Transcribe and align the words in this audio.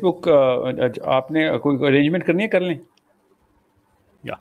بک 0.00 0.28
آپ 1.04 1.30
نے 1.30 1.58
کوئی 1.62 1.78
ارینجمنٹ 1.80 2.26
کرنی 2.26 2.42
ہے؟ 2.42 2.48
کر 2.48 2.60
لیں۔ 2.60 2.78
یا۔ 4.24 4.34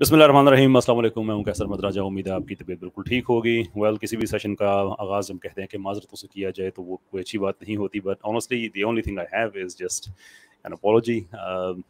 بسم 0.00 0.14
اللہ 0.14 0.24
الرحمن 0.24 0.46
الرحیم، 0.46 0.76
السلام 0.76 0.98
علیکم، 0.98 1.26
میں 1.26 1.34
ہوں 1.34 1.44
کیسر 1.44 1.64
مدراجہ، 1.64 2.00
امید 2.00 2.26
ہے 2.26 2.32
آپ 2.32 2.42
کی 2.48 2.54
طبیعت 2.54 2.78
بالکل 2.78 3.02
ٹھیک 3.02 3.24
ہوگی۔ 3.28 3.62
ویل 3.76 3.96
کسی 3.96 4.16
بھی 4.16 4.26
سیشن 4.26 4.54
کا 4.54 4.70
آغاز 4.98 5.30
ہم 5.30 5.38
کہتے 5.38 5.60
ہیں 5.60 5.68
کہ 5.68 5.78
معذرتوں 5.78 6.16
سے 6.16 6.26
کیا 6.28 6.50
جائے 6.54 6.70
تو 6.70 6.82
وہ 6.82 6.96
کوئی 6.96 7.20
اچھی 7.20 7.38
بات 7.38 7.62
نہیں 7.62 7.76
ہوتی۔ 7.76 8.00
But 8.00 8.16
honestly 8.22 8.68
the 8.68 8.82
only 8.82 9.02
thing 9.02 9.18
I 9.18 9.26
have 9.32 9.64
is 9.64 9.78
just 9.78 10.08
an 10.64 10.72
apology 10.72 11.20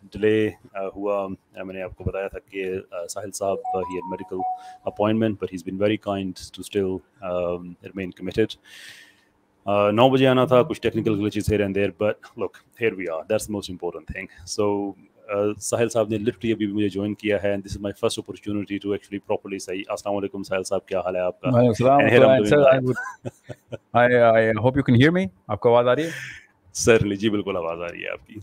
delay 0.03 0.51
ہوا۔ 0.97 1.27
میں 1.65 1.75
نے 1.75 1.83
آپ 1.83 1.97
کو 1.97 2.05
بتایا 2.05 2.29
تھا 2.29 2.39
کہ 2.39 2.65
ساحل 3.09 3.31
صاحب 3.31 3.59
ہی 3.77 4.01
medical 4.11 4.37
appointment 4.85 5.41
but 5.41 5.53
has 5.53 5.63
been 5.67 5.83
very 5.83 5.97
kind 5.97 6.35
to 6.35 6.61
still 6.61 6.97
remain 7.83 8.11
committed 8.11 8.49
نو 9.67 10.09
بجے 10.11 10.27
آنا 10.27 10.45
تھا 10.45 10.63
کچھ 10.63 10.81
technical 10.81 11.19
glitches 11.21 11.53
here 11.53 11.61
and 11.61 11.75
there 11.75 11.91
but 11.99 12.27
look 12.39 12.57
here 12.81 12.93
we 12.93 13.09
are 13.09 13.23
that's 13.23 13.49
most 13.51 13.71
important 13.71 14.07
thing 14.07 14.45
so 14.47 14.93
Sahil 15.61 15.89
sahab 15.89 16.09
نے 16.09 16.19
لٹرلی 16.19 16.53
ابھی 16.53 16.67
بھی 16.67 16.75
مجھے 16.75 16.89
جوائن 16.89 17.15
کیا 17.15 17.37
ہے 17.43 17.57
this 17.57 17.71
is 17.71 17.81
my 17.81 17.93
first 18.01 18.19
opportunity 18.19 18.79
to 18.79 18.93
actually 18.93 19.19
properly 19.19 19.59
صحیح 19.59 19.83
السلام 19.89 20.17
علیکم 20.17 20.43
ساحل 20.43 20.65
صاحب 20.65 20.87
کیا 20.87 21.01
حال 21.01 21.17
ہے 21.17 21.21
آپ 21.21 21.41
کا؟ 21.41 21.51
Hope 24.59 24.77
you 24.77 24.83
can 24.83 24.97
hear 24.97 25.11
me 25.11 25.25
آپ 25.49 25.61
کو 25.61 25.69
آواز 25.69 25.89
آ 25.89 25.95
رہی 25.95 26.05
ہے؟ 26.05 26.11
سرلی 26.75 27.17
جی 27.17 27.31
بالکل 27.31 27.57
آواز 27.57 27.81
آ 27.81 27.89
رہی 27.89 28.05
ہے 28.05 28.11
آپ 28.11 28.27
کی. 28.27 28.35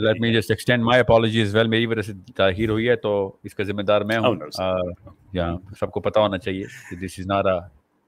Let 0.00 0.20
me 0.20 0.32
just 0.34 0.50
extend 0.50 0.84
my 0.84 1.00
apologies 1.00 1.54
well 1.54 1.68
میری 1.68 1.86
وجہ 1.86 2.02
سے 2.02 2.12
تاخیر 2.36 2.70
ہوئی 2.70 2.88
ہے 2.88 2.96
تو 2.96 3.12
اس 3.44 3.54
کا 3.54 3.64
ذمہ 3.64 3.82
دار 3.82 4.00
میں 4.00 4.18
ہوں۔ 4.18 4.36
یا 5.32 5.46
سب 5.80 5.90
کو 5.90 6.00
پتہ 6.00 6.20
ہونا 6.20 6.38
چاہیے 6.38 6.64
this 6.96 7.18
is 7.18 7.26
not 7.26 7.46
a 7.46 7.58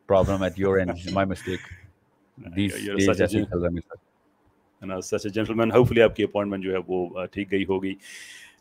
problem 0.08 0.42
at 0.42 0.58
your 0.58 0.76
end 0.78 0.90
my 1.12 1.28
mistake 1.28 1.60
gentleman 5.28 5.72
hopefully 5.88 6.02
آپ 6.02 6.16
کی 6.16 6.22
اپوائنٹمنٹ 6.22 6.64
جو 6.64 6.72
ہے 6.72 6.78
وہ 6.86 7.26
ٹھیک 7.26 7.52
گئی 7.52 7.64
ہوگی۔ 7.64 7.94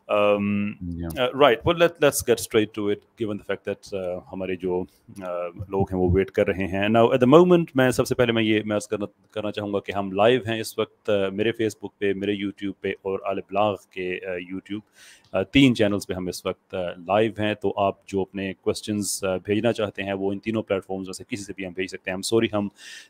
Right 0.09 1.67
let's 1.67 2.27
get 2.27 2.39
straight 2.39 2.73
to 2.75 2.87
it 2.87 2.99
given 3.19 3.37
the 3.39 3.43
fact 3.47 3.65
that 3.65 3.93
ہمارے 4.33 4.55
جو 4.55 4.83
لوگ 5.17 5.91
ہیں 5.91 5.99
وہ 5.99 6.09
ویٹ 6.13 6.31
کر 6.31 6.47
رہے 6.47 6.67
ہیں. 6.67 6.87
نا 6.89 7.01
ایٹ 7.01 7.21
دا 7.21 7.25
مومنٹ 7.25 7.71
میں 7.75 7.89
سب 7.91 8.07
سے 8.07 8.15
پہلے 8.15 8.31
میں 8.31 8.43
یہ 8.43 8.61
میں 8.65 8.79
کرنا 8.89 9.05
کرنا 9.31 9.51
چاہوں 9.51 9.73
گا 9.73 9.79
کہ 9.79 9.91
ہم 9.91 10.11
لائیو 10.11 10.41
ہیں 10.47 10.59
اس 10.59 10.77
وقت 10.79 11.09
میرے 11.33 11.51
فیس 11.51 11.75
بک 11.81 11.97
پہ 11.99 12.13
میرے 12.13 12.33
یوٹیوب 12.33 12.73
پہ 12.81 12.91
اور 13.01 13.19
عال 13.25 13.39
بلاغ 13.49 13.75
کے 13.91 14.09
یوٹیوب 14.49 14.81
تین 15.53 15.75
چینلس 15.75 16.07
پہ 16.07 16.13
ہم 16.13 16.27
اس 16.27 16.45
وقت 16.45 16.75
لائیو 17.07 17.31
ہیں. 17.39 17.53
تو 17.53 17.73
آپ 17.77 18.05
جو 18.07 18.21
اپنے 18.21 18.51
کوشچنز 18.53 19.23
بھیجنا 19.45 19.73
چاہتے 19.73 20.03
ہیں 20.03 20.13
وہ 20.13 20.31
ان 20.31 20.39
تینوں 20.39 20.63
پلیٹ 20.63 20.85
فارمز 20.85 21.07
میں 21.07 21.13
سے 21.13 21.23
کسی 21.27 21.43
سے 21.43 21.53
بھی 21.55 21.65
ہم 21.65 21.73
بھیج 21.73 21.89
سکتے 21.89 22.11
ہیں. 22.11 22.15
ہم 22.15 22.21
سوری 22.21 22.47
ہم 22.53 22.67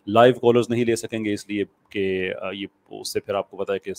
لائیو 0.07 0.33
کالرز 0.33 0.69
نہیں 0.69 0.85
لے 0.85 0.95
سکیں 0.95 1.23
گے 1.25 1.33
اس 1.33 1.47
لیے 1.49 1.63
کہ 1.89 2.31
یہ 2.53 2.65
اس 2.91 3.13
سے 3.13 3.19
پھر 3.19 3.33
آپ 3.35 3.49
کو 3.51 3.57
پتا 3.57 3.73
ہے 3.73 3.79
کہ 3.79 3.93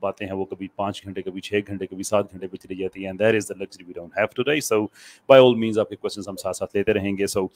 باتیں 0.00 0.26
ہیں 0.26 0.34
وہ 0.36 0.44
کبھی 0.44 0.68
پانچ 0.76 1.04
گھنٹے، 1.04 1.22
کبھی 1.22 1.40
چھ 1.40 1.60
گھنٹے، 1.66 1.86
کبھی 1.86 2.02
سات 2.02 2.32
گھنٹے 2.32 2.46
پہ 2.46 2.56
چلی 2.56 2.76
جاتی 2.76 3.06
ہیں 3.06 3.12
there 3.18 3.34
is 3.34 3.48
the 3.48 3.54
luxury 3.58 3.84
we 3.84 3.92
don't 3.92 4.16
have 4.16 4.26
today 4.42 4.60
so 4.60 4.84
by 5.28 5.42
all 5.42 5.54
means 5.60 5.78
آپ 5.78 5.88
کے 5.88 5.96
کوشچنس 5.96 6.28
ہم 6.28 6.36
ساتھ 6.36 6.56
ساتھ 6.56 6.76
لیتے 6.76 6.92
رہیں 6.94 7.16
گے. 7.18 7.26
So 7.26 7.46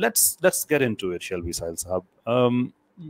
let's 0.00 0.36
let's 0.42 0.70
get 0.70 0.82
into 0.94 1.10
it 1.10 1.22
shall 1.22 1.40
we 1.44 1.52
Sahil 1.52 1.76
sahab 1.76 2.28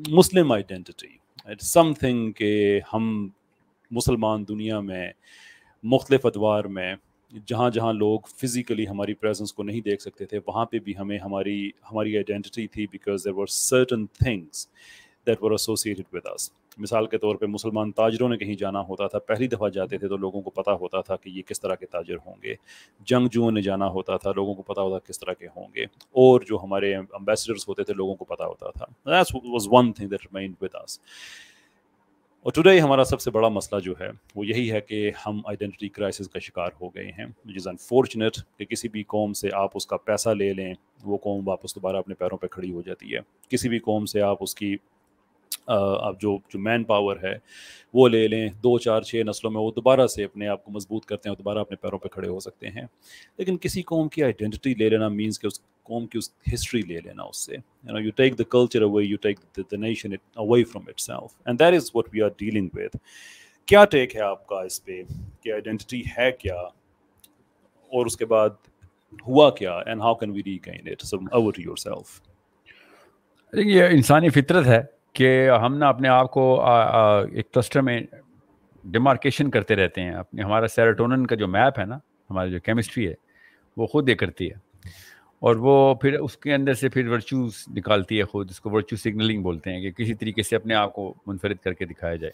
Muslim 0.08 0.52
identity 0.52 1.16
some 1.62 1.92
thing 2.00 2.30
کہ 2.32 2.80
ہم 2.92 3.28
مسلمان 3.90 4.44
دنیا 4.48 4.80
میں، 4.80 5.10
مختلف 5.84 6.26
ادوار 6.26 6.64
میں، 6.64 6.94
جہاں 7.46 7.68
جہاں 7.70 7.92
لوگ 7.92 8.20
فزیکلی 8.38 8.86
ہماری 8.88 9.14
پریزنس 9.14 9.52
کو 9.52 9.62
نہیں 9.62 9.80
دیکھ 9.80 10.02
سکتے 10.02 10.26
تھے، 10.26 10.38
وہاں 10.46 10.64
پہ 10.66 10.78
بھی 10.78 10.96
ہمیں 10.96 11.18
ہماری 11.18 11.70
ہماری 11.90 12.16
آئیڈینٹی 12.16 12.66
تھی 12.66 12.86
because 12.86 13.24
there 13.24 13.32
were 13.34 13.46
certain 13.46 14.06
things 14.18 14.66
that 15.26 15.42
were 15.42 15.50
associated 15.50 16.06
with 16.12 16.26
us 16.34 16.50
مثال 16.78 17.06
کے 17.06 17.18
طور 17.18 17.36
پہ 17.36 17.46
مسلمان 17.46 17.92
تاجروں 17.92 18.28
نے 18.28 18.36
کہیں 18.36 18.54
جانا 18.54 18.80
ہوتا 18.80 19.06
تھا، 19.06 19.18
پہلی 19.18 19.46
دفعہ 19.46 19.68
جاتے 19.68 19.98
تھے 19.98 20.08
تو 20.08 20.16
لوگوں 20.16 20.42
کو 20.42 20.50
پتہ 20.50 20.70
ہوتا 20.70 21.00
تھا 21.00 21.16
کہ 21.16 21.28
یہ 21.28 21.42
کس 21.42 21.60
طرح 21.60 21.74
کے 21.74 21.86
تاجر 21.86 22.16
ہوں 22.26 22.34
گے۔ 22.42 22.54
جنگجوؤں 23.00 23.50
نے 23.50 23.62
جانا 23.62 23.88
ہوتا 23.88 24.16
تھا، 24.16 24.32
لوگوں 24.36 24.54
کو 24.54 24.62
پتہ 24.62 24.80
ہوتا 24.80 25.06
کس 25.08 25.20
طرح 25.20 25.32
کے 25.32 25.46
ہوں 25.46 25.66
گے۔ 25.74 25.82
اور 26.10 26.40
جو 26.40 26.58
ہمارے 26.62 26.94
امبیسڈرس 26.94 27.68
ہوتے 27.68 27.84
تھے، 27.84 27.94
لوگوں 27.94 28.14
کو 28.14 28.24
پتہ 28.24 28.42
ہوتا 28.42 28.70
تھا۔ 28.70 28.84
Was 29.32 29.62
one 29.66 29.92
thing 29.92 30.08
that 30.08 30.20
remind 30.20 30.54
with 30.60 30.74
us 30.74 31.00
اور 32.42 32.52
ٹوڈے 32.52 32.80
ہمارا 32.80 33.04
سب 33.04 33.20
سے 33.20 33.30
بڑا 33.30 33.48
مسئلہ 33.48 33.80
جو 33.80 33.94
ہے، 34.00 34.10
وہ 34.34 34.46
یہی 34.46 34.72
ہے 34.72 34.80
کہ 34.80 35.12
ہم 35.26 35.40
آئیڈینٹی 35.44 35.88
کرائسس 35.88 36.28
کا 36.28 36.38
شکار 36.38 36.70
ہو 36.80 36.88
گئے 36.88 37.12
ہیں۔ 37.18 37.26
وچ 37.26 37.54
از 37.56 37.68
انفارچونیٹ 37.68 38.32
کہ 38.56 38.64
کسی 38.64 38.88
بھی 38.88 39.02
قوم 39.02 39.32
سے 39.32 39.48
آپ 39.52 39.70
اس 39.74 39.86
کا 39.86 39.96
پیسہ 39.96 40.28
لے 40.28 40.52
لیں، 40.52 40.74
وہ 41.04 41.16
قوم 41.16 41.48
واپس 41.48 41.74
دوبارہ 41.74 41.96
اپنے 41.96 42.14
پیروں 42.14 42.38
پہ 42.38 42.46
کھڑی 42.46 42.72
ہو 42.72 42.82
جاتی 42.82 43.14
ہے۔ 43.14 43.20
کسی 43.48 43.68
بھی 43.68 43.78
قوم 43.78 44.06
سے 44.06 44.22
آپ 44.22 44.36
اس 44.40 44.54
کی 44.54 44.76
اب 45.78 46.20
جو 46.20 46.38
جو 46.48 46.58
مین 46.58 46.84
پاور 46.84 47.16
ہے، 47.22 47.34
وہ 47.94 48.08
لے 48.08 48.28
لیں۔ 48.28 48.48
دو، 48.48 48.78
چار، 48.78 49.02
چھ 49.02 49.14
نسلوں 49.14 49.52
میں 49.52 49.60
وہ 49.60 49.70
دوبارہ 49.76 50.06
سے 50.06 50.24
اپنے 50.24 50.48
آپ 50.48 50.64
کو 50.64 50.72
مضبوط 50.72 51.04
کرتے 51.04 51.28
ہیں 51.28 51.30
اور 51.30 51.36
دوبارہ 51.36 51.58
اپنے 51.58 51.76
پیروں 51.76 51.98
پہ 51.98 52.08
کھڑے 52.08 52.28
ہو 52.28 52.40
سکتے 52.40 52.68
ہیں۔ 52.68 52.86
لیکن 53.38 53.58
کسی 53.58 53.82
قوم 53.82 54.08
کی 54.08 54.22
آئیڈینٹی 54.22 54.74
لے 54.74 54.88
لینا 54.88 55.08
مینس 55.08 55.40
کہ 55.40 55.46
اس 55.46 55.60
قوم 55.82 56.06
کی 56.06 56.18
اس 56.18 56.30
ہسٹری 56.54 56.82
لے 56.82 57.00
لینا 57.04 57.22
اس 57.22 57.46
سے۔ 57.46 57.54
You 57.54 57.92
know 57.92 57.98
you 57.98 58.10
take 58.10 58.38
the 58.38 58.44
culture 58.44 58.82
away 58.82 59.04
you 59.04 59.16
take 59.16 59.40
the 59.56 59.76
nation 59.76 60.12
away 60.12 60.64
from 60.64 60.84
itself 61.00 61.42
and 61.46 61.60
that 61.60 61.74
is 61.74 61.90
what 61.94 62.04
we 62.12 62.22
are 62.22 62.28
dealing 62.38 62.68
with 62.72 62.96
کیا 63.66 63.84
ٹیک 63.84 64.16
ہے 64.16 64.20
آپ 64.20 64.46
کا 64.46 64.60
اس 64.60 64.84
پہ؟ 64.84 65.02
کہ 65.40 65.52
آئیڈینٹی 65.52 66.02
ہے 66.18 66.32
کیا؟ 66.32 66.54
اور 66.54 68.06
اس 68.06 68.16
کے 68.16 68.26
بعد 68.26 68.50
ہوا 69.28 69.50
کیا؟ 69.50 69.78
And 69.78 70.00
how 70.00 70.14
can 70.14 70.30
we 70.30 70.42
regain 70.46 70.88
it 70.88 71.02
some 71.02 71.24
over 71.32 71.52
yourself 71.76 72.20
یہ 73.52 73.84
انسانی 73.84 74.28
فطرت 74.28 74.66
ہے۔ 74.66 74.99
کہ 75.12 75.50
ہم 75.50 75.74
نا 75.74 75.88
اپنے 75.88 76.08
آپ 76.08 76.30
کو 76.30 76.66
ایک 77.32 77.52
کلسٹر 77.52 77.80
میں 77.80 78.00
ڈیمارکیشن 78.84 79.50
کرتے 79.50 79.76
رہتے 79.76 80.00
ہیں۔ 80.00 80.10
اپنے 80.10 80.42
ہمارا 80.42 80.68
سیروٹونن 80.68 81.26
کا 81.26 81.34
جو 81.34 81.48
میپ 81.48 81.78
ہے 81.78 81.84
نا 81.84 81.98
ہماری 82.30 82.50
جو 82.50 82.60
کیمسٹری 82.60 83.08
ہے 83.08 83.14
وہ 83.76 83.86
خود 83.86 84.08
یہ 84.08 84.14
کرتی 84.14 84.50
ہے۔ 84.50 84.54
اور 85.40 85.56
وہ 85.56 85.94
پھر 85.94 86.12
اس 86.12 86.36
کے 86.36 86.54
اندر 86.54 86.74
سے 86.74 86.88
پھر 86.88 87.08
ورچوز 87.08 87.52
نکالتی 87.76 88.18
ہے 88.18 88.24
خود 88.24 88.50
اس 88.50 88.60
کو 88.60 88.70
ورچو 88.70 88.96
سگنلنگ 88.96 89.42
بولتے 89.42 89.72
ہیں 89.72 89.80
کہ 89.80 89.90
کسی 89.90 90.14
طریقے 90.14 90.42
سے 90.42 90.56
اپنے 90.56 90.74
آپ 90.74 90.92
کو 90.92 91.14
منفرد 91.26 91.56
کر 91.56 91.72
کے 91.72 91.84
دکھایا 91.84 92.16
جائے۔ 92.16 92.32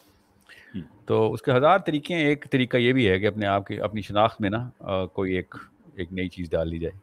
تو 1.06 1.32
اس 1.32 1.42
کے 1.42 1.53
ہزار 1.53 1.78
طریقے 1.78 2.15
ہیں۔ 2.15 2.25
ایک 2.25 2.47
طریقہ 2.50 2.76
یہ 2.76 2.92
بھی 2.92 3.09
ہے 3.09 3.20
کہ 3.20 3.26
اپنے 3.26 3.47
آپ 3.47 3.66
کی 3.66 3.81
اپنی 3.81 4.00
شناخت 4.00 4.41
میں 4.41 4.50
نا 4.50 4.70
کوئی 5.06 5.32
ایک 5.32 5.54
ایک 5.94 6.12
نئی 6.12 6.28
چیز 6.28 6.50
ڈال 6.50 6.72
دی 6.72 6.78
جائے۔ 6.78 6.98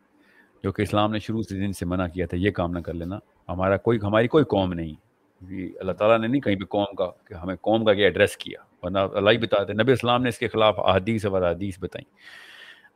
جو 0.63 0.71
کہ 0.71 0.81
اسلام 0.81 1.11
نے 1.11 1.19
شروع 1.19 1.41
سے 1.41 1.59
دن 1.59 1.73
سے 1.73 1.85
منع 1.85 2.07
کیا 2.07 2.25
تھا 2.25 2.37
یہ 2.37 2.51
کام 2.51 2.71
نہ 2.71 2.79
کر 2.79 2.93
لینا۔ 2.93 3.19
ہمارا 3.49 3.77
کوئی 3.77 3.99
ہماری 4.03 4.27
کوئی 4.27 4.43
قوم 4.43 4.73
نہیں۔ 4.73 5.02
اللہ 5.49 5.91
تعالیٰ 5.91 6.19
نے 6.19 6.27
نہیں 6.27 6.41
کہیں 6.41 6.55
بھی 6.55 6.65
قوم 6.65 6.95
کا 6.95 7.11
کہ 7.25 7.33
ہمیں 7.33 7.55
قوم 7.55 7.85
کا 7.85 7.91
یہ 7.91 8.03
ایڈریس 8.03 8.37
کیا 8.37 8.59
ورنہ 8.83 8.99
اللہ 8.99 9.29
ہی 9.29 9.37
بتاتے 9.37 9.73
نبی 9.73 9.91
اسلام 9.91 10.23
نے 10.23 10.29
اس 10.29 10.37
کے 10.37 10.47
خلاف 10.47 10.79
احادیث 10.79 11.25
اور 11.25 11.41
حدیث 11.41 11.79
بتائیں۔ 11.79 12.05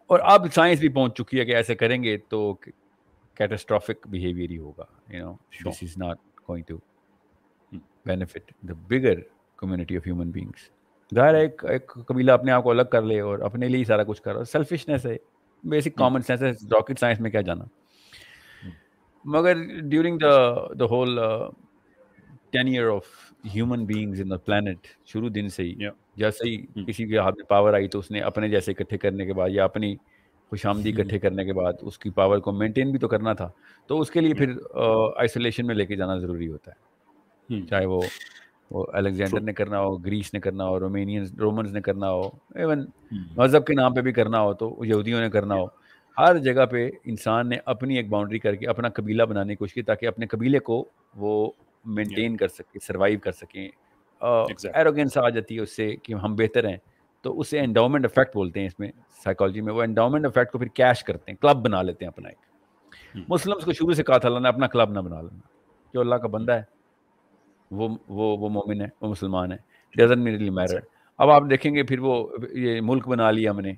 اور 0.08 0.20
اب 0.24 0.54
سائنس 0.54 0.80
بھی 0.80 0.90
پہنچ 0.90 1.18
چکی 1.18 1.40
ہے 1.40 1.46
کہ 1.46 1.56
ایسے 1.56 1.76
کریں 1.76 2.04
گے 2.04 2.18
تو 2.18 2.54
کیٹاسٹرافک 3.36 4.08
بیہیویئر 4.08 4.50
ہی 4.50 4.58
ہوگا 4.58 4.84
you 5.14 5.32
know 5.66 5.70
this 5.70 5.78
is 5.82 5.98
not 5.98 6.18
going 6.50 6.64
to 6.68 6.78
benefit 8.06 8.52
the 8.62 8.74
bigger 8.88 9.20
community 9.56 9.98
of 9.98 10.08
human 10.08 10.32
beings 10.32 10.70
ظاہر 11.16 11.34
ہے 11.34 11.42
ایک 11.42 11.66
ایک 11.70 11.92
قبیلہ 12.08 12.32
اپنے 12.32 12.52
آپ 12.52 12.64
کو 12.64 12.70
الگ 12.70 12.84
کر 12.92 13.02
لے 13.02 13.20
اور 13.20 13.40
اپنے 13.40 13.68
لیے 13.68 13.80
ہی 13.80 13.84
سارا 13.84 14.04
کچھ 14.04 14.22
کر 14.22 14.36
رہا 14.36 14.44
سیلفشنیس 14.44 15.06
ہے 15.06 15.18
بیسک 15.64 15.96
کامن 15.96 16.22
سینس 16.22 16.42
ہے 16.42 16.50
راکٹ 16.50 17.00
سائنس 17.00 17.20
میں 17.20 17.32
کیا 17.32 17.42
جانا۔ 17.42 17.64
مگر 19.26 19.54
during 19.82 20.18
the 20.18 20.54
the 20.80 20.86
whole 20.86 21.20
ten 22.52 22.80
of 22.80 23.06
human 23.56 23.86
beings 23.86 24.22
in 24.22 24.30
the 24.30 24.38
planet 24.38 24.88
شروع 25.06 25.30
دن 25.36 25.50
سے 25.50 25.64
ہی۔ 25.64 25.76
جیسے 26.16 26.50
ہی 26.50 26.84
کسی 26.88 27.08
کے 27.08 27.18
ہاتھ 27.18 27.36
میں 27.38 27.46
پاور 27.46 27.74
آئی 27.74 27.88
تو 27.88 28.00
اس 28.00 28.12
نے 28.12 28.20
اپنے 28.20 28.50
جیسے 28.50 28.72
اکٹھے 28.72 28.98
کرنے 28.98 29.26
کے 29.26 29.34
بعد 29.34 29.50
یا 29.52 29.64
اپنی 29.64 29.96
خوش 30.50 30.66
آمدی 30.66 30.90
اکٹھے 30.90 31.20
کرنے 31.20 31.46
کے 31.46 31.54
بعد 31.54 31.74
اس 31.82 32.00
کی 32.00 32.10
پاور 32.10 32.38
کو 32.38 32.52
مینٹین 32.52 32.92
بھی 32.92 33.00
تو 33.00 33.08
کرنا 33.08 33.34
تھا۔ 33.34 33.50
تو 33.88 34.00
اس 34.00 34.12
کے 34.12 34.22
لیے 34.22 34.34
پھر 34.34 34.54
آئسولیشن 35.18 35.68
میں 35.68 35.76
لے 35.76 35.86
کے 35.86 35.96
جانا 35.96 36.18
ضروری 36.18 36.48
ہوتا 36.48 36.72
ہے۔ 36.72 36.88
چاہے 37.70 37.86
وہ 37.86 38.02
وہ 38.72 38.86
الیگزینڈر 38.94 39.42
نے 39.42 39.54
کرنا 39.54 39.80
ہو 39.80 39.96
گریس 39.98 40.34
نے 40.34 40.40
کرنا 40.40 40.66
ہو 40.68 40.80
رومینین 40.80 41.24
رومنس 41.40 41.72
نے 41.72 41.82
کرنا 41.82 42.12
ہو 42.12 42.22
ایون 42.56 42.86
مذہب 43.38 43.66
کے 43.66 43.74
نام 43.74 43.94
پہ 43.94 44.02
بھی 44.02 44.12
کرنا 44.12 44.42
ہو 44.42 44.54
تو 44.54 44.76
یہودیوں 44.86 45.20
نے 45.22 45.30
کرنا 45.30 45.56
ہو۔ 45.56 45.66
ہر 46.18 46.38
جگہ 46.38 46.66
پہ 46.66 46.90
انسان 47.06 47.50
نے 47.50 47.58
اپنی 47.66 47.98
ایک 47.98 48.10
باؤنڈری 48.10 48.40
کر 48.40 48.56
کے 48.56 48.68
اپنا 48.68 48.90
قبیلہ 48.90 49.24
بنانے 49.24 49.54
کی 49.54 49.56
کوشش 49.56 49.74
کی 49.74 49.82
تاکہ 49.82 50.06
اپنے 50.06 50.28
قبیلے 50.28 50.60
کو 50.60 50.90
وہ 51.16 51.52
مینٹین 51.96 52.38
کر 52.38 52.48
سکیں 52.48 52.80
سروائیو 52.88 53.20
کر 53.24 53.32
سکیں 53.32 53.68
ایروگینس 54.22 55.18
آ 55.18 55.30
جاتی 55.30 55.56
ہے 55.56 55.62
اس 55.62 55.76
سے 55.76 55.96
کہ 56.04 56.14
ہم 56.24 56.36
بہتر 56.36 56.68
ہیں 56.68 56.78
تو 57.26 57.40
اسے 57.40 57.60
انڈاؤمنٹ 57.60 58.06
افیکٹ 58.06 58.36
بولتے 58.36 58.60
ہیں 58.60 58.68
اس 58.68 58.80
میں 58.80 58.92
سائیکالوجی 59.24 59.62
میں. 59.62 59.74
وہ 59.74 59.82
انڈاؤمنٹ 59.84 60.26
افیکٹ 60.26 60.52
کو 60.52 60.60
پھر 60.60 60.68
کیش 60.68 61.04
کرتے 61.04 61.32
ہیں 61.32 61.38
کلب 61.42 61.64
بنا 61.66 61.82
لیتے 61.82 62.06
ہیں 62.06 62.12
اپنا 62.12 62.30
ایک. 62.30 63.26
مسلمس 63.30 63.66
کو 63.66 63.74
شروع 63.74 63.94
سے 63.94 64.04
کہا 64.04 64.18
تھا 64.18 64.28
اللہ 64.28 64.40
نے 64.40 64.48
اپنا 64.48 64.68
کلب 64.68 64.92
نہ 64.92 65.00
بنا 65.00 65.22
لینا. 65.22 65.40
جو 65.94 66.00
اللہ 66.02 66.16
کا 66.16 66.28
بندہ 66.28 66.52
ہے 66.52 66.64
وہ 67.72 67.88
وہ 68.08 68.36
وہ 68.38 68.50
مومن 68.50 68.82
ہے 68.82 68.88
وہ 69.02 69.10
مسلمان 69.10 69.52
ہے. 69.52 69.58
ڈزن 69.96 70.24
میرلی 70.24 70.50
میرڈ 70.50 70.86
اب 71.20 71.30
آپ 71.30 71.44
دیکھیں 71.50 71.74
گے 71.76 71.84
پھر 71.84 72.00
وہ 72.00 72.16
یہ 72.54 72.80
ملک 72.84 73.08
بنا 73.08 73.32
لیا 73.32 73.52
ہم 73.52 73.60
نے. 73.60 73.74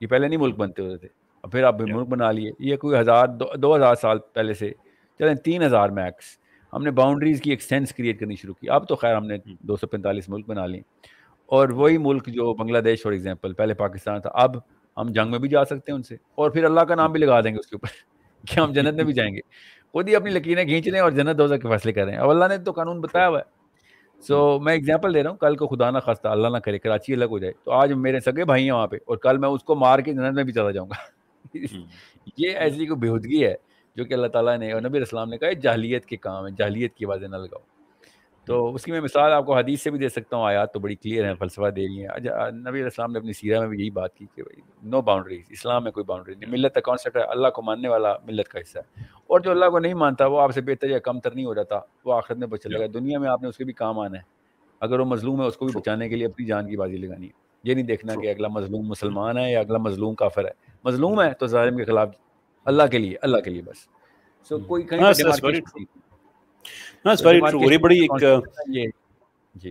یہ 0.00 0.06
پہلے 0.06 0.28
نہیں 0.28 0.40
ملک 0.40 0.56
بنتے 0.56 0.82
ہوتے 0.82 0.96
تھے. 0.96 1.08
اب 1.44 1.52
پھر 1.52 1.64
آپ 1.64 1.80
ملک 1.80 2.08
بنا 2.08 2.30
لیے. 2.30 2.50
یہ 2.60 2.76
کوئی 2.76 2.98
ہزار 2.98 3.26
دو 3.56 3.74
ہزار 3.76 3.94
سال 3.94 4.18
پہلے 4.32 4.54
سے. 4.54 4.72
چلیں 5.20 5.34
تین 5.34 5.62
ہزار 5.62 5.88
میکس 5.90 6.36
ہم 6.74 6.82
نے 6.82 6.90
باؤنڈریز 6.90 7.40
کی 7.40 7.50
ایک 7.50 7.62
سینس 7.62 7.94
کریٹ 7.94 8.20
کرنی 8.20 8.36
شروع 8.36 8.54
کی۔ 8.54 8.70
اب 8.70 8.88
تو 8.88 8.96
خیر 8.96 9.16
ہم 9.16 9.26
نے 9.26 9.36
دو 9.60 9.76
سو 9.76 9.86
پینتالیس 9.86 10.28
ملک 10.28 10.46
بنا 10.48 10.66
لی 10.66 10.80
اور 11.46 11.68
وہی 11.68 11.98
ملک 11.98 12.26
جو 12.26 12.54
بنگلہ 12.54 12.78
دیش 12.78 13.02
فار 13.02 13.12
ایگزامپل 13.12 13.52
پہلے 13.52 13.74
پاکستان 13.74 14.20
تھا۔ 14.20 14.30
اب 14.32 14.56
ہم 14.96 15.12
جنگ 15.12 15.30
میں 15.30 15.38
بھی 15.38 15.48
جا 15.48 15.64
سکتے 15.64 15.92
ہیں 15.92 15.96
ان 15.96 16.02
سے۔ 16.02 16.14
اور 16.14 16.50
پھر 16.50 16.64
اللہ 16.64 16.80
کا 16.80 16.94
نام 16.94 17.12
بھی 17.12 17.20
لگا 17.20 17.40
دیں 17.40 17.50
گے 17.50 17.58
اس 17.58 17.66
کے 17.66 17.76
اوپر 17.76 17.88
کہ 18.48 18.60
ہم 18.60 18.72
جنت 18.72 18.94
میں 18.94 19.04
بھی 19.04 19.12
جائیں 19.12 19.34
گے۔ 19.34 19.40
خود 19.92 20.08
ہی 20.08 20.16
اپنی 20.16 20.30
لکیریں 20.30 20.64
کھینچ 20.64 20.88
رہے 20.88 20.96
ہیں 20.96 21.02
اور 21.02 21.10
جنت 21.10 21.38
دوزہ 21.38 21.54
کے 21.54 21.68
فیصلے 21.68 21.92
کر 21.92 22.04
رہے 22.04 22.12
ہیں 22.12 22.18
اب 22.18 22.30
اللہ 22.30 22.44
نے 22.44 22.58
تو 22.58 22.72
قانون 22.72 23.00
بتایا 23.00 23.28
ہوا 23.28 23.38
ہے۔ 23.38 23.64
سو 24.22 24.60
میں 24.60 24.72
ایگزامپل 24.72 25.14
دے 25.14 25.22
رہا 25.22 25.30
ہوں۔ 25.30 25.36
کل 25.36 25.56
کو 25.56 25.66
خدا 25.66 25.90
نہ 25.90 25.98
خستہ 25.98 26.28
اللہ 26.28 26.48
نہ 26.48 26.56
کرے 26.56 26.78
کراچی 26.78 27.14
الگ 27.14 27.24
ہو 27.24 27.38
جائے۔ 27.38 27.52
تو 27.64 27.72
آج 27.72 27.92
میرے 27.92 28.20
سگے 28.20 28.44
بھائی 28.44 28.64
ہیں 28.64 28.70
وہاں 28.70 28.86
پہ 28.86 28.96
اور 28.96 29.16
کل 29.16 29.38
میں 29.38 29.48
اس 29.48 29.64
کو 29.64 29.74
مار 29.74 29.98
کے 29.98 30.12
جنت 30.12 30.34
میں 30.34 30.44
بھی 30.44 30.52
چلا 30.52 30.70
جاؤں 30.70 30.88
گا۔ 30.90 30.94
یہ 32.36 32.50
ایسی 32.50 32.86
کوئی 32.86 33.00
بےحدگی 33.00 33.44
ہے۔ 33.46 33.54
جو 33.96 34.04
کہ 34.04 34.14
اللہ 34.14 34.26
تعالیٰ 34.26 34.58
نے 34.58 34.72
اور 34.72 34.82
نبی 34.82 34.98
اسلام 34.98 35.28
نے 35.28 35.38
کہا 35.38 35.52
جاہلیت 35.52 36.06
کے 36.06 36.16
کام 36.16 36.46
ہے 36.46 36.50
جاہلیت 36.58 36.94
کی 36.94 37.04
آوازیں 37.04 37.28
نہ 37.28 37.36
لگاؤ. 37.36 37.62
تو 38.44 38.74
اس 38.74 38.84
کی 38.84 38.92
میں 38.92 39.00
مثال 39.00 39.32
آپ 39.32 39.46
کو 39.46 39.56
حدیث 39.56 39.82
سے 39.82 39.90
بھی 39.90 39.98
دے 39.98 40.08
سکتا 40.08 40.36
ہوں 40.36 40.46
آیات 40.46 40.72
تو 40.72 40.80
بڑی 40.80 40.94
کلیئر 40.94 41.24
ہیں 41.24 41.34
فلسفہ 41.34 41.70
دے 41.70 41.82
رہی 41.82 42.06
ہیں۔ 42.06 42.08
نبی 42.50 42.82
السلام 42.82 43.12
نے 43.12 43.18
اپنی 43.18 43.32
سیرہ 43.32 43.60
میں 43.60 43.68
بھی 43.68 43.80
یہی 43.80 43.90
بات 43.90 44.14
کی 44.14 44.26
کہ 44.34 44.42
بھائی 44.42 44.88
نو 44.88 45.02
باؤنڈریز 45.02 45.42
اسلام 45.50 45.84
میں 45.84 45.92
کوئی 45.92 46.04
باؤنڈری 46.04 46.34
نہیں 46.34 46.50
ملت 46.50 46.74
کا 46.74 46.80
کانسیپٹ 46.80 47.16
ہے 47.16 47.22
اللہ 47.22 47.48
کو 47.48 47.62
ماننے 47.62 47.88
والا 47.88 48.14
ملت 48.24 48.48
کا 48.48 48.60
حصہ 48.60 48.78
ہے۔ 48.78 49.02
اور 49.26 49.40
جو 49.40 49.50
اللہ 49.50 49.70
کو 49.70 49.78
نہیں 49.78 49.94
مانتا 49.94 50.26
وہ 50.26 50.40
آپ 50.40 50.52
سے 50.54 50.60
بہتر 50.60 50.90
یا 50.90 50.98
کم 50.98 51.20
تر 51.20 51.34
نہیں 51.34 51.46
ہو 51.46 51.54
جاتا 51.54 51.78
وہ 52.04 52.14
آخرت 52.14 52.36
میں 52.36 52.46
بچ 52.46 52.66
گا۔ 52.66 52.86
دنیا 52.94 53.18
میں 53.18 53.28
آپ 53.28 53.42
نے 53.42 53.48
اس 53.48 53.56
کے 53.56 53.64
بھی 53.64 53.72
کام 53.72 53.98
آنا 53.98 54.18
ہے 54.18 54.22
اگر 54.80 55.00
وہ 55.00 55.04
مظلوم 55.04 55.42
ہے 55.42 55.46
اس 55.46 55.56
کو 55.56 55.66
بھی 55.66 55.80
بچانے 55.80 56.08
کے 56.08 56.16
لیے 56.16 56.26
اپنی 56.26 56.46
جان 56.46 56.70
کی 56.70 56.76
بازی 56.76 56.96
لگانی 56.96 57.26
ہے۔ 57.26 57.32
یہ 57.64 57.74
نہیں 57.74 57.84
دیکھنا 57.84 58.14
کہ 58.22 58.30
اگلا 58.30 58.48
مظلوم 58.48 58.86
مسلمان 58.88 59.38
ہے 59.38 59.52
یا 59.52 59.60
اگلا 59.60 59.78
مظلوم 59.78 60.14
کافر 60.14 60.44
ہے۔ 60.44 60.50
مظلوم 60.84 61.22
ہے 61.22 61.34
تو 61.34 61.46
ظالم 61.46 61.76
کے 61.76 61.84
خلاف 61.84 62.08
اللہ 62.66 62.82
کے 62.82 62.98
لیے 62.98 63.16
اللہ 63.22 63.38
کے 63.38 63.50
لیے 63.50 63.62
بس۔ 63.62 63.76
سو 64.50 64.58
کوئی 64.58 64.82
کہیں 64.82 65.00
بڑی 67.78 68.00
ایک 68.00 68.24
جی۔ 69.54 69.70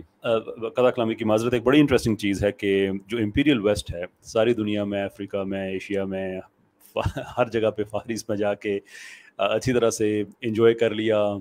کلامی 0.76 1.14
کی 1.14 1.24
معذرت 1.24 1.52
ایک 1.52 1.62
بڑی 1.62 1.80
انٹرسٹنگ 1.80 2.16
چیز 2.16 2.44
ہے 2.44 2.52
کہ 2.52 2.90
جو 3.06 3.18
امپیریل 3.18 3.60
ویسٹ 3.60 3.94
ہے 3.94 4.02
ساری 4.22 4.54
دنیا 4.54 4.84
میں 4.84 5.04
افریقہ 5.04 5.44
میں 5.44 5.70
ایشیا 5.70 6.04
میں 6.04 6.40
ہر 7.38 7.48
جگہ 7.48 7.70
پہ 7.70 7.84
فارس 7.84 8.28
میں 8.28 8.36
جا 8.36 8.54
کے 8.54 8.78
اچھی 9.38 9.72
طرح 9.72 9.90
سے 9.90 10.22
انجوائے 10.40 10.74
کر 10.74 10.90
لیا 10.90 11.36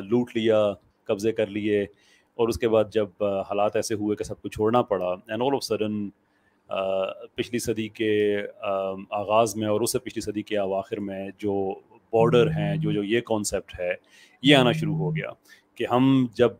لوٹ 0.00 0.36
لیا 0.36 0.72
قبضے 1.04 1.32
کر 1.32 1.46
لیے 1.46 1.86
اور 2.34 2.48
اس 2.48 2.58
کے 2.58 2.68
بعد 2.68 2.84
جب 2.92 3.24
حالات 3.24 3.76
ایسے 3.76 3.94
ہوئے 3.94 4.16
کہ 4.16 4.24
سب 4.24 4.42
کو 4.42 4.48
چھوڑنا 4.48 4.82
پڑا 4.82 5.06
اینڈ 5.06 5.42
آل 5.42 5.54
آف 5.54 5.64
سڈن 5.64 6.08
پچھلی 6.68 7.58
صدی 7.58 7.88
کے 7.88 8.36
آغاز 9.10 9.56
میں 9.56 9.68
اور 9.68 9.80
اس 9.80 9.92
سے 9.92 9.98
پچھلی 9.98 10.20
صدی 10.20 10.42
کے 10.42 10.58
اواخر 10.58 11.00
میں 11.00 11.28
جو 11.38 11.74
بارڈر 12.12 12.50
ہیں، 12.50 12.76
جو 12.76 12.92
جو 12.92 13.02
یہ 13.02 13.20
کانسیپٹ 13.20 13.78
ہے، 13.80 13.92
یہ 14.42 14.56
آنا 14.56 14.72
شروع 14.72 14.96
ہو 14.96 15.14
گیا 15.16 15.30
کہ 15.74 15.86
ہم 15.90 16.26
جب 16.34 16.52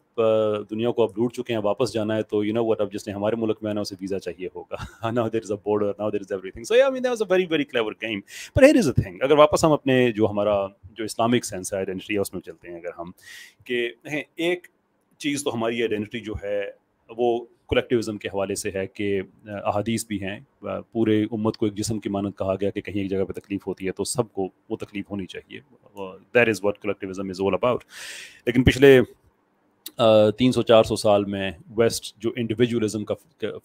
دنیا 0.70 0.90
کو 0.90 1.02
اب 1.02 1.10
لوٹ 1.16 1.34
چکے 1.34 1.52
ہیں، 1.52 1.60
واپس 1.62 1.92
جانا 1.92 2.16
ہے 2.16 2.22
تو 2.22 2.44
یو 2.44 2.54
نو 2.54 2.64
وٹ 2.64 2.80
اب 2.80 2.92
جس 2.92 3.06
نے 3.06 3.12
ہمارے 3.14 3.36
ملک 3.36 3.62
میں 3.62 3.70
آنا 3.70 3.80
اسے 3.80 3.94
ویزا 4.00 4.18
چاہیے 4.18 4.48
ہوگا۔ 4.54 5.10
Now 5.10 5.28
there 5.28 5.42
is 5.42 5.50
a 5.50 5.56
border 5.64 5.92
now 5.98 6.10
there 6.10 6.20
is 6.20 6.32
everything 6.50 6.64
so 6.64 6.74
I 6.74 6.90
mean 6.92 7.06
was 7.06 7.22
a 7.22 7.26
very 7.30 7.46
very 7.50 7.64
clever 7.64 7.92
game 8.02 8.20
per 8.54 8.62
here 8.62 8.76
is 8.78 8.88
a 8.88 9.02
thing 9.02 9.22
اگر 9.22 9.38
واپس 9.38 9.64
ہم 9.64 9.72
اپنے 9.72 10.10
جو 10.12 10.26
ہمارا، 10.30 10.66
جو 10.90 11.04
اسلامک 11.04 11.44
سینس 11.44 11.72
ہے 11.72 11.78
آئیڈینٹی 11.78 12.14
ہے، 12.14 12.20
اس 12.20 12.32
میں 12.32 12.40
چلتے 12.40 12.68
ہیں۔ 12.68 12.76
اگر 12.76 12.98
ہم 12.98 13.10
کہ 13.64 13.88
ایک 14.36 14.66
چیز 15.20 15.44
تو 15.44 15.54
ہماری 15.54 15.80
آئیڈینٹی 15.82 16.20
جو 16.20 16.34
ہے، 16.42 16.60
وہ 17.08 17.44
کولیکٹیوزم 17.66 18.18
کے 18.18 18.28
حوالے 18.28 18.54
سے 18.54 18.70
ہے 18.74 18.86
کہ 18.86 19.20
احادیث 19.46 20.06
بھی 20.06 20.22
ہیں۔ 20.22 20.38
پورے 20.92 21.22
امت 21.22 21.56
کو 21.56 21.66
ایک 21.66 21.74
جسم 21.74 21.98
کی 21.98 22.08
مانت 22.08 22.38
کہا 22.38 22.54
گیا 22.54 22.70
کہ 22.70 22.80
کہیں 22.80 23.00
ایک 23.02 23.10
جگہ 23.10 23.24
پہ 23.24 23.32
تکلیف 23.32 23.66
ہوتی 23.66 23.86
ہے 23.86 23.92
تو 23.92 24.04
سب 24.04 24.32
کو 24.32 24.48
وہ 24.68 24.76
تکلیف 24.76 25.10
ہونی 25.10 25.26
چاہیے۔ 25.26 25.60
There 26.34 26.48
is 26.48 26.60
what 26.62 26.78
کولیکٹیوزم 26.78 27.28
is 27.28 27.40
all 27.40 27.54
about 27.54 27.84
لیکن 28.46 28.64
پچھلے 28.64 29.00
تین 30.38 30.52
سو 30.52 30.62
چار 30.62 30.84
سو 30.84 30.96
سال 30.96 31.24
میں 31.24 31.50
ویسٹ 31.76 32.18
جو 32.18 32.30
انڈیویجولزم 32.36 33.04
کا 33.04 33.14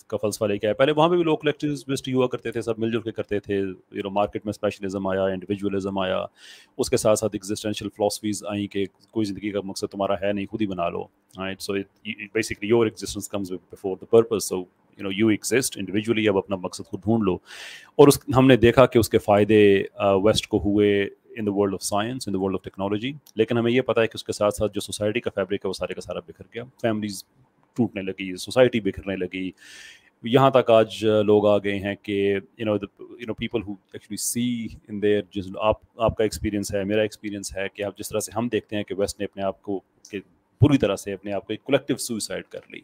کا 0.07 0.17
فلسفہ 0.17 0.45
لے 0.45 0.57
کے 0.57 0.67
آیا 0.67 0.73
پہلے 0.73 0.91
وہاں 0.91 1.09
پہ 1.09 1.15
بھی 1.15 1.23
لوگ 1.23 1.37
کلیکٹیوسٹ 1.37 2.09
ہوا 2.13 2.27
کرتے 2.27 2.51
تھے، 2.51 2.61
سب 2.61 2.79
مل 2.79 2.91
جل 2.91 3.01
کے 3.01 3.11
کرتے 3.11 3.39
تھے۔ 3.39 3.55
یو 3.55 4.03
نو 4.03 4.09
مارکیٹ 4.09 4.45
میں 4.45 4.49
اسپیشلزم 4.49 5.07
آیا 5.07 5.23
انڈیویجولزم 5.23 5.99
آیا۔ 5.99 6.25
اس 6.77 6.89
کے 6.89 6.97
ساتھ 6.97 7.19
ساتھ 7.19 7.35
ایگزسٹینشیل 7.35 7.89
فلاسفیز 7.97 8.43
آئیں 8.47 8.67
کہ 8.67 8.85
کوئی 9.11 9.25
زندگی 9.25 9.51
کا 9.51 9.59
مقصد 9.63 9.91
تمہارا 9.91 10.13
ہے 10.21 10.33
نہیں، 10.33 10.45
خود 10.45 10.61
ہی 10.61 10.67
بنا 10.67 10.89
لو۔ 10.89 11.05
So 11.59 11.73
basically 12.33 12.69
your 12.69 12.85
existence 12.85 13.29
comes 13.29 13.51
before 13.51 13.97
the 14.01 14.05
purpose 14.05 14.43
so 14.43 14.57
you 14.97 15.03
know 15.03 15.09
you 15.11 15.27
exist 15.27 15.77
individually 15.77 16.27
اب 16.27 16.37
اپنا 16.37 16.55
مقصد 16.55 16.83
خود 16.85 17.01
ڈھونڈ 17.03 17.23
لو۔ 17.23 17.35
اور 17.95 18.07
اس، 18.07 18.19
ہم 18.37 18.47
نے 18.47 18.55
دیکھا 18.57 18.85
کہ 18.85 18.99
اس 18.99 19.09
کے 19.09 19.17
فائدے 19.17 19.83
ویسٹ 20.23 20.47
کو 20.47 20.57
ہوئے۔ 20.57 21.09
In 21.37 21.45
the 21.45 21.51
world 21.53 21.73
of 21.73 21.83
science 21.83 22.27
in 22.27 22.33
the 22.33 22.39
world 22.39 22.55
of 22.55 22.63
technology 22.63 23.11
لیکن 23.35 23.57
ہمیں 23.57 23.71
یہ 23.71 23.81
پتا 23.81 24.01
ہے 24.01 24.07
کہ 24.07 24.15
اس 24.15 24.23
کے 24.23 24.33
ساتھ 24.33 24.55
ساتھ 24.55 24.73
جو 24.73 24.81
سوسائٹی 24.81 25.19
کا 25.19 25.31
فیبرک 25.35 25.65
ہے 25.65 25.67
وہ 25.67 25.73
سارے 25.73 25.93
کا 25.93 26.01
سارا 26.01 26.19
بکھر 26.19 26.45
گیا. 26.53 26.63
فیملیز 26.81 27.23
ٹوٹنے 27.77 28.01
لگی 28.01 28.35
سوسائٹی 28.37 28.79
بکھرنے 28.79 29.15
لگی. 29.15 29.49
یہاں 30.23 30.49
تک 30.51 30.69
آج 30.71 31.03
لوگ 31.25 31.45
آ 31.47 31.57
گئے 31.57 31.77
ہیں 31.79 31.95
کہ 32.03 32.17
you 32.57 32.65
know 32.65 32.75
you 32.75 33.27
know 33.27 33.33
people 33.33 33.61
who 33.67 33.73
actually 33.93 34.17
see 34.17 34.67
in 34.87 35.01
there 35.01 35.21
جس 35.31 35.45
آپ 35.61 35.79
آپ 35.97 36.15
کا 36.17 36.23
ایکسپیرینس 36.23 36.73
ہے، 36.73 36.83
میرا 36.83 37.01
ایکسپیرینس 37.01 37.55
ہے 37.57 37.67
کہ 37.73 37.83
آپ 37.83 37.97
جس 37.97 38.09
طرح 38.09 38.19
سے 38.19 38.31
ہم 38.35 38.47
دیکھتے 38.47 38.75
ہیں 38.75 38.83
کہ 38.83 38.95
ویسٹ 38.97 39.19
نے 39.19 39.25
اپنے 39.25 39.43
آپ 39.43 39.61
کو 39.61 39.79
کہ 40.09 40.19
پوری 40.61 40.77
طرح 40.77 40.95
سے 40.95 41.13
اپنے 41.13 41.33
آپ 41.33 41.47
کو 41.47 41.53
ایک 41.53 41.63
کولیکٹیو 41.63 41.97
سوئسائڈ 41.97 42.43
کر 42.43 42.59
لی۔ 42.69 42.79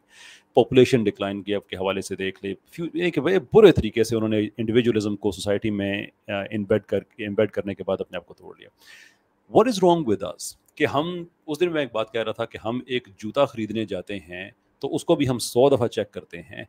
پاپولیشن 0.53 1.03
ڈکلائن 1.03 1.41
کی 1.43 1.55
اب 1.55 1.67
کے 1.67 1.75
حوالے 1.75 2.01
سے 2.01 2.15
دیکھ 2.15 2.45
لے 2.45 3.09
کہ 3.11 3.21
بڑے 3.21 3.39
برے 3.53 3.71
طریقے 3.71 4.03
سے 4.03 4.15
انہوں 4.15 4.29
نے 4.29 4.39
انڈیویجولزم 4.57 5.15
کو 5.15 5.31
سوسائٹی 5.31 5.69
میں 5.69 6.05
امبیڈ 6.27 6.83
کر 6.83 6.99
امبیڈ 7.19 7.51
کرنے 7.51 7.75
کے 7.75 7.83
بعد 7.83 7.97
اپنے 7.99 8.17
آپ 8.17 8.25
کو 8.25 8.33
توڑ 8.33 8.55
لیا۔ 8.59 8.69
What 9.49 9.67
is 9.67 9.79
wrong 9.83 10.03
with 10.07 10.23
us 10.23 10.55
کہ 10.75 10.85
ہم 10.85 11.23
اس 11.47 11.59
دن 11.59 11.71
میں 11.71 11.81
ایک 11.81 11.89
بات 11.93 12.11
کہہ 12.13 12.23
رہا 12.23 12.31
تھا 12.31 12.45
کہ 12.45 12.57
ہم 12.63 12.79
ایک 12.87 13.07
جوتا 13.17 13.45
خریدنے 13.45 13.85
جاتے 13.85 14.17
ہیں 14.19 14.49
تو 14.81 14.95
اس 14.95 15.05
کو 15.05 15.15
بھی 15.15 15.29
ہم 15.29 15.39
سو 15.39 15.69
دفعہ 15.69 15.87
چیک 15.87 16.11
کرتے 16.11 16.41
ہیں۔ 16.41 16.63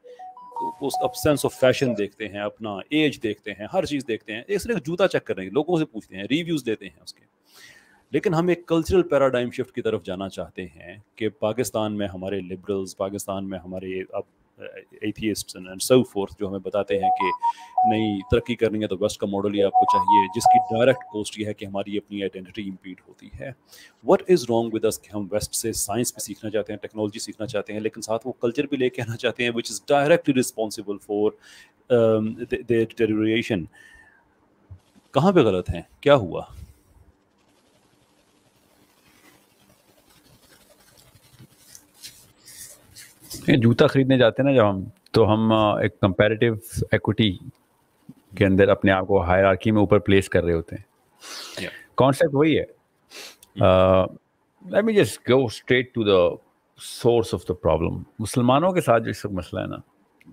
اس 0.80 0.92
اب 1.02 1.16
سینس 1.16 1.44
آف 1.44 1.54
فیشن 1.60 1.96
دیکھتے 1.98 2.28
ہیں، 2.28 2.40
اپنا 2.40 2.70
ایج 2.90 3.22
دیکھتے 3.22 3.52
ہیں، 3.52 3.66
ہر 3.72 3.84
چیز 3.84 4.04
دیکھتے 4.08 4.32
ہیں۔ 4.32 4.42
اس 4.48 4.66
لیے 4.66 4.76
جوتا 4.86 5.08
چیک 5.08 5.24
کر 5.24 5.36
رہے 5.36 5.44
ہیں، 5.44 5.50
لوگوں 5.50 5.78
سے 5.78 5.84
پوچھتے 5.84 6.16
ہیں 6.16 6.24
ریویوز 6.30 6.66
دیتے 6.66 6.86
ہیں 6.86 7.02
اس 7.02 7.14
کے۔ 7.14 7.37
لیکن 8.12 8.34
ہم 8.34 8.48
ایک 8.48 8.66
کلچرل 8.66 9.02
پیراڈائم 9.02 9.50
شفٹ 9.50 9.74
کی 9.74 9.82
طرف 9.82 10.04
جانا 10.04 10.28
چاہتے 10.28 10.64
ہیں 10.66 10.96
کہ 11.16 11.28
پاکستان 11.28 11.96
میں 11.98 12.08
ہمارے 12.08 12.40
لبرلز 12.40 12.96
پاکستان 12.96 13.48
میں 13.48 13.58
ہمارے 13.58 14.00
اب 14.00 14.22
ایتھیسٹ 15.00 15.56
اینڈ 15.56 15.82
سو 15.82 16.02
فورتھ 16.02 16.34
جو 16.40 16.48
ہمیں 16.48 16.58
بتاتے 16.58 16.98
ہیں 16.98 17.10
کہ 17.18 17.30
نئی 17.90 18.18
ترقی 18.30 18.54
کرنی 18.54 18.82
ہے 18.82 18.86
تو 18.86 18.96
ویسٹ 19.00 19.20
کا 19.20 19.26
ماڈل 19.26 19.54
ہی 19.54 19.62
آپ 19.62 19.72
کو 19.72 19.84
چاہیے، 19.92 20.26
جس 20.36 20.44
کی 20.44 20.58
ڈائریکٹ 20.70 21.04
کوسٹ 21.12 21.38
یہ 21.38 21.46
ہے 21.46 21.54
کہ 21.54 21.64
ہماری 21.64 21.96
اپنی 21.98 22.22
آئیڈینٹی 22.22 22.68
امپیڈ 22.68 23.00
ہوتی 23.08 23.28
ہے۔ 23.40 23.50
What 24.04 24.22
is 24.28 24.44
wrong 24.50 24.74
with 24.74 24.84
us 24.84 25.00
کہ 25.02 25.14
ہم 25.14 25.26
ویسٹ 25.32 25.54
سے 25.54 25.72
سائنس 25.72 26.12
بھی 26.12 26.20
سیکھنا 26.20 26.50
چاہتے 26.50 26.72
ہیں 26.72 26.78
ٹیکنالوجی 26.78 27.18
سیکھنا 27.18 27.46
چاہتے 27.46 27.72
ہیں، 27.72 27.80
لیکن 27.80 28.02
ساتھ 28.02 28.26
وہ 28.26 28.32
کلچر 28.40 28.66
بھی 28.66 28.76
لے 28.76 28.88
کے 28.90 29.02
آنا 29.02 29.16
چاہتے 29.16 29.44
ہیں 29.44 29.50
which 29.54 29.70
is 29.70 29.80
directly 29.88 30.40
responsible 30.40 30.98
for 30.98 31.30
deterioration 32.68 33.64
کہاں 35.14 35.32
پہ 35.32 35.40
غلط 35.40 35.70
ہیں 35.70 35.82
کیا 36.00 36.14
ہوا؟ 36.14 36.42
جوتا 43.56 43.86
خریدنے 43.86 44.18
جاتے 44.18 44.42
ہیں 44.42 44.50
نا 44.50 44.56
جب 44.56 44.70
ہم 44.70 44.84
تو 45.12 45.32
ہم 45.32 45.52
ایک 45.52 46.00
کمپیریٹیو 46.00 46.54
ایکوٹی 46.92 47.38
کے 48.36 48.46
اندر 48.46 48.68
اپنے 48.68 48.92
آپ 48.92 49.06
کو 49.06 49.22
ہائر 49.22 49.44
آرکی 49.44 49.70
میں 49.70 49.80
اوپر 49.80 49.98
پلیس 49.98 50.28
کر 50.28 50.44
رہے 50.44 50.52
ہوتے 50.52 50.76
ہیں۔ 50.76 50.82
کانسیپٹ 51.94 52.34
وہی 52.34 52.58
ہے۔ 52.58 52.64
Just 54.92 55.30
go 55.30 55.44
straight 55.44 55.94
to 55.94 56.04
the 56.04 56.36
source 56.78 57.34
of 57.34 57.42
the 57.48 57.54
problem 57.54 58.02
مسلمانوں 58.18 58.72
کے 58.72 58.80
ساتھ 58.80 59.02
جو 59.02 59.10
اس 59.10 59.24
وقت 59.24 59.34
مسئلہ 59.34 59.60
ہے 59.60 59.66
نا 59.66 59.76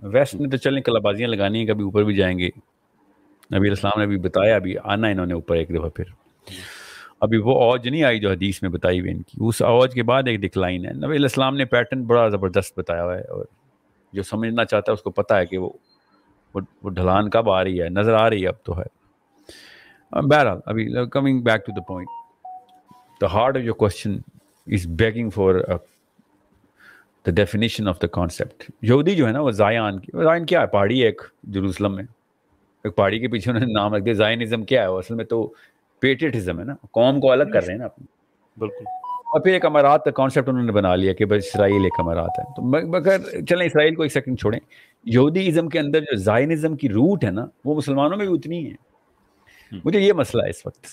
ویسٹ 0.03 0.36
نے 0.36 0.50
تو 0.50 0.57
چلیں 0.57 0.81
کلا 0.81 1.00
بازیاں 1.00 1.29
لگانی 1.29 1.60
ہیں 1.60 1.67
کبھی 1.67 1.84
اوپر 1.84 2.03
بھی 2.03 2.15
جائیں 2.15 2.39
گے۔ 2.39 2.50
نبی 3.55 3.69
السلام 3.69 4.00
نے 4.00 4.05
بھی 4.05 4.17
بتایا 4.17 4.55
ابھی 4.55 4.75
آنا 4.84 5.07
انہوں 5.07 5.25
نے 5.25 5.34
اوپر 5.34 5.55
ایک 5.55 5.69
دفعہ 5.69 5.89
پھر۔ 5.89 6.03
ابھی 7.22 7.38
وہ 7.38 7.62
اوج 7.62 7.88
نہیں 7.88 8.03
آئی 8.03 8.19
جو 8.19 8.29
حدیث 8.29 8.62
میں 8.62 8.69
بتائی 8.69 9.00
ہوئی 9.00 9.12
ان 9.12 9.22
کی، 9.22 9.38
اس 9.39 9.62
اوج 9.62 9.93
کے 9.93 10.03
بعد 10.03 10.24
ایک 10.25 10.39
ڈکلائن 10.39 10.86
ہے۔ 10.86 10.93
نبی 10.93 11.05
علیہ 11.05 11.22
السلام 11.22 11.55
نے 11.55 11.65
پیٹرن 11.65 12.03
بڑا 12.03 12.27
زبردست 12.29 12.79
بتایا 12.79 13.03
ہوا 13.03 13.15
ہے 13.15 13.22
اور 13.22 13.45
جو 14.13 14.24
سمجھنا 14.24 14.65
چاہتا 14.65 14.91
ہے 14.91 14.93
اس 14.93 15.01
کو 15.01 15.12
پتا 15.12 15.38
ہے 15.38 15.45
کہ 15.45 15.57
وہ 15.57 15.69
وہ 16.84 16.89
ڈھلان 16.89 17.29
کب 17.29 17.50
آ 17.50 17.63
رہی 17.63 17.81
ہے، 17.81 17.89
نظر 17.89 18.13
آ 18.13 18.29
رہی 18.29 18.43
ہے 18.43 18.48
اب 18.48 18.55
تو 18.63 18.79
ہے۔ 18.79 19.05
بہرحال، 20.12 20.60
ابھی 20.65 20.93
coming 21.12 21.41
back 21.41 21.65
to 21.65 21.72
the 21.72 21.81
point 21.81 22.10
the 23.22 23.27
heart 23.34 23.57
of 23.57 23.63
your 23.63 23.75
question 23.75 24.17
is 24.67 24.88
begging 24.88 25.29
for 25.29 25.53
the 27.25 27.31
definition 27.31 27.88
of 27.88 28.01
the 28.01 28.07
concept 28.07 28.72
یہودی 28.81 29.15
جو 29.15 29.27
ہے 29.27 29.31
نا، 29.31 29.41
وہ 29.41 29.51
زائن 29.51 30.00
کی 30.00 30.12
زائن 30.24 30.45
کیا 30.45 30.62
ہے؟ 30.62 30.67
پہاڑی 30.67 31.01
ہے 31.01 31.05
ایک، 31.05 31.22
جروسلم 31.43 31.95
میں۔ 31.95 32.03
ایک 32.84 32.95
پہاڑی 32.95 33.19
کے 33.19 33.27
پیچھے 33.27 33.51
انہوں 33.51 33.65
نے 33.65 33.74
نام 33.74 33.93
رکھ 33.95 34.03
دیا۔ 34.03 34.13
زائنزم 34.13 34.63
کیا 34.63 34.81
ہے؟ 34.81 34.88
وہ 34.88 34.98
اصل 34.98 35.15
میں 35.15 35.25
تو 35.25 35.53
پیٹریٹزم 35.99 36.59
ہے 36.59 36.63
نا 36.63 36.75
قوم 36.91 37.19
کو 37.19 37.31
الگ 37.31 37.43
کر 37.53 37.63
رہے 37.63 37.73
ہیں 37.73 37.79
نا 37.79 37.87
بالکل۔ 38.57 38.83
اور 39.25 39.41
پھر 39.41 39.53
ایک 39.53 39.65
امارات 39.65 40.03
کا 40.05 40.11
کانسیپٹ 40.11 40.49
انہوں 40.49 40.63
نے 40.63 40.71
بنا 40.71 40.95
لیا 40.95 41.13
کہ 41.13 41.25
بس 41.25 41.45
اسرائیل 41.45 41.83
ایک 41.83 41.99
امارات 41.99 42.29
ہے۔ 42.39 42.43
تو 42.55 42.61
مگر 42.87 43.17
چلیں 43.49 43.65
اسرائیل 43.65 43.95
کو 43.95 44.03
ایک 44.03 44.11
سیکنڈ 44.11 44.39
چھوڑیں۔ 44.39 44.59
یہودی 45.03 45.47
ازم 45.47 45.69
کے 45.69 45.79
اندر 45.79 45.99
جو 45.99 46.15
زائنزم 46.15 46.75
کی 46.75 46.89
روٹ 46.89 47.23
ہے 47.23 47.31
نا 47.31 47.45
وہ 47.65 47.75
مسلمانوں 47.75 48.17
میں 48.17 48.25
بھی 48.25 48.35
اتنی 48.35 48.71
ہے۔ 48.71 48.75
مجھے 49.85 49.99
یہ 49.99 50.13
مسئلہ 50.13 50.43
ہے 50.43 50.49
اس 50.49 50.65
وقت۔ 50.65 50.85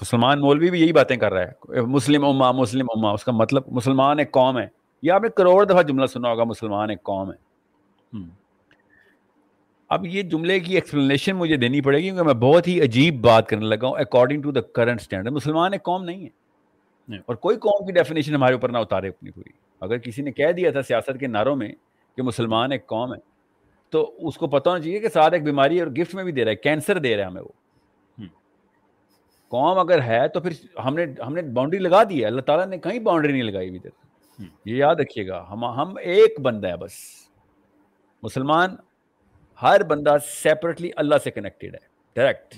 مسلمان 0.00 0.40
مولوی 0.40 0.70
بھی 0.70 0.80
یہی 0.80 0.92
باتیں 0.92 1.16
کر 1.16 1.32
رہا 1.32 1.42
ہے۔ 1.42 1.80
مسلم 1.80 2.24
اما 2.24 2.52
مسلم 2.52 2.86
اما 2.96 3.10
اس 3.10 3.24
کا 3.24 3.32
مطلب 3.32 3.62
مسلمان 3.66 4.18
ایک 4.18 4.32
قوم 4.32 4.58
ہے۔ 4.58 4.66
یہ 5.02 5.12
آپ 5.12 5.22
نے 5.22 5.28
کروڑ 5.28 5.64
دفعہ 5.64 5.82
جملہ 5.82 6.06
سنا 6.06 6.30
ہوگا 6.30 6.44
مسلمان 6.44 6.90
ایک 6.90 7.02
قوم 7.02 7.32
ہے۔ 7.32 7.52
اب 9.92 10.06
یہ 10.06 10.22
جملے 10.22 10.60
کی 10.60 10.74
ایکسپلینیشن 10.74 11.36
مجھے 11.36 11.56
دینی 11.56 11.80
پڑے 11.80 11.98
گی 11.98 12.02
کیونکہ 12.02 12.22
میں 12.22 12.34
بہت 12.34 12.68
ہی 12.68 12.82
عجیب 12.82 13.20
بات 13.20 13.48
کرنے 13.48 13.66
لگا 13.66 13.86
ہوں 13.86 13.94
according 13.94 14.42
to 14.42 14.50
the 14.50 14.60
current 14.60 15.00
standard 15.00 15.32
مسلمان 15.32 15.72
ایک 15.72 15.82
قوم 15.82 16.04
نہیں 16.04 16.26
ہے۔ 16.26 17.16
اور 17.16 17.34
کوئی 17.34 17.56
قوم 17.56 17.86
کی 17.86 17.92
ڈیفینیشن 17.92 18.34
ہمارے 18.34 18.54
اوپر 18.54 18.68
نہ 18.68 18.78
اتارے 18.78 19.08
اپنی 19.08 19.30
پوری۔ 19.30 19.50
اگر 19.80 19.98
کسی 19.98 20.22
نے 20.22 20.32
کہہ 20.32 20.52
دیا 20.52 20.70
تھا 20.70 20.82
سیاست 20.82 21.20
کے 21.20 21.26
نعروں 21.26 21.56
میں 21.56 21.72
کہ 22.16 22.22
مسلمان 22.22 22.72
ایک 22.72 22.86
قوم 22.86 23.14
ہے 23.14 23.18
تو 23.90 24.14
اس 24.18 24.36
کو 24.36 24.46
پتہ 24.46 24.68
ہونا 24.68 24.80
چاہیے 24.80 24.98
کہ 24.98 25.08
ساتھ 25.08 25.34
ایک 25.34 25.44
بیماری 25.44 25.80
اور 25.80 25.88
گفٹ 25.88 26.14
میں 26.14 26.24
بھی 26.24 26.32
دے 26.32 26.44
رہا 26.44 26.50
ہے 26.50 26.56
کینسر 26.56 26.98
دے 26.98 27.16
رہا 27.16 27.22
ہے 27.22 27.30
ہمیں 27.30 27.42
وہ۔ 27.42 28.22
قوم 29.48 29.78
اگر 29.78 30.02
ہے 30.02 30.28
تو 30.28 30.40
پھر 30.40 30.78
ہم 30.84 30.94
نے 30.94 31.06
ہم 31.26 31.34
نے 31.34 31.42
باؤنڈری 31.42 31.78
لگا 31.78 32.02
دی 32.02 32.20
ہے۔ 32.20 32.26
اللہ 32.26 32.40
تعالیٰ 32.40 32.66
نے 32.66 32.78
کہیں 32.78 32.98
باؤنڈری 32.98 33.32
نہیں 33.32 33.42
لگائی 33.42 33.68
ابھی 33.68 33.78
تک۔ 33.78 34.02
یہ 34.64 34.76
یاد 34.76 34.94
رکھیے 34.94 35.28
گا 35.28 35.46
ہم 35.50 35.64
ہم 35.64 35.94
ایک 36.00 36.40
بندہ 36.40 36.68
ہے 36.68 36.76
بس۔ 36.76 36.92
مسلمان 38.22 38.70
ہر 39.62 39.82
بندہ 39.82 40.16
سیپریٹلی 40.26 40.90
اللہ 40.96 41.14
سے 41.24 41.30
کنیکٹڈ 41.30 41.74
ہے. 41.74 41.80
ڈائریکٹ 42.16 42.54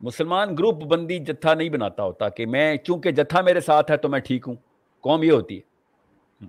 مسلمان 0.00 0.56
گروپ 0.56 0.82
بندی 0.84 1.18
جتھا 1.18 1.54
نہیں 1.54 1.68
بناتا 1.68 2.02
ہوتا 2.02 2.28
کہ 2.28 2.46
میں 2.46 2.76
چونکہ 2.76 3.10
جتھا 3.10 3.40
میرے 3.40 3.60
ساتھ 3.60 3.90
ہے 3.90 3.96
تو 3.96 4.08
میں 4.08 4.20
ٹھیک 4.20 4.44
ہوں. 4.46 4.54
قوم 5.04 5.22
یہ 5.22 5.32
ہوتی 5.32 5.56
ہے. 5.56 6.46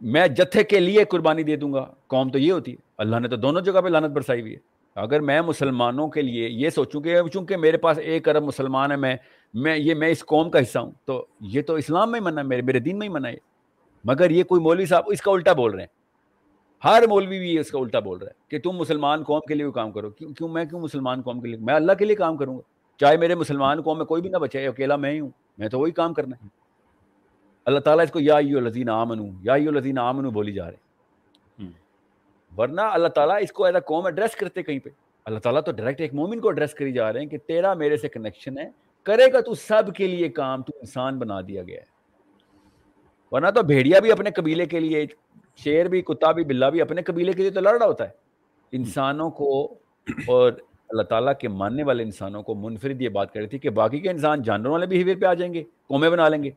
میں 0.00 0.26
جتھے 0.28 0.64
کے 0.64 0.80
لیے 0.80 1.04
قربانی 1.04 1.42
دے 1.42 1.56
دوں 1.56 1.72
گا، 1.72 1.84
قوم 2.06 2.30
تو 2.30 2.38
یہ 2.38 2.52
ہوتی 2.52 2.72
ہے. 2.72 2.76
اللہ 2.98 3.18
نے 3.18 3.28
تو 3.28 3.36
دونوں 3.36 3.60
جگہ 3.62 3.80
پہ 3.80 3.88
لانت 3.88 4.10
برسائی 4.10 4.40
ہوئی 4.40 4.52
ہے. 4.52 4.58
اگر 4.96 5.20
میں 5.20 5.40
مسلمانوں 5.40 6.08
کے 6.08 6.22
لیے 6.22 6.48
یہ 6.48 6.70
سوچوں 6.70 7.00
کہ 7.00 7.20
چونکہ 7.32 7.56
میرے 7.56 7.76
پاس 7.76 7.98
ایک 7.98 8.28
ارب 8.28 8.42
مسلمان 8.42 8.90
ہے 8.90 8.96
میں 8.96 9.16
میں، 9.54 9.76
یہ 9.76 9.94
میں 9.94 10.08
اس 10.08 10.24
قوم 10.24 10.50
کا 10.50 10.60
حصہ 10.60 10.78
ہوں، 10.78 10.90
تو 11.04 11.24
یہ 11.40 11.62
تو 11.62 11.74
اسلام 11.74 12.12
میں 12.12 12.20
منع 12.20 12.42
میرے 12.42 12.62
میرے 12.62 12.78
دین 12.78 12.98
میں 12.98 13.08
ہی 13.08 13.12
منع 13.12 13.28
ہے. 13.28 13.36
مگر 14.04 14.30
یہ 14.30 14.44
کوئی 14.44 14.62
مولوی 14.62 14.86
صاحب 14.86 15.04
اس 15.06 15.22
کا 15.22 15.30
الٹا 15.30 15.52
بول 15.52 15.72
رہے 15.72 15.80
ہیں. 15.80 15.99
ہر 16.84 17.02
مولوی 17.08 17.38
بھی 17.38 17.58
اس 17.58 17.70
کا 17.70 17.78
الٹا 17.78 17.98
بول 17.98 18.18
رہا 18.18 18.26
ہے 18.26 18.32
کہ 18.48 18.60
تم 18.60 18.76
مسلمان 18.76 19.24
قوم 19.24 19.40
کے 19.40 19.54
لیے 19.54 19.70
کام 19.70 19.92
کرو۔ 19.92 20.10
کیوں 20.10 20.32
کیوں 20.32 20.48
میں 20.48 20.64
کیوں 20.64 20.80
مسلمان 20.80 21.22
قوم 21.22 21.40
کے 21.40 21.48
لیے؟ 21.48 21.56
میں 21.56 21.74
اللہ 21.74 21.92
کے 21.92 22.04
لیے 22.04 22.16
کام 22.16 22.36
کروں 22.36 22.56
گا۔ 22.56 22.62
چاہے 22.98 23.16
میرے 23.16 23.34
مسلمان 23.34 23.82
قوم 23.82 23.98
میں 23.98 24.06
کوئی 24.06 24.22
بھی 24.22 24.30
نہ 24.30 24.36
بچے 24.36 24.66
اکیلا 24.66 24.96
میں 24.96 25.12
ہی 25.12 25.20
ہوں۔ 25.20 25.30
میں 25.58 25.68
تو 25.68 25.78
وہی 25.78 25.90
کام 25.90 26.14
کرنا 26.14 26.44
ہے۔ 26.44 26.48
اللہ 27.64 27.78
تعالیٰ 27.78 28.04
اس 28.04 28.10
کو 28.10 28.20
یا 28.20 28.40
لذین 28.40 28.88
آمن 28.88 29.18
یا 29.42 29.56
لذین 29.56 29.98
آمن 29.98 30.24
بولی 30.24 30.52
جا 30.52 30.70
رہے 30.70 30.90
ورنہ 32.56 32.80
اللہ 32.80 33.08
تعالیٰ 33.08 33.36
اس 33.40 33.52
کو 33.52 33.64
ایز 33.64 33.74
اے 33.74 33.80
قوم 33.80 34.04
ایڈریس 34.04 34.36
کرتے 34.36 34.62
کہیں 34.62 34.78
پہ۔ 34.78 34.90
اللہ 35.24 35.38
تعالیٰ 35.38 35.62
تو 35.62 35.72
ڈائریکٹ 35.72 36.00
ایک 36.00 36.14
مومن 36.14 36.40
کو 36.40 36.48
ایڈریس 36.48 36.74
کری 36.74 36.92
جا 36.92 37.12
رہے 37.12 37.20
ہیں 37.20 37.26
کہ 37.26 37.38
تیرا 37.38 37.74
میرے 37.74 37.96
سے 37.96 38.08
کنیکشن 38.08 38.58
ہے۔ 38.58 38.70
کرے 39.02 39.32
گا 39.32 39.40
تو 39.40 39.54
سب 39.54 39.94
کے 39.96 40.06
لیے 40.06 40.28
کام 40.28 40.62
تو 40.62 40.72
انسان 40.80 41.18
بنا 41.18 41.40
دیا 41.40 41.62
گیا 41.62 41.80
ہے۔ 41.80 41.86
ورنہ 43.30 43.46
تو 43.50 43.62
بھیڑیا 43.62 44.00
بھی 44.00 44.12
اپنے 44.12 44.30
قبیلے 44.30 44.66
کے 44.66 44.80
لیے 44.80 45.06
شیر 45.56 45.86
بھی 45.86 46.02
کتا 46.02 46.32
بھی 46.32 46.44
بلا 46.44 46.68
بھی 46.68 46.80
اپنے 46.80 47.02
قبیلے 47.02 47.32
کے 47.32 47.42
لیے 47.42 47.50
تو 47.50 47.60
لڑ 47.60 47.78
رہا 47.78 47.86
ہوتا 47.86 48.04
ہے۔ 48.04 48.10
انسانوں 48.72 49.30
کو 49.30 49.74
اور 50.26 50.52
اللہ 50.88 51.02
تعالیٰ 51.02 51.32
کے 51.40 51.48
ماننے 51.48 51.82
والے 51.82 52.02
انسانوں 52.02 52.42
کو 52.42 52.54
منفرد 52.54 53.02
یہ 53.02 53.08
بات 53.08 53.32
کر 53.32 53.40
رہی 53.40 53.48
تھی 53.48 53.58
کہ 53.58 53.70
باقی 53.70 54.00
کے 54.00 54.10
انسان 54.10 54.42
جانوروں 54.42 54.72
والے 54.72 54.86
بیہیویئر 54.86 55.16
پہ 55.20 55.26
آ 55.26 55.34
جائیں 55.34 55.54
گے 55.54 55.62
قومیں 55.88 56.10
بنا 56.10 56.28
لیں 56.28 56.42
گے۔ 56.42 56.50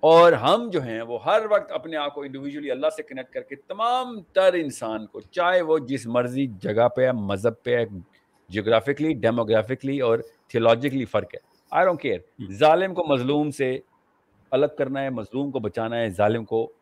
اور 0.00 0.32
ہم 0.32 0.70
جو 0.72 0.82
ہیں 0.82 1.02
وہ 1.02 1.24
ہر 1.24 1.40
وقت 1.50 1.72
اپنے 1.72 1.96
آپ 1.96 2.14
کو 2.14 2.22
انڈیویجولی 2.22 2.70
اللہ 2.70 2.86
سے 2.96 3.02
کنیکٹ 3.02 3.34
کر 3.34 3.40
کے 3.40 3.56
تمام 3.56 4.20
تر 4.20 4.52
انسان 4.54 5.06
کو 5.06 5.20
چاہے 5.20 5.62
وہ 5.62 5.78
جس 5.78 6.06
مرضی 6.06 6.46
جگہ 6.46 6.88
پہ 6.88 7.02
ہے 7.02 7.12
مذہب 7.12 7.62
پہ 7.62 7.76
ہے 7.76 7.84
جغرافکلی 8.48 9.12
ڈیموگرافکلی 9.12 10.00
اور 10.00 10.18
تھیولوجیکلی 10.48 11.04
فرق 11.04 11.34
ہے۔ 11.34 11.38
آئی 11.70 11.86
ڈونٹ 11.86 12.00
کیئر 12.00 12.18
ظالم 12.52 12.94
کو 12.94 13.04
مظلوم 13.04 13.50
سے 13.50 13.78
الگ 14.50 14.66
کرنا 14.78 15.02
ہے 15.02 15.10
مظلوم 15.10 15.50
کو 15.50 15.58
بچانا 15.58 15.96
ہے 15.96 16.10
ظالم 16.10 16.44
کو 16.44 16.72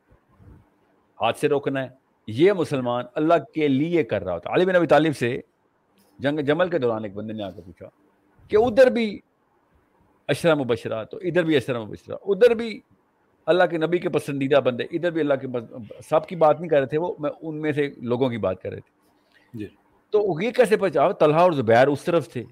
ہاتھ 1.20 1.38
سے 1.38 1.48
روکنا 1.48 1.82
ہے۔ 1.82 1.88
یہ 2.26 2.52
مسلمان 2.52 3.04
اللہ 3.14 3.34
کے 3.54 3.68
لیے 3.68 4.04
کر 4.04 4.24
رہا 4.24 4.34
ہوتا 4.34 4.54
علی 4.54 4.64
بن 4.64 4.76
ابی 4.76 4.86
طالب 4.86 5.16
سے 5.16 5.40
جنگ 6.18 6.38
جمل 6.38 6.68
کے 6.68 6.78
دوران 6.78 7.04
ایک 7.04 7.14
بندے 7.14 7.32
نے 7.32 7.42
آ 7.42 7.50
کے 7.50 7.60
پوچھا 7.60 7.86
کہ 8.48 8.56
ادھر 8.56 8.86
بھی 8.86 9.20
اشرا 10.28 10.54
مبشرہ 10.54 11.04
تو 11.04 11.16
ادھر 11.16 11.42
بھی 11.42 11.56
اشرا 11.56 11.84
مبشرہ 11.84 12.14
ادھر 12.26 12.54
بھی 12.54 12.80
اللہ 13.46 13.64
کے 13.70 13.78
نبی 13.78 13.98
کے 13.98 14.08
پسندیدہ 14.08 14.60
بندے 14.60 14.84
ادھر 14.84 15.10
بھی 15.10 15.20
اللہ 15.20 15.34
کے 15.34 15.46
سب 16.10 16.26
کی 16.26 16.36
بات 16.36 16.60
نہیں 16.60 16.68
کر 16.68 16.78
رہے 16.78 16.86
تھے 16.86 16.98
وہ 16.98 17.14
میں 17.18 17.30
ان 17.42 17.60
میں 17.60 17.72
سے 17.72 17.88
لوگوں 17.96 18.28
کی 18.28 18.38
بات 18.38 18.62
کر 18.62 18.70
رہے 18.70 18.80
تھے۔ 18.80 19.00
جی۔ 19.58 19.66
تو 20.10 20.42
یہ 20.42 20.50
کیسے 20.50 20.76
پہچا 20.76 21.12
طلحہ 21.12 21.40
اور 21.40 21.52
زبیر 21.52 21.86
اس 21.86 22.02
طرف 22.02 22.28
تھے۔ 22.28 22.44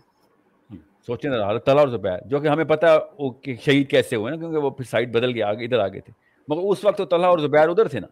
سوچیں 1.07 1.31
طلحہ 1.31 1.79
اور 1.79 1.89
زبیر 1.89 2.19
جو 2.27 2.39
کہ 2.39 2.49
ہمیں 2.49 2.65
پتا 2.65 2.99
کہ 3.43 3.57
شہید 3.65 3.91
کیسے 3.91 4.17
ہوئے 4.17 4.31
نا 4.31 4.37
کیونکہ 4.37 4.59
وہ 4.59 4.71
پھر 4.71 4.85
سائڈ 4.85 5.11
بدل 5.11 5.33
کے 5.33 5.43
آگے 5.43 5.65
ادھر 5.65 5.79
آگے 5.79 6.01
تھے۔ 6.01 6.13
مگر 6.49 6.61
اس 6.63 6.85
وقت 6.85 6.99
تو 6.99 7.05
طلحہ 7.05 7.27
اور 7.27 7.39
زبیر 7.39 7.69
ادھر 7.69 7.89
تھے 7.89 8.01
نا۔ 8.01 8.07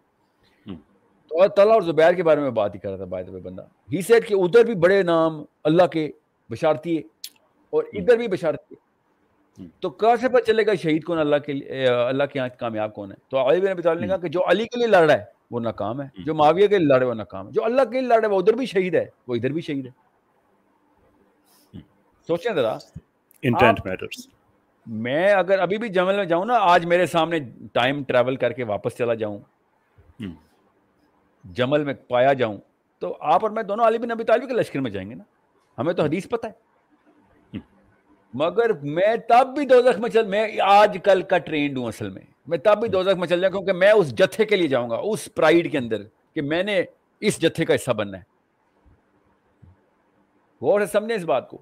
تو 1.43 1.49
طلحہ 1.49 1.73
اور 1.73 1.83
زبیر 1.83 2.13
کے 2.13 2.23
بارے 2.23 2.41
میں 2.41 2.51
بات 2.51 2.75
ہی 2.75 2.81
کر 2.81 2.89
رہا 2.89 2.97
تھا 2.97 3.05
بائد 3.05 3.29
بندہ۔ 3.29 3.63
ہی 3.63 4.03
سیٹ 4.03 4.29
کہ 4.29 4.35
ادھر 4.35 4.65
بھی 4.65 4.75
بڑے 4.75 5.03
نام 5.03 5.45
اللہ 5.65 5.87
کے 5.87 6.11
بشارتی 6.51 6.97
اور 7.71 7.85
ادھر 7.93 8.17
بھی 8.17 8.29
بشارتی 8.29 8.75
تو 9.81 9.91
کہاں 9.91 10.17
سے 10.17 10.29
پتہ 10.29 10.45
چلے 10.45 10.67
گا 10.67 10.75
شہید 10.75 11.05
کون 11.05 11.19
اللہ 11.19 11.37
کے 11.37 11.53
اللہ 11.89 12.25
کے 12.25 12.39
یہاں 12.39 12.49
کامیاب 12.59 12.95
کون 12.95 13.11
ہے؟ 13.13 13.17
تو 13.29 13.51
علی 13.51 13.61
بن 13.61 13.69
ابی 13.69 13.83
طالب 13.83 14.01
نے 14.01 14.07
کہا 14.07 14.17
کہ 14.17 14.29
جو 14.29 14.41
علی 14.51 14.65
کے 14.65 14.79
لیے 14.79 14.87
لڑ 14.87 15.11
رہا 15.11 15.19
ہے 15.19 15.25
وہ 15.51 15.61
ناکام 15.61 16.03
ہے۔ 16.03 16.09
جو 16.25 16.35
معاویہ 16.35 16.67
کے 16.67 16.79
لیے 16.79 16.87
لڑ 16.87 16.95
رہا 16.95 17.03
ہے 17.03 17.09
وہ 17.09 17.15
ناکام 17.15 17.47
ہے۔ 17.47 17.53
جو 17.53 17.65
اللہ 17.65 17.83
کے 17.83 18.01
لیے 18.01 18.09
لڑ 18.09 18.21
رہا 18.21 18.29
ہے 18.29 18.35
وہ 18.35 18.39
ادھر 18.39 18.53
بھی 18.53 18.67
شہید 18.67 18.95
ہے 18.95 19.07
وہ 19.29 19.35
ادھر 19.35 19.51
بھی 19.51 19.61
شہید 19.61 19.87
ہے۔ 19.87 19.91
سوچیں 22.27 22.53
ذرا۔ 22.55 22.79
انٹینٹ 23.43 23.87
میٹرز 23.87 24.27
میں 24.87 25.33
اگر 25.33 25.59
ابھی 25.59 25.79
بھی 25.79 25.89
جمل 25.89 26.17
میں 26.17 26.25
جاؤں 26.25 26.45
نا 26.45 26.55
آج 26.61 26.87
میرے 26.87 27.07
سامنے 27.07 27.39
ٹائم 27.73 28.05
ٹریول 28.05 28.37
کر 28.37 28.53
کے 28.53 28.65
واپس 28.65 28.97
چلا 28.97 29.15
جاؤں۔ 29.15 29.39
جمل 31.53 31.85
میں 31.85 31.95
پایا 32.09 32.33
جاؤں، 32.33 32.57
تو 32.99 33.17
آپ 33.21 33.45
اور 33.45 33.51
میں 33.51 33.63
دونوں 33.63 33.87
علی 33.87 33.99
بن 33.99 34.11
ابی 34.11 34.25
طالب 34.25 34.49
کے 34.49 34.55
لشکر 34.55 34.81
میں 34.81 34.91
جائیں 34.91 35.11
گے 35.11 35.15
نا۔ 35.15 35.25
ہمیں 35.79 35.95
تو 35.95 36.03
حدیث 36.03 36.29
پتہ 36.29 36.47
ہے۔ 36.47 36.67
مگر 38.35 38.73
میں 38.73 39.17
تب 39.29 39.49
بھی 39.55 39.67
دوزخ 39.67 39.99
میں 39.99 40.11
چل، 40.11 40.27
میں 40.27 40.61
آج 40.61 40.99
کل 41.05 41.23
کا 41.23 41.39
ٹرینڈ 41.39 41.79
ہوں 41.79 41.87
اصل 41.87 42.11
میں۔ 42.11 42.23
میں 42.47 42.59
تب 42.59 42.81
بھی 42.81 42.89
دوزخ 42.89 43.17
میں 43.17 43.29
چل 43.29 43.41
جاؤں 43.41 43.53
کیونکہ 43.53 43.73
میں 43.73 43.91
اس 43.91 44.15
جتھے 44.15 44.45
کے 44.45 44.57
لیے 44.57 44.69
جاؤں 44.69 44.91
گا، 44.91 44.97
اس 44.97 45.29
پرائڈ 45.35 45.73
کے 45.73 45.79
اندر 45.79 46.03
کہ 46.35 46.43
میں 46.43 46.63
نے 46.63 46.83
اس 47.21 47.43
جتھے 47.43 47.65
کا 47.65 47.75
حصہ 47.75 47.91
بننا 47.91 48.19
ہے۔ 48.19 48.23
غور 50.61 50.81
سے 50.81 50.87
سمجھیں 50.87 51.17
اس 51.17 51.25
بات 51.25 51.49
کو۔ 51.49 51.59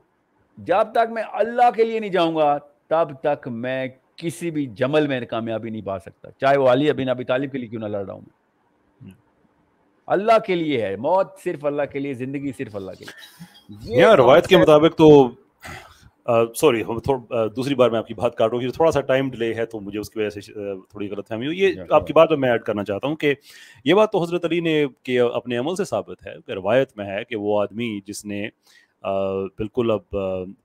جب 0.58 0.92
تک 0.92 1.10
میں 1.10 1.22
اللہ 1.32 1.70
کے 1.76 1.84
لیے 1.84 2.00
نہیں 2.00 2.10
جاؤں 2.10 2.36
گا، 2.36 2.58
تب 2.86 3.08
تک 3.22 3.48
میں 3.48 3.86
کسی 4.16 4.50
بھی 4.50 4.66
جمل 4.66 5.06
میں 5.06 5.20
کامیابی 5.20 5.70
نہیں 5.70 5.82
پا 5.82 5.98
سکتا، 5.98 6.30
چاہے 6.30 6.58
وہ 6.58 6.68
علی 6.68 6.90
ابن 6.90 7.08
ابی 7.08 7.24
طالب 7.24 7.52
کے 7.52 7.58
لیے 7.58 7.68
کیوں 7.68 7.80
نہ 7.80 7.86
لڑ 7.86 8.04
رہا 8.04 8.14
ہوں 8.14 8.20
میں۔ 8.20 8.43
اللہ 10.06 10.38
کے 10.46 10.54
لیے 10.54 10.82
ہے 10.82 10.96
موت 10.96 11.38
صرف 11.44 11.64
اللہ 11.64 11.82
کے 11.92 11.98
لیے 11.98 12.14
زندگی 12.14 12.52
صرف 12.58 12.76
اللہ 12.76 12.90
کے 12.98 13.04
لیے۔ 13.04 14.06
روایت 14.06 14.46
کے 14.46 14.56
مطابق 14.56 14.98
تو 14.98 15.28
سوری 16.56 16.82
دوسری 17.56 17.74
بار 17.74 17.90
میں 17.90 17.98
آپ 17.98 18.06
کی 18.06 18.14
بات 18.14 18.36
کاٹ 18.36 18.50
رہا 18.50 18.58
ہوں 18.58 18.68
تھوڑا 18.68 18.90
سا 18.90 19.00
ٹائم 19.00 19.30
ڈیلے 19.30 19.54
ہے 19.54 19.66
تو 19.66 19.80
مجھے 19.80 19.98
اس 19.98 20.10
کی 20.10 20.18
وجہ 20.18 20.30
سے 20.30 20.40
تھوڑی 20.90 21.08
غلط 21.08 21.28
فہمی 21.28 21.46
ہوئی۔ 21.46 21.58
یہ 21.58 21.72
آپ 21.90 22.06
کی 22.06 22.12
بات 22.12 22.32
میں 22.32 22.50
ایڈ 22.50 22.62
کرنا 22.62 22.84
چاہتا 22.84 23.08
ہوں 23.08 23.16
کہ 23.16 23.34
یہ 23.84 23.94
بات 23.94 24.12
تو 24.12 24.22
حضرت 24.22 24.44
علی 24.44 24.60
نے 24.60 24.84
کہ 25.02 25.20
اپنے 25.20 25.56
عمل 25.56 25.76
سے 25.76 25.84
ثابت 25.84 26.26
ہے 26.26 26.34
کہ 26.46 26.52
روایت 26.52 26.96
میں 26.96 27.06
ہے 27.06 27.24
کہ 27.24 27.36
وہ 27.36 27.60
آدمی 27.60 28.00
جس 28.06 28.24
نے 28.24 28.48
بالکل 29.04 29.90
اب 29.90 30.16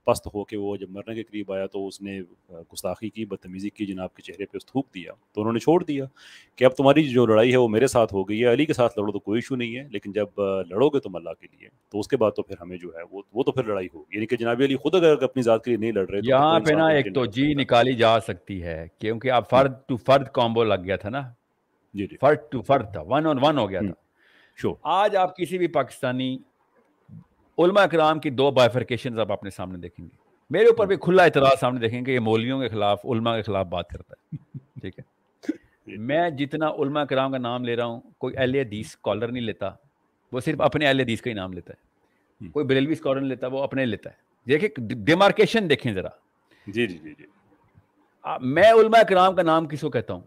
پست 0.04 0.26
ہو 0.26 0.44
کے 0.44 0.56
وہ 0.56 0.76
جب 0.76 0.90
مرنے 0.90 1.14
کے 1.14 1.22
قریب 1.22 1.52
آیا 1.52 1.66
تو 1.66 1.86
اس 1.86 2.00
نے 2.02 2.20
گستاخی 2.72 3.08
کی 3.10 3.24
بدتمیزی 3.24 3.70
کی 3.70 3.86
جناب 3.86 4.14
کے 4.14 4.22
چہرے 4.22 4.46
پہ 4.46 4.56
اس 4.56 4.66
تھوک 4.66 4.86
دیا 4.94 5.12
تو 5.32 5.40
انہوں 5.40 5.52
نے 5.52 5.58
چھوڑ 5.58 5.82
دیا 5.84 6.04
کہ 6.56 6.64
اب 6.64 6.76
تمہاری 6.76 7.04
جو 7.08 7.26
لڑائی 7.26 7.52
ہے 7.52 7.56
وہ 7.56 7.68
میرے 7.68 7.86
ساتھ 7.86 8.14
ہو 8.14 8.28
گئی 8.28 8.42
ہے 8.42 8.52
علی 8.52 8.66
کے 8.66 8.72
ساتھ 8.72 8.98
لڑو 8.98 9.12
تو 9.12 9.18
کوئی 9.18 9.38
ایشو 9.38 9.56
نہیں 9.56 9.76
ہے 9.76 9.84
لیکن 9.90 10.12
جب 10.12 10.40
لڑو 10.68 10.88
گے 10.88 11.00
تم 11.00 11.16
اللہ 11.16 11.30
کے 11.40 11.46
لیے 11.50 11.68
تو 11.90 12.00
اس 12.00 12.08
کے 12.08 12.16
بعد 12.16 12.30
تو 12.36 12.42
پھر 12.42 12.56
ہمیں 12.60 12.76
جو 12.76 12.90
ہے 12.96 13.02
وہ 13.10 13.22
وہ 13.32 13.42
تو 13.42 13.52
پھر 13.52 13.64
لڑائی 13.64 13.88
ہوگی 13.94 14.16
یعنی 14.16 14.26
کہ 14.26 14.36
جناب 14.36 14.60
علی 14.60 14.76
خود 14.76 14.94
اگر 14.94 15.22
اپنی 15.22 15.42
ذات 15.42 15.64
کے 15.64 15.70
لیے 15.70 15.78
نہیں 15.78 15.92
لڑ 15.92 16.08
رہے 16.08 16.20
یہاں 16.24 16.58
پہ 16.60 16.74
نا 16.74 16.88
ایک 16.88 17.14
تو 17.14 17.24
جی 17.28 17.52
نکالی 17.54 17.94
جا 17.94 18.18
سکتی 18.20 18.62
ہے 18.62 18.86
کیونکہ 18.98 19.32
اب 19.32 19.48
فرد 19.50 19.72
ٹو 19.88 19.96
فرد 19.96 20.28
کامبو 20.32 20.64
لگ 20.64 20.84
گیا 20.84 20.96
تھا 20.96 21.08
نا۔ 21.08 21.22
جی 21.94 22.06
جی۔ 22.06 22.16
فرد 22.16 22.50
ٹو 22.50 22.62
فرد 22.62 22.92
تھا 22.92 23.00
ون 23.06 23.26
آن 23.26 23.38
ون 23.42 23.58
ہو 23.58 23.68
گیا 23.70 23.80
تھا۔ 23.80 23.92
شو۔ 24.58 24.74
آج 24.92 25.16
آپ 25.16 25.36
کسی 25.36 25.58
بھی 25.58 25.66
پاکستانی 25.66 26.36
علماء 27.64 27.82
اکرام 27.82 28.20
کی 28.20 28.30
دو 28.30 28.50
بائفرکیشن 28.50 29.20
آپ 29.20 29.32
اپنے 29.32 29.50
سامنے 29.50 29.78
دیکھیں 29.78 30.06
گے۔ 30.06 30.16
میرے 30.50 30.66
اوپر 30.66 30.86
بھی 30.86 30.96
کھلا 30.96 31.22
اعتراض 31.22 31.60
سامنے 31.60 31.80
دیکھیں 31.80 32.06
گے 32.06 32.12
یہ 32.12 32.20
مولویوں 32.20 32.60
کے 32.60 32.68
خلاف 32.68 33.06
علماء 33.06 33.36
کے 33.36 33.42
خلاف 33.42 33.66
بات 33.66 33.88
کرتا 33.88 34.14
ہے۔ 34.14 34.36
ٹھیک 34.80 34.98
ہے۔ 34.98 35.20
میں 35.96 36.30
جتنا 36.30 36.68
علماء 36.68 37.04
کرام 37.04 37.32
کا 37.32 37.38
نام 37.38 37.64
لے 37.64 37.76
رہا 37.76 37.84
ہوں 37.84 38.00
کوئی 38.18 38.36
اہل 38.36 38.54
حدیث 38.54 38.86
اسکالر 38.86 39.28
نہیں 39.28 39.42
لیتا۔ 39.42 39.70
وہ 40.32 40.40
صرف 40.40 40.60
اپنے 40.60 40.86
اہل 40.86 41.00
حدیث 41.00 41.22
کا 41.22 41.30
ہی 41.30 41.34
نام 41.34 41.52
لیتا 41.52 41.72
ہے۔ 41.72 41.90
کوئی 42.48 42.66
بریلوی 42.66 42.92
اسکالر 42.92 43.20
نہیں 43.20 43.28
لیتا 43.28 43.46
وہ 43.46 43.62
اپنے 43.62 43.86
لیتا 43.86 44.10
ہے۔ 44.10 44.14
دیکھیں 44.48 44.68
ڈیمارکیشن 44.78 45.70
دیکھیں 45.70 45.92
ذرا۔ 45.92 46.08
جی 46.66 46.86
جی 46.86 46.98
جی 46.98 47.14
جی۔ 47.18 47.24
میں 48.40 48.72
علماء 48.72 49.02
کرام 49.02 49.34
کا 49.34 49.42
نام 49.42 49.66
کس 49.68 49.80
کو 49.80 49.90
کہتا 49.90 50.14
ہوں؟ 50.14 50.20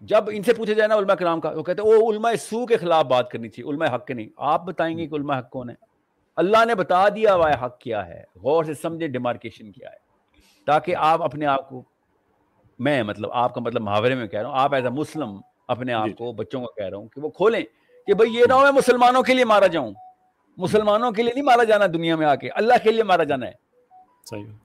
جب 0.00 0.24
ان 0.32 0.42
سے 0.42 0.54
پوچھا 0.54 0.72
جائے 0.72 0.88
نا 0.88 0.96
علماء 0.96 1.14
کرام 1.14 1.40
کا 1.40 1.50
وہ 1.50 1.62
کہتے 1.62 1.82
ہیں 1.82 1.88
وہ 1.88 2.12
علماء 2.12 2.32
سو 2.40 2.66
کے 2.66 2.76
خلاف 2.76 3.04
بات 3.04 3.30
کرنی 3.30 3.48
چاہیے 3.48 3.70
علماء 3.70 3.94
حق 3.94 4.06
کے 4.06 4.14
نہیں۔ 4.14 4.28
آپ 4.36 4.64
بتائیں 4.66 4.98
گے 4.98 5.06
کہ 5.06 5.14
علماء 5.14 5.38
حق 5.38 5.50
کون 5.50 5.70
ہے 5.70 5.74
اللہ 6.36 6.64
نے 6.64 6.74
بتا 6.74 7.08
دیا 7.08 7.34
ہوا 7.34 7.50
حق 7.62 7.78
کیا 7.78 8.06
ہے 8.06 8.22
غور 8.42 8.64
سے 8.64 8.74
سمجھے 8.74 9.06
ڈیمارکیشن 9.06 9.72
کیا 9.72 9.90
ہے۔ 9.90 9.96
تاکہ 10.66 10.96
آپ 10.96 11.22
اپنے 11.22 11.46
آپ 11.46 11.68
کو 11.68 11.82
میں 12.78 13.02
مطلب 13.02 13.30
آپ 13.32 13.54
کا 13.54 13.60
مطلب 13.60 13.82
محاورے 13.82 14.14
میں 14.14 14.26
کہہ 14.26 14.40
رہا 14.40 14.48
ہوں 14.48 14.58
آپ 14.58 14.74
ایز 14.74 14.84
اے 14.84 14.90
مسلم 14.90 15.40
اپنے 15.68 15.92
آپ 15.92 16.04
جی، 16.04 16.10
جی۔ 16.10 16.16
کو 16.16 16.32
بچوں 16.32 16.60
کو 16.60 16.66
کہہ 16.66 16.86
رہا 16.86 16.96
ہوں 16.96 17.08
کہ 17.08 17.20
وہ 17.20 17.28
کھولیں 17.28 17.62
کہ 18.06 18.14
بھائی 18.14 18.34
یہ 18.34 18.44
نہ 18.48 18.52
ہو 18.52 18.60
میں 18.60 18.72
مسلمانوں 18.72 19.22
کے 19.22 19.34
لیے 19.34 19.44
مارا 19.44 19.66
جاؤں۔ 19.66 19.92
مسلمانوں 20.56 21.12
کے 21.12 21.22
لیے 21.22 21.32
نہیں 21.32 21.44
مارا 21.44 21.64
جانا 21.64 21.86
دنیا 21.86 22.16
میں 22.16 22.26
آ 22.26 22.34
کے 22.34 22.50
اللہ 22.50 22.74
کے 22.82 22.92
لیے 22.92 23.02
مارا 23.02 23.24
جانا 23.24 23.46
ہے۔ 23.46 23.52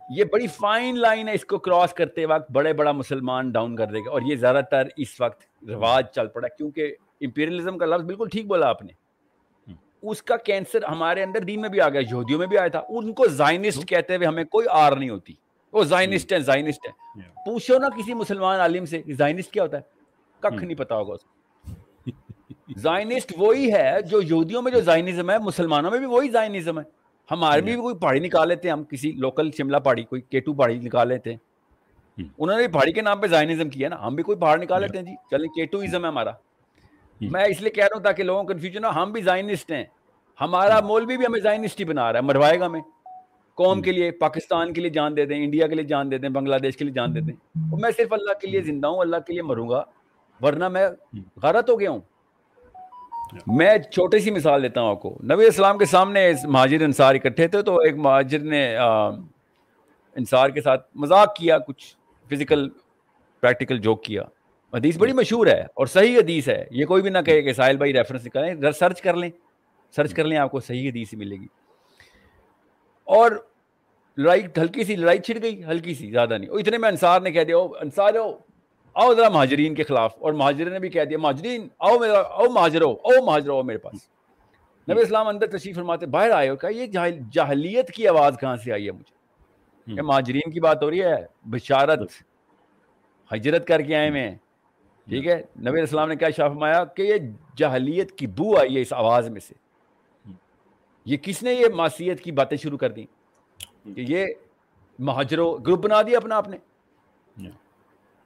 یہ 0.10 0.24
بڑی 0.24 0.48
فائن 0.48 1.00
لائن 1.00 1.28
ہے 1.28 1.34
اس 1.34 1.46
کو 1.46 1.58
کراس 1.58 1.94
کرتے 1.94 2.26
وقت 2.26 2.52
بڑے 2.52 2.74
بڑا 2.74 2.92
مسلمان 2.92 3.52
ڈاؤن 3.52 3.76
کر 3.76 3.86
دے 3.86 4.00
گا۔ 4.00 4.12
اور 4.12 4.22
یہ 4.22 4.36
زیادہ 4.36 4.62
تر 4.72 4.88
اس 4.98 5.22
وقت 5.22 5.42
رواج 5.70 6.06
چل 6.12 6.28
پڑا 6.28 6.48
کیونکہ 6.48 6.96
امپیریلزم 7.22 7.78
کا 7.78 7.86
لفظ 7.86 8.04
بالکل 8.04 8.28
ٹھیک 8.28 8.48
بولا 8.48 8.68
آپ 8.68 8.82
نے۔ 8.82 9.01
اس 10.02 10.24
کا 10.24 10.38
کینسر 10.38 10.84
ہمارے 10.84 11.24
اندر 11.24 11.40
دین 11.40 11.62
میں 11.62 11.70
بھی 11.70 11.82
آ 11.82 11.90
گیا 11.90 12.02
یہودیوں 12.02 12.40
میں 12.40 12.48
بھی 12.48 12.58
آیا 12.58 12.68
تھا۔ 12.68 12.82
ان 12.90 13.14
کو 13.14 13.28
زائنسٹ 13.28 13.86
کہتے 13.88 14.16
ہوئے 14.16 14.28
ہمیں 14.28 14.44
کوئی 14.44 14.68
آر 14.70 14.92
نہیں 14.92 15.10
ہوتی۔ 15.10 15.34
وہ 15.74 15.84
زائنسٹ 15.84 16.34
ہے 16.34 16.40
زائنسٹ 16.40 16.88
ہے 16.88 17.22
پوچھو 17.22 17.78
نا 17.78 17.90
کسی 17.90 18.14
مسلمان 18.14 18.60
عالم 18.60 18.86
سے 18.86 19.02
زائنسٹ 19.18 19.52
کیا 19.52 19.64
ہوتا 19.64 19.78
ہے؟ 19.78 19.82
ککھ 20.40 20.64
نہیں 20.64 20.78
پتا 20.78 20.96
ہوگا 20.96 21.14
اس 21.14 21.22
کو۔ 21.24 21.32
زائنسٹ 22.78 23.34
وہی 23.38 23.74
ہے 23.74 24.02
جو 24.02 24.22
یہودیوں 24.22 24.62
میں 24.62 24.72
جو 24.72 24.82
زائنزم 24.82 25.30
ہے 25.30 25.38
مسلمانوں 25.38 25.92
میں 25.92 25.98
بھی 25.98 26.08
وہی 26.08 26.30
زائنزم 26.30 26.80
ہے۔ 26.80 26.84
ہمارے 27.32 27.62
بھی 27.62 27.76
کوئی 27.76 27.96
پہاڑی 27.96 28.20
نکال 28.20 28.48
لیتے 28.48 28.68
ہیں 28.68 28.74
ہم 28.74 28.84
کسی 28.84 29.12
لوکل 29.12 29.50
شملہ 29.58 29.78
پہاڑی 29.78 30.04
کوئی 30.04 30.22
کیٹو 30.22 30.54
پہاڑی 30.54 30.80
نکال 30.80 31.08
لیتے۔ 31.08 31.30
ہیں 31.32 31.38
انہوں 32.40 32.58
نے 32.58 32.68
پہاڑی 32.68 32.94
کے 32.94 33.02
نام 33.02 33.22
پہ 33.22 33.28
زائنزم 33.28 33.70
کیا 33.70 33.90
نا 33.90 34.08
ہم 34.08 34.16
بھی 34.16 34.24
کوئی 34.24 34.38
پہاڑ 34.38 34.60
نکال 34.60 34.82
لیتے 34.82 34.98
ہیں 34.98 35.06
جی۔ 35.06 35.16
چلیں 35.32 35.48
کیٹوازم 35.48 36.04
ہے 36.04 36.10
ہمارا۔ 36.10 36.32
میں 37.22 37.46
اس 37.46 37.62
لیے 37.62 37.70
کہہ 37.70 37.84
رہا 37.84 37.96
ہوں 37.98 38.04
تاکہ 38.04 38.24
لوگوں 38.24 38.44
کو 38.44 38.54
کنفیوژن 38.54 38.86
ہو۔ 38.86 38.90
ہم 38.90 39.12
بھی 39.12 39.22
زائنسٹ 39.22 39.72
ہیں۔ 39.72 39.84
ہمارا 40.42 40.80
مولوی 40.80 41.18
بھی 41.18 41.26
ہمیں 41.26 41.40
زائنسٹ 41.40 41.80
ہی 41.80 41.86
بنا 41.86 42.14
رہا 42.14 42.20
ہے۔ 42.20 42.24
مروائے 42.24 42.60
گا 42.60 42.66
ہمیں۔ 42.66 42.82
قوم 43.56 43.82
کے 43.82 43.92
لیے 43.92 44.12
پاکستان 44.12 44.74
کے 44.74 44.82
لیے 44.82 44.90
جان 44.90 45.18
دیتے 45.18 45.36
ہیں 45.36 45.44
انڈیا 45.44 45.68
کے 45.68 45.76
لیے 45.76 45.86
جان 45.86 46.12
دیتے 46.12 46.28
ہیں 46.28 46.34
بنگلہ 46.34 46.56
دیش 46.56 46.78
کے 46.78 46.86
لیے 46.86 46.94
جان 46.94 47.16
دیتے 47.16 47.32
ہیں 47.32 47.62
میں 47.82 47.92
صرف 47.98 48.14
اللہ 48.14 48.34
کے 48.34 48.48
لیے 48.48 48.62
زندہ 48.62 48.88
ہوں 48.88 48.98
اللہ 48.98 49.18
کے 49.28 49.34
لیے 49.34 49.42
مروں 49.42 49.70
گا۔ 49.70 49.84
ورنہ 50.42 50.68
میں 50.68 50.88
غلط 51.44 51.70
ہو 51.70 51.80
گیا 51.80 51.92
ہوں۔ 51.92 52.00
میں 53.48 53.78
چھوٹی 53.78 54.20
سی 54.20 54.32
مثال 54.32 54.64
دیتا 54.64 54.82
ہوں 54.82 54.90
آپ 54.90 55.02
کو۔ 55.02 55.18
نبی 55.24 55.46
اسلام 55.46 55.78
کے 55.78 55.86
سامنے 55.86 56.32
مہاجر 56.44 56.82
انصار 56.82 57.16
اکٹھے 57.16 57.48
تھے 57.48 57.62
تو 57.62 57.80
ایک 57.80 57.96
مہاجر 57.98 58.40
نے 58.40 58.78
انصار 60.16 60.50
کے 60.50 60.62
ساتھ 60.62 60.88
مذاق 60.96 61.36
کیا 61.36 61.58
کچھ 61.58 61.96
فزیکل 62.30 62.70
پریکٹیکل 63.42 63.78
جوک 63.78 64.04
کیا۔ 64.04 64.24
حدیث 64.74 64.98
بڑی 64.98 65.14
مشہور 65.14 65.48
ہے 65.48 65.62
اور 65.62 65.86
صحیح 65.86 66.18
حدیث 66.18 66.50
ہے۔ 66.50 66.66
یہ 66.72 66.86
کوئی 66.86 67.02
بھی 67.02 67.10
نہ 67.10 67.18
کہے 67.26 67.42
کہ 67.42 67.54
ساحل 67.54 67.78
بھائی 67.78 67.94
ریفرنس 67.94 68.26
نکالیں 68.26 68.72
سرچ 68.80 69.02
کر 69.02 69.14
لیں۔ 69.14 69.30
سرچ 69.96 70.14
کر 70.14 70.24
لیں 70.24 70.38
آپ 70.38 70.52
کو 70.52 70.60
صحیح 70.60 70.90
حدیث 70.90 71.14
ملے 71.14 71.36
گی۔ 71.36 71.48
اور 73.04 73.32
لڑائی 74.18 74.42
ہلکی 74.58 74.84
سی 74.84 74.96
لڑائی 74.96 75.20
چھڑ 75.20 75.44
گئی 75.44 75.64
ہلکی 75.64 75.94
سی 75.94 76.12
زیادہ 76.12 76.38
نہیں۔ 76.38 76.50
اتنے 76.50 76.78
میں 76.78 76.90
انصار 76.90 77.22
نے 77.22 77.32
کہہ 77.32 77.44
دیا 77.44 77.58
انصار 77.58 78.16
ہو 78.16 78.38
آؤ 78.94 79.14
ذرا 79.14 79.30
مہاجرین 79.30 79.76
کے 79.76 79.84
خلاف۔ 79.84 80.16
اور 80.20 80.34
مہاجرین 80.34 80.74
نے 80.74 80.80
بھی 80.80 80.90
کہہ 80.90 81.04
دیا 81.04 81.18
مہاجرین 81.18 81.68
آؤ 81.80 82.00
میرا 82.00 82.20
او 82.20 82.52
مہاجر 82.52 82.82
ہو 82.82 82.92
او 82.92 83.26
مہاجر 83.26 83.50
ہو 83.50 83.64
میرے 83.64 83.78
پاس۔ 83.78 84.10
نبی 84.92 85.02
اسلام 85.02 85.28
اندر 85.28 85.48
تشریف 85.48 85.76
فرماتے 85.76 86.06
باہر 86.06 86.30
آئے 86.30 86.50
ہو 86.50 86.56
کہ 86.56 86.68
یہ 86.74 86.86
جاہلیت 87.34 87.92
کی 87.92 88.08
آواز 88.08 88.38
کہاں 88.40 88.56
سے 88.56 88.72
آئی 88.72 88.86
ہے 88.86 88.92
مجھے؟ 88.92 89.22
مہاجرین 90.02 90.52
کی 90.52 90.60
بات 90.60 90.84
ہو 90.84 90.90
رہی 90.90 91.02
ہے 91.02 91.26
بشارت 91.44 92.00
ہجرت 93.34 93.68
کر 93.68 93.82
کے 93.82 93.96
آئے 93.96 94.10
میں 94.10 94.32
ٹھیک 95.12 95.28
ہے؟ 95.28 95.42
نبی 95.60 95.82
اسلام 95.82 96.10
نے 96.10 96.16
کیا 96.16 96.30
شاہ 96.30 96.48
فرمایا 96.48 96.86
کہ 96.86 97.02
یہ 97.02 97.14
جاہلیت 97.58 98.12
کی 98.12 98.28
بو 98.28 98.58
آئی 98.58 98.76
ہے 98.76 98.82
اس 98.82 98.94
آواز 98.94 99.30
میں 99.30 99.40
سے۔ 99.40 99.54
یہ 101.06 101.18
کس 101.18 101.44
نے 101.44 101.54
یہ 101.54 101.66
معصیت 101.76 102.22
کی 102.22 102.32
باتیں 102.32 102.58
شروع 102.58 102.78
کر 102.78 102.92
دی 102.92 103.06
کہ 103.96 104.06
یہ 104.08 104.26
مہاجروں 105.00 105.58
گروپ 105.68 105.80
بنا 105.80 106.02
دیا 106.02 106.18
اپنا 106.18 106.36
آپ 106.36 106.48
نے۔ 106.48 106.58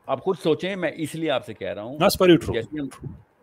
آپ 0.06 0.22
خود 0.22 0.38
سوچیں 0.44 0.75
میں 0.75 0.92
اس 0.96 1.15
لیے 1.15 1.30
آپ 1.32 1.46
سے 1.46 1.54
کہہ 1.54 1.68
رہا 1.68 1.82
ہوں 1.82 2.00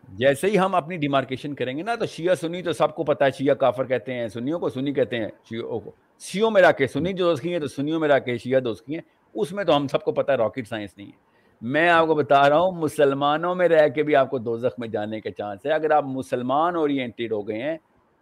جیسے 0.09 0.47
ہی 0.47 0.59
ہم 0.59 0.75
اپنی 0.75 0.97
ڈیمارکیشن 0.97 1.55
کریں 1.55 1.79
گے 1.79 1.83
نا 1.83 1.95
تو 1.95 2.07
شیعہ 2.07 2.35
سنی 2.35 2.63
تو 2.63 2.73
سب 2.73 2.95
کو 2.95 3.05
پتا 3.05 3.25
ہے 3.25 3.31
شیعہ 3.31 3.55
کافر 3.55 3.85
کہتے 3.85 4.15
ہیں 4.15 4.29
سنیوں 4.29 4.59
کو 4.59 4.69
سنی 4.69 4.93
کہتے 4.93 5.17
ہیں 5.17 5.29
شیعوں 5.45 5.81
کو۔ 5.81 5.91
سیوں 6.19 6.51
میں 6.51 6.63
رکھ 6.63 6.79
کے 6.79 6.87
سنی 6.87 7.13
جو 7.13 7.25
دوست 7.25 7.43
کی 7.43 7.53
ہیں 7.53 7.59
تو 7.59 7.67
سنیوں 7.67 8.01
میں 8.01 8.09
رکھ 8.09 8.25
کے 8.25 8.39
شیعہ 8.39 8.61
دوست 8.61 8.87
کی 8.87 8.95
ہیں۔ 8.95 9.03
اس 9.35 9.53
میں 9.53 9.65
تو 9.65 9.77
ہم 9.77 9.89
سب 9.89 10.01
کو 10.03 10.13
پتا 10.13 10.33
ہے 10.33 10.39
راکٹ 10.39 10.69
سائنس 10.69 10.91
نہیں 10.97 11.07
ہے۔ 11.07 11.32
میں 11.63 11.89
آپ 11.89 12.07
کو 12.07 12.15
بتا 12.15 12.49
رہا 12.49 12.59
ہوں 12.59 12.73
مسلمانوں 12.73 13.55
میں 13.55 13.69
رہ 13.69 13.89
کے 13.89 14.03
بھی 14.03 14.17
آپ 14.17 14.31
کو 14.31 14.39
دوزخ 14.39 14.79
میں 14.79 14.89
جانے 14.89 15.21
کے 15.21 15.31
چانس 15.31 15.67
ہے۔ 15.67 15.71
اگر 15.71 15.91
آپ 15.91 16.05
مسلمان 16.07 16.77
اورینٹیڈ 16.77 17.33
ہو 17.33 17.49
گئے 17.49 17.63
ہیں 17.63 17.79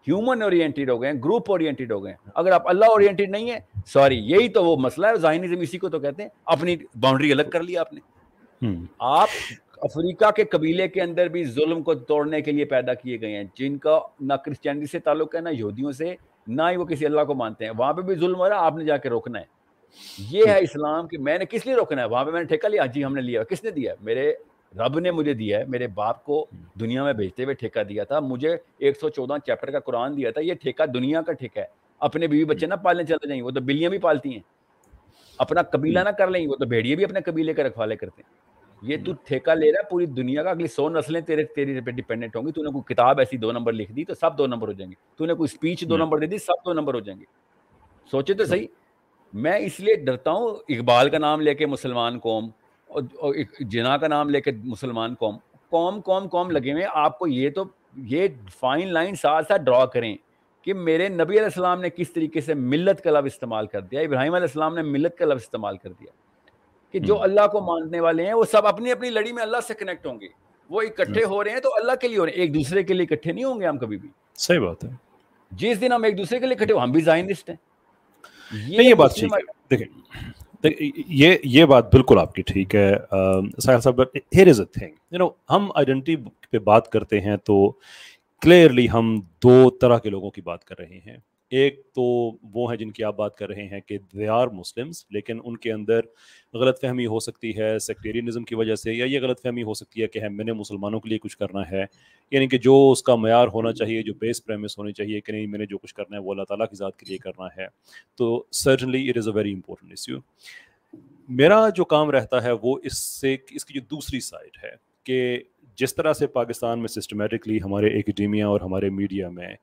ہیومن 0.09 0.43
اورینٹیڈ 0.43 0.91
ہو 0.91 1.03
گئے 1.03 1.13
ہیں 1.13 1.19
گروپ 1.25 1.51
اورینٹیڈ 1.51 1.93
ہو 1.93 2.05
گئے 2.05 2.13
ہیں۔ 2.13 2.31
اگر 2.35 2.53
آپ 2.53 2.69
اللہ 2.69 2.85
اورینٹیڈ 2.85 3.31
نہیں 3.31 3.51
ہے 3.51 3.59
سوری 3.87 4.19
یہی 4.19 4.49
تو 4.49 4.65
وہ 4.65 4.77
مسئلہ 4.77 5.07
ہے۔ 5.07 5.17
ذہنی 5.17 5.61
اسی 5.61 5.79
کو 5.79 5.89
تو 5.89 6.01
کہتے 6.01 6.23
ہیں۔ 6.23 6.31
اپنی 6.47 6.77
باؤنڈری 7.01 7.33
الگ 7.33 7.43
کر 7.53 7.63
لیا 7.63 7.81
آپ 7.81 7.93
نے۔ 7.93 8.01
آپ 8.99 9.29
افریقہ 9.77 10.31
کے 10.31 10.45
قبیلے 10.45 10.89
کے 10.89 11.03
اندر 11.03 11.27
بھی 11.27 11.45
ظلم 11.45 11.83
کو 11.83 11.95
توڑنے 11.95 12.41
کے 12.41 12.53
لیے 12.53 12.65
پیدا 12.65 12.95
کیے 12.95 13.21
گئے 13.21 13.37
ہیں۔ 13.37 13.45
جن 13.55 13.79
کا 13.79 14.01
نہ 14.21 14.35
کرسچینٹی 14.35 14.87
سے 14.87 14.99
تعلق 14.99 15.35
ہے 15.35 15.41
نہ 15.41 15.49
یہودیوں 15.53 15.93
سے 15.93 16.15
نہ 16.47 16.63
ہی 16.71 16.77
وہ 16.77 16.85
کسی 16.85 17.07
اللہ 17.07 17.21
کو 17.21 17.35
مانتے 17.35 17.65
ہیں۔ 17.65 17.73
وہاں 17.79 17.93
پہ 17.93 18.03
بھی 18.03 18.15
ظلم 18.15 18.37
ہو 18.37 18.49
رہا 18.49 18.61
ہے 18.61 18.67
آپ 18.67 18.77
نے 18.77 18.85
جا 18.85 18.97
کے 18.97 19.09
روکنا 19.11 19.41
ہے۔ 19.41 19.60
یہ 20.19 20.43
ہے 20.47 20.59
اسلام 20.59 21.07
کہ 21.07 21.19
میں 21.19 21.39
نے 21.39 21.45
کس 21.45 21.67
لیے 21.67 21.75
روکنا 21.75 22.03
ہے؟ 22.03 22.07
وہاں 22.07 22.25
پہ 22.25 22.31
میں 22.31 22.41
نے 22.41 22.47
ٹھیکہ 22.47 22.69
لیا 22.69 22.87
جی 22.87 23.05
ہم 23.05 23.15
نے 23.15 23.21
لیا۔ 23.21 23.45
کس 23.45 23.65
نے 23.65 23.71
دیا؟ 23.71 23.95
میرے 24.01 24.33
رب 24.79 24.99
نے 24.99 25.11
مجھے 25.11 25.35
دیا 25.35 25.59
ہے 25.59 25.65
میرے 25.65 25.87
باپ 25.87 26.25
کو 26.25 26.47
دنیا 26.81 27.05
میں 27.05 27.13
بھیجتے 27.13 27.45
ہوئے 27.45 27.55
ٹھیکہ 27.55 27.83
دیا 27.83 28.05
تھا۔ 28.05 28.21
مجھے 28.21 28.57
ایک 28.79 29.01
سو 29.01 29.09
چودہ 29.09 29.35
چیپٹر 29.47 29.71
کا 29.71 29.81
قرآن 29.81 30.17
دیا 30.17 30.31
تھا 30.31 30.41
یہ 30.41 30.55
ٹھیکہ 30.55 30.87
دنیا 30.87 31.23
کا 31.23 31.33
ٹھیکہ 31.33 31.59
ہے۔ 31.61 31.65
اپنے 31.99 32.27
بیوی 32.27 32.45
بچے 32.45 32.67
نہ 32.67 32.75
پالنے 32.75 33.05
چلتے 33.05 33.29
جائیں 33.29 33.43
وہ 33.43 33.51
تو 33.51 33.61
بلیاں 33.61 33.91
بھی 33.91 33.99
پالتی 33.99 34.33
ہیں۔ 34.33 34.41
اپنا 35.39 35.63
قبیلہ 35.63 35.99
نہ 35.99 36.09
کر 36.09 36.29
لیں 36.31 36.47
وہ 36.47 36.57
تو 36.57 36.67
بھیڑیے 36.67 36.97
بھی 36.97 37.05
اپنے 37.05 37.21
قبیلے 37.21 37.55
کے 37.55 37.63
رکھوالے 37.63 37.97
کرتے 37.97 38.23
ہیں۔ 38.23 38.41
یہ 38.83 38.97
تو 39.07 39.13
ٹھیکہ 39.25 39.51
لے 39.51 39.73
رہا 39.73 39.81
ہے 39.81 39.91
پوری 39.91 40.07
دنیا 40.07 40.43
کا 40.43 40.51
اگلی 40.51 40.67
سو 40.67 40.89
نسلیں 40.89 41.21
تیرے 41.21 41.45
تیری 41.45 41.81
پہ 41.81 41.91
ڈیپینڈنٹ 41.91 42.37
ہوں 42.37 42.47
گی۔ 42.47 42.53
تو 42.53 42.63
نے 42.63 42.71
کوئی 42.71 42.95
کتاب 42.95 43.19
ایسی 43.19 43.37
دو 43.37 43.53
نمبر 43.53 43.73
لکھ 43.73 43.93
دی 43.93 44.05
تو 44.05 44.15
سب 44.15 44.39
دو 44.39 44.47
نمبر 44.47 44.69
ہو 44.69 44.73
جائیں 44.73 44.91
گے۔ 44.91 44.97
تو 45.17 45.27
نے 45.27 45.35
کوئی 45.35 45.49
اسپیچ 45.53 45.89
دو 45.89 45.97
نمبر 45.97 46.19
دے 46.19 46.27
دی 46.27 46.39
سب 46.39 46.67
دو 46.67 46.73
نمبر 46.73 46.95
ہو 46.95 47.01
جائیں 47.01 47.21
گے۔ 47.21 47.25
سوچے 48.11 48.35
تو 48.35 48.45
صحیح۔ 48.45 48.67
میں 49.33 49.59
اس 49.59 49.81
لیے 49.81 49.95
ڈرتا 49.95 50.31
ہوں 50.31 50.49
اقبال 50.69 51.11
کا 51.11 51.19
نام 51.19 51.41
لے 51.41 51.55
کے 51.55 51.67
مسلمان 51.67 52.19
قوم 52.19 52.51
اور 52.87 53.35
جنا 53.61 53.97
کا 53.97 54.09
نام 54.09 54.31
لے 54.31 54.41
کے 54.41 54.51
مسلمان 54.65 55.15
قوم 55.15 55.37
قوم 55.71 56.01
قوم 56.01 56.29
قوم 56.29 56.51
لگے 56.51 56.73
ہوئے 56.73 56.85
آپ 56.95 57.19
کو 57.19 57.27
یہ 57.27 57.51
تو 57.51 57.65
یہ 57.97 58.29
فائن 58.59 58.93
لائن 58.93 59.15
ساتھ 59.15 59.47
ساتھ 59.47 59.63
ڈرا 59.63 59.87
کریں 59.87 60.17
کہ 60.63 60.75
میرے 60.75 61.09
نبی 61.09 61.35
علیہ 61.35 61.43
السلام 61.43 61.81
نے 61.81 61.91
کس 61.91 62.13
طریقے 62.13 62.41
سے 62.41 62.55
ملت 62.55 63.01
کا 63.01 63.11
لفظ 63.11 63.27
استعمال 63.27 63.67
کر 63.67 63.81
دیا 63.81 64.01
ابراہیم 64.01 64.35
علیہ 64.35 64.47
السلام 64.47 64.75
نے 64.75 64.83
ملت 64.83 65.19
کا 65.19 65.25
لفظ 65.25 65.43
استعمال 65.43 65.77
کر 65.77 65.93
دیا 65.93 66.11
کہ 66.93 66.99
جو 66.99 67.23
اللہ 67.23 67.47
کو 67.53 67.61
ماننے 67.61 68.01
والے 68.01 68.27
ہیں 68.27 68.35
وہ 68.35 68.45
سب 68.45 68.67
اپنی 68.67 68.93
اپنی 68.93 69.11
لڑی 69.11 69.33
میں 69.33 69.43
اللہ 69.43 69.57
سے 69.69 69.75
کنیکٹ 69.75 70.07
ہوں 70.07 70.21
گے۔ 70.21 70.29
وہ 70.71 70.83
اکٹھے 70.83 71.25
ہو 71.25 71.45
رہے 71.45 71.51
ہیں 71.51 71.61
تو 71.61 71.69
اللہ 71.77 71.93
کے 72.01 72.09
لیے 72.09 72.19
ہو 72.19 72.27
رہے 72.27 72.33
ہیں۔ 72.33 72.41
ایک 72.41 72.55
دوسرے 72.55 72.83
کے 72.83 72.95
لیے 72.95 73.07
اکٹھے 73.11 73.33
نہیں 73.33 73.45
ہوں 73.45 73.61
گے 73.61 73.67
ہم 73.67 73.79
کبھی 73.79 73.97
بھی۔ 73.97 74.09
صحیح 74.35 74.59
بات 74.59 74.85
ہے۔ 74.85 74.89
جس 75.51 75.81
دن 75.81 75.93
ہم 75.93 76.03
ایک 76.03 76.19
دوسرے 76.19 76.39
کے 76.39 76.47
لیے 76.47 76.57
اکٹھے 76.61 76.75
ہو 76.75 76.83
ہم 76.83 76.93
بھی 76.93 77.01
زائنسٹ 77.01 77.51
ہیں۔ 77.51 77.57
یہ 78.53 78.95
بات 78.95 79.17
ٹھیک 79.17 79.33
ہے۔ 79.33 79.53
دیکھیں 79.71 80.91
یہ 81.07 81.37
یہ 81.45 81.65
بات 81.65 81.93
بالکل 81.93 82.19
آپ 82.19 82.35
کی 82.35 82.43
ٹھیک 82.43 82.75
ہے۔ 82.75 82.95
ساحل 83.63 83.81
صاحب 83.81 84.01
ہیر 84.37 84.49
is 84.49 84.61
a 84.61 84.67
thing 84.67 84.93
you 85.11 85.19
know 85.19 85.29
ہم 85.51 85.69
آئیڈینٹی 85.75 86.17
پہ 86.51 86.59
بات 86.59 86.89
کرتے 86.89 87.21
ہیں 87.21 87.37
تو 87.37 87.73
کلیئرلی 88.43 88.91
ہم 88.91 89.21
دو 89.43 89.71
طرح 89.71 89.99
کے 89.99 90.11
لوگوں 90.11 90.31
کی 90.31 90.41
بات 90.41 90.65
کر 90.65 90.75
رہے 90.79 91.01
ہیں۔ 91.07 91.17
ایک 91.51 91.83
تو 91.95 92.03
وہ 92.43 92.71
ہیں 92.71 92.77
جن 92.77 92.91
کی 92.91 93.05
آپ 93.05 93.17
بات 93.17 93.37
کر 93.37 93.49
رہے 93.49 93.67
ہیں 93.67 93.81
کہ 93.81 93.99
دے 93.99 94.29
آر 94.29 94.47
مسلمس 94.47 95.05
لیکن 95.11 95.41
ان 95.45 95.57
کے 95.57 95.73
اندر 95.73 96.01
غلط 96.55 96.81
فہمی 96.81 97.07
ہو 97.07 97.21
سکتی 97.21 97.59
ہے 97.59 97.79
سیکٹیرینزم 97.79 98.45
کی 98.45 98.55
وجہ 98.55 98.75
سے، 98.75 98.93
یا 98.93 99.05
یہ 99.05 99.21
غلط 99.21 99.43
فہمی 99.43 99.63
ہو 99.63 99.75
سکتی 99.75 100.03
ہے 100.03 100.07
کہ 100.07 100.29
میں 100.29 100.45
نے 100.45 100.53
مسلمانوں 100.53 101.01
کے 101.01 101.09
لیے 101.09 101.19
کچھ 101.19 101.39
کرنا 101.39 101.71
ہے۔ 101.71 101.85
یعنی 102.31 102.49
کہ 102.49 102.59
جو 102.59 102.91
اس 102.93 103.03
کا 103.03 103.15
معیار 103.15 103.49
ہونا 103.49 103.73
چاہیے، 103.73 104.03
جو 104.03 104.15
بیس 104.15 104.45
پریمس 104.45 104.79
ہونی 104.79 104.93
چاہیے 104.93 105.21
کہ 105.21 105.33
نہیں، 105.33 105.47
میں 105.47 105.59
نے 105.59 105.67
جو 105.67 105.79
کچھ 105.79 105.95
کرنا 105.95 106.17
ہے، 106.17 106.23
وہ 106.23 106.31
اللہ 106.31 106.43
تعالیٰ 106.43 106.67
کی 106.67 106.77
ذات 106.77 106.97
کے 106.97 107.07
لیے 107.09 107.19
کرنا 107.19 107.63
ہے۔ 107.63 107.67
تو 108.17 108.45
certainly 108.53 109.11
it 109.11 109.17
is 109.17 109.29
a 109.29 109.35
very 109.35 109.53
important 109.53 109.93
issue 109.93 110.19
میرا 111.29 111.69
جو 111.69 111.85
کام 111.85 112.11
رہتا 112.11 112.43
ہے 112.43 112.53
وہ 112.63 112.79
اس 112.85 112.99
سے، 112.99 113.37
اس 113.51 113.65
کی 113.65 113.75
جو 113.75 113.81
دوسری 113.91 114.21
سائڈ 114.21 114.65
ہے 114.65 114.71
کہ 115.05 115.39
جس 115.77 115.95
طرح 115.95 116.13
سے 116.13 116.27
پاکستان 116.27 116.79
میں 116.79 116.89
سسٹمیٹکلی 116.89 117.59
ہمارے 117.65 117.87
اکیڈیمیا 117.87 118.47
اور 118.47 118.61
ہمارے 118.61 118.91
میڈیا 118.91 119.29
میں 119.29 119.55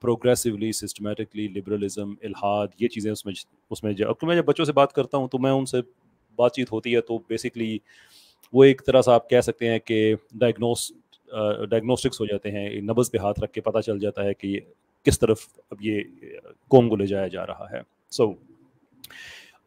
پروگریسولی 0.00 0.72
سسٹمیٹکلی 0.72 1.48
لبرلزم 1.48 2.14
الحاد 2.22 2.66
یہ 2.78 2.88
چیزیں 2.88 3.12
اس 3.12 3.26
میں 3.26 3.34
اس 3.70 3.84
میں 3.84 3.92
جب 3.92 4.10
میں 4.22 4.36
جب 4.36 4.44
بچوں 4.44 4.64
سے 4.64 4.72
بات 4.72 4.92
کرتا 4.92 5.18
ہوں 5.18 5.28
تو 5.28 5.38
میں 5.38 5.50
ان 5.50 5.66
سے 5.66 5.76
بات 6.38 6.52
چیت 6.52 6.72
ہوتی 6.72 6.94
ہے 6.94 7.00
تو 7.00 7.18
بیسکلی 7.18 7.78
وہ 8.52 8.64
ایک 8.64 8.82
طرح 8.86 9.02
سے 9.02 9.10
آپ 9.10 9.30
کہہ 9.30 9.40
سکتے 9.40 9.68
ہیں 9.68 9.78
کہ 9.78 10.14
ڈائگنوس 10.32 10.92
ڈائگنوسٹکس 11.70 12.20
ہو 12.20 12.26
جاتے 12.26 12.50
ہیں 12.50 12.80
نبز 12.80 13.10
پہ 13.10 13.18
ہاتھ 13.18 13.40
رکھ 13.40 13.52
کے 13.52 13.60
پتہ 13.60 13.78
چل 13.78 13.98
جاتا 13.98 14.24
ہے 14.24 14.34
کہ 14.34 14.60
کس 15.06 15.18
طرف 15.18 15.46
اب 15.70 15.76
یہ 15.80 16.00
قوم 16.68 16.88
کو 16.88 16.96
لے 16.96 17.06
جایا 17.06 17.28
جا 17.28 17.46
رہا 17.46 17.66
ہے۔ 17.72 17.80
سو 18.10 18.32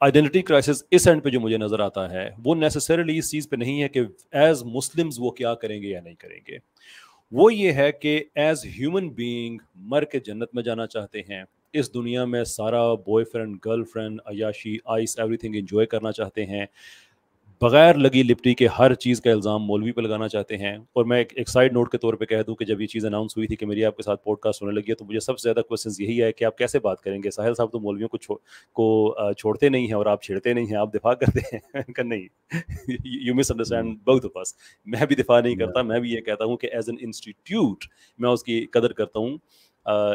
آئیڈینٹی 0.02 0.42
کرائسس 0.42 0.84
اس 0.92 1.08
اینڈ 1.08 1.24
پہ 1.24 1.30
جو 1.30 1.40
مجھے 1.40 1.58
نظر 1.58 1.80
آتا 1.80 2.10
ہے، 2.12 2.30
وہ 2.46 2.56
نیسسریلی 2.56 3.18
اس 3.18 3.32
چیز 3.32 3.50
پہ 3.50 3.56
نہیں 3.56 3.82
ہے 3.82 3.90
کہ 3.90 4.02
ایز 4.32 4.64
مسلمز 4.64 5.20
وہ 5.20 5.32
کیا 5.32 5.54
کریں 5.56 5.82
گے 5.82 5.88
یا 5.88 6.02
نہیں 6.02 6.16
کریں 6.16 6.40
گے۔ 6.48 6.58
وہ 7.32 7.54
یہ 7.54 7.72
ہے 7.72 7.92
کہ 7.92 8.24
ایز 8.36 8.66
ہیومن 8.66 9.10
بینگ 9.10 9.58
مر 9.76 10.04
کے 10.04 10.20
جنت 10.20 10.50
میں 10.54 10.64
جانا 10.64 10.88
چاہتے 10.88 11.20
ہیں۔ 11.20 11.44
اس 11.74 11.94
دنیا 11.94 12.26
میں 12.26 12.44
سارا 12.44 12.94
بوائے 12.94 13.26
فرینڈ 13.26 13.58
گرل 13.66 13.84
فرینڈ 13.84 14.22
عیاشی 14.26 14.78
آئس 14.86 15.20
ایوری 15.20 15.38
تھنگ 15.38 15.56
انجوائے 15.56 15.86
کرنا 15.86 16.12
چاہتے 16.12 16.46
ہیں۔ 16.46 16.66
بغیر 17.62 17.96
لگی 17.96 18.24
لپٹی 18.24 18.54
کے 18.54 18.68
ہر 18.80 18.94
چیز 18.94 19.22
کا 19.22 19.32
الزام 19.32 19.64
مولوی 19.64 19.92
پہ 19.92 20.02
لگانا 20.02 20.28
چاہتے 20.28 20.58
ہیں۔ 20.58 20.78
اور 20.78 21.06
میں 21.06 21.24
ایک 21.36 21.50
سائڈ 21.50 21.74
نوٹ 21.74 21.92
کے 21.92 21.98
طور 21.98 22.14
پہ 22.14 22.26
کہہ 22.26 22.42
دوں 22.48 22.56
کہ 22.56 22.66
جب 22.66 22.82
یہ 22.82 22.88
چیز 22.88 23.06
اناؤنس 23.06 23.38
ہوئی 23.38 23.48
تھی 23.48 23.56
کہ 23.56 23.66
میری 23.66 23.86
آپ 23.86 23.98
کے 23.98 24.04
ساتھ 24.04 24.24
پوڈ 24.24 24.40
کاسٹ 24.40 24.62
ہونے 24.62 24.74
لگی 24.74 24.90
ہے 24.90 24.96
تو 24.96 25.06
مجھے 25.06 25.20
سب 25.20 25.40
سے 25.40 25.50
زیادہ 25.50 25.66
کوشچنز 25.66 26.00
یہی 26.02 26.22
ہے 26.22 26.32
کہ 26.32 26.46
آپ 26.46 26.58
کیسے 26.58 26.80
بات 26.80 27.02
کریں 27.02 27.24
گے؟ 27.24 27.32
ساحل 27.32 27.56
صاحب 27.56 27.72
تو 27.72 27.80
مولویوں 27.80 28.10
کو 28.10 28.18
کو 28.74 29.16
چھوڑتے 29.38 29.70
نہیں 29.70 29.88
ہیں 29.88 29.94
اور 29.94 30.06
آپ 30.06 30.24
چھیڑتے 30.24 30.54
نہیں 30.54 30.66
ہیں 30.66 30.76
آپ 30.76 30.94
دفاع 30.94 31.14
کرتے 31.14 31.56
ہیں۔ 31.56 31.60
کہ 31.96 32.04
نہیں 32.04 32.28
یو 33.06 33.36
مس 33.36 33.52
انڈرسٹینڈ 33.52 33.98
بہت 34.06 34.34
پاس 34.34 34.54
میں 34.86 35.06
بھی 35.06 35.16
دفاع 35.16 35.42
نہیں 35.42 35.56
کرتا 35.56 35.82
میں 35.82 36.00
بھی 36.00 36.12
یہ 36.12 36.22
کہتا 36.22 36.46
ہوں 36.46 36.58
کہ 36.58 36.70
ایز 36.72 36.90
این 36.90 36.98
انسٹیٹیوٹ 37.02 37.86
میں 38.18 38.30
اس 38.30 38.44
کی 38.44 38.66
قدر 38.66 38.94
کرتا 38.94 39.20
ہوں۔ 39.20 39.38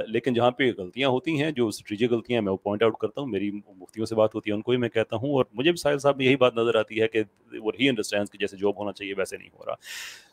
لیکن 0.08 0.34
جہاں 0.34 0.50
پہ 0.50 0.70
غلطیاں 0.78 1.08
ہوتی 1.08 1.42
ہیں، 1.42 1.50
جو 1.50 1.66
اسٹریٹجک 1.68 2.10
غلطیاں 2.10 2.42
میں 2.42 2.52
وہ 2.52 2.56
پوائنٹ 2.56 2.82
آؤٹ 2.82 2.96
کرتا 2.98 3.20
ہوں، 3.20 3.28
میری 3.28 3.50
مفتیوں 3.50 4.06
سے 4.06 4.14
بات 4.14 4.34
ہوتی 4.34 4.50
ہے، 4.50 4.54
ان 4.54 4.62
کو 4.62 4.70
بھی 4.70 4.78
میں 4.78 4.88
کہتا 4.88 5.16
ہوں، 5.16 5.30
اور 5.30 5.44
مجھے 5.52 5.70
بھی 5.70 5.76
ساحل 5.76 5.98
صاحب 5.98 6.16
میں 6.16 6.26
یہی 6.26 6.36
بات 6.36 6.56
نظر 6.56 6.74
آتی 6.74 7.00
ہے 7.00 7.08
کہ 7.08 7.22
وہ 7.52 7.72
ہی 7.80 7.88
انڈرسٹینڈ 7.88 8.30
کہ 8.30 8.38
جیسے 8.38 8.56
جاب 8.56 8.78
ہونا 8.78 8.92
چاہیے، 8.92 9.14
ویسے 9.16 9.36
نہیں 9.36 9.48
ہو 9.54 9.64
رہا۔ 9.66 9.74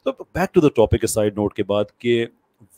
تو 0.04 0.12
back 0.34 0.54
to 0.54 0.62
the 0.62 0.69
topic 0.76 1.06
side 1.06 1.38
note 1.38 1.54
کے 1.54 1.63
بعد 1.63 1.86
کہ 1.98 2.26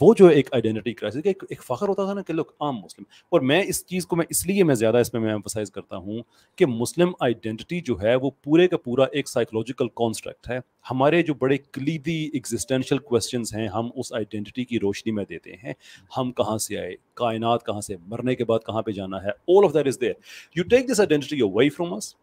وہ 0.01 0.13
جو 0.17 0.27
ایک 0.27 0.53
آئیڈینٹی 0.53 0.93
کرائسس 0.93 1.17
ایک 1.23 1.43
ایک 1.49 1.63
فخر 1.63 1.87
ہوتا 1.87 2.05
تھا 2.05 2.13
نا 2.13 2.21
کہ 2.21 2.33
لوگ 2.33 2.45
عام 2.59 2.75
مسلم۔ 2.75 3.03
اور 3.29 3.41
میں 3.41 3.63
اس 3.67 3.85
چیز 3.85 4.05
کو 4.05 4.15
میں 4.15 4.25
اس 4.29 4.47
لیے 4.47 4.63
میں 4.63 4.75
زیادہ 4.75 4.97
اس 4.97 5.13
میں 5.13 5.21
میں 5.21 5.29
ایمفسائز 5.29 5.71
کرتا 5.71 5.97
ہوں 5.97 6.19
کہ 6.55 6.65
مسلم 6.65 7.13
آئیڈینٹی 7.19 7.81
جو 7.81 8.01
ہے 8.01 8.15
وہ 8.15 8.29
پورے 8.43 8.67
کا 8.67 8.77
پورا 8.77 9.03
ایک 9.11 9.29
سائیکولوجیکل 9.29 9.87
کانسٹرکٹ 9.87 10.49
ہے۔ 10.49 10.59
ہمارے 10.91 11.21
جو 11.21 11.33
بڑے 11.33 11.57
کلیدی 11.57 12.29
ایگزسٹینشیل 12.33 12.97
کوشچنس 12.97 13.55
ہیں، 13.55 13.67
ہم 13.67 13.89
اس 13.95 14.13
آئیڈینٹی 14.13 14.65
کی 14.65 14.79
روشنی 14.79 15.11
میں 15.11 15.25
دیتے 15.29 15.53
ہیں۔ 15.53 15.73
ہم 16.17 16.31
کہاں 16.31 16.57
سے 16.57 16.77
آئے؟ 16.77 16.95
کائنات 17.13 17.65
کہاں 17.65 17.81
سے؟ 17.81 17.95
مرنے 18.07 18.35
کے 18.35 18.45
بعد 18.45 18.59
کہاں 18.65 18.81
پہ 18.81 18.91
جانا 18.91 19.23
ہے؟ 19.23 19.29
All 19.29 19.65
of 19.65 19.73
that 19.73 19.87
is 19.87 20.01
there 20.01 20.13
you 20.55 20.63
take 20.63 20.91
this 20.91 20.99
identity 20.99 21.41
away 21.41 21.69
from 21.69 21.93
us 21.93 22.15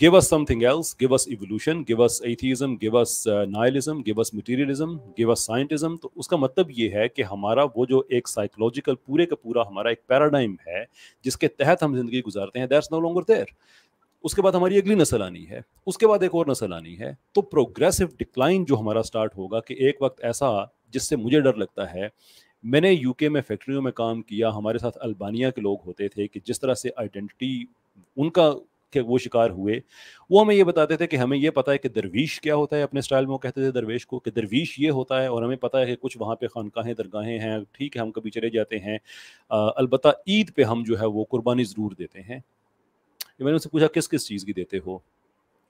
give 0.00 0.14
us 0.14 0.28
something 0.28 0.62
else. 0.64 0.94
Give 0.94 1.12
us 1.12 1.26
evolution. 1.28 1.82
Give 1.82 2.00
us 2.00 2.20
atheism. 2.22 2.76
Give 2.76 2.94
us 2.94 3.26
uh, 3.26 3.44
nihilism. 3.46 4.02
Give 4.02 4.18
us 4.18 4.32
materialism. 4.32 4.94
Give 5.18 5.30
us 5.30 5.50
scientism. 5.50 5.96
تو 6.02 6.10
اس 6.14 6.28
کا 6.28 6.36
مطلب 6.36 6.70
یہ 6.70 6.90
ہے 6.90 7.08
کہ 7.08 7.22
ہمارا 7.22 7.64
وہ 7.76 7.86
جو 7.86 8.02
ایک 8.08 8.28
سائیکولوجیکل 8.28 8.94
پورے 8.94 9.26
کا 9.26 9.36
پورا 9.36 9.68
ہمارا 9.68 9.88
ایک 9.88 10.06
پیراڈائم 10.06 10.54
ہے 10.66 10.84
جس 11.22 11.36
کے 11.36 11.48
تحت 11.48 11.82
ہم 11.82 11.96
زندگی 11.96 12.20
گزارتے 12.20 12.58
ہیں 12.58 12.66
دیٹس 12.66 12.92
نو 12.92 13.00
لانگر 13.00 13.22
دیر 13.22 13.44
اس 14.24 14.34
کے 14.34 14.42
بعد 14.42 14.52
ہماری 14.52 14.78
اگلی 14.78 14.94
نسل 14.94 15.22
آنی 15.22 15.48
ہے 15.50 15.60
اس 15.86 15.98
کے 15.98 16.06
بعد 16.06 16.18
ایک 16.22 16.34
اور 16.34 16.46
نسل 16.46 16.72
آنی 16.72 16.98
ہے۔ 16.98 17.12
تو 17.32 17.42
پروگریسو 17.42 18.04
ڈکلائن 18.18 18.64
جو 18.64 18.78
ہمارا 18.78 19.02
سٹارٹ 19.02 19.36
ہوگا 19.36 19.60
کہ 19.60 19.74
ایک 19.74 20.02
وقت 20.02 20.24
ایسا 20.24 20.64
جس 20.90 21.08
سے 21.08 21.16
مجھے 21.16 21.40
ڈر 21.40 21.54
لگتا 21.54 21.94
ہے 21.94 22.08
میں 22.62 22.80
نے 22.80 22.92
یو 22.92 23.12
کے 23.12 23.28
میں 23.28 23.42
فیکٹریوں 23.48 23.82
میں 23.82 23.92
کام 23.92 24.22
کیا 24.22 24.48
ہمارے 24.48 24.78
ساتھ 24.78 24.98
البانیہ 25.00 25.50
کے 25.50 25.60
لوگ 25.60 25.76
ہوتے 25.86 26.08
تھے 26.08 26.26
کہ 26.28 26.40
جس 26.44 26.60
طرح 26.60 26.74
سے 26.74 26.88
آئیڈینٹی 26.96 27.64
ان 28.16 28.30
کا 28.30 28.52
کہ 28.90 29.00
وہ 29.00 29.18
شکار 29.18 29.50
ہوئے۔ 29.50 29.80
وہ 30.30 30.44
ہمیں 30.44 30.54
یہ 30.54 30.64
بتاتے 30.64 30.96
تھے 30.96 31.06
کہ 31.06 31.16
ہمیں 31.16 31.38
یہ 31.38 31.50
پتا 31.50 31.72
ہے 31.72 31.78
کہ 31.78 31.88
درویش 31.88 32.40
کیا 32.40 32.54
ہوتا 32.54 32.76
ہے 32.76 32.82
اپنے 32.82 32.98
اسٹائل 32.98 33.26
میں۔ 33.26 33.32
وہ 33.32 33.38
کہتے 33.38 33.60
تھے 33.60 33.70
درویش 33.70 34.06
کو 34.06 34.18
کہ 34.18 34.30
درویش 34.30 34.80
یہ 34.80 34.90
ہوتا 34.90 35.22
ہے 35.22 35.26
اور 35.26 35.42
ہمیں 35.42 35.56
پتا 35.56 35.80
ہے 35.80 35.86
کہ 35.86 35.96
کچھ 35.96 36.18
وہاں 36.20 36.36
پہ 36.36 36.46
خانقاہیں، 36.46 36.94
درگاہیں 36.94 37.38
ہیں۔ 37.38 37.58
ٹھیک 37.72 37.96
ہے، 37.96 38.00
ہم 38.02 38.10
کبھی 38.10 38.30
چلے 38.30 38.50
جاتے 38.50 38.78
ہیں۔ 38.78 38.98
البتہ 39.48 40.08
عید 40.08 40.54
پہ 40.54 40.62
ہم 40.62 40.82
جو 40.86 41.00
ہے 41.00 41.06
وہ 41.06 41.24
قربانی 41.30 41.64
ضرور 41.64 41.90
دیتے 41.90 42.20
ہیں۔ 42.20 42.38
میں 43.38 43.46
نے 43.46 43.52
ان 43.52 43.58
سے 43.58 43.68
پوچھا، 43.68 43.86
کس 43.86 44.08
کس 44.08 44.26
چیز 44.26 44.44
کی 44.44 44.52
دیتے 44.52 44.78
ہو؟ 44.86 44.98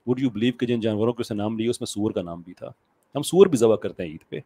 وڈ 0.07 0.21
یو 0.21 0.31
بلیو 0.31 0.53
کہ 0.53 0.67
جن 0.67 0.81
جانوروں 0.81 1.13
کے 1.13 1.21
اسے 1.21 1.35
نام 1.35 1.59
لیے 1.59 1.71
اس 1.71 1.81
میں 1.81 1.87
سور 1.87 2.11
کا 2.11 2.23
نام 2.23 2.41
بھی 2.41 2.55
تھا۔ 2.55 2.73
ہم 3.15 3.23
سور 3.23 3.47
بھی 3.47 3.59
ذبح 3.59 3.77
کرتے 3.77 4.03
ہیں 4.03 4.11
عید 4.11 4.29
پہ۔ 4.29 4.41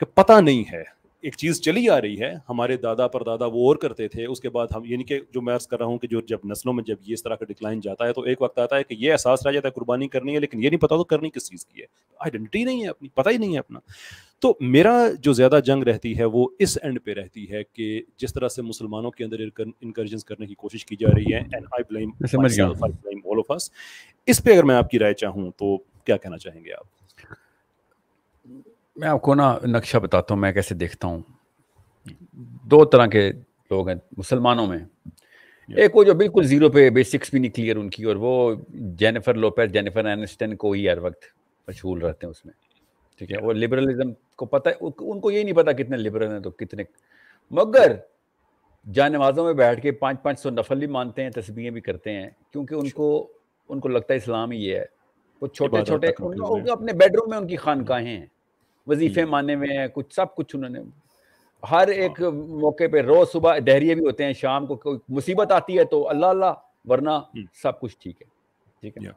کہ 0.00 0.06
پتہ 0.14 0.40
نہیں 0.40 0.72
ہے۔ 0.72 1.01
ایک 1.22 1.36
چیز 1.36 1.60
چلی 1.60 1.88
آ 1.88 2.00
رہی 2.00 2.20
ہے 2.20 2.34
ہمارے 2.48 2.76
دادا 2.76 3.08
پر 3.08 3.22
دادا 3.22 3.44
وہ 3.46 3.68
اور 3.68 3.76
کرتے 3.76 4.08
تھے۔ 4.08 4.26
اس 4.26 4.40
کے 4.40 4.48
بعد 4.48 4.66
ہم 4.76 4.82
یعنی 4.84 5.04
کہ 5.04 5.20
جو 5.34 5.42
میں 5.42 5.54
عرض 5.54 5.66
کر 5.66 5.78
رہا 5.78 5.86
ہوں 5.86 5.98
کہ 5.98 6.08
جو 6.08 6.20
جب 6.20 6.38
نسلوں 6.44 6.74
میں 6.74 6.84
جب 6.84 6.96
یہ 7.00 7.14
اس 7.14 7.22
طرح 7.22 7.34
کا 7.34 7.44
ڈکلائن 7.44 7.80
جاتا 7.80 8.06
ہے 8.06 8.12
تو 8.12 8.20
ایک 8.20 8.42
وقت 8.42 8.58
آتا 8.58 8.76
ہے 8.76 8.84
کہ 8.84 8.94
یہ 8.94 9.12
احساس 9.12 9.46
رہ 9.46 9.52
جاتا 9.52 9.68
ہے 9.68 9.72
قربانی 9.72 10.08
کرنی 10.08 10.34
ہے 10.34 10.40
لیکن 10.40 10.64
یہ 10.64 10.70
نہیں 10.70 10.80
پتا 10.80 10.96
تو 10.96 11.04
کرنی 11.04 11.30
کس 11.30 11.50
چیز 11.50 11.66
کی 11.66 11.80
ہے۔ 11.80 11.86
آئیڈینٹی 12.18 12.64
نہیں 12.64 12.82
ہے 12.82 12.88
اپنی 12.88 13.08
پتہ 13.08 13.30
ہی 13.30 13.36
نہیں 13.36 13.54
ہے 13.54 13.58
اپنا۔ 13.58 13.78
تو 14.38 14.54
میرا 14.60 15.06
جو 15.20 15.32
زیادہ 15.32 15.60
جنگ 15.64 15.82
رہتی 15.82 16.18
ہے 16.18 16.24
وہ 16.24 16.48
اس 16.58 16.78
اینڈ 16.82 16.98
پہ 17.04 17.12
رہتی 17.12 17.50
ہے 17.50 17.62
کہ 17.72 18.02
جس 18.16 18.34
طرح 18.34 18.48
سے 18.48 18.62
مسلمانوں 18.62 19.10
کے 19.10 19.24
اندر 19.24 19.40
انکریجنس 19.80 20.24
کرنے 20.24 20.46
کی 20.46 20.54
کوشش 20.54 20.86
کی 20.86 20.96
جا 20.96 21.08
رہی 21.16 21.34
ہے 21.34 21.40
اس 24.26 24.44
پہ 24.44 24.52
اگر 24.52 24.62
میں 24.62 24.74
آپ 24.74 24.90
کی 24.90 24.98
رائے 24.98 25.14
چاہوں 25.14 25.50
تو 25.50 25.76
کیا 25.76 26.16
کہنا 26.16 26.38
چاہیں 26.38 26.64
گے 26.64 26.72
آپ؟ 26.72 26.84
میں 28.96 29.08
آپ 29.08 29.22
کو 29.22 29.34
نا 29.34 29.58
نقشہ 29.62 29.98
بتاتا 29.98 30.34
ہوں 30.34 30.40
میں 30.40 30.52
کیسے 30.52 30.74
دیکھتا 30.74 31.08
ہوں۔ 31.08 31.22
دو 32.64 32.84
طرح 32.84 33.06
کے 33.06 33.32
لوگ 33.70 33.88
ہیں 33.88 33.96
مسلمانوں 34.16 34.66
میں۔ 34.66 34.78
ایک 35.76 35.96
وہ 35.96 36.04
جو 36.04 36.14
بالکل 36.14 36.42
زیرو 36.42 36.70
پہ 36.70 36.90
بیسکس 36.90 37.30
بھی 37.30 37.38
نہیں 37.38 37.50
کلیئر 37.50 37.76
ان 37.76 37.90
کی 37.90 38.04
اور 38.04 38.16
وہ 38.16 38.54
جینیفر 38.68 39.34
لوپیز 39.34 39.72
جینیفر 39.72 40.04
اینسٹن 40.04 40.56
کو 40.56 40.72
ہی 40.72 40.88
ہر 40.88 40.98
وقت 40.98 41.24
مشغول 41.68 41.98
رہتے 41.98 42.26
ہیں 42.26 42.30
اس 42.30 42.44
میں۔ 42.44 42.54
ٹھیک 43.18 43.32
ہے 43.32 43.36
وہ 43.42 43.52
لبرلزم 43.52 44.12
کو 44.36 44.46
پتہ 44.46 44.68
ہے 44.68 44.74
ان 44.80 45.20
کو 45.20 45.30
یہ 45.30 45.42
نہیں 45.42 45.56
پتا 45.56 45.72
کتنے 45.72 45.96
لبرل 45.96 46.32
ہیں 46.32 46.40
تو 46.40 46.50
کتنے۔ 46.50 46.82
مگر 47.50 47.92
جان 48.92 49.12
نمازوں 49.12 49.44
میں 49.44 49.52
بیٹھ 49.52 49.82
کے 49.82 49.92
پانچ 49.92 50.22
پانچ 50.22 50.40
سو 50.40 50.50
نفل 50.50 50.78
بھی 50.78 50.86
مانتے 50.86 51.22
ہیں 51.22 51.30
تصویریں 51.30 51.70
بھی 51.70 51.80
کرتے 51.80 52.12
ہیں 52.12 52.30
کیونکہ 52.50 52.74
ان 52.74 52.88
کو 52.88 53.32
ان 53.68 53.80
کو 53.80 53.88
لگتا 53.88 54.14
ہے 54.14 54.16
اسلام 54.16 54.50
ہی 54.50 54.58
یہ 54.58 54.76
ہے۔ 54.76 54.84
وہ 55.40 55.46
چھوٹے 55.46 55.84
چھوٹے 55.84 56.06
اپنے 56.70 56.92
بیڈ 56.92 57.16
روم 57.16 57.30
میں 57.30 57.38
ان 57.38 57.46
کی 57.46 57.56
خانقاہیں 57.56 58.18
ہیں۔ 58.18 58.26
وظیفے 58.86 59.24
ماننے 59.24 59.56
میں 59.56 59.68
ہیں 59.68 59.86
کچھ 59.88 60.14
سب 60.14 60.34
کچھ 60.34 60.56
انہوں 60.56 60.70
نے۔ 60.70 60.78
ہر 61.70 61.88
ایک 61.88 62.22
موقع 62.46 62.84
پہ 62.92 63.00
روز 63.00 63.32
صبح 63.32 63.58
دہریے 63.66 63.94
بھی 63.94 64.04
ہوتے 64.04 64.24
ہیں 64.24 64.32
شام 64.32 64.66
کو 64.66 64.76
کوئی 64.76 64.98
مصیبت 65.08 65.52
آتی 65.52 65.78
ہے 65.78 65.84
تو 65.84 66.08
اللہ 66.08 66.26
اللہ 66.26 66.52
ورنہ 66.84 67.10
سب 67.62 67.80
کچھ 67.80 67.96
ٹھیک 68.00 68.22
ہے۔ 68.22 68.26
ٹھیک 68.80 69.06
ہے؟ 69.06 69.10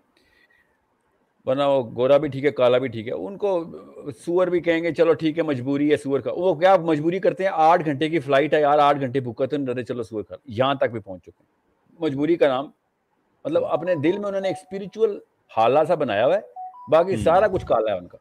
ورنہ 1.45 1.63
وہ 1.63 1.95
گورا 1.95 2.17
بھی 2.17 2.29
ٹھیک 2.29 2.45
ہے 2.45 2.51
کالا 2.51 2.77
بھی 2.77 2.87
ٹھیک 2.87 3.07
ہے۔ 3.07 3.13
ان 3.13 3.37
کو 3.37 3.65
سور 4.25 4.47
بھی 4.47 4.59
کہیں 4.59 4.83
گے 4.83 4.93
چلو 4.93 5.13
ٹھیک 5.13 5.37
ہے 5.37 5.43
مجبوری 5.43 5.91
ہے 5.91 5.97
سور 5.97 6.19
کا۔ 6.19 6.31
وہ 6.33 6.53
کیا 6.55 6.75
مجبوری 6.77 7.19
کرتے 7.19 7.43
ہیں؟ 7.43 7.51
آٹھ 7.53 7.85
گھنٹے 7.85 8.09
کی 8.09 8.19
فلائٹ 8.19 8.53
ہے 8.53 8.61
یار 8.61 8.79
آٹھ 8.79 8.99
گھنٹے 8.99 9.19
بھوکا 9.19 9.45
تو 9.45 9.57
ڈرے 9.57 9.83
چلو 9.83 10.03
سور 10.03 10.23
کا 10.23 10.35
یہاں 10.45 10.75
تک 10.75 10.91
بھی 10.91 10.99
پہنچ 10.99 11.21
چکے 11.21 11.43
ہیں۔ 11.43 11.55
مجبوری 11.99 12.35
کا 12.35 12.47
نام۔ 12.47 12.65
مطلب 13.45 13.65
اپنے 13.65 13.95
دل 13.95 14.17
میں 14.17 14.27
انہوں 14.27 14.41
نے 14.41 14.47
ایک 14.47 14.57
اسپرچل 14.61 15.17
حالہ 15.57 15.79
سا 15.87 15.95
بنایا 15.95 16.25
ہوا 16.25 16.35
ہے 16.35 16.41
باقی 16.91 17.15
سارا 17.15 17.47
کچھ 17.47 17.65
کالا 17.65 17.93
ہے 17.93 17.97
ان 17.97 18.07
کا۔ 18.07 18.17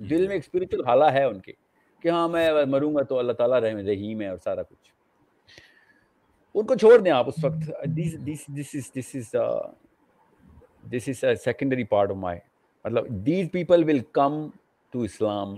دل 0.00 0.26
میں 0.26 0.36
ایک 0.36 0.44
اسپرچل 0.44 0.84
حالہ 0.84 1.04
ہے 1.04 1.24
ان 1.24 1.40
کے 1.40 1.52
کہ 2.00 2.08
ہاں 2.08 2.28
میں 2.28 2.64
مروں 2.64 2.94
گا 2.94 3.02
تو 3.02 3.18
اللہ 3.18 3.32
تعالیٰ 3.32 3.60
رحم 3.60 3.76
رحیم 3.76 4.20
ہے 4.20 4.28
اور 4.28 4.38
سارا 4.38 4.62
کچھ۔ 4.62 4.92
ان 6.54 6.66
کو 6.66 6.74
چھوڑ 6.74 6.98
دیں 6.98 7.12
آپ 7.12 7.28
اس 7.28 7.44
وقت۔ 7.44 7.70
This 10.82 11.08
is 11.08 11.42
secondary 11.44 11.84
part 11.84 12.10
of 12.10 12.16
my 12.16 12.38
مطلب 12.84 13.06
these 13.26 13.52
people 13.52 13.84
will 13.84 13.98
come 13.98 14.48
to 14.90 15.02
Islam 15.02 15.54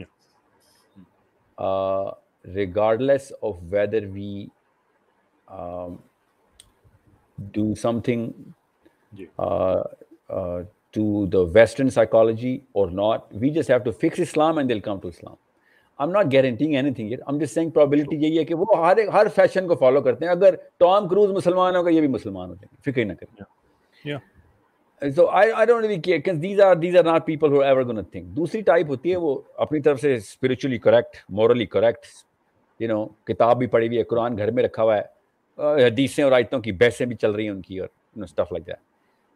regardless 2.54 3.32
of 3.42 3.54
whether 3.62 4.04
we 4.12 4.46
do 7.38 7.74
something 8.00 8.30
to 10.94 11.24
the 11.26 11.38
western 11.52 11.90
psychology 11.90 12.58
اور 12.72 12.90
not 12.92 13.34
we 13.40 13.50
just 13.50 13.70
have 13.70 13.78
to 13.78 13.90
fix 14.00 14.20
Islam 14.20 14.58
and 14.58 14.70
they'll 14.70 14.80
come 14.80 14.98
to 14.98 15.08
Islam 15.08 15.34
I'm 15.98 16.10
not 16.10 16.32
guaranteeing 16.32 16.74
anything 16.90 17.12
I'm 17.12 17.38
just 17.38 17.54
saying 17.54 17.70
probability 17.70 18.16
یہی 18.16 18.38
ہے 18.38 18.44
کہ 18.44 18.54
وہ 18.54 18.66
ہر 18.78 18.96
ایک 18.96 19.08
ہر 19.12 19.26
fashion 19.34 19.68
کو 19.68 19.74
follow 19.74 20.00
کرتے 20.00 20.24
ہیں 20.24 20.32
اگر 20.32 20.54
ٹام 20.78 21.08
کروز 21.08 21.30
مسلمان 21.30 21.76
ہوگا 21.76 21.90
یہ 21.90 22.00
بھی 22.00 22.08
مسلمان 22.08 22.48
ہو 22.48 22.54
جائیں 22.54 22.68
گے 22.72 22.90
فکر 22.90 23.04
نہ 23.04 23.12
کریں 23.12 23.44
So 25.02 25.26
I, 25.28 25.60
I 25.60 25.66
don't 25.66 25.82
really 25.82 25.98
care 25.98 26.18
because 26.18 26.38
these 26.38 26.60
are 26.60 26.76
these 26.76 26.94
are 26.94 27.02
not 27.02 27.26
people 27.26 27.48
who 27.48 27.60
are 27.60 27.64
ever 27.64 27.84
going 27.84 27.96
to 27.96 28.04
think. 28.04 28.26
دوسری 28.26 28.60
ٹائپ 28.60 28.88
ہوتی 28.88 29.10
ہے 29.10 29.16
وہ 29.16 29.40
اپنی 29.56 29.80
طرف 29.80 30.00
سے 30.00 30.16
spiritually 30.16 30.78
correct, 30.78 31.18
morally 31.38 31.66
correct, 31.66 32.06
you 32.80 32.90
know, 32.90 33.06
کتاب 33.26 33.58
بھی 33.58 33.66
پڑھی 33.66 33.86
ہوئی 33.86 33.98
ہے 33.98 34.04
قرآن 34.04 34.38
گھر 34.38 34.50
میں 34.50 34.62
رکھا 34.62 34.82
ہوا 34.82 34.96
ہے 34.96 35.86
حدیثیں 35.86 36.22
اور 36.24 36.32
آیتوں 36.32 36.60
کی 36.60 36.72
بحثیں 36.72 37.06
بھی 37.06 37.16
چل 37.16 37.30
رہی 37.30 37.44
ہیں 37.44 37.50
ان 37.50 37.60
کی 37.62 37.78
اور 37.78 37.88
you 37.88 38.22
know, 38.22 38.32
stuff 38.32 38.52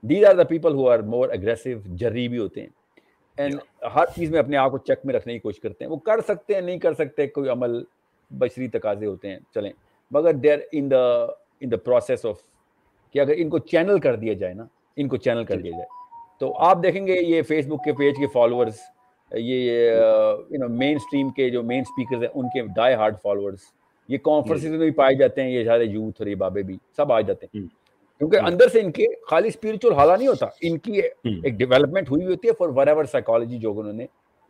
These 0.08 0.24
are 0.24 0.34
the 0.34 0.44
people 0.46 0.74
who 0.78 0.88
are 0.92 1.02
more 1.12 1.28
aggressive, 1.36 1.78
جری 2.00 2.26
بھی 2.28 2.38
ہوتے 2.38 2.60
ہیں. 2.60 2.68
اینڈ 3.38 3.54
ہر 3.94 4.06
چیز 4.14 4.30
میں 4.30 4.38
اپنے 4.38 4.56
آپ 4.56 4.70
کو 4.70 4.78
چیک 4.78 4.98
میں 5.04 5.14
رکھنے 5.14 5.32
کی 5.32 5.38
کوشش 5.38 5.60
کرتے 5.60 5.84
ہیں. 5.84 5.90
وہ 5.90 5.96
کر 6.06 6.20
سکتے 6.26 6.54
ہیں 6.54 6.60
نہیں 6.60 6.78
کر 6.78 6.94
سکتے 6.94 7.26
کوئی 7.26 7.48
عمل 7.50 7.82
بشری 8.30 8.68
تقاضے 8.68 9.06
ہوتے 9.06 9.28
ہیں 9.30 9.38
چلیں. 9.54 9.70
مگر 10.10 10.32
دیر 10.32 10.58
ان 10.72 10.90
the 10.90 11.04
in 11.60 11.70
the 11.70 11.76
process 11.84 12.24
of 12.26 12.40
کہ 13.14 13.20
اگر 13.20 13.34
ان 13.36 13.48
کو 13.50 13.58
چینل 13.58 13.98
کر 14.00 14.16
دیا 14.16 14.32
جائے 14.40 14.54
نا 14.54 14.64
ان 14.96 15.08
کو 15.08 15.16
چینل 15.16 15.44
کر 15.44 15.60
دیا 15.60 15.72
جائے. 15.72 15.86
تو 16.40 16.52
آپ 16.66 16.82
دیکھیں 16.82 17.06
گے 17.06 17.14
یہ 17.14 17.42
فیس 17.48 17.66
بک 17.66 17.84
کے 17.84 17.92
پیج 17.98 18.16
کے 18.18 18.26
فالوورس 18.32 18.78
یہ 19.32 20.68
مین 20.68 20.96
اسٹریم 20.96 21.30
کے 21.36 21.48
جو 21.50 21.62
مین 21.62 21.80
اسپیکرز 21.80 22.22
ہیں 22.22 22.30
ان 22.34 22.48
کے 22.54 22.62
ڈائی 22.76 22.94
ہارڈ 22.94 23.16
فالوورس 23.22 23.60
یہ 24.08 24.18
کانفرنسز 24.24 24.70
میں 24.70 24.78
بھی 24.78 24.90
پائے 24.96 25.14
جاتے 25.18 25.42
ہیں 25.42 25.50
یہ 25.50 25.64
سارے 25.64 25.84
یوتھ 25.84 26.20
اور 26.20 26.26
یہ 26.26 26.34
بابے 26.44 26.62
بھی 26.62 26.76
سب 26.96 27.12
آ 27.12 27.20
جاتے 27.20 27.46
ہیں. 27.46 27.66
کیونکہ 28.20 28.37
اندر 28.37 28.68
سے 28.68 28.81
ان 28.81 28.92
کے 28.92 29.07
خالی 29.31 29.48
اسپرچل 29.48 29.92
حالہ 29.92 30.12
نہیں 30.12 30.29
ہوتا 30.29 30.46
ان 30.61 30.79
کی 30.79 30.92
ایک 30.92 31.55
ڈیولپمنٹ 31.55 32.11
ہوئی 32.11 32.26
ہوتی 32.26 32.48
ہے 32.48 32.52
فار 32.52 32.68
ور 32.68 32.87
ایور 32.87 33.05
سائیکالوجی 33.05 33.59
جو 33.59 33.79
انہوں 33.81 33.92
نے 33.92 34.07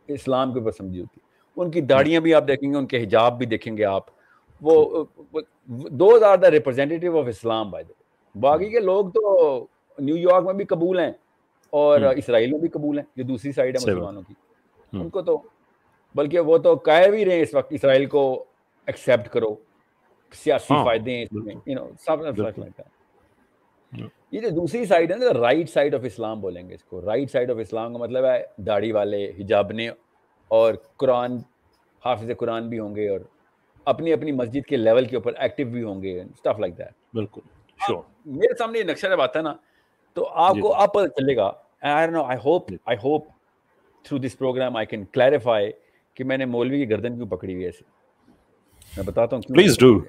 اسلام 0.09 0.53
کے 0.53 0.59
اوپر 0.59 0.71
سمجھی 0.71 0.99
ہوتی 1.01 1.19
ہے۔ 1.19 1.25
ان 1.61 1.71
کی 1.71 1.81
داڑیاں 1.81 2.21
بھی 2.21 2.33
آپ 2.33 2.47
دیکھیں 2.47 2.71
گے 2.71 2.77
ان 2.77 2.85
کے 2.87 3.03
حجاب 3.03 3.37
بھی 3.37 3.45
دیکھیں 3.45 3.77
گے 3.77 3.85
آپ۔ 3.85 4.03
وہ 4.61 5.03
those 5.99 6.23
are 6.23 6.37
the 6.37 6.51
representative 6.51 7.19
of 7.19 7.25
Islam 7.27 7.71
by 7.71 7.85
باقی 8.35 8.69
کے 8.69 8.79
لوگ 8.79 9.09
تو 9.09 9.65
نیو 9.97 10.17
یارک 10.17 10.45
میں 10.45 10.53
بھی 10.53 10.65
قبول 10.65 10.99
ہیں 10.99 11.11
اور 11.73 12.01
اسرائیل 12.17 12.51
میں 12.51 12.59
بھی 12.59 12.67
قبول 12.67 12.97
ہیں 12.97 13.05
جو 13.15 13.23
دوسری 13.23 13.51
سائڈ 13.51 13.75
ہے 13.75 13.79
مسلمانوں 13.83 14.21
کی۔ 14.21 14.33
ان 14.93 15.09
کو 15.09 15.21
تو 15.21 15.37
بلکہ 16.15 16.39
وہ 16.39 16.57
تو 16.57 16.75
کہہ 16.75 17.07
بھی 17.11 17.25
رہے 17.25 17.35
ہیں 17.35 17.41
اس 17.41 17.53
وقت 17.53 17.73
اسرائیل 17.73 18.05
کو 18.05 18.23
ایکسیپٹ 18.87 19.27
کرو 19.29 19.55
سیاسی 20.33 20.73
ہاں، 20.73 20.85
فائدے 20.85 21.15
ہیں 21.15 21.23
اس 21.23 21.33
میں 21.33 21.55
یو 21.65 21.75
نو 21.75 21.87
سب 22.05 22.21
لگتا 22.21 22.61
ہے 22.67 22.95
یہ 23.91 24.39
جو 24.39 24.49
دوسری 24.49 24.85
سائڈ 24.85 25.11
ہے 25.11 25.17
نا 25.17 25.33
رائٹ 25.39 25.69
سائڈ 25.69 25.95
آف 25.95 26.01
اسلام 26.03 26.39
بولیں 26.41 26.69
گے 26.69 26.75
اس 26.75 26.83
کو۔ 26.83 27.01
رائٹ 27.01 27.31
سائڈ 27.31 27.51
آف 27.51 27.57
اسلام 27.59 27.93
کا 27.93 27.99
مطلب 27.99 28.25
ہے 28.25 28.43
داڑھی 28.57 28.91
والے 28.91 29.31
حجابنے 29.39 29.87
اور 30.47 30.73
قرآن 30.97 31.37
حافظ 32.05 32.29
قرآن 32.37 32.69
بھی 32.69 32.79
ہوں 32.79 32.95
گے 32.95 33.09
اور 33.09 33.19
اپنی 33.85 34.13
اپنی 34.13 34.31
مسجد 34.31 34.65
کے 34.65 34.77
لیول 34.77 35.05
کے 35.05 35.15
اوپر 35.15 35.33
ایکٹیو 35.37 35.67
بھی 35.67 35.83
ہوں 35.83 36.01
گے 36.01 36.21
اسٹف 36.21 36.59
لائک 36.59 36.77
دیٹ 36.77 36.93
بالکل 37.13 37.41
میرے 38.25 38.57
سامنے 38.57 38.79
یہ 38.79 38.83
نقشہ 38.83 39.07
جب 39.07 39.21
آتا 39.21 39.39
ہے 39.39 39.43
نا 39.43 39.53
تو 40.13 40.27
آپ 40.27 40.55
جی، 40.55 40.61
کو۔ 40.61 40.73
اب 40.73 40.93
پتہ 40.93 41.07
چلے 41.07 41.35
گا۔ 41.35 41.51
I 41.81 42.37
hope 42.45 42.71
I 42.85 42.97
hope 43.03 43.25
through 44.03 44.17
this 44.19 44.37
programme 44.37 44.75
I 44.75 44.85
can 44.85 45.03
clarify 45.05 45.71
کہ 46.13 46.23
میں 46.23 46.37
نے 46.37 46.45
مولوی 46.45 46.77
کی 46.77 46.89
گردن 46.89 47.15
کیوں 47.15 47.27
پکڑی 47.27 47.53
ہوئی 47.53 47.65
ایسے۔ 47.65 47.83
میں 48.97 49.03
بتاتا 49.05 49.35
ہوں 49.35 49.43
please 49.53 49.77
do 49.79 49.99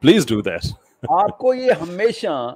please 0.00 0.26
do 0.26 0.40
that 0.40 0.64
آپ 1.08 1.38
کو 1.38 1.54
یہ 1.54 1.72
ہمیشہ 1.72 2.54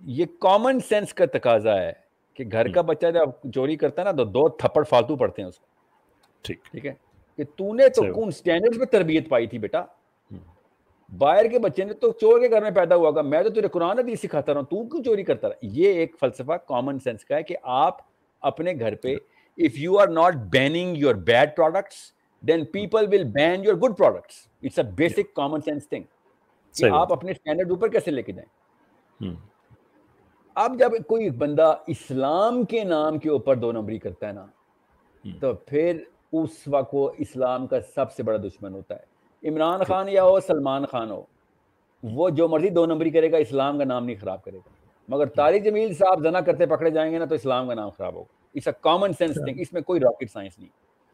یہ 0.00 0.26
کامن 0.40 0.80
سینس 0.80 1.14
کا 1.14 1.26
تقاضا 1.26 1.82
ہے 1.82 1.92
کہ 2.34 2.44
گھر 2.52 2.72
کا 2.72 2.80
بچہ 2.80 3.06
جب 3.06 3.50
چوری 3.54 3.76
کرتا 3.76 4.02
ہے 4.02 4.04
نا 4.04 4.12
تو 4.12 4.24
دو 4.24 4.48
تھپڑ 4.48 4.84
فالتو 4.84 5.16
پڑتے 5.16 5.42
ہیں 5.42 5.48
اس 5.48 5.58
کو 5.58 5.66
ٹھیک۔ 6.42 6.64
ٹھیک 6.64 6.86
ہے؟ 6.86 6.94
کہ 7.36 7.44
تو 7.56 7.74
نے 7.74 7.88
تو 7.88 8.12
کون 8.12 8.30
سٹینڈرڈ 8.30 8.78
پہ 8.78 8.84
تربیت 8.84 9.28
پائی 9.28 9.46
تھی 9.46 9.58
بیٹا؟ 9.58 9.84
باہر 11.18 11.48
کے 11.48 11.58
بچے 11.58 11.84
نے 11.84 11.92
تو 11.92 12.12
چور 12.12 12.40
کے 12.40 12.50
گھر 12.50 12.62
میں 12.62 12.70
پیدا 12.70 12.96
ہوا 12.96 13.10
گا 13.10 13.22
میں 13.22 13.42
تو 13.42 13.48
تیرے 13.48 13.68
قرآن 13.68 13.98
حدیث 13.98 14.20
سکھاتا 14.20 14.52
رہا 14.52 14.60
ہوں۔ 14.60 14.66
تو 14.66 14.88
کیوں 14.88 15.04
چوری 15.04 15.22
کرتا 15.22 15.48
رہا؟ 15.48 15.56
یہ 15.62 15.92
ایک 15.92 16.16
فلسفہ 16.20 16.52
کامن 16.52 16.98
سینس 16.98 17.24
کا 17.24 17.36
ہے 17.36 17.42
کہ 17.42 17.56
آپ 17.62 17.96
اپنے 18.40 18.72
گھر 18.72 18.94
پہ 18.94 19.14
if 19.58 19.78
you 19.78 19.98
are 19.98 20.08
not 20.08 20.34
banning 20.34 20.96
your 20.96 21.14
bad 21.14 21.56
products 21.56 21.96
then 22.42 22.64
people 22.64 23.06
will 23.12 23.24
ban 23.24 23.64
your 23.64 23.74
good 23.74 23.96
products 23.98 24.34
it's 24.62 24.78
a 24.78 24.84
basic 24.94 25.34
common 25.34 25.60
sense 25.60 25.88
thing 25.88 26.04
آپ 26.92 27.12
اپنے 27.12 27.30
اسٹینڈرڈ 27.30 27.70
اوپر 27.70 27.88
کیسے 27.88 28.10
لے 28.10 28.22
کے 28.22 28.32
جائیں؟ 28.32 28.48
اب 30.56 30.78
جب 30.78 30.92
کوئی 31.06 31.28
بندہ 31.30 31.74
اسلام 31.86 32.62
کے 32.64 32.82
نام 32.84 33.18
کے 33.18 33.28
اوپر 33.30 33.56
دو 33.56 33.72
نمبری 33.72 33.98
کرتا 33.98 34.26
ہے 34.26 34.32
نا 34.32 34.46
تو 35.40 35.52
پھر 35.54 35.98
اس 36.32 36.50
وقت 36.66 36.94
وہ 36.94 37.10
اسلام 37.18 37.66
کا 37.66 37.80
سب 37.94 38.12
سے 38.12 38.22
بڑا 38.22 38.38
دشمن 38.38 38.74
ہوتا 38.74 38.94
ہے۔ 38.94 39.48
عمران 39.48 39.82
خان 39.84 40.08
یا 40.08 40.24
ہو 40.24 40.38
سلمان 40.40 40.86
خان 40.86 41.10
ہو 41.10 41.22
وہ 42.02 42.30
جو 42.30 42.48
مرضی 42.48 42.70
دو 42.70 42.86
نمبری 42.86 43.10
کرے 43.10 43.30
گا 43.32 43.36
اسلام 43.36 43.78
کا 43.78 43.84
نام 43.84 44.04
نہیں 44.04 44.16
خراب 44.20 44.44
کرے 44.44 44.56
گا۔ 44.56 44.70
مگر 45.08 45.26
طارق 45.26 45.64
جمیل 45.64 45.94
صاحب 45.94 46.22
زنا 46.22 46.40
کرتے 46.40 46.66
پکڑے 46.66 46.90
جائیں 46.90 47.12
گے 47.12 47.18
نا 47.18 47.24
تو 47.24 47.34
اسلام 47.34 47.68
کا 47.68 47.74
نام 47.74 47.90
خراب 47.90 48.14
ہوگا۔ 48.14 48.34
اس 48.54 48.68
کامن 48.80 49.12
سینس 49.12 49.34
تھنگ 49.44 49.60
اس 49.60 49.72
میں 49.72 49.82
کوئی 49.82 50.00
راکٹ 50.00 50.30
سائنس 50.30 50.58
نہیں۔ 50.58 50.70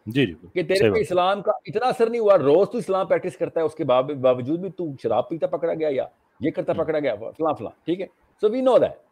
جی 0.07 0.27
جی 0.27 0.35
کہ 0.55 0.63
تیرے 0.63 0.91
پہ 0.93 1.01
اسلام 1.01 1.43
کا 1.43 1.53
اتنا 1.67 1.89
اثر 1.89 2.11
نہیں 2.11 2.21
ہوا 2.21 2.39
روز 2.39 2.71
تو 2.71 2.79
اسلام 2.79 3.07
پریکٹس 3.07 3.37
کرتا 3.37 3.61
ہے 3.61 3.65
اس 3.65 3.75
کے 3.75 3.85
باوجود 3.85 4.61
بھی 4.61 4.71
تو 4.71 4.87
شراب 5.03 5.29
پیتا 5.29 5.47
پکڑا 5.47 5.75
گیا 5.75 5.89
یا 5.93 6.07
یہ 6.41 6.51
کرتا 6.51 6.73
پکڑا 6.73 6.99
گیا 6.99 7.15
فلاں 7.15 7.55
فلاں 7.55 7.71
ٹھیک 7.85 8.01
ہے۔ 8.01 8.07
So 8.43 8.51
we 8.51 8.61
know 8.61 8.79
that 8.79 9.12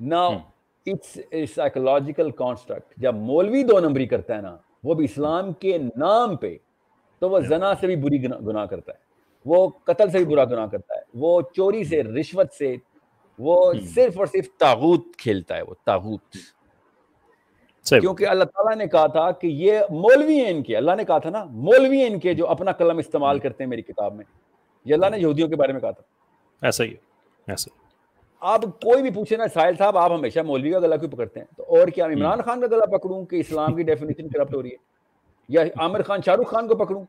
now 0.00 0.32
it's 0.86 1.18
psychological 1.54 2.30
construct 2.30 2.94
جب 2.96 3.14
مولوی 3.14 3.62
دو 3.62 3.80
نمبری 3.80 4.06
کرتا 4.06 4.36
ہے 4.36 4.40
نا 4.40 4.56
وہ 4.84 4.94
بھی 4.94 5.04
اسلام 5.04 5.52
کے 5.52 5.78
نام 5.96 6.36
پہ 6.36 6.56
تو 7.18 7.30
وہ 7.30 7.40
زنا 7.40 7.74
سے 7.74 7.86
بھی 7.86 7.96
بری 7.96 8.22
گناہ 8.24 8.66
کرتا 8.66 8.92
ہے۔ 8.92 8.98
وہ 9.44 9.68
قتل 9.68 10.10
سے 10.10 10.18
بھی 10.18 10.26
برا 10.26 10.44
گناہ 10.44 10.66
کرتا 10.66 10.94
ہے۔ 10.94 11.00
وہ 11.14 11.42
چوری 11.56 11.84
سے 11.84 12.02
رشوت 12.02 12.52
سے 12.52 12.76
وہ 13.38 13.72
صرف 13.94 14.18
اور 14.18 14.26
صرف 14.26 14.48
تاغوت 14.58 15.16
کھیلتا 15.16 15.56
ہے 15.56 15.62
وہ 15.62 15.74
تاغوت 15.86 16.36
کیونکہ 17.84 18.26
اللہ 18.26 18.44
تعالیٰ 18.44 18.76
نے 18.76 18.86
کہا 18.86 19.06
تھا 19.06 19.30
کہ 19.30 19.46
یہ 19.46 19.80
مولوی 19.90 20.40
ہیں 20.40 20.50
ان 20.50 20.62
کے۔ 20.62 20.76
اللہ 20.76 20.94
نے 20.96 21.04
کہا 21.04 21.18
تھا 21.18 21.30
نا 21.30 21.44
مولوی 21.44 21.98
ہیں 21.98 22.08
ان 22.08 22.20
کے 22.20 22.34
جو 22.34 22.46
اپنا 22.46 22.72
قلم 22.72 22.98
استعمال 22.98 23.38
کرتے 23.38 23.64
ہیں 23.64 23.68
میری 23.68 23.82
کتاب 23.82 24.14
میں۔ 24.14 24.24
یہ 24.84 24.94
اللہ 24.94 25.06
نے 25.10 25.18
یہودیوں 25.18 25.48
کے 25.48 25.56
بارے 25.56 25.72
میں 25.72 25.80
کہا 25.80 25.90
تھا۔ 25.90 26.02
ایسا 26.66 26.84
ہی 26.84 26.94
ایسا 27.46 27.77
آپ 28.40 28.62
کوئی 28.62 29.02
بھی 29.02 29.10
پوچھے 29.10 29.36
نا 29.36 29.48
ساحل 29.48 29.76
صاحب 29.78 29.98
آپ 29.98 30.12
ہمیشہ 30.12 30.40
مولوی 30.40 30.70
کا 30.70 30.78
گلا 30.78 30.96
کیوں 30.96 31.10
پکڑتے 31.10 31.40
ہیں؟ 31.40 31.46
تو 31.56 31.62
اور 31.62 31.88
کیا 31.88 32.06
عمران 32.06 32.40
خان 32.40 32.60
کا 32.60 32.66
گلا 32.66 32.98
پکڑوں 32.98 33.24
کہ 33.26 33.36
اسلام 33.36 33.74
کی 33.74 33.82
ڈیفینیشن 33.82 34.28
کرپٹ 34.28 34.54
ہو 34.54 34.62
رہی 34.62 34.70
ہے؟ 34.70 34.76
یا 35.48 35.62
عامر 35.76 36.02
خان 36.02 36.20
شاہ 36.24 36.34
رخ 36.34 36.50
خان 36.50 36.68
کو 36.68 36.74
پکڑوں؟ 36.74 37.04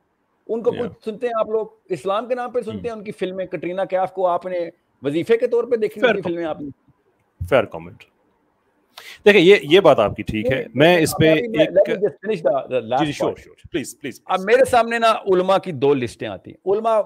ان 0.48 0.63
کو 0.63 0.72
کچھ 0.72 1.06
سنتے 1.06 1.28
ہیں 1.28 1.34
آپ 1.39 1.50
لوگ؟ 1.50 1.65
اسلام 1.89 2.28
کے 2.28 2.36
نام 2.36 2.52
پہ 2.52 2.62
سنتے 2.62 2.89
ہیں 2.89 2.96
ان 2.96 3.04
کی 3.04 3.12
فلمیں؟ 3.12 3.46
کٹرینا 3.46 3.86
کیف 3.86 4.12
کو 4.12 4.28
آپ 4.28 4.46
نے 4.46 4.70
وظیفے 5.04 5.38
کے 5.38 5.48
طور 5.48 5.63
پہ 5.63 5.76
دیکھی 5.76 6.02
فلمیں 6.02 6.46
آپ 6.46 6.62
نے؟ 6.62 6.70
فیئر 7.50 7.63
کامنٹ 7.63 8.04
دیکھیں 9.25 9.41
یہ 9.41 9.55
یہ 9.63 9.79
بات 9.79 9.99
آپ 9.99 10.15
کی 10.15 10.23
ٹھیک 10.23 10.51
ہے۔ 10.51 10.65
میں 10.75 10.97
اس 10.97 11.13
پہ 11.19 11.33
اب 14.25 14.39
میرے 14.39 14.65
سامنے 14.65 14.99
نا 14.99 15.12
علماء 15.12 15.57
کی 15.57 15.71
دو 15.71 15.93
لسٹیں 15.93 16.27
آتی 16.27 16.51
ہیں۔ 16.51 16.71
علماء 16.71 17.01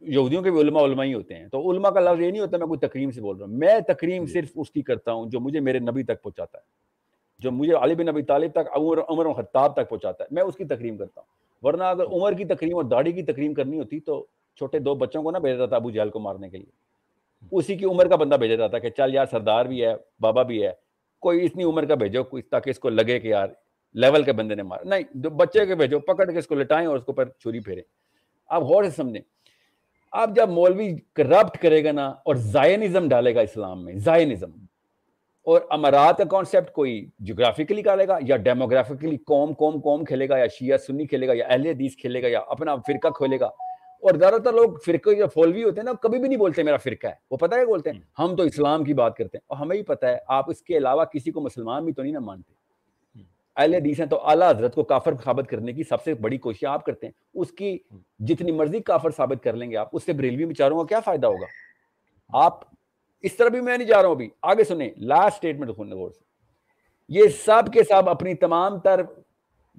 یہودیوں 0.00 0.42
کے 0.42 0.50
بھی 0.50 0.60
علماء 0.60 0.82
علماء 0.82 1.04
ہی 1.04 1.14
ہوتے 1.14 1.34
ہیں۔ 1.34 1.48
تو 1.48 1.72
علماء 1.72 1.90
کا 1.90 2.00
لفظ 2.00 2.20
یہ 2.20 2.30
نہیں 2.30 2.40
ہوتا 2.40 2.56
میں 2.56 2.66
کوئی 2.66 2.88
تقریم 2.88 3.10
سے 3.10 3.20
بول 3.20 3.36
رہا 3.36 3.46
ہوں۔ 3.46 3.52
میں 3.52 3.80
تقریم 3.80 4.26
صرف 4.26 4.48
اس 4.56 4.70
کی 4.70 4.82
کرتا 4.82 5.12
ہوں 5.12 5.30
جو 5.30 5.40
مجھے 5.40 5.60
میرے 5.60 5.78
نبی 5.78 6.02
تک 6.02 6.22
پہنچاتا 6.22 6.58
ہے۔ 6.58 6.62
جو 7.38 7.52
مجھے 7.52 7.74
علی 7.74 7.94
بن 7.94 8.06
نبی 8.06 8.22
طالب 8.22 8.50
تک 8.52 8.68
عمر 8.72 8.98
عمر 9.08 9.42
خطاب 9.42 9.72
تک 9.76 9.88
پہنچاتا 9.88 10.24
ہے۔ 10.24 10.28
میں 10.30 10.42
اس 10.42 10.56
کی 10.56 10.64
تقریم 10.64 10.96
کرتا 10.96 11.20
ہوں۔ 11.20 11.42
ورنہ 11.66 11.84
اگر 11.84 12.04
عمر 12.04 12.32
کی 12.32 12.44
تقریم 12.44 12.76
اور 12.76 12.84
داڑھی 12.84 13.12
کی 13.12 13.22
تقریم 13.22 13.54
کرنی 13.54 13.78
ہوتی 13.78 14.00
تو 14.00 14.26
چھوٹے 14.56 14.78
دو 14.78 14.94
بچوں 14.94 15.22
کو 15.22 15.30
نہ 15.30 15.38
بھیجا 15.38 15.66
تھا 15.66 15.76
ابو 15.76 15.90
جہل 15.90 16.08
کو 16.08 16.18
مارنے 16.18 16.50
کے 16.50 16.56
لیے۔ 16.56 16.92
اسی 17.52 17.76
کی 17.76 17.84
عمر 17.84 18.08
کا 18.08 18.16
بندہ 18.16 18.34
بھیجا 18.34 18.54
جاتا 18.54 18.78
کہ 18.78 18.90
چل 18.90 19.14
یار 19.14 19.26
سردار 19.30 19.64
بھی 19.64 19.84
ہے 19.84 19.94
بابا 20.20 20.42
بھی 20.42 20.62
ہے۔ 20.62 20.91
کوئی 21.22 21.44
اتنی 21.46 21.64
عمر 21.64 21.84
کا 21.86 21.94
بھیجو 21.94 22.24
کوئی 22.24 22.42
تاکہ 22.42 22.70
اس 22.70 22.78
کو 22.78 22.90
لگے 22.90 23.18
کہ 23.20 23.28
یار 23.28 23.48
لیول 23.94 24.22
کے 24.22 24.32
بندے 24.32 24.54
نے 24.54 24.62
مارا 24.62 24.88
نہیں 24.88 25.28
بچے 25.28 25.66
کے 25.66 25.74
بھیجو، 25.74 26.00
پکڑ 26.00 26.30
کے 26.30 26.38
اس 26.38 26.46
کو 26.46 26.54
لٹائیں 26.54 26.86
اور 26.86 26.96
اس 26.96 27.04
کو 27.04 27.12
پر 27.12 27.28
چھری 27.28 27.60
پھیریں۔ 27.60 27.82
آپ 28.50 28.62
غور 28.62 28.84
سے 28.84 28.90
سمجھیں، 28.90 29.22
آپ 30.12 30.30
جب 30.36 30.50
مولوی 30.50 30.90
کرپٹ 31.14 31.56
کرے 31.62 31.82
گا 31.84 31.92
نا 31.92 32.06
اور 32.08 32.34
زائنزم 32.34 33.08
ڈالے 33.08 33.34
گا 33.34 33.40
اسلام 33.40 33.84
میں 33.84 33.94
زائنزم 34.04 34.50
اور 35.46 35.60
امارات 35.70 36.18
کا 36.18 36.24
کانسیپٹ 36.30 36.72
کوئی 36.72 37.04
جغرافیکلی 37.18 37.82
ڈالے 37.82 38.06
گا 38.08 38.18
یا 38.28 38.36
ڈیموگرافکلی 38.36 39.16
قوم 39.26 39.52
قوم 39.52 39.80
قوم 39.80 40.04
کھیلے 40.04 40.28
گا 40.28 40.38
یا 40.38 40.46
شیعہ 40.58 40.76
سنی 40.76 41.06
کھیلے 41.06 41.28
گا 41.28 41.32
یا 41.34 41.46
اہل 41.46 41.66
حدیث 41.66 41.96
کھیلے 41.96 42.22
گا 42.22 42.28
یا 42.28 42.40
اپنا 42.48 42.76
فرقہ 42.76 43.08
کھولے 43.08 43.40
گا 43.40 43.50
اور 44.02 44.14
زیادہ 44.14 44.34
تر 44.34 44.52
لوگ 44.52 44.72
فرقے 44.86 45.14
جو 45.14 45.26
فولوی 45.26 45.64
ہوتے 45.64 45.80
ہیں 45.80 45.84
نا 45.84 45.92
کبھی 45.92 46.18
بھی 46.18 46.28
نہیں 46.28 46.38
بولتے 46.38 46.62
میرا 46.62 46.76
فرقہ 46.76 47.06
ہے۔ 47.06 47.12
وہ 47.30 47.36
پتہ 47.36 47.54
ہے 47.54 47.66
بولتے 47.66 47.90
ہیں؟ 47.90 48.00
ہم۔ 48.18 48.36
تو 48.36 48.42
اسلام 48.42 48.84
کی 48.84 48.94
بات 48.94 49.16
کرتے 49.16 49.38
ہیں 49.38 49.44
اور 49.46 49.56
ہمیں 49.56 49.76
ہی 49.76 49.82
پتہ 49.82 50.06
ہے 50.06 50.16
آپ 50.28 50.50
اس 50.50 50.62
کے 50.62 50.76
علاوہ 50.76 51.04
کسی 51.04 51.30
کو 51.30 51.40
مسلمان 51.40 51.84
بھی 51.84 51.92
تو 51.92 52.02
نہیں 52.02 52.12
نہ 52.12 52.18
مانتے۔ 52.18 52.52
اہل 53.56 53.74
حدیث 53.74 54.00
ہیں 54.00 54.06
تو 54.06 54.28
اعلیٰ 54.28 54.50
حضرت 54.50 54.74
کو 54.74 54.82
کافر 54.82 55.12
ثابت 55.24 55.50
کرنے 55.50 55.72
کی 55.72 55.82
سب 55.82 56.02
سے 56.02 56.14
بڑی 56.14 56.38
کوشش 56.38 56.64
آپ 56.64 56.84
کرتے 56.84 57.06
ہیں۔ 57.06 57.12
اس 57.34 57.50
کی 57.50 57.78
جتنی 58.18 58.52
مرضی 58.52 58.80
کافر 58.80 59.10
ثابت 59.10 59.44
کر 59.44 59.52
لیں 59.52 59.70
گے 59.70 59.76
آپ 59.76 59.88
اس 59.92 60.02
سے 60.04 60.12
بریلوی 60.12 60.44
بیچاروں 60.44 60.78
کا 60.78 60.86
کیا 60.86 61.00
فائدہ 61.00 61.26
ہوگا؟ 61.26 61.46
آپ 62.44 62.60
اس 63.20 63.36
طرح 63.36 63.48
بھی 63.48 63.60
میں 63.60 63.78
نہیں 63.78 63.88
جا 63.88 64.02
رہا 64.02 64.08
ہوں 64.08 64.14
ابھی۔ 64.14 64.28
آگے 64.42 64.64
سنیں 64.64 64.90
لاسٹ 64.96 65.34
اسٹیٹمنٹ 65.34 65.70
غور 65.70 66.10
سے۔ 66.10 66.24
یہ 67.08 67.22
سب 67.28 67.72
کے 67.72 67.84
سب 67.84 68.08
اپنی 68.08 68.34
تمام 68.34 68.78
تر 68.80 69.00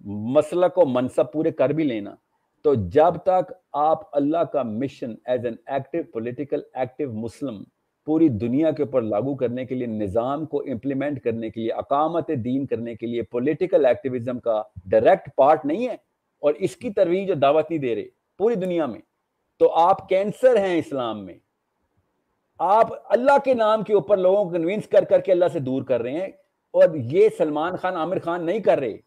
مسلک 0.05 0.77
و 0.77 0.85
منصب 0.85 1.31
پورے 1.31 1.51
کر 1.51 1.69
بھی 1.69 1.83
لینا۔ 1.83 2.15
تو 2.65 2.73
جب 2.75 3.15
تک 3.23 3.51
آپ 3.71 4.15
اللہ 4.15 4.43
کا 4.43 4.63
mission 4.63 5.13
as 5.25 5.45
an 5.45 5.55
active 5.65 6.03
political 6.13 6.61
active 6.73 7.11
Muslim 7.13 7.63
پوری 8.05 8.29
دنیا 8.29 8.71
کے 8.71 8.83
اوپر 8.83 9.01
لاگو 9.01 9.35
کرنے 9.35 9.65
کے 9.65 9.75
لیے 9.75 9.87
نظام 9.87 10.45
کو 10.45 10.61
امپلیمنٹ 10.61 11.23
کرنے 11.23 11.49
کے 11.49 11.61
لیے 11.61 11.71
اقامت 11.71 12.31
دین 12.45 12.65
کرنے 12.65 12.95
کے 12.95 13.07
لیے 13.07 13.21
پولیٹیکل 13.21 13.85
ایکٹیویزم 13.85 14.39
کا 14.39 14.63
ڈائریکٹ 14.85 15.29
پارٹ 15.35 15.65
نہیں 15.65 15.87
ہے 15.87 15.93
اور 16.41 16.53
اس 16.53 16.75
کی 16.75 16.89
ترویج 16.89 17.31
اور 17.31 17.37
دعوت 17.37 17.71
نہیں 17.71 17.79
دے 17.79 17.95
رہے 17.95 18.07
پوری 18.37 18.55
دنیا 18.55 18.85
میں، 18.85 18.99
تو 19.59 19.71
آپ 19.71 20.09
کینسر 20.09 20.57
ہیں 20.57 20.79
اسلام 20.79 21.25
میں۔ 21.25 21.37
آپ 22.59 22.87
اللہ 23.09 23.37
کے 23.45 23.53
نام 23.53 23.83
کے 23.83 23.93
اوپر 23.93 24.17
لوگوں 24.17 24.43
کو 24.45 24.49
کنوینس 24.49 24.87
کر 24.87 25.03
کر 25.03 25.21
کے 25.21 25.31
اللہ 25.31 25.45
سے 25.53 25.59
دور 25.59 25.83
کر 25.83 26.01
رہے 26.01 26.11
ہیں 26.11 26.27
اور 26.73 26.95
یہ 26.95 27.29
سلمان 27.37 27.75
خان، 27.75 27.95
عامر 27.95 28.19
خان 28.19 28.45
نہیں 28.45 28.59
کر 28.59 28.79
رہے۔ 28.79 28.97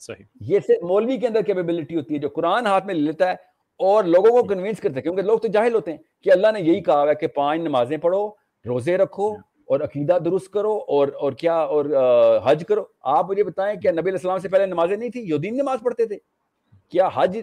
صحیح۔ 0.00 0.24
یہ 0.40 0.58
صرف 0.66 0.82
مولوی 0.82 1.16
کے 1.16 1.26
اندر 1.26 1.42
کیپیبلٹی 1.42 1.96
ہوتی 1.96 2.14
ہے 2.14 2.18
جو 2.18 2.28
قرآن 2.28 2.66
ہاتھ 2.66 2.86
میں 2.86 2.94
لیتا 2.94 3.28
ہے 3.28 3.34
اور 3.80 4.04
لوگوں 4.04 4.30
کو 4.30 4.42
کنوینس 4.48 4.80
کرتا 4.80 4.96
ہے 4.96 5.02
کیونکہ 5.02 5.22
لوگ 5.22 5.38
تو 5.38 5.48
جاہل 5.48 5.74
ہوتے 5.74 5.90
ہیں 5.90 5.98
کہ 6.22 6.30
اللہ 6.32 6.46
نے 6.52 6.60
یہی 6.60 6.82
کہا 6.82 7.02
ہے 7.08 7.14
کہ 7.14 7.26
پانچ 7.26 7.60
نمازیں 7.60 7.96
پڑھو 7.96 8.28
روزے 8.64 8.96
رکھو 8.96 9.32
اور 9.66 9.80
عقیدہ 9.80 10.18
درست 10.24 10.50
کرو 10.52 10.72
اور 10.88 11.08
اور 11.20 11.32
کیا 11.32 11.54
اور 11.54 11.84
حج 12.44 12.64
کرو۔ 12.68 12.84
آپ 13.00 13.30
مجھے 13.30 13.44
بتائیں 13.44 13.80
کیا 13.80 13.92
نبی 13.92 14.10
السلام 14.10 14.38
سے 14.38 14.48
پہلے 14.48 14.66
نمازیں 14.66 14.96
نہیں 14.96 15.10
تھی 15.10 15.20
یودین 15.22 15.56
نماز 15.56 15.78
پڑھتے 15.82 16.06
تھے؟ 16.06 16.18
کیا 16.92 17.08
حج 17.14 17.38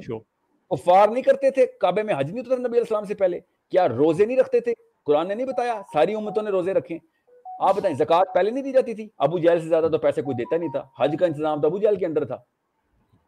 کفار 0.71 1.07
نہیں 1.07 1.23
کرتے 1.23 1.49
تھے؟ 1.51 1.65
کعبے 1.81 2.03
میں 2.03 2.13
حج 2.17 2.31
نہیں 2.31 2.43
ہوتا 2.45 2.61
نبی 2.67 2.79
السلام 2.79 3.05
سے 3.05 3.13
پہلے؟ 3.15 3.39
کیا 3.73 3.87
روزے 3.87 4.25
نہیں 4.25 4.37
رکھتے 4.37 4.59
تھے؟ 4.59 4.73
قرآن 5.05 5.27
نے 5.27 5.35
نہیں 5.35 5.47
بتایا 5.47 5.81
ساری 5.93 6.15
امتوں 6.15 6.43
نے 6.43 6.49
روزے 6.51 6.73
رکھے۔ 6.73 6.97
آپ 7.59 7.75
بتائیں 7.75 7.95
زکوٰۃ 7.95 8.33
پہلے 8.33 8.51
نہیں 8.51 8.63
دی 8.63 8.71
جاتی 8.71 8.93
تھی؟ 8.93 9.07
ابو 9.17 9.39
جہل 9.39 9.59
سے 9.59 9.67
زیادہ 9.67 9.87
تو 9.91 9.97
پیسے 9.97 10.21
کوئی 10.21 10.35
دیتا 10.35 10.57
نہیں 10.57 10.69
تھا۔ 10.69 10.83
حج 10.99 11.15
کا 11.19 11.25
انتظام 11.25 11.61
تو 11.61 11.67
ابو 11.67 11.77
جہل 11.77 11.95
کے 11.95 12.05
اندر 12.05 12.25
تھا۔ 12.25 12.35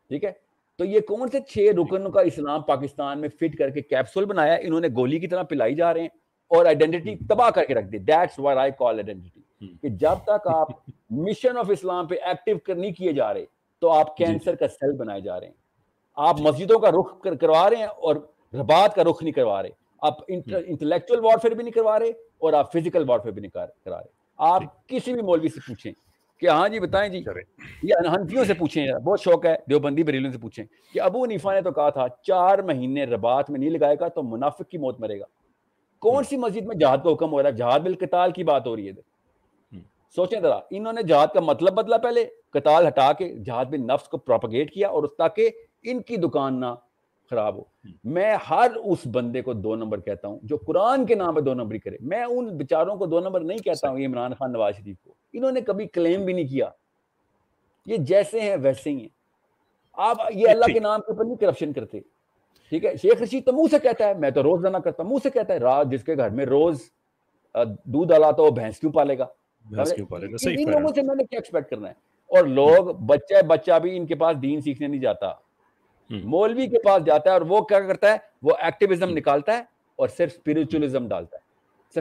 ٹھیک 0.07 0.23
ہے؟ 0.23 0.31
تو 0.77 0.85
یہ 0.85 0.99
کون 0.99 1.27
سے 1.27 1.39
چھ 1.39 1.57
رکن 1.57 2.11
کا 2.11 2.21
اسلام 2.21 2.61
پاکستان 2.61 3.21
میں 3.21 3.29
فٹ 3.29 3.57
کر 3.57 3.69
کے 3.69 3.81
کیپسول 3.81 4.25
بنایا؟ 4.25 4.53
انہوں 4.53 4.79
نے 4.79 4.87
گولی 4.87 5.19
کی 5.19 5.27
طرح 5.27 5.43
پلائی 5.43 5.75
جا 5.75 5.93
رہے 5.93 6.01
ہیں 6.01 6.07
اور 6.47 6.65
آئیڈینٹی 6.65 7.15
تباہ 7.15 7.49
کر 7.49 7.65
کے 7.65 7.73
رکھ 7.73 7.85
دی۔ 7.85 7.97
That's 7.97 8.39
why 8.39 8.57
I 8.57 8.71
call 8.77 8.95
identity 8.95 9.29
کہ 9.81 9.89
جب 9.89 10.23
تک 10.23 10.47
آپ 10.47 10.67
مشن 11.09 11.57
آف 11.57 11.69
اسلام 11.69 12.07
پہ 12.07 12.15
ایکٹیو 12.23 12.75
نہیں 12.75 12.91
کیے 12.91 13.13
جا 13.13 13.33
رہے 13.33 13.45
تو 13.79 13.91
آپ 13.91 14.17
کینسر 14.17 14.55
کا 14.55 14.67
سیل 14.67 14.95
بنائے 14.97 15.21
جا 15.21 15.39
رہے 15.39 15.47
ہیں۔ 15.47 15.53
آپ 16.15 16.35
مسجدوں 16.39 16.79
کا 16.79 16.91
رخ 16.91 17.27
کروا 17.41 17.69
رہے 17.69 17.77
ہیں 17.77 17.85
اور 17.85 18.15
ربات 18.59 18.95
کا 18.95 19.03
رخ 19.03 19.23
نہیں 19.23 19.33
کروا 19.33 19.63
رہے۔ 19.63 19.69
آپ 20.01 20.13
انٹلیکچوئل 20.27 21.25
وارفیئر 21.25 21.53
بھی 21.53 21.63
نہیں 21.63 21.73
کروا 21.73 21.99
رہے 21.99 22.09
اور 22.09 22.53
آپ 22.53 22.71
فزیکل 22.71 23.09
وارفیئر 23.09 23.33
بھی 23.33 23.41
نہیں 23.41 23.51
کرا 23.51 23.97
رہے۔ 23.97 24.18
آپ 24.39 24.87
کسی 24.87 25.13
بھی 25.13 25.21
مولوی 25.21 25.47
سے 25.47 25.59
پوچھیں 25.67 25.91
کہ 26.39 26.49
ہاں 26.49 26.69
جی 26.69 26.79
بتائیں 26.79 27.09
جی 27.11 27.23
یہ 27.83 27.93
انہنفیوں 27.97 28.45
سے 28.45 28.53
پوچھیں 28.53 28.87
بہت 28.93 29.19
شوق 29.19 29.45
ہے 29.45 29.55
دیوبندی 29.69 30.03
بریلیوں 30.03 30.31
سے 30.31 30.37
پوچھیں 30.37 30.65
کہ 30.93 31.01
ابو 31.01 31.25
نیفا 31.25 31.53
نے 31.53 31.61
تو 31.61 31.71
کہا 31.71 31.89
تھا 31.89 32.07
چار 32.23 32.59
مہینے 32.59 33.03
ربات 33.03 33.49
میں 33.49 33.59
نہیں 33.59 33.69
لگائے 33.69 33.95
گا 33.99 34.07
تو 34.07 34.23
منافق 34.23 34.69
کی 34.69 34.77
موت 34.77 34.99
مرے 34.99 35.19
گا۔ 35.19 35.25
کون 35.99 36.23
سی 36.23 36.37
مسجد 36.37 36.65
میں 36.65 36.75
جہاد 36.75 36.97
کا 37.03 37.13
حکم 37.13 37.31
ہو 37.31 37.41
رہا 37.43 37.49
ہے؟ 37.49 37.55
جہاد 37.55 37.79
بالقتال 37.79 38.31
کی 38.31 38.43
بات 38.43 38.67
ہو 38.67 38.75
رہی 38.75 38.89
ہے۔ 38.89 39.81
سوچیں 40.15 40.39
ذرا 40.39 40.59
انہوں 40.69 40.93
نے 40.93 41.03
جہاد 41.03 41.27
کا 41.33 41.39
مطلب 41.39 41.73
بدلا 41.73 41.97
پہلے 41.97 42.25
قتال 42.53 42.87
ہٹا 42.87 43.13
کے 43.13 43.35
جہاد 43.35 43.65
بن 43.65 43.87
نفس 43.87 44.07
کو 44.07 44.17
پروپگیٹ 44.17 44.73
کیا 44.73 44.87
اور 44.87 45.03
تاکہ 45.17 45.49
ان 45.83 46.01
کی 46.01 46.15
دکان 46.15 46.59
نہ 46.59 46.65
خراب 47.29 47.55
ہو۔ 47.57 47.63
میں 48.03 48.37
ہر 48.49 48.71
اس 48.85 48.97
بندے 49.11 49.41
کو 49.41 49.53
دو 49.53 49.75
نمبر 49.75 49.99
کہتا 49.99 50.27
ہوں 50.27 50.39
جو 50.43 50.57
قرآن 50.57 51.05
کے 51.05 51.15
نام 51.15 51.35
پہ 51.35 51.41
دو 51.41 51.53
نمبری 51.53 51.79
کرے۔ 51.79 51.97
میں 52.01 52.23
ان 52.23 52.57
بچاروں 52.57 52.95
کو 52.95 53.05
دو 53.05 53.19
نمبر 53.19 53.41
نہیں 53.41 53.57
کہتا 53.57 53.89
ہوں 53.89 53.97
عمران 54.05 54.33
خان 54.33 54.51
نواز 54.51 54.75
شریف 54.75 54.97
کو۔ 55.03 55.13
انہوں 55.33 55.51
نے 55.51 55.61
کبھی 55.61 55.87
کلیم 55.87 56.25
بھی 56.25 56.33
نہیں 56.33 56.47
کیا۔ 56.47 56.69
یہ 57.85 57.97
جیسے 57.97 58.41
ہیں 58.41 58.55
ویسے 58.61 58.89
ہی 58.89 58.99
ہیں۔ 59.01 59.07
آپ 59.93 60.17
یہ 60.29 60.49
اللہ 60.49 60.65
کے 60.73 60.79
نام 60.79 61.01
کے 61.01 61.11
اوپر 61.11 61.25
نہیں 61.25 61.35
کرپشن 61.35 61.73
کرتے۔ 61.73 61.99
ٹھیک 62.69 62.85
ہے؟ 62.85 62.95
شیخ 62.95 63.21
رشید 63.21 63.45
تو 63.45 63.53
منہ 63.53 63.67
سے 63.71 63.79
کہتا 63.79 64.07
ہے 64.07 64.13
میں 64.13 64.31
تو 64.31 64.43
روز 64.43 64.63
دانا 64.63 64.79
کرتا 64.79 65.03
ہوں 65.03 65.09
منہ 65.09 65.17
سے 65.23 65.29
کہتا 65.29 65.53
ہے 65.53 65.59
رات 65.59 65.87
جس 65.91 66.03
کے 66.03 66.17
گھر 66.17 66.29
میں 66.29 66.45
روز 66.45 66.81
دودھ 67.83 68.09
ڈالا 68.09 68.31
تو 68.31 68.43
وہ 68.43 68.51
بھینس 68.51 68.79
کیوں 68.79 68.91
پالے 68.91 69.17
گا؟ 69.17 69.25
ان 70.49 70.71
لوگوں 70.71 70.93
سے 70.95 71.01
میں 71.01 71.15
نے 71.15 71.23
کیا 71.23 71.39
ایکسپیکٹ 71.39 71.69
کرنا 71.69 71.87
ہے۔ 71.87 71.93
اور 72.27 72.45
لوگ 72.45 72.85
بچہ 73.05 73.45
بچہ 73.45 73.79
بھی 73.79 73.97
ان 73.97 74.05
کے 74.05 74.15
پاس 74.15 74.41
دین 74.41 74.61
سیکھنے 74.61 74.87
نہیں 74.87 75.01
جاتا۔ 75.01 75.31
مولوی 76.09 76.67
کے 76.67 76.79
پاس 76.79 77.05
جاتا 77.05 77.29
ہے 77.29 77.33
اور 77.33 77.41
وہ 77.41 77.61
کیا 77.61 77.79
کرتا 77.79 78.11
ہے؟ 78.11 78.17
وہ 78.41 78.51
ایکٹیویزم 78.59 79.09
نکالتا 79.09 79.57
ہے 79.57 79.63
اور 79.95 80.07
صرف 80.07 80.31
اسپرچولیزم 80.33 81.07
ڈالتا 81.07 81.37
ہے۔ 81.37 81.49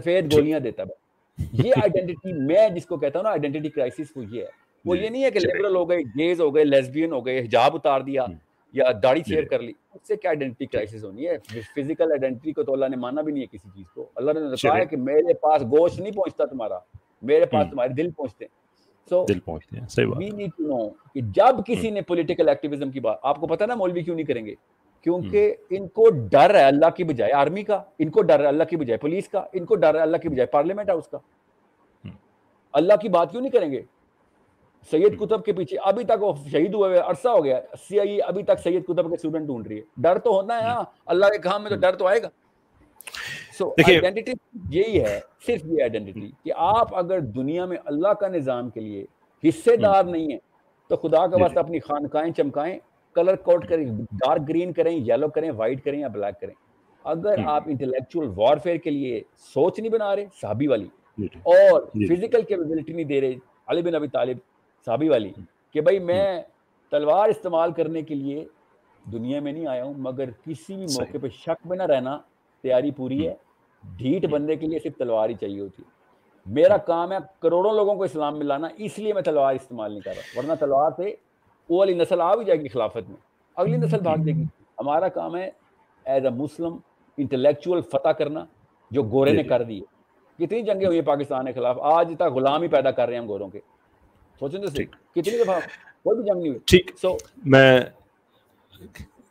سفید 0.01 0.33
گولیاں 0.33 0.61
دیتا 0.61 0.83
ہے 0.83 1.09
یہ 1.53 1.73
آئیڈینٹی 1.77 2.33
میں 2.33 2.69
جس 2.69 2.87
کو 2.87 2.97
کہتا 2.97 3.19
ہوں 3.19 3.25
نا 3.25 3.31
آئیڈینٹی 3.31 3.69
کرائسس 3.69 4.17
وہ 4.17 4.25
یہ 4.31 4.41
ہے۔ 4.43 4.47
وہ 4.85 4.99
یہ 4.99 5.09
نہیں 5.09 5.25
ہے 5.25 5.31
کہ 5.31 5.41
لبرل 5.41 5.77
ہو 5.77 5.91
گئے 5.91 5.99
گیز 5.99 6.41
ہو 6.41 6.55
گئے 6.55 6.65
لیسبین 6.65 7.13
ہو 7.13 7.27
گئے 7.27 7.41
حجاب 7.41 7.75
اتار 7.75 8.01
دیا 8.01 8.27
یا 8.73 8.85
داڑھی 9.03 9.23
شیئر 9.29 9.45
کر 9.45 9.61
لی۔ 9.61 9.73
اس 9.95 10.09
سے 10.09 10.17
کیا 10.17 10.31
آئیڈینٹی 10.31 10.67
کرائسس 10.67 11.05
ہونی 11.05 11.29
ہے؟ 11.29 11.39
فزیکل 11.77 12.13
آئیڈینٹی 12.13 12.53
کو 12.53 12.63
تو 12.63 12.73
اللہ 12.73 12.87
نے 12.87 12.97
مانا 12.97 13.23
بھی 13.23 13.33
نہیں 13.33 13.43
ہے 13.43 13.57
کسی 13.57 13.69
چیز 13.75 13.91
کو۔ 13.91 14.07
اللہ 14.15 14.33
نے 14.33 14.41
کہا 14.63 14.77
ہے 14.77 14.87
کہ 14.87 14.97
میرے 14.97 15.35
پاس 15.35 15.63
گوشت 15.63 16.01
نہیں 16.01 16.13
پہنچتا 16.13 16.45
تمہارا۔ 16.45 16.79
میرے 17.23 17.45
پاس 17.45 17.67
تمہارے 17.71 17.93
دل 17.93 18.11
پہنچتے 18.11 18.45
ہیں۔ 18.45 18.68
جب 21.15 21.67
کسی 21.67 21.91
نے 21.91 22.01
پولیٹیکل 22.01 22.49
ایکٹیویزم 22.49 22.91
کی 22.91 23.01
بات 23.01 23.19
آپ 23.23 23.41
کو 23.41 23.47
پتا 23.47 23.67
نا 23.67 23.75
مولوی 23.75 24.03
کیوں 24.03 24.17
نہیں 24.17 24.27
کریں 24.27 24.47
گے؟ 24.47 24.55
کیونکہ 25.03 25.55
ان 25.71 25.89
کو 25.89 26.11
ڈر 26.11 26.55
ہے 26.55 26.63
اللہ 26.63 26.91
کی 26.97 27.05
بجائے 27.05 27.33
آرمی 27.33 27.63
کا 27.63 27.83
ان 27.99 28.11
کو 28.11 28.23
ڈر 28.23 28.41
ہے 28.41 28.47
اللہ 28.47 28.65
کی 28.65 28.77
بجائے 28.77 28.99
پولیس 28.99 29.29
کا 29.29 29.45
ان 29.53 29.65
کو 29.65 29.75
ڈر 29.75 29.95
ہے 29.95 30.01
اللہ 30.01 30.17
کی 30.17 30.29
بجائے 30.29 30.47
پارلیمنٹ 30.47 30.91
ہاؤس 30.91 31.09
کا۔ 31.09 31.19
اللہ 32.73 32.93
کی 33.03 33.09
بات 33.09 33.31
کیوں 33.31 33.43
نہیں 33.43 33.53
کریں 33.53 33.73
گے؟ 33.73 33.83
سید 34.91 35.19
کتب 35.19 35.45
کے 35.45 35.53
پیچھے 35.53 35.77
ابھی 35.85 36.05
تک 36.05 36.23
وہ 36.23 36.33
شہید 36.53 36.75
ہوئے 36.75 36.99
عرصہ 36.99 37.29
ہو 37.29 37.45
گیا 37.45 37.61
سی 37.89 38.01
آئی 38.01 38.23
ابھی 38.23 38.43
تک 38.43 38.61
سید 38.63 38.85
کتب 38.85 39.09
کے 39.09 39.15
اسٹوڈنٹ 39.15 39.47
ڈھونڈ 39.47 39.67
رہی 39.67 39.77
ہے۔ 39.77 39.83
ڈر 39.97 40.19
تو 40.19 40.31
ہونا 40.31 40.59
ہے 40.59 40.69
ہاں 40.69 40.85
اللہ 41.07 41.27
کے 41.27 41.39
کام 41.39 41.63
میں 41.63 41.71
تو 41.71 41.77
ڈر 41.77 41.97
تو 41.97 42.07
آئے 42.07 42.23
گا۔ 42.23 42.29
سو 43.59 43.69
آئیڈینٹی 43.71 44.33
یہی 44.71 45.01
ہے 45.01 45.21
صرف 45.47 45.65
یہ 45.65 45.83
آئیڈینٹی 45.83 46.31
کہ 46.45 46.53
آپ 46.57 46.95
اگر 46.97 47.21
دنیا 47.21 47.65
میں 47.65 47.77
اللہ 47.85 48.09
کا 48.09 48.29
نظام 48.29 48.71
کے 48.71 48.81
لیے 48.81 49.05
حصے 49.49 49.77
دار 49.77 50.05
نہیں 50.05 50.31
ہیں 50.31 50.39
تو 50.89 50.97
خدا 50.97 51.27
کا 51.27 51.37
واسطہ 51.41 51.59
اپنی 51.59 51.79
خانقاہیں 51.81 52.33
چمکائیں 52.33 52.79
کلر 53.15 53.37
کوڈ 53.37 53.69
کریں 53.69 53.85
ڈارک 54.13 54.49
گرین 54.49 54.73
کریں 54.73 54.93
یلو 54.93 55.29
کریں 55.29 55.51
وائٹ 55.51 55.85
کریں 55.85 56.01
یا 56.01 56.09
بلیک 56.09 56.41
کریں۔ 56.41 56.55
اگر 57.05 57.39
آپ 57.45 57.63
انٹلیکچوئل 57.67 58.29
وارفیئر 58.37 58.77
کے 58.77 58.91
لیے 58.91 59.23
سوچ 59.37 59.79
نہیں 59.79 59.93
بنا 59.93 60.17
رہے 60.17 60.27
صحابی 60.41 60.67
والی۔ 60.67 60.87
اور 61.43 61.83
فزیکل 61.83 62.43
کیپیبلٹی 62.43 62.93
نہیں 62.93 63.05
دے 63.05 63.21
رہے 63.21 63.35
علی 63.67 63.83
بن 63.83 63.95
ابی 63.95 64.09
طالب 64.09 64.37
صحابی 64.87 65.09
والی 65.09 65.33
کہ 65.73 65.81
بھائی 65.81 65.99
میں 65.99 66.43
تلوار 66.91 67.29
استعمال 67.29 67.73
کرنے 67.73 68.03
کے 68.03 68.15
لیے 68.15 68.45
دنیا 69.13 69.41
میں 69.41 69.53
نہیں 69.53 69.67
آیا 69.67 69.85
ہوں 69.85 69.95
مگر 69.97 70.31
کسی 70.31 70.77
بھی 70.77 70.87
موقع 70.99 71.19
پہ 71.23 71.29
شک 71.29 71.67
میں 71.67 71.77
نہ 71.77 71.83
رہنا 71.83 72.19
تیاری 72.63 72.91
پوری 72.91 73.29
ہے۔ 73.29 73.35
ڈھیٹ 73.85 74.27
بندے 74.27 74.57
کے 74.57 74.67
لیے 74.67 74.79
صرف 74.79 74.97
تلوار 74.97 75.29
ہی 75.29 75.35
چاہیے 75.35 75.61
ہوتی 75.61 75.83
ہے۔ 75.83 75.99
میرا 76.47 76.77
کام 76.77 77.13
ہے 77.13 77.17
کروڑوں 77.41 77.73
لوگوں 77.73 77.95
کو 77.95 78.03
اسلام 78.03 78.39
میں 78.39 78.47
لانا 78.47 78.69
اس 78.77 78.99
لیے 78.99 79.13
میں 79.13 79.23
تلوار 79.23 79.55
استعمال 79.55 79.91
نہیں 79.91 80.01
کر 80.01 80.13
رہا۔ 80.17 80.39
ورنہ 80.39 80.53
تلوار 80.61 80.91
سے 80.97 81.15
وہ 81.69 81.79
والی 81.79 81.95
نسل 81.95 82.21
آ 82.21 82.35
بھی 82.35 82.45
جائے 82.45 82.61
گی 82.61 82.69
خلافت 82.69 83.09
میں۔ 83.09 83.17
اگلی 83.57 83.77
نسل 83.77 84.01
بھاگ 84.01 84.17
دے 84.17 84.33
گی۔ 84.33 84.45
ہمارا 84.79 85.09
کام 85.09 85.37
ہے 85.37 85.51
ایز 86.05 86.25
اے 86.25 86.31
مسلم 86.31 86.77
انٹلیکچوئل 87.17 87.81
فتح 87.81 88.09
کرنا 88.09 88.45
جو 88.91 89.03
گورے 89.03 89.33
نے 89.33 89.43
کر 89.43 89.63
دی 89.63 89.81
کتنی 90.39 90.63
جنگیں 90.63 90.87
ہوئی 90.87 90.99
ہیں 90.99 91.07
پاکستان 91.07 91.47
کے 91.47 91.53
خلاف؟ 91.53 91.77
آج 91.81 92.13
تک 92.17 92.23
غلام 92.23 92.63
ہی 92.63 92.69
پیدا 92.69 92.91
کر 92.91 93.07
رہے 93.07 93.15
ہیں 93.15 93.21
ہم 93.21 93.29
گوروں 93.29 93.49
کے۔ 93.49 93.61
سوچیں 94.39 94.61
تو 94.61 94.67
کتنی 95.15 95.43
دفعہ؟ 95.45 95.61
کوئی 96.03 96.17
بھی 96.17 96.25
جنگ 96.25 96.39
نہیں 96.39 96.49
ہوئی۔ 96.49 96.59
ٹھیک۔ 96.65 96.91
سو 97.03 97.17
میں 97.45 97.81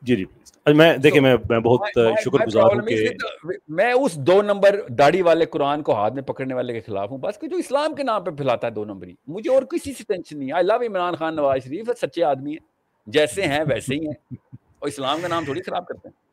جی 0.01 0.15
جی۔ 0.15 0.25
میں 0.75 0.97
دیکھیں 0.97 1.21
میں 1.21 1.35
میں 1.49 1.59
بہت 1.59 1.79
شکر 2.23 2.45
گزار 2.45 2.63
ہوں 2.63 2.81
کہ 2.81 3.09
میں 3.67 3.93
اس 3.93 4.15
دو 4.15 4.41
نمبر 4.41 4.81
داڑھی 4.89 5.21
والے 5.21 5.45
قرآن 5.45 5.81
کو 5.81 5.93
ہاتھ 5.93 6.13
میں 6.13 6.23
پکڑنے 6.23 6.53
والے 6.53 6.73
کے 6.73 6.81
خلاف 6.81 7.11
ہوں 7.11 7.17
بس 7.17 7.39
کہ 7.39 7.47
جو 7.47 7.57
اسلام 7.57 7.95
کے 7.95 8.03
نام 8.03 8.23
پہ 8.23 8.31
پھیلاتا 8.31 8.67
ہے 8.67 8.71
دو 8.71 8.85
نمبری۔ 8.85 9.13
مجھے 9.27 9.53
اور 9.53 9.63
کسی 9.63 9.93
سے 9.93 10.03
ٹینشن 10.03 10.39
نہیں 10.39 10.51
آئی 10.51 10.63
لو 10.63 10.75
عمران 10.75 11.15
خان 11.15 11.35
نواز 11.35 11.63
شریف 11.63 11.89
سچے 12.01 12.23
آدمی 12.23 12.51
ہیں۔ 12.51 12.59
جیسے 13.07 13.41
ہیں 13.41 13.63
ویسے 13.69 13.95
ہی 13.95 13.99
ہیں۔ 13.99 14.35
اور 14.79 14.87
اسلام 14.87 15.21
کا 15.21 15.27
نام 15.27 15.45
تھوڑی 15.45 15.61
خراب 15.61 15.87
کرتے 15.87 16.07
ہیں۔ 16.07 16.26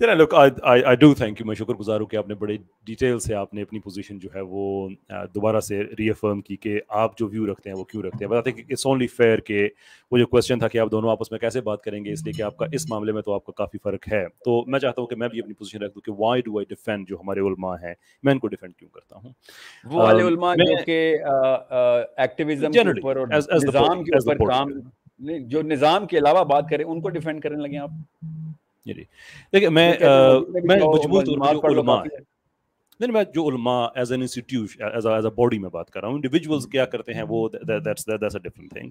میں 0.00 1.54
شکر 1.54 1.74
گزار 1.74 2.00
ہوں 2.00 2.06
کہ 2.06 2.16
آپ 2.16 2.28
نے 2.28 2.34
بڑے 2.34 2.56
ڈیٹیل 2.86 3.18
سے 3.18 3.34
آپ 3.34 3.52
نے 3.54 3.62
اپنی 3.62 3.78
پوزیشن 3.80 4.18
جو 4.18 4.28
ہے 4.34 4.40
وہ 4.40 4.88
دوبارہ 5.34 5.60
سے 5.60 5.82
ری 5.98 6.08
افرم 6.10 6.40
کی 6.40 6.56
کہ 6.56 6.80
آپ 6.88 7.18
جو 7.18 7.26
ویو 7.28 7.46
رکھتے 7.52 7.70
ہیں 7.70 7.76
وہ 7.76 7.84
کیوں 7.84 8.02
رکھتے 8.02 8.24
ہیں. 8.24 8.30
بتاتے 8.30 8.50
ہیں 8.50 8.56
کہ 8.56 8.72
اٹس 8.72 8.86
اونلی 8.86 9.06
فیئر 9.06 9.40
کہ 9.40 9.68
وہ 10.12 10.18
جو 10.18 10.26
کوشچن 10.26 10.58
تھا 10.58 10.68
کہ 10.68 10.78
آپ 10.78 10.90
دونوں 10.90 11.10
آپس 11.10 11.30
میں 11.30 11.38
کیسے 11.40 11.60
بات 11.60 11.82
کریں 11.82 12.04
گے 12.04 12.12
اس 12.12 12.24
لیے 12.24 12.32
کہ 12.32 12.42
آپ 12.42 12.56
کا 12.56 12.66
اس 12.72 12.88
معاملے 12.90 13.12
میں 13.12 13.22
تو 13.22 13.32
آپ 13.32 13.44
کا 13.44 13.52
کافی 13.56 13.78
فرق 13.84 14.08
ہے. 14.12 14.24
تو 14.44 14.62
میں 14.66 14.80
چاہتا 14.80 15.00
ہوں 15.00 15.08
کہ 15.08 15.16
میں 15.16 15.28
بھی 15.28 15.40
اپنی 15.40 15.54
پوزیشن 15.54 15.82
رکھ 15.82 15.94
دوں 15.94 16.00
کہ 16.00 16.12
وائی 16.22 16.42
ڈو 16.42 16.58
آئی 16.58 16.66
ڈیفینڈ 16.68 17.08
جو 17.08 17.16
ہمارے 17.20 17.40
علماء 17.40 17.76
ہیں؟ 17.82 17.94
میں 18.22 18.32
ان 18.32 18.38
کو 18.38 18.48
ڈیفینڈ 18.48 18.74
کیوں 18.76 18.90
کرتا 18.90 19.16
ہوں؟ 19.16 19.32
وہ 19.84 20.02
والے 20.02 20.22
علماء 20.22 20.54
جو 20.54 20.76
کہ 20.86 20.98
ایکٹیویزم 22.16 22.72
کے 22.72 22.80
اوپر 22.80 23.16
اور 23.16 23.26
نظام 23.26 24.04
کے 24.04 24.16
اوپر 24.16 24.46
کام 24.48 24.70
جو 25.48 25.62
نظام 25.62 26.06
کے 26.06 26.18
علاوہ 26.18 26.44
بات 26.44 26.68
کریں 26.70 26.84
ان 26.84 27.00
کو 27.00 27.08
ڈیفینڈ 27.08 27.42
کرنے 27.42 27.62
لگے 27.62 27.78
آپ؟ 27.78 27.90
دیکھیں 28.86 29.68
میں 29.70 29.92
میں 30.64 30.76
مجموعی 30.76 31.24
طور 31.24 31.38
پر 31.62 31.70
جو 31.70 31.80
علماء 31.80 32.02
نہیں 33.00 33.12
میں 33.12 33.24
جو 33.34 33.48
علماء 33.48 33.88
as 33.94 34.12
an 34.12 34.20
institute 34.20 34.82
as 34.94 35.06
a 35.06 35.30
body 35.30 35.58
میں 35.58 35.70
بات 35.70 35.90
کر 35.90 36.00
رہا 36.00 36.08
ہوں 36.08 36.14
انڈیویجولس 36.14 36.66
کیا 36.66 36.84
کرتے 36.84 37.14
ہیں 37.14 37.22
وہ 37.28 37.48
that's 37.48 38.06
that's 38.06 38.36
a 38.36 38.48
different 38.48 38.72
thing 38.72 38.90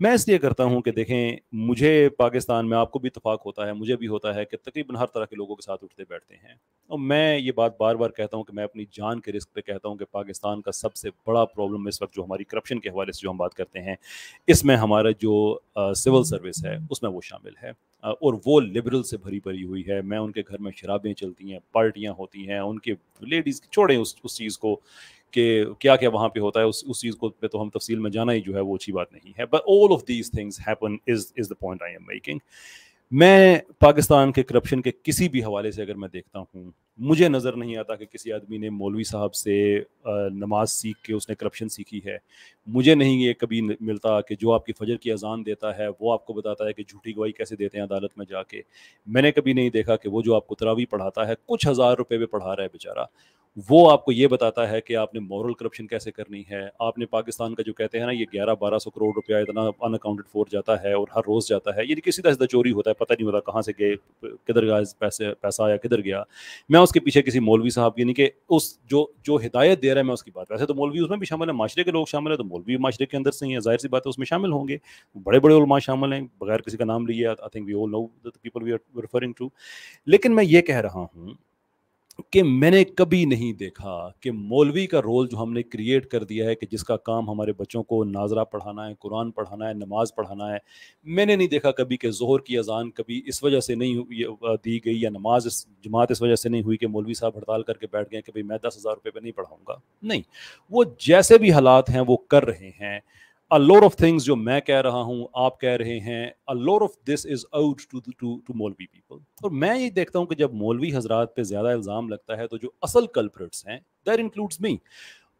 میں 0.00 0.12
اس 0.12 0.28
لیے 0.28 0.38
کرتا 0.38 0.64
ہوں 0.64 0.80
کہ 0.82 0.90
دیکھیں، 0.92 1.36
مجھے 1.52 2.08
پاکستان 2.08 2.68
میں 2.68 2.78
آپ 2.78 2.90
کو 2.90 2.98
بھی 2.98 3.10
اتفاق 3.14 3.46
ہوتا 3.46 3.66
ہے، 3.66 3.72
مجھے 3.72 3.96
بھی 3.96 4.06
ہوتا 4.06 4.34
ہے 4.34 4.44
کہ 4.44 4.56
تقریباً 4.56 4.96
ہر 4.96 5.06
طرح 5.06 5.24
کے 5.24 5.36
لوگوں 5.36 5.56
کے 5.56 5.62
ساتھ 5.62 5.84
اٹھتے 5.84 6.02
بیٹھتے 6.08 6.34
ہیں۔ 6.34 6.54
اور 6.86 6.98
میں 6.98 7.38
یہ 7.38 7.52
بات 7.52 7.78
بار 7.78 7.94
بار 7.94 8.10
کہتا 8.10 8.36
ہوں 8.36 8.44
کہ 8.44 8.54
میں 8.54 8.64
اپنی 8.64 8.84
جان 8.90 9.20
کے 9.20 9.32
رسک 9.32 9.54
پہ 9.54 9.60
کہتا 9.60 9.88
ہوں 9.88 9.96
کہ 9.96 10.04
پاکستان 10.10 10.62
کا 10.62 10.72
سب 10.72 10.94
سے 10.94 11.10
بڑا 11.26 11.44
پرابلم 11.44 11.86
اس 11.86 12.02
وقت 12.02 12.14
جو 12.14 12.24
ہماری 12.24 12.44
کرپشن 12.44 12.80
کے 12.80 12.88
حوالے 12.88 13.12
سے 13.12 13.20
جو 13.22 13.30
ہم 13.30 13.36
بات 13.36 13.54
کرتے 13.54 13.80
ہیں، 13.80 13.94
اس 14.46 14.64
میں 14.64 14.76
ہمارا 14.76 15.10
جو 15.10 15.58
سول 15.96 16.24
سروس 16.24 16.64
ہے، 16.64 16.76
اس 16.90 17.02
میں 17.02 17.10
وہ 17.10 17.20
شامل 17.22 17.52
ہے۔ 17.62 17.70
اور 18.02 18.34
وہ 18.46 18.60
لبرل 18.60 19.02
سے 19.02 19.16
بھری 19.16 19.40
بھری 19.40 19.64
ہوئی 19.64 19.88
ہے۔ 19.88 20.02
میں 20.02 20.18
ان 20.18 20.32
کے 20.32 20.42
گھر 20.48 20.58
میں 20.58 20.72
شرابیں 20.76 21.14
چلتی 21.14 21.52
ہیں، 21.52 21.58
پارٹیاں 21.72 22.12
ہوتی 22.18 22.48
ہیں، 22.48 22.58
ان 22.58 22.78
کے 22.78 22.94
لیڈیز 23.20 23.62
چھوڑیں 23.62 23.96
اس 23.96 24.14
اس 24.24 24.36
چیز 24.36 24.58
کو۔ 24.58 24.80
کہ 25.30 25.64
کیا 25.78 25.96
کیا 25.96 26.08
وہاں 26.08 26.28
پہ 26.28 26.40
ہوتا 26.40 26.60
ہے، 26.60 26.64
اس 26.64 26.82
اس 26.86 27.00
چیز 27.00 27.16
کو 27.16 27.28
پہ 27.28 27.46
تو 27.46 27.62
ہم 27.62 27.70
تفصیل 27.70 27.98
میں 27.98 28.10
جانا 28.10 28.32
ہی 28.32 28.40
جو 28.40 28.54
ہے 28.54 28.60
وہ 28.60 28.74
اچھی 28.74 28.92
بات 28.92 29.12
نہیں 29.12 29.32
ہے۔ 29.38 29.46
But 29.46 29.60
all 29.66 29.92
of 29.92 30.08
these 30.08 30.30
things 30.30 30.60
happen 30.66 30.96
is 31.06 31.32
is 31.36 31.50
the 31.50 31.54
point 31.54 31.82
I 31.82 31.92
am 31.92 32.04
making 32.06 32.38
میں 33.12 33.58
پاکستان 33.78 34.32
کے 34.32 34.42
کرپشن 34.42 34.82
کے 34.82 34.90
کسی 35.02 35.28
بھی 35.28 35.42
حوالے 35.44 35.70
سے 35.70 35.82
اگر 35.82 35.94
میں 35.94 36.08
دیکھتا 36.08 36.38
ہوں، 36.38 36.70
مجھے 36.98 37.28
نظر 37.28 37.52
نہیں 37.52 37.76
آتا 37.76 37.94
کہ 37.94 38.06
کسی 38.06 38.32
آدمی 38.32 38.58
نے 38.58 38.70
مولوی 38.70 39.04
صاحب 39.04 39.34
سے 39.34 39.54
نماز 40.32 40.72
سیکھ 40.72 40.98
کے 40.98 41.14
اس 41.14 41.28
نے 41.28 41.34
کرپشن 41.34 41.68
سیکھی 41.68 42.00
ہے۔ 42.06 42.16
مجھے 42.66 42.94
نہیں 42.94 43.20
یہ 43.20 43.32
کبھی 43.32 43.60
ملتا 43.80 44.20
کہ 44.20 44.36
جو 44.40 44.52
آپ 44.52 44.66
کی 44.66 44.72
فجر 44.72 44.96
کی 44.96 45.12
اذان 45.12 45.46
دیتا 45.46 45.76
ہے، 45.78 45.86
وہ 46.00 46.12
آپ 46.12 46.26
کو 46.26 46.32
بتاتا 46.32 46.66
ہے 46.66 46.72
کہ 46.72 46.82
جھوٹی 46.88 47.16
گواہی 47.16 47.32
کیسے 47.32 47.56
دیتے 47.56 47.78
ہیں 47.78 47.84
عدالت 47.84 48.18
میں 48.18 48.26
جا 48.26 48.42
کے۔ 48.42 48.62
میں 49.06 49.22
نے 49.22 49.32
کبھی 49.32 49.52
نہیں 49.52 49.70
دیکھا 49.70 49.96
کہ 49.96 50.08
وہ 50.08 50.22
جو 50.22 50.34
آپ 50.34 50.46
کو 50.46 50.54
تراوی 50.54 50.86
پڑھاتا 50.86 51.26
ہے، 51.28 51.34
کچھ 51.46 51.68
ہزار 51.68 51.96
روپے 51.96 52.18
پہ 52.18 52.26
پڑھا 52.26 52.56
رہا 52.56 52.62
ہے 52.62 52.68
بیچارہ۔ 52.72 53.04
وہ 53.70 53.90
آپ 53.90 54.04
کو 54.04 54.12
یہ 54.12 54.26
بتاتا 54.26 54.70
ہے 54.70 54.80
کہ 54.80 54.96
آپ 54.96 55.14
نے 55.14 55.20
مورل 55.20 55.54
کرپشن 55.54 55.86
کیسے 55.86 56.12
کرنی 56.12 56.42
ہے؟ 56.50 56.68
آپ 56.78 56.98
نے 56.98 57.06
پاکستان 57.06 57.54
کا 57.54 57.62
جو 57.62 57.72
کہتے 57.72 57.98
ہیں 57.98 58.06
نا، 58.06 58.12
یہ 58.12 58.24
گیارہ 58.32 58.54
بارہ 58.54 58.78
سو 58.78 58.90
کروڑ 58.90 59.12
روپیہ 59.14 59.36
اتنا 59.36 59.60
ان 59.80 59.94
اکاؤنٹڈ 59.94 60.28
فور 60.32 60.46
جاتا 60.50 60.82
ہے 60.82 60.92
اور 60.92 61.06
ہر 61.16 61.20
روز 61.26 61.48
جاتا 61.48 61.76
ہے۔ 61.76 61.82
یہ 61.84 61.94
کسی 61.94 62.22
طرح 62.22 62.32
سے 62.32 62.46
چوری 62.46 62.72
ہوتا 62.72 62.90
ہے، 62.90 62.94
پتہ 62.94 63.12
نہیں 63.12 63.26
ہوتا 63.26 63.40
کہاں 63.40 63.62
سے 63.62 63.72
گئے، 63.78 63.96
کدھر 64.22 64.64
گیا، 64.64 64.78
پیسے، 64.98 65.34
پیسہ 65.34 65.62
آیا، 65.62 65.76
کدھر 65.76 66.04
گیا۔ 66.04 66.22
میں 66.68 66.80
اس 66.80 66.92
کے 66.92 67.00
پیچھے 67.00 67.22
کسی 67.22 67.40
مولوی 67.40 67.70
صاحب 67.70 67.98
یعنی 67.98 68.14
کہ 68.14 68.30
اس 68.48 68.84
جو 68.84 69.06
جو 69.22 69.36
ہدایت 69.36 69.82
دے 69.82 69.90
رہا 69.90 69.98
ہے، 69.98 70.02
میں 70.02 70.12
اس 70.12 70.22
کی 70.22 70.30
بات، 70.34 70.50
ویسے 70.50 70.66
تو 70.66 70.74
مولوی 70.74 71.00
اس 71.00 71.10
میں 71.10 71.18
بھی 71.18 71.26
شامل 71.26 71.48
ہے 71.48 71.52
معاشرے 71.52 71.84
کے 71.84 71.90
لوگ 71.90 72.06
شامل 72.06 72.30
ہیں، 72.30 72.36
تو 72.36 72.44
مولوی 72.44 72.76
معاشرے 72.76 73.06
کے 73.06 73.16
اندر 73.16 73.30
سے 73.30 73.46
ہی 73.46 73.54
ہے 73.54 73.60
ظاہر 73.60 73.78
سی 73.78 73.88
بات 73.88 74.06
ہے، 74.06 74.08
اس 74.08 74.18
میں 74.18 74.26
شامل 74.26 74.52
ہوں 74.52 74.68
گے۔ 74.68 74.76
بڑے 75.24 75.40
بڑے 75.40 75.54
علماء 75.54 75.78
شامل 75.78 76.12
ہیں، 76.12 76.20
بغیر 76.38 76.58
کسی 76.58 76.76
کا 76.76 76.84
نام 76.84 77.06
لیے 77.06 77.26
I 77.26 77.48
think 77.52 77.66
we 77.66 77.74
all 77.74 77.90
know 77.90 78.06
people 78.42 78.62
we 78.62 78.72
are 78.72 78.78
referring 78.96 79.32
to 79.32 79.48
لیکن 80.06 80.34
میں 80.34 80.44
یہ 80.44 80.60
کہہ 80.60 80.80
رہا 80.80 81.04
ہوں 81.16 81.47
کہ 82.30 82.42
میں 82.42 82.70
نے 82.70 82.84
کبھی 82.84 83.24
نہیں 83.24 83.52
دیکھا 83.52 84.10
کہ 84.20 84.32
مولوی 84.32 84.86
کا 84.86 85.02
رول 85.02 85.28
جو 85.28 85.42
ہم 85.42 85.52
نے 85.52 85.62
کریٹ 85.62 86.06
کر 86.06 86.24
دیا 86.24 86.46
ہے 86.46 86.54
کہ 86.54 86.66
جس 86.70 86.84
کا 86.84 86.96
کام 86.96 87.30
ہمارے 87.30 87.52
بچوں 87.52 87.82
کو 87.82 88.04
ناظرہ 88.04 88.44
پڑھانا 88.44 88.88
ہے، 88.88 88.94
قرآن 88.98 89.30
پڑھانا 89.30 89.68
ہے، 89.68 89.74
نماز 89.74 90.14
پڑھانا 90.14 90.52
ہے، 90.52 90.58
میں 91.04 91.26
نے 91.26 91.36
نہیں 91.36 91.48
دیکھا 91.48 91.70
کبھی 91.70 91.96
کہ 91.96 92.10
ظہر 92.10 92.38
کی 92.38 92.58
اذان 92.58 92.90
کبھی 92.90 93.22
اس 93.26 93.42
وجہ 93.42 93.60
سے 93.60 93.74
نہیں 93.74 94.24
دی 94.64 94.78
گئی 94.84 95.00
یا 95.00 95.10
نماز 95.10 95.46
اس 95.46 95.66
جماعت 95.84 96.10
اس 96.10 96.22
وجہ 96.22 96.34
سے 96.34 96.48
نہیں 96.48 96.62
ہوئی 96.62 96.76
کہ 96.76 96.86
مولوی 96.86 97.14
صاحب 97.14 97.36
ہڑتال 97.36 97.62
کر 97.62 97.74
کے 97.74 97.86
بیٹھ 97.92 98.12
گئے 98.12 98.22
کہ 98.22 98.32
بھائی 98.32 98.42
میں 98.42 98.58
دس 98.58 98.76
ہزار 98.76 98.94
روپے 98.94 99.10
پہ 99.10 99.20
نہیں 99.20 99.32
پڑھاؤں 99.32 99.60
گا۔ 99.68 99.74
نہیں، 100.02 100.22
وہ 100.70 100.84
جیسے 100.98 101.38
بھی 101.38 101.52
حالات 101.52 101.90
ہیں 101.90 102.02
وہ 102.08 102.16
کر 102.16 102.44
رہے 102.44 102.70
ہیں۔ 102.80 103.00
لور 103.50 103.82
آف 103.82 103.96
تھنگس 103.96 104.24
جو 104.24 104.34
میں 104.36 104.60
کہہ 104.60 104.80
رہا 104.82 105.00
ہوں، 105.00 105.24
آپ 105.34 105.60
کہہ 105.60 105.76
رہے 105.80 105.98
ہیں 106.00 106.26
lure 106.54 106.82
of 106.82 106.96
this 107.06 107.24
is 107.26 107.44
out 107.52 107.80
to 108.18 108.54
maulvi 108.54 108.86
people 108.86 109.16
اور 109.42 109.50
میں 109.50 109.78
یہ 109.78 109.90
دیکھتا 109.90 110.18
ہوں 110.18 110.26
کہ 110.26 110.34
جب 110.34 110.54
مولوی 110.54 110.94
حضرات 110.96 111.34
پہ 111.36 111.42
زیادہ 111.42 111.68
الزام 111.68 112.08
لگتا 112.08 112.36
ہے 112.36 112.46
تو 112.46 112.56
جو 112.56 112.68
اصل 112.82 113.06
کلپریٹس 113.06 113.66
ہیں 113.66 113.78
دیر 114.06 114.18
انکلوڈس 114.18 114.60
می 114.60 114.76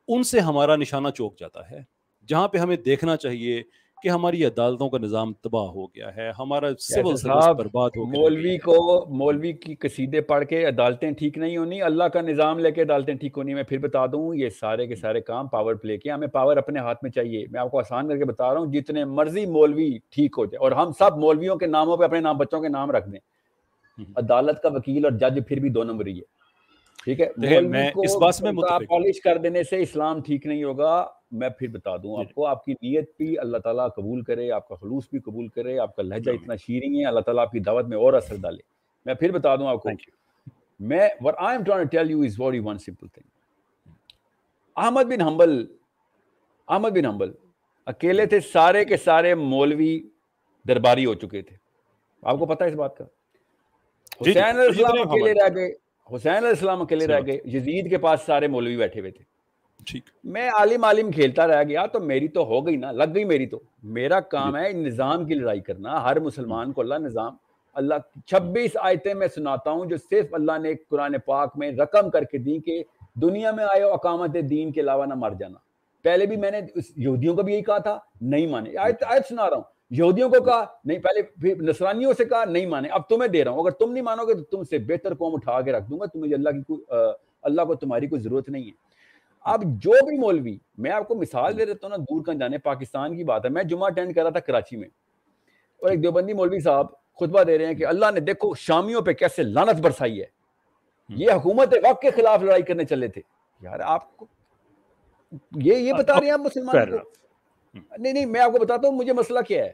ان 0.09 0.23
سے 0.23 0.41
ہمارا 0.41 0.77
نشانہ 0.77 1.09
چوک 1.17 1.39
جاتا 1.39 1.71
ہے، 1.71 1.83
جہاں 2.29 2.49
پہ 2.49 2.59
ہمیں 2.59 2.77
دیکھنا 2.77 3.17
چاہیے 3.17 3.63
کہ 4.03 4.09
ہماری 4.09 4.45
عدالتوں 4.45 4.91
کا 4.91 4.99
نظام 4.99 5.33
تباہ 5.33 5.63
ہو 5.63 5.87
گیا 5.87 6.17
ہے 6.17 6.31
ہمارا 6.39 6.67
سول 6.79 7.15
برباد 7.53 7.91
ہو 7.97 8.05
گیا 8.05 8.21
مولوی 8.21 8.59
کو 8.59 9.07
مولوی 9.15 9.53
کی 9.53 9.75
قصیدے 9.75 10.21
پڑھ 10.21 10.45
کے 10.45 10.65
عدالتیں 10.65 11.11
ٹھیک 11.11 11.39
نہیں 11.39 11.57
ہونی 11.57 11.83
اللہ 11.83 12.05
کا 12.05 12.21
نظام 12.21 12.59
لے 12.59 12.73
کے 12.73 12.83
عدالتیں 12.83 13.15
ٹھیک 13.15 13.39
ہونی 13.39 13.55
میں 13.55 13.63
پھر 13.63 13.79
بتا 13.79 14.07
دوں 14.07 14.35
یہ 14.35 14.49
سارے 14.49 14.87
کے 14.87 14.95
سارے 14.95 15.21
کام 15.21 15.49
پاور 15.49 15.75
پلے 15.75 15.99
کے 15.99 16.11
ہمیں 16.11 16.29
پاور 16.29 16.57
اپنے 16.57 16.81
ہاتھ 16.81 16.99
میں 17.03 17.11
چاہیے۔ 17.11 17.47
میں 17.51 17.61
آپ 17.61 17.71
کو 17.71 17.79
آسان 17.79 18.09
کر 18.09 18.17
کے 18.17 18.25
بتا 18.25 18.55
رہا 18.55 18.61
ہوں 18.61 18.73
جتنے 18.73 19.05
مرضی 19.05 19.47
مولوی 19.47 19.99
ٹھیک 20.11 20.35
ہو 20.39 20.45
جائے 20.45 20.59
اور 20.59 20.73
ہم 20.73 20.93
سب 20.99 21.19
مولویوں 21.19 21.57
کے 21.57 21.67
ناموں 21.67 21.97
پہ 21.97 22.05
اپنے 22.05 22.21
نام 22.21 22.37
بچوں 22.37 22.61
کے 22.61 22.69
نام 22.69 22.91
رکھ 22.91 23.09
دیں۔ 23.09 23.21
عدالت 24.17 24.63
کا 24.63 24.69
وکیل 24.69 25.05
اور 25.05 25.13
جج 25.13 25.39
پھر 25.49 25.59
بھی 25.59 25.69
دو 25.69 25.83
نمبر 25.85 26.07
ہی 26.07 26.19
ہے۔ 26.19 26.39
ٹھیک 27.05 27.21
ہے؟ 27.21 27.61
میں 27.61 27.91
اس 27.97 28.17
بات 28.17 28.43
میں 28.43 28.53
پالش 28.89 29.21
کر 29.21 29.39
دینے 29.39 29.63
سے 29.63 29.83
اسلام 29.83 30.21
ٹھیک 30.21 30.47
نہیں 30.47 30.65
ہوگا۔ 30.65 31.07
میں 31.33 31.49
پھر 31.49 31.69
بتا 31.69 31.97
دوں 31.97 32.19
آپ 32.19 32.35
کو 32.35 32.47
آپ 32.47 32.65
کی 32.65 32.73
نیت 32.73 33.11
بھی 33.19 33.39
اللہ 33.39 33.59
تعالیٰ 33.59 33.89
قبول 33.97 34.23
کرے 34.23 34.51
آپ 34.51 34.69
کا 34.69 34.75
خلوص 34.75 35.05
بھی 35.11 35.19
قبول 35.19 35.49
کرے 35.49 35.79
آپ 35.79 35.97
کا 35.97 36.03
لہجہ 36.03 36.31
اتنا 36.31 36.57
شیریں 36.57 36.89
ہے 36.89 37.07
اللہ 37.07 37.21
تعالیٰ 37.21 37.43
آپ 37.43 37.53
کی 37.53 37.61
دعوت 37.61 37.85
میں 37.85 37.99
اور 37.99 38.13
اثر 38.13 38.37
ڈالے۔ 38.41 38.63
میں 39.07 39.15
پھر 39.15 39.33
بتا 39.33 39.57
دوں 39.57 39.67
آپ 39.67 39.83
کو 39.83 39.89
میں 40.81 41.09
what 41.25 41.35
I 41.41 41.57
am 41.57 41.65
trying 41.65 41.85
to 41.85 41.99
tell 41.99 42.11
you 42.11 42.25
is 42.25 42.37
very 42.45 42.61
one 42.61 42.79
simple 42.79 43.09
thing 43.09 43.27
Ahmad 44.77 45.05
بن 45.05 45.21
حنبل 45.21 45.67
احمد 46.69 46.91
بن 46.91 47.07
حنبل 47.07 47.33
اکیلے 47.87 48.27
تھے 48.27 48.41
سارے 48.41 48.85
کے 48.85 48.97
سارے 48.97 49.35
مولوی 49.35 50.09
درباری 50.69 51.07
ہو 51.07 51.15
چکے 51.15 51.43
تھے۔ 51.43 51.57
آپ 52.23 52.39
کو 52.39 52.47
پتہ 52.47 52.65
ہے 52.65 52.69
اس 52.69 52.75
بات 52.75 52.97
کا؟ 52.97 53.05
جی، 53.05 54.33
جی، 54.33 54.41
حسین 54.41 54.45
علیہ 54.45 54.69
السلام 54.69 55.11
اکیلے 55.11 55.33
رہ 55.33 55.55
گئے 55.55 55.73
حسین 56.15 56.35
علیہ 56.35 56.49
السلام 56.49 56.83
اکیلے 56.83 57.07
رہ 57.07 57.21
گئے 57.27 57.39
یزید 57.45 57.91
کے 57.91 57.99
پاس 57.99 58.21
سارے 58.27 58.47
مولوی 58.47 58.77
بیٹھے 58.77 59.01
ہوئے 59.01 59.11
تھے۔ 59.11 59.38
میں 60.25 60.51
عالم 60.51 60.85
عالم 60.85 61.11
کھیلتا 61.11 61.47
رہ 61.47 61.63
گیا 61.69 61.87
تو 61.87 62.01
میری 62.01 62.29
تو 62.29 62.45
ہو 62.45 62.67
گئی 62.67 62.77
نا 62.77 62.93
لگ 62.93 63.05
گئی 63.15 63.25
میری 63.25 63.47
تو۔ 63.47 63.61
میرا 63.83 64.21
کام 64.21 64.57
ہے 64.57 64.73
نظام 64.73 65.25
کی 65.25 65.35
لڑائی 65.35 65.61
کرنا 65.61 66.03
ہر 66.05 66.21
مسلمان 66.21 66.73
کو 66.73 66.81
اللہ 66.81 66.95
نظام 66.95 67.37
اللہ 67.75 67.95
چھبیس 68.27 68.71
آیتیں 68.81 69.15
میں 69.15 69.29
سناتا 69.35 69.71
ہوں 69.71 69.87
جو 69.87 69.97
صرف 69.97 70.35
اللہ 70.35 70.59
نے 70.63 70.75
قرآن 70.89 71.15
پاک 71.27 71.53
میں 71.57 71.71
رقم 71.73 72.11
کر 72.11 72.25
کے 72.25 72.39
دی 72.39 72.59
کہ 72.59 72.83
دنیا 73.15 73.51
میں 73.51 73.65
آئے 73.65 73.83
اقامت 73.83 74.37
دین 74.51 74.73
کے 74.73 74.81
علاوہ 74.81 75.07
نہ 75.07 75.15
مر 75.15 75.31
جانا۔ 75.39 75.59
پہلے 76.03 76.27
بھی 76.27 76.37
میں 76.37 76.51
نے 76.51 76.61
یہودیوں 76.97 77.37
کو 77.37 77.43
بھی 77.43 77.53
یہی 77.55 77.63
کہا 77.63 77.79
تھا 77.79 77.99
نہیں 78.21 78.47
مانے۔ 78.47 78.77
آیت 78.77 79.05
آیت 79.07 79.27
سنا 79.29 79.51
رہا 79.51 79.57
ہوں۔ 79.57 79.63
یہودیوں 79.91 80.31
کو 80.31 80.45
کہا 80.45 80.65
نہیں 80.85 80.99
پہلے 80.99 81.23
پھر 81.23 81.63
نصرانیوں 81.63 82.13
سے 82.19 82.25
کہا 82.25 82.45
نہیں 82.45 82.67
مانے۔ 82.67 82.89
اب 82.89 83.09
تمہیں 83.09 83.29
دے 83.29 83.45
رہا 83.45 83.51
ہوں۔ 83.51 83.61
اگر 83.61 83.71
تم 83.71 83.93
نہیں 83.93 84.05
مانو 84.05 84.25
گے 84.25 84.35
تو 84.35 84.43
تم 84.43 84.63
سے 84.63 84.79
بہتر 84.79 85.15
قوم 85.15 85.35
اٹھا 85.35 85.61
کے 85.61 85.73
رکھ 85.73 85.91
دوں 85.91 86.01
گا 86.01 86.07
تمہیں 86.07 86.35
اللہ 86.35 86.51
کی 86.51 86.75
اللہ 87.43 87.63
کو 87.63 87.75
تمہاری 87.75 88.07
کوئی 88.07 88.21
ضرورت 88.21 88.49
نہیں 88.49 88.63
ہے۔ 88.63 88.89
اب 89.49 89.63
جو 89.65 90.07
بھی 90.07 90.19
مولوی 90.19 90.59
میں 90.79 90.91
آپ 90.91 91.09
کو 91.09 91.15
مثال 91.15 91.59
دے 91.59 91.65
دیتا 91.65 91.87
ہوں 91.87 91.91
نا 91.91 91.97
دور 91.97 92.25
کن 92.25 92.39
جانے 92.39 92.59
پاکستان 92.59 93.17
کی 93.17 93.25
بات 93.25 93.45
ہے۔ 93.45 93.51
میں 93.51 93.63
جمعہ 93.63 93.87
اٹینڈ 93.87 94.15
کر 94.15 94.23
رہا 94.23 94.31
تھا 94.31 94.41
کراچی 94.41 94.77
میں۔ 94.77 94.89
اور 95.83 95.91
ایک 95.91 96.03
دیوبندی 96.03 96.33
مولوی 96.33 96.61
صاحب 96.61 96.87
خطبہ 96.93 97.43
دے 97.43 97.59
رہے 97.59 97.67
ہیں 97.67 97.75
کہ 97.75 97.87
اللہ 97.87 98.07
نے 98.15 98.21
دیکھو 98.21 98.55
شامیوں 98.55 99.03
پہ 99.03 99.13
کیسے 99.13 99.43
لانت 99.43 99.81
برسائی 99.81 100.21
ہے۔ 100.21 100.27
یہ 101.09 101.31
حکومت 101.31 101.75
وقت 101.75 102.03
کے 102.03 102.11
خلاف 102.11 102.43
لڑائی 102.43 102.63
کرنے 102.63 102.85
چلے 102.85 103.09
تھے۔ 103.09 103.21
یار 103.61 103.81
آپ 103.81 104.17
کو 104.17 104.27
یہ 105.57 105.75
یہ 105.75 105.93
بتا 105.93 106.21
رہے 106.21 106.27
ہیں 106.27 106.33
آپ 106.33 106.41
مسلمان 106.41 106.77
نہیں 107.99 108.13
نہیں 108.13 108.27
میں 108.27 108.41
آپ 108.41 108.53
کو 108.53 108.59
بتاتا 108.59 108.89
ہوں 108.89 108.95
مجھے 108.95 109.13
مسئلہ 109.13 109.39
کیا 109.41 109.65
ہے۔ 109.65 109.73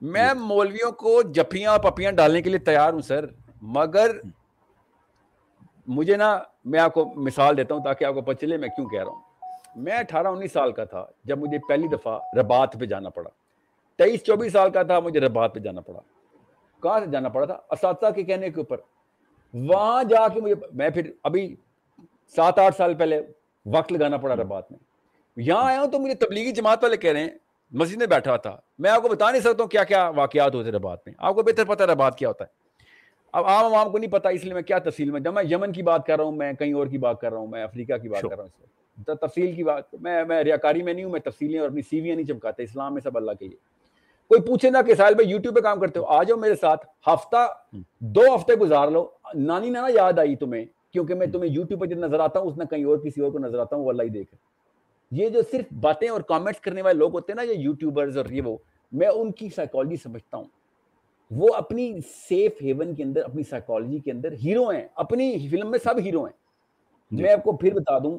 میں۔ 0.00 0.34
مولویوں 0.34 0.92
کو 0.92 1.22
جپیاں 1.22 1.78
پپیاں 1.78 2.12
ڈالنے 2.12 2.42
کے 2.42 2.50
لیے 2.50 2.58
تیار 2.58 2.92
ہوں 2.92 3.00
سر۔ 3.00 3.26
مگر 3.62 4.10
مجھے 5.86 6.16
نا، 6.16 6.38
میں 6.64 6.80
آپ 6.80 6.94
کو 6.94 7.12
مثال 7.16 7.56
دیتا 7.56 7.74
ہوں 7.74 7.82
تاکہ 7.82 8.04
آپ 8.04 8.14
کو 8.14 8.20
پتہ 8.20 8.40
چلے 8.40 8.56
میں 8.56 8.68
کیوں 8.68 8.86
کہہ 8.86 9.02
رہا 9.02 9.10
ہوں۔ 9.10 9.20
میں 9.76 9.98
اٹھارہ 9.98 10.26
انیس 10.26 10.52
سال 10.52 10.72
کا 10.72 10.84
تھا، 10.84 11.06
جب 11.24 11.38
مجھے 11.38 11.58
پہلی 11.68 11.88
دفعہ 11.88 12.20
ربات 12.38 12.80
پہ 12.80 12.84
جانا 12.84 13.08
پڑا۔ 13.08 13.30
تیئیس 13.98 14.24
چوبیس 14.24 14.52
سال 14.52 14.70
کا 14.70 14.82
تھا، 14.82 15.00
مجھے 15.00 15.20
ربات 15.20 15.54
پہ 15.54 15.60
جانا 15.60 15.80
پڑا۔ 15.80 16.00
کہاں 16.82 17.00
سے 17.00 17.06
جانا 17.06 17.28
پڑا 17.28 17.46
تھا؟ 17.46 17.58
اساتذہ 17.70 18.10
کے 18.10 18.22
کہنے 18.22 18.50
کے 18.50 18.60
اوپر۔ 18.60 18.76
وہاں 19.54 20.04
جا 20.04 20.28
کے 20.28 20.40
مجھے، 20.40 20.54
میں 20.72 20.90
پھر 20.90 21.10
ابھی 21.22 21.56
سات 22.36 22.58
آٹھ 22.58 22.76
سال 22.76 22.94
پہلے 22.94 23.22
وقت 23.66 23.92
لگانا 23.92 24.16
پڑا 24.16 24.36
ربات 24.36 24.72
میں۔ 24.72 24.78
یہاں 25.36 25.64
آیا 25.64 25.80
ہوں 25.80 25.90
تو 25.90 25.98
مجھے 25.98 26.14
تبلیغی 26.14 26.52
جماعت 26.52 26.84
والے 26.84 26.96
کہہ 26.96 27.12
رہے 27.12 27.20
ہیں، 27.20 27.30
مسجد 27.70 27.96
میں 27.96 28.06
بیٹھا 28.06 28.36
تھا۔ 28.36 28.56
میں 28.78 28.90
آپ 28.90 29.02
کو 29.02 29.08
بتا 29.08 29.30
نہیں 29.30 29.40
سکتا 29.40 29.62
ہوں 29.62 29.68
کیا 29.68 29.84
کیا 29.84 30.08
واقعات 30.08 30.54
ہوتے 30.54 30.70
ربات 30.70 30.98
میں۔ 31.06 31.14
آپ 31.18 31.34
کو 31.34 31.42
بہتر 31.42 31.64
پتا 31.64 31.86
ربات 31.86 32.18
کیا 32.18 32.28
ہوتا 32.28 32.44
ہے۔ 32.44 32.63
اب 33.34 33.44
عام 33.46 33.64
عوام 33.64 33.90
کو 33.90 33.98
نہیں 33.98 34.10
پتا 34.10 34.28
اس 34.28 34.44
لیے 34.44 34.54
میں 34.54 34.62
کیا 34.62 34.78
تفصیل 34.78 35.10
میں 35.10 35.20
جب 35.20 35.34
میں 35.34 35.42
یمن 35.50 35.72
کی 35.72 35.82
بات 35.82 36.06
کر 36.06 36.16
رہا 36.16 36.24
ہوں 36.24 36.32
میں 36.32 36.52
کہیں 36.52 36.72
اور 36.72 36.86
کی 36.86 36.98
بات 36.98 37.20
کر 37.20 37.30
رہا 37.30 37.38
ہوں 37.38 37.46
میں 37.46 37.62
افریقہ 37.64 37.92
کی 38.02 38.08
بات 38.08 38.22
کر 38.22 38.36
رہا 38.36 38.44
ہوں 38.44 39.14
تفصیل 39.14 39.54
کی 39.56 39.64
بات 39.64 39.94
میں 40.00 40.24
میں 40.24 40.44
ریاکاری 40.44 40.82
میں 40.82 40.94
نہیں 40.94 41.04
ہوں 41.04 41.12
میں 41.12 41.20
تفصیلیں 41.20 41.60
اور 41.60 41.68
اپنی 41.68 41.82
سیویاں 41.82 42.16
نہیں 42.16 42.26
چمکاتے 42.26 42.62
اسلام 42.62 42.94
میں 42.94 43.02
سب 43.02 43.16
اللہ 43.16 43.32
کے 43.38 43.48
لیے۔ 43.48 43.56
کوئی 44.28 44.40
پوچھے 44.40 44.70
نہ 44.70 44.78
کہ 44.86 44.94
ساحل 44.94 45.14
بھائی 45.14 45.30
یوٹیوب 45.30 45.56
پہ 45.56 45.60
کام 45.60 45.80
کرتے 45.80 45.98
ہو 45.98 46.04
آ 46.04 46.22
جاؤ 46.22 46.38
میرے 46.38 46.54
ساتھ 46.54 46.86
ہفتہ 47.08 47.46
دو 48.00 48.34
ہفتے 48.34 48.54
گزار 48.54 48.88
لو۔ 48.88 49.06
نانی 49.34 49.70
نہ 49.70 49.78
یاد 49.94 50.18
آئی 50.18 50.36
تمہیں 50.36 50.64
کیونکہ 50.92 51.14
میں 51.14 51.26
تمہیں 51.26 51.50
یوٹیوب 51.50 51.80
پہ 51.80 51.86
جب 51.86 51.98
نظر 51.98 52.20
آتا 52.20 52.40
ہوں 52.40 52.46
اس 52.46 52.56
میں 52.56 52.66
کہیں 52.66 52.84
اور 52.84 52.98
کسی 52.98 53.20
اور 53.20 53.32
کو 53.32 53.38
نظر 53.38 53.58
آتا 53.58 53.76
ہوں 53.76 53.84
وہ 53.84 53.90
اللہ 53.90 54.02
ہی 54.02 54.08
دیکھ 54.08 54.34
یہ 55.10 55.28
جو 55.28 55.40
صرف 55.50 55.72
باتیں 55.80 56.08
اور 56.08 56.20
کامنٹس 56.20 56.60
کرنے 56.60 56.82
والے 56.82 56.98
لوگ 56.98 57.12
ہوتے 57.12 57.32
ہیں 57.32 57.46
نا 57.46 57.52
یہ 57.52 57.58
یوٹیوبرز 57.58 58.16
اور 58.16 58.26
یہ 58.26 58.42
وہ 58.42 58.56
میں 58.92 59.08
ان 59.08 59.32
کی 59.32 59.48
سائیکالوجی 59.56 59.96
سمجھتا 59.96 60.36
ہوں۔ 60.36 60.63
وہ 61.30 61.54
اپنی 61.54 62.00
سیف 62.28 62.52
ہیون 62.62 62.94
کے 62.94 63.02
اندر 63.02 63.24
اپنی 63.24 63.42
سائیکالوجی 63.42 63.98
کے 63.98 64.10
اندر 64.10 64.32
ہیرو 64.32 64.68
ہیں۔ 64.68 64.88
اپنی 64.94 65.48
فلم 65.48 65.70
میں 65.70 65.78
سب 65.78 65.94
ہیرو 66.04 66.24
ہیں۔ 66.24 66.32
جی۔ 67.10 67.22
میں 67.22 67.32
آپ 67.32 67.44
کو 67.44 67.56
پھر 67.56 67.74
بتا 67.74 67.98
دوں 67.98 68.18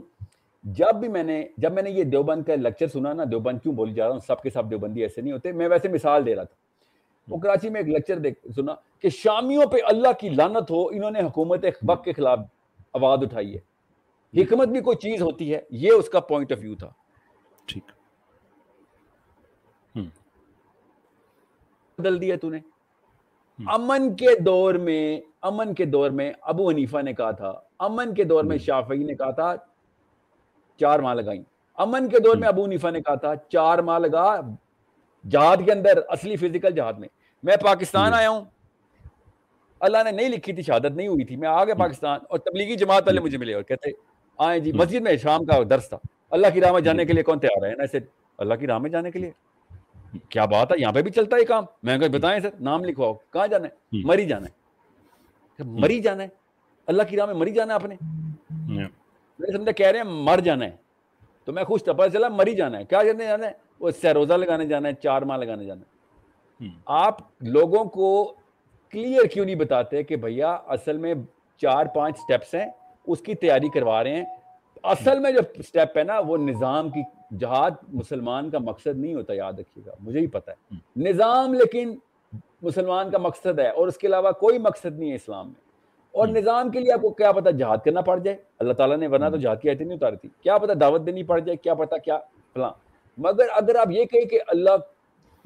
جب 0.64 0.96
بھی 0.96 1.08
میں 1.08 1.24
نے 1.24 1.48
جب 1.58 1.72
میں 1.72 1.84
نے 1.84 1.90
یہ 1.90 2.04
دیوبند 2.04 2.44
کا 2.44 2.56
لیکچر 2.56 2.88
سنا 2.88 3.14
نا 3.14 3.24
دیوبند 3.24 3.60
کیوں 3.64 3.74
بولی 3.74 3.94
جا 3.94 4.06
رہا 4.06 4.14
ہوں؟ 4.14 4.20
سب 4.20 4.42
کے 4.42 4.50
سب 4.50 4.70
دیوبندی 4.70 5.02
ایسے 5.02 5.22
نہیں 5.22 5.34
ہوتے۔ 5.34 5.52
میں 5.52 5.68
ویسے 5.68 5.88
مثال 5.88 6.26
دے 6.26 6.36
رہا 6.36 6.44
تھا۔ 6.44 6.56
وہ 7.28 7.38
کراچی 7.38 7.70
میں 7.70 7.82
ایک 7.82 7.90
لیکچر 7.90 8.52
سنا 8.52 8.76
کہ 9.00 9.10
شامیوں 9.10 9.66
پہ 9.66 9.78
اللہ 9.84 10.08
کی 10.20 10.30
لانت 10.30 10.72
ہو 10.72 10.88
انہوں 10.88 11.12
نے 11.12 11.20
حکومت 11.20 11.66
وقت 11.90 12.06
کے 12.06 12.14
خلاف 12.14 12.40
آواز 12.94 13.20
اٹھائی 13.22 13.54
ہے۔ 13.54 13.60
جی۔ 14.34 14.42
حکمت 14.42 14.68
بھی 14.68 14.82
کوئی 14.82 14.98
چیز 14.98 15.22
ہوتی 15.22 15.54
ہے 15.54 15.62
یہ 15.70 15.92
اس 15.92 16.10
کا 16.10 16.20
پوائنٹ 16.20 16.52
آف 16.52 16.58
ویو 16.62 16.76
تھا۔ 16.76 16.90
ٹھیک۔ 17.66 17.92
بدل 21.98 22.22
دیا 22.22 22.36
تو 22.36 22.50
نے۔ 22.50 22.60
امن 23.60 24.16
کے 24.16 24.40
دور 24.40 24.74
میں 24.74 25.22
امن 25.42 25.74
کے 25.74 25.86
دور 25.86 26.10
میں 26.10 26.34
ابو 26.42 26.70
حنیفہ 26.70 26.98
نے 27.02 27.14
کہا 27.14 27.32
تھا 27.32 27.54
امن 27.80 28.14
کے 28.14 28.24
دور 28.24 28.44
میں 28.44 28.58
شافعی 28.58 28.98
نے 28.98 29.14
کہا 29.14 29.32
تھا 29.32 29.56
چار 30.80 31.00
ماہ 31.00 31.14
لگائیں۔ 31.14 31.42
امن 31.76 32.10
کے 32.10 32.20
دور 32.20 32.36
میں 32.36 32.48
ابو 32.48 32.64
حنیفہ 32.64 32.88
نے 32.88 33.02
کہا 33.02 33.16
تھا 33.16 33.34
چار 33.50 33.78
ماہ 33.78 34.00
لگا 34.00 34.42
جہاد 35.30 35.58
کے 35.66 35.72
اندر 35.72 36.00
اصلی 36.08 36.36
فزیکل 36.36 36.72
جہاد 36.72 36.94
میں۔ 36.94 37.08
میں 37.44 37.58
پاکستان 37.58 38.14
آیا 38.14 38.30
ہوں۔ 38.30 38.42
اللہ 39.80 39.98
نے 40.06 40.12
نہیں 40.12 40.30
لکھی 40.30 40.54
تھی 40.54 40.64
شہادت 40.64 40.92
نہیں 40.96 41.08
ہوئی 41.08 41.26
تھی۔ 41.26 41.36
میں 41.36 41.50
آگے 41.50 41.74
پاکستان 41.74 42.20
اور 42.30 42.40
تبلیغی 42.40 42.76
جماعت 42.76 43.04
والے 43.06 43.22
مجھے 43.22 43.38
ملے 43.38 43.54
اور 43.54 43.64
کہتے 43.64 43.90
آئے 44.38 44.60
جی 44.60 44.72
مسجد 44.72 45.02
میں 45.02 45.18
شام 45.18 45.46
کا 45.46 45.60
درس 45.70 45.90
تھا۔ 45.90 45.98
اللہ 46.32 46.48
کی 46.54 46.62
راہ 46.62 46.72
میں 46.72 46.82
جانے 46.82 47.06
کے 47.06 47.14
لیے 47.14 47.24
کون 47.24 47.40
تیار 47.40 47.66
ہے؟ 47.66 47.74
ایسے 47.80 48.00
اللہ 48.38 48.54
کی 48.54 48.68
راہ 48.68 48.78
میں 48.78 48.90
جانے 48.90 49.12
کے 49.12 49.20
لیے۔ 49.20 49.32
کیا 50.30 50.46
بات 50.46 50.72
ہے؟ 50.72 50.82
یہاں 50.82 50.92
پہ 50.92 51.02
بھی 51.02 51.12
چلتا 51.12 51.38
ہے 51.38 51.46
کام۔ 51.46 51.64
میں 51.84 51.98
کہ 51.98 52.08
بتائیں 52.08 52.40
سر 52.40 52.50
نام 52.60 52.84
لکھواؤ۔ 52.84 53.14
کہاں 53.14 53.48
جانا 53.48 53.68
ہے؟ 53.68 54.02
مری 54.06 54.26
جانا 54.26 54.48
ہے۔ 54.48 54.66
مری 55.64 56.00
جانا 56.00 56.24
ہے۔ 56.24 56.28
اللہ 56.88 57.04
کی 57.04 57.18
راہ 57.18 57.26
میں 57.26 57.34
مری 57.34 57.52
جانا 57.52 57.74
ہے 57.74 57.76
آپ 57.76 57.86
نے۔ 57.86 57.96
میں 59.40 59.52
سمجھا 59.58 59.72
کہہ 59.72 59.88
رہے 59.88 60.00
ہیں 60.00 60.06
مر 60.06 60.40
جانا 60.40 60.66
ہے۔ 60.66 60.72
تو 61.46 61.54
میں 61.54 61.64
خوش 61.64 61.84
تھا 61.84 61.94
پتہ 61.94 62.10
چلا 62.10 62.28
مر 62.28 62.48
ہی 62.48 62.56
جانا 62.56 62.80
ہے۔ 62.80 62.86
کیا 62.86 63.04
جانے 63.04 63.26
جانا 63.26 63.48
ہے؟ 63.48 63.52
وہ 63.80 63.92
سیروزہ 63.92 64.34
لگانے 64.34 64.66
جانا 64.66 64.90
ہے 64.90 64.94
چار 64.94 65.22
ماہ 65.22 65.38
لگانے 65.38 65.66
جانا 65.66 65.82
ہے۔ 65.82 65.96
آپ 66.86 67.18
لوگوں 67.42 67.86
کو 67.86 68.36
کلیئر 68.92 69.26
کیوں 69.26 69.46
نہیں 69.46 69.56
بتاتے 69.56 70.04
کہ 70.04 70.16
بھیا 70.16 70.52
اصل 70.52 70.98
میں 70.98 71.14
چار 71.58 71.86
پانچ 71.86 72.18
سٹیپس 72.18 72.56
ہیں 72.56 72.66
اس 73.08 73.20
کی 73.20 73.36
تیاری 73.36 73.70
کروا 73.70 74.04
رہے 74.04 74.16
ہیں۔ 74.16 74.35
اصل 74.86 75.20
میں 75.20 75.32
جو 75.32 75.40
سٹیپ 75.64 75.98
ہے 75.98 76.04
نا 76.04 76.20
وہ 76.20 76.38
نظام 76.38 76.90
کی 76.90 77.02
جہاد 77.40 77.72
مسلمان 77.94 78.50
کا 78.50 78.58
مقصد 78.60 78.98
نہیں 78.98 79.14
ہوتا 79.14 79.34
یاد 79.34 79.54
رکھیے 79.54 79.84
گا 79.86 79.92
مجھے 80.00 80.20
ہی 80.20 80.28
پتا 80.28 80.52
ہے۔ 80.52 80.76
نظام 80.96 81.54
لیکن 81.54 81.96
مسلمان 82.62 83.12
کا 83.12 83.18
مقصد 83.18 83.60
ہے 83.60 83.70
اور 83.70 83.88
اس 83.88 83.98
کے 83.98 84.08
علاوہ 84.08 84.32
کوئی 84.32 84.60
مقصد 84.60 85.00
نہیں 85.00 85.10
ہے 85.10 85.16
اسلام 85.16 85.48
میں۔ 85.48 85.62
اور 86.12 86.28
نظام 86.28 86.70
کے 86.70 86.80
لیے 86.80 86.94
آپ 86.94 87.02
کو 87.02 87.10
کیا 87.10 87.32
پتا 87.32 87.52
جہاد 87.52 87.78
کرنا 87.86 88.02
پڑ 88.02 88.18
جائے۔ 88.18 88.38
اللہ 88.60 88.74
تعالیٰ 88.74 88.98
نے 88.98 89.08
ورنہ 89.08 89.30
تو 89.30 89.38
جہاد 89.38 89.56
کی 89.62 89.70
آیتیں 89.70 89.86
نہیں 89.86 89.98
اتاری 89.98 90.16
تھی۔ 90.16 90.30
کیا 90.44 90.58
پتا 90.58 90.74
دعوت 90.82 91.06
دینی 91.06 91.24
پڑ 91.24 91.40
جائے 91.40 91.58
کیا 91.58 91.74
پتا 91.74 91.98
کیا 91.98 92.18
فلاں۔ 92.54 92.70
مگر 93.18 93.46
اگر 93.52 93.76
آپ 93.76 93.92
یہ 93.92 94.06
کہیں 94.06 94.26
کہ 94.26 94.40
اللہ 94.48 94.70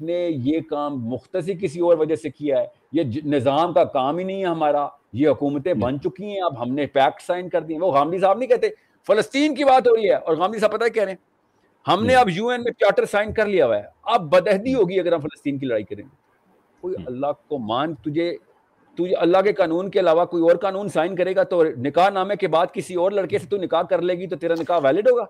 نے 0.00 0.28
یہ 0.30 0.60
کام 0.70 1.04
مختصی 1.04 1.54
کسی 1.54 1.80
اور 1.80 1.96
وجہ 1.96 2.14
سے 2.14 2.30
کیا 2.30 2.58
ہے 2.58 2.66
یہ 2.92 3.02
نظام 3.24 3.72
کا 3.72 3.84
کام 3.84 4.18
ہی 4.18 4.24
نہیں 4.24 4.40
ہے 4.40 4.46
ہمارا 4.46 4.88
یہ 5.12 5.28
حکومتیں 5.28 5.74
بن 5.74 6.00
چکی 6.00 6.24
ہیں 6.24 6.40
اب 6.40 6.62
ہم 6.62 6.74
نے 6.74 6.86
پیکٹ 6.86 7.22
سائن 7.22 7.48
کر 7.48 7.60
دی 7.60 7.78
وہ 7.78 7.92
غامدی 7.92 8.18
صاحب 8.18 8.38
نہیں 8.38 8.48
کہتے 8.48 8.68
فلسطین 9.06 9.54
کی 9.54 9.64
بات 9.64 9.86
ہو 9.86 9.96
رہی 9.96 10.08
ہے 10.08 10.14
اور 10.14 10.36
غامدی 10.36 10.58
صاحب 10.58 10.72
پتہ 10.72 10.88
کہہ 10.94 11.02
رہے 11.02 11.12
ہیں 11.12 11.18
ہم 11.86 12.04
نے 12.06 12.14
اب 12.14 12.28
یو 12.28 12.48
این 12.48 12.62
میں 12.62 12.72
چارٹر 12.72 13.04
سائن 13.04 13.32
کر 13.34 13.46
لیا 13.46 13.66
ہوا 13.66 13.76
ہے۔ 13.78 13.82
اب 14.14 14.30
بدہدی 14.32 14.74
ہوگی 14.74 15.00
اگر 15.00 15.12
ہم 15.12 15.20
فلسطین 15.20 15.58
کی 15.58 15.66
لڑائی 15.66 15.84
کریں۔ 15.84 16.04
کوئی 16.80 16.94
اللہ 17.06 17.32
کو 17.48 17.58
مان 17.58 17.94
تجھے 17.94 18.30
تجھے 18.98 19.14
اللہ 19.14 19.42
کے 19.44 19.52
قانون 19.52 19.90
کے 19.90 20.00
علاوہ 20.00 20.24
کوئی 20.24 20.42
اور 20.42 20.56
قانون 20.56 20.88
سائن 20.88 21.14
کرے 21.16 21.34
گا 21.36 21.42
تو 21.42 21.62
نکاح 21.78 22.08
نامے 22.10 22.36
کے 22.36 22.48
بعد 22.48 22.66
کسی 22.72 22.94
اور 22.94 23.10
لڑکے 23.10 23.38
سے 23.38 23.46
تو 23.46 23.56
نکاح 23.56 23.82
کر 23.82 24.02
لے 24.02 24.14
گی 24.14 24.26
تو 24.26 24.36
تیرا 24.36 24.54
نکاح 24.60 24.78
ویلڈ 24.84 25.08
ہوگا۔ 25.08 25.24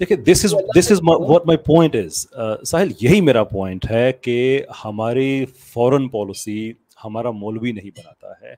دیکھیں 0.00 0.16
دس 0.16 0.44
از 0.44 0.54
دس 0.78 0.90
از 0.92 1.00
واٹ 1.28 1.46
مائی 1.46 1.58
پوائنٹ 1.58 1.96
از 1.96 2.26
ساحل 2.68 2.90
یہی 3.00 3.20
میرا 3.20 3.44
پوائنٹ 3.44 3.90
ہے 3.90 4.12
کہ 4.12 4.62
ہماری 4.84 5.44
فورن 5.74 6.08
پالیسی 6.08 6.72
ہمارا 7.04 7.30
مولوی 7.30 7.72
نہیں 7.72 7.90
بناتا 7.96 8.32
ہے۔ 8.42 8.54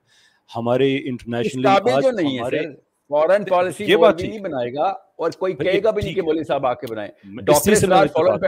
ہمارے 0.50 0.96
انٹرنیشنل 0.96 1.62
جو 2.02 2.10
نہیں 2.10 2.38
ہے 2.38 2.64
فورن 3.08 3.44
پالیسی 3.44 3.84
یہ 3.84 3.96
بات 3.96 4.20
نہیں 4.20 4.38
بنائے 4.38 4.74
گا 4.74 4.84
اور 5.16 5.30
کوئی 5.38 5.52
کہے 5.54 5.82
گا 5.82 5.90
بھی 5.90 6.02
نہیں 6.02 6.14
کہ 6.14 6.22
مولوی 6.22 6.44
صاحب 6.44 6.66
آ 6.66 6.74
کے 6.74 6.86
بنائے۔ 6.86 7.08
Doctor 7.42 7.72
Israr 7.72 8.06
foreign 8.06 8.38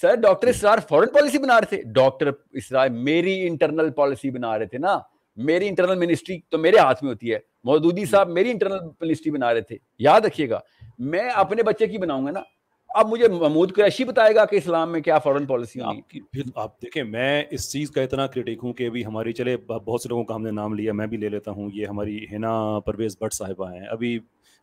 sir 0.00 0.14
doctor 0.14 0.48
Israr 0.48 0.78
foreign 0.88 1.08
policy 1.08 1.38
بنا 1.38 1.60
رہے 1.60 1.66
تھے۔ 1.66 1.82
ڈاکٹر 1.82 2.30
اسرار 2.50 2.88
میری 2.88 3.46
انٹرنل 3.46 3.90
پالیسی 3.90 4.30
بنا 4.30 4.58
رہے 4.58 4.66
تھے 4.66 4.78
نا۔ 4.78 4.98
میری 5.36 5.68
انٹرنل 5.68 6.06
منسٹری 6.06 6.40
تو 6.50 6.58
میرے 6.58 6.78
ہاتھ 6.78 7.04
میں 7.04 7.12
ہوتی 7.12 7.32
ہے۔ 7.32 7.38
مودودی 7.64 8.04
صاحب 8.04 8.28
میری 8.28 8.50
انٹرنل 8.50 8.78
منسٹری 9.00 9.30
بنا 9.30 9.54
رہے 9.54 9.60
تھے۔ 9.60 9.76
یاد 9.98 10.20
رکھیے 10.20 10.50
گا۔ 10.50 10.60
میں 10.98 11.30
اپنے 11.34 11.62
بچے 11.62 11.86
کی 11.86 11.98
بناؤں 11.98 12.26
گا 12.26 12.30
نا۔ 12.30 12.40
اب 12.94 13.08
مجھے 13.08 13.28
محمود 13.28 13.72
قریشی 13.72 14.04
بتائے 14.04 14.34
گا 14.34 14.44
کہ 14.44 14.56
اسلام 14.56 14.92
میں 14.92 15.00
کیا 15.00 15.18
فورن 15.18 15.46
پالیسی 15.46 15.80
آپ 16.54 16.82
دیکھیں 16.82 17.02
میں 17.04 17.44
اس 17.50 17.72
چیز 17.72 17.90
کا 17.90 18.02
اتنا 18.02 18.26
کریٹک 18.26 18.64
ہوں 18.64 18.72
کہ 18.72 18.86
ابھی 18.86 19.04
ہماری 19.06 19.32
چلے 19.32 19.56
بہت 19.56 20.00
سے 20.00 20.08
لوگوں 20.08 20.24
کا 20.24 20.34
ہم 20.34 20.42
نے 20.42 20.50
نام 20.50 20.74
لیا 20.74 20.92
میں 20.92 21.06
بھی 21.06 21.16
لے 21.16 21.28
لیتا 21.28 21.50
ہوں۔ 21.50 21.70
یہ 21.74 21.86
ہماری 21.86 22.26
ہینا 22.32 22.80
پرویز 22.80 23.16
بٹ 23.20 23.32
صاحبہ 23.32 23.72
ہیں۔ 23.72 23.86
ابھی 23.90 24.18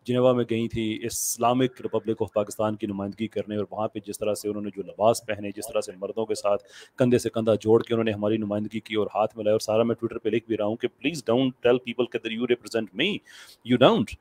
جنیوا 0.07 0.31
میں 0.33 0.43
گئی 0.49 0.67
تھی 0.67 0.99
اسلامک 1.03 1.81
ریپبلک 1.81 2.21
آف 2.21 2.33
پاکستان 2.33 2.75
کی 2.75 2.87
نمائندگی 2.87 3.27
کرنے 3.27 3.55
اور 3.55 3.65
وہاں 3.71 3.87
پہ 3.87 3.99
جس 4.07 4.19
طرح 4.19 4.33
سے 4.33 4.49
انہوں 4.49 4.63
نے 4.63 4.69
جو 4.75 4.83
لباس 4.83 5.25
پہنے 5.25 5.49
جس 5.55 5.67
طرح 5.67 5.81
سے 5.81 5.91
مردوں 5.99 6.25
کے 6.25 6.35
ساتھ 6.35 6.63
کندھے 6.97 7.17
سے 7.17 7.29
کندھا 7.29 7.55
جوڑ 7.55 7.83
کے 7.83 7.93
انہوں 7.93 8.05
نے 8.05 8.11
ہماری 8.11 8.37
نمائندگی 8.37 8.79
کی 8.79 8.95
اور 8.95 9.07
ہاتھ 9.15 9.37
میں 9.37 9.45
لائے 9.45 9.53
اور 9.53 9.59
سارا 9.59 9.83
میں 9.83 9.95
ٹویٹر 9.95 10.17
پہ 10.17 10.29
لکھ 10.29 10.47
بھی 10.47 10.57
رہا 10.57 10.65
ہوں 10.65 10.75
کہ 10.75 10.87
پلیز 10.87 11.23
ڈونٹ 11.25 11.53
ٹیل 11.61 11.77
پیپل 11.77 12.05
کہ 12.05 12.27
you 12.31 12.47
represent 12.47 12.89
me 12.93 13.17
you 13.65 13.77
don't 13.77 14.11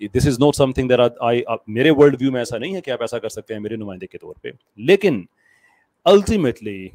this 0.00 0.26
is 0.26 0.38
not 0.38 0.56
something 0.72 0.88
there 0.88 0.98
I 1.20 1.42
میرے 1.66 1.90
ورلڈ 1.90 2.16
ویو 2.20 2.32
میں 2.32 2.40
ایسا 2.40 2.58
نہیں 2.58 2.74
ہے 2.74 2.80
کہ 2.80 2.90
آپ 2.90 3.00
ایسا 3.00 3.18
کر 3.18 3.28
سکتے 3.28 3.54
ہیں 3.54 3.60
میرے 3.60 3.76
نمائندے 3.76 4.06
کے 4.06 4.18
طور 4.18 4.34
پہ 4.34 4.50
لیکن 4.76 5.22
الٹیمیٹلی 6.04 6.88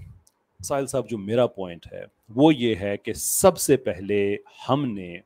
ساحل 0.60 0.88
صاحب 0.88 1.10
جو 1.10 1.18
میرا 1.18 1.48
پوائنٹ 1.48 1.88
ہے 1.94 2.06
وہ 2.30 2.56
یہ 2.56 2.76
ہے 2.76 2.98
کہ 2.98 3.14
سب 3.14 3.58
سے 3.58 3.78
پہلے 3.78 4.38
ہم 4.70 4.86
نے 4.94 5.20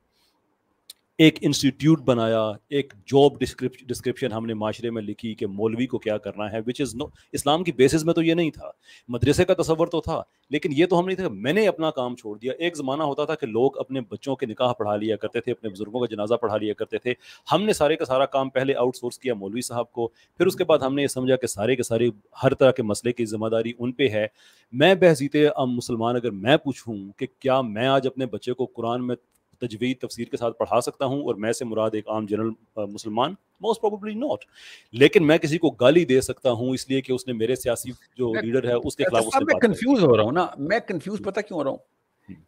ایک 1.22 1.38
انسٹیٹیوٹ 1.42 2.00
بنایا، 2.02 2.42
ایک 2.70 2.94
جاب 3.08 3.40
ڈسکرپشن 3.40 4.32
ہم 4.32 4.46
نے 4.46 4.54
معاشرے 4.54 4.90
میں 4.90 5.02
لکھی 5.02 5.34
کہ 5.36 5.48
مولوی 5.48 5.86
کو 5.88 5.98
کیا 5.98 6.18
کرنا 6.18 6.52
ہے 6.52 6.60
وچ 6.68 6.80
از 6.82 6.94
نو 6.96 7.06
اسلام 7.32 7.64
کی 7.64 7.72
بیسس 7.72 8.06
میں 8.06 8.14
تو 8.14 8.22
یہ 8.22 8.34
نہیں 8.34 8.50
تھا۔ 8.52 8.70
مدرسے 9.10 9.46
کا 9.46 9.54
تصور 9.62 9.88
تو 9.88 10.02
تھا، 10.02 10.22
لیکن 10.52 10.70
یہ 10.76 10.86
تو 10.86 11.00
ہم 11.00 11.06
نہیں 11.06 11.16
تھا 11.16 11.28
میں 11.30 11.54
نے 11.54 11.68
اپنا 11.68 11.92
کام 11.92 12.16
چھوڑ 12.16 12.38
دیا۔ 12.38 12.54
ایک 12.58 12.78
زمانہ 12.78 13.04
ہوتا 13.04 13.26
تھا 13.26 13.36
کہ 13.36 13.48
لوگ 13.48 13.78
اپنے 13.80 14.02
بچوں 14.02 14.36
کے 14.36 14.46
نکاح 14.46 14.74
پڑھا 14.74 14.96
لیا 14.96 15.16
کرتے 15.16 15.42
تھے، 15.42 15.52
اپنے 15.52 15.70
بزرگوں 15.70 16.00
کا 16.00 16.06
جنازہ 16.12 16.36
پڑھا 16.42 16.58
لیا 16.58 16.74
کرتے 16.74 16.98
تھے۔ 16.98 17.14
ہم 17.52 17.64
نے 17.64 17.74
سارے 17.74 17.96
کا 17.96 18.06
سارا 18.06 18.26
کام 18.26 18.50
پہلے 18.50 18.76
آؤٹ 18.76 18.96
سورس 18.96 19.20
کیا 19.20 19.34
مولوی 19.34 19.62
صاحب 19.62 19.92
کو، 19.92 20.08
پھر 20.40 20.46
اس 20.46 20.56
کے 20.56 20.64
بعد 20.64 20.80
ہم 20.80 20.96
نے 20.96 21.02
یہ 21.02 21.08
سمجھا 21.08 21.36
کہ 21.36 21.48
سارے 21.48 21.76
کے 21.76 21.84
سارے 21.84 22.10
ہر 22.44 22.54
طرح 22.54 22.72
کے 22.72 22.84
مسئلے 22.84 23.14
کی 23.14 23.26
ذمہ 23.26 23.48
داری 23.48 23.74
ان 23.80 23.92
پہ 23.92 24.08
ہے۔ 24.10 24.26
میں 24.74 24.94
بحثیت 24.96 25.36
مسلمان 25.68 26.16
اگر 26.16 26.32
میں 26.32 26.58
پوچھوں 26.58 26.96
کہ 27.18 27.28
کیا 27.40 27.62
میں 27.62 27.88
آج 27.88 28.08
اپنے 28.08 28.26
بچے 28.26 28.54
کو 28.54 28.66
قرآن 28.66 29.08
میں 29.08 29.16
تجوید 29.62 30.00
تفسیر 30.00 30.26
کے 30.26 30.38
ساتھ 30.38 30.58
پڑھا 30.58 30.82
سکتا 30.82 31.06
ہوں 31.06 31.22
اور 31.24 31.36
میں 31.36 31.52
سے 31.52 31.66
مراد 31.66 31.90
ایک 31.94 32.10
عام 32.10 32.26
جنرل 32.26 32.50
مسلمان 32.76 33.34
موسٹ 33.62 33.82
پروبلی 33.82 34.14
ناٹ 34.14 34.46
لیکن 34.92 35.28
میں 35.28 35.38
کسی 35.38 35.58
کو 35.58 35.70
گالی 35.70 36.06
دے 36.06 36.22
سکتا 36.22 36.52
ہوں 36.52 36.70
اس 36.70 36.90
لیے 36.90 37.02
کہ 37.02 37.14
اس 37.14 37.28
نے 37.28 37.34
میرے 37.34 37.56
سیاسی 37.56 37.92
جو 38.18 38.34
لیڈر 38.42 38.68
ہے 38.68 38.74
اس 38.74 38.96
کے 38.96 39.04
خلاف 39.04 39.24
اس 39.28 39.42
میں 39.42 39.60
کنفیوز 39.62 40.04
ہو 40.04 40.18
رہا 40.18 40.24
ہوں 40.24 40.32
نا۔ 40.32 40.48
میں 40.58 40.80
کنفیوز 40.80 41.22
پتہ 41.26 41.40
کیوں 41.40 41.60
ہو 41.60 41.64
رہا 41.64 41.72
ہوں؟ 41.72 41.78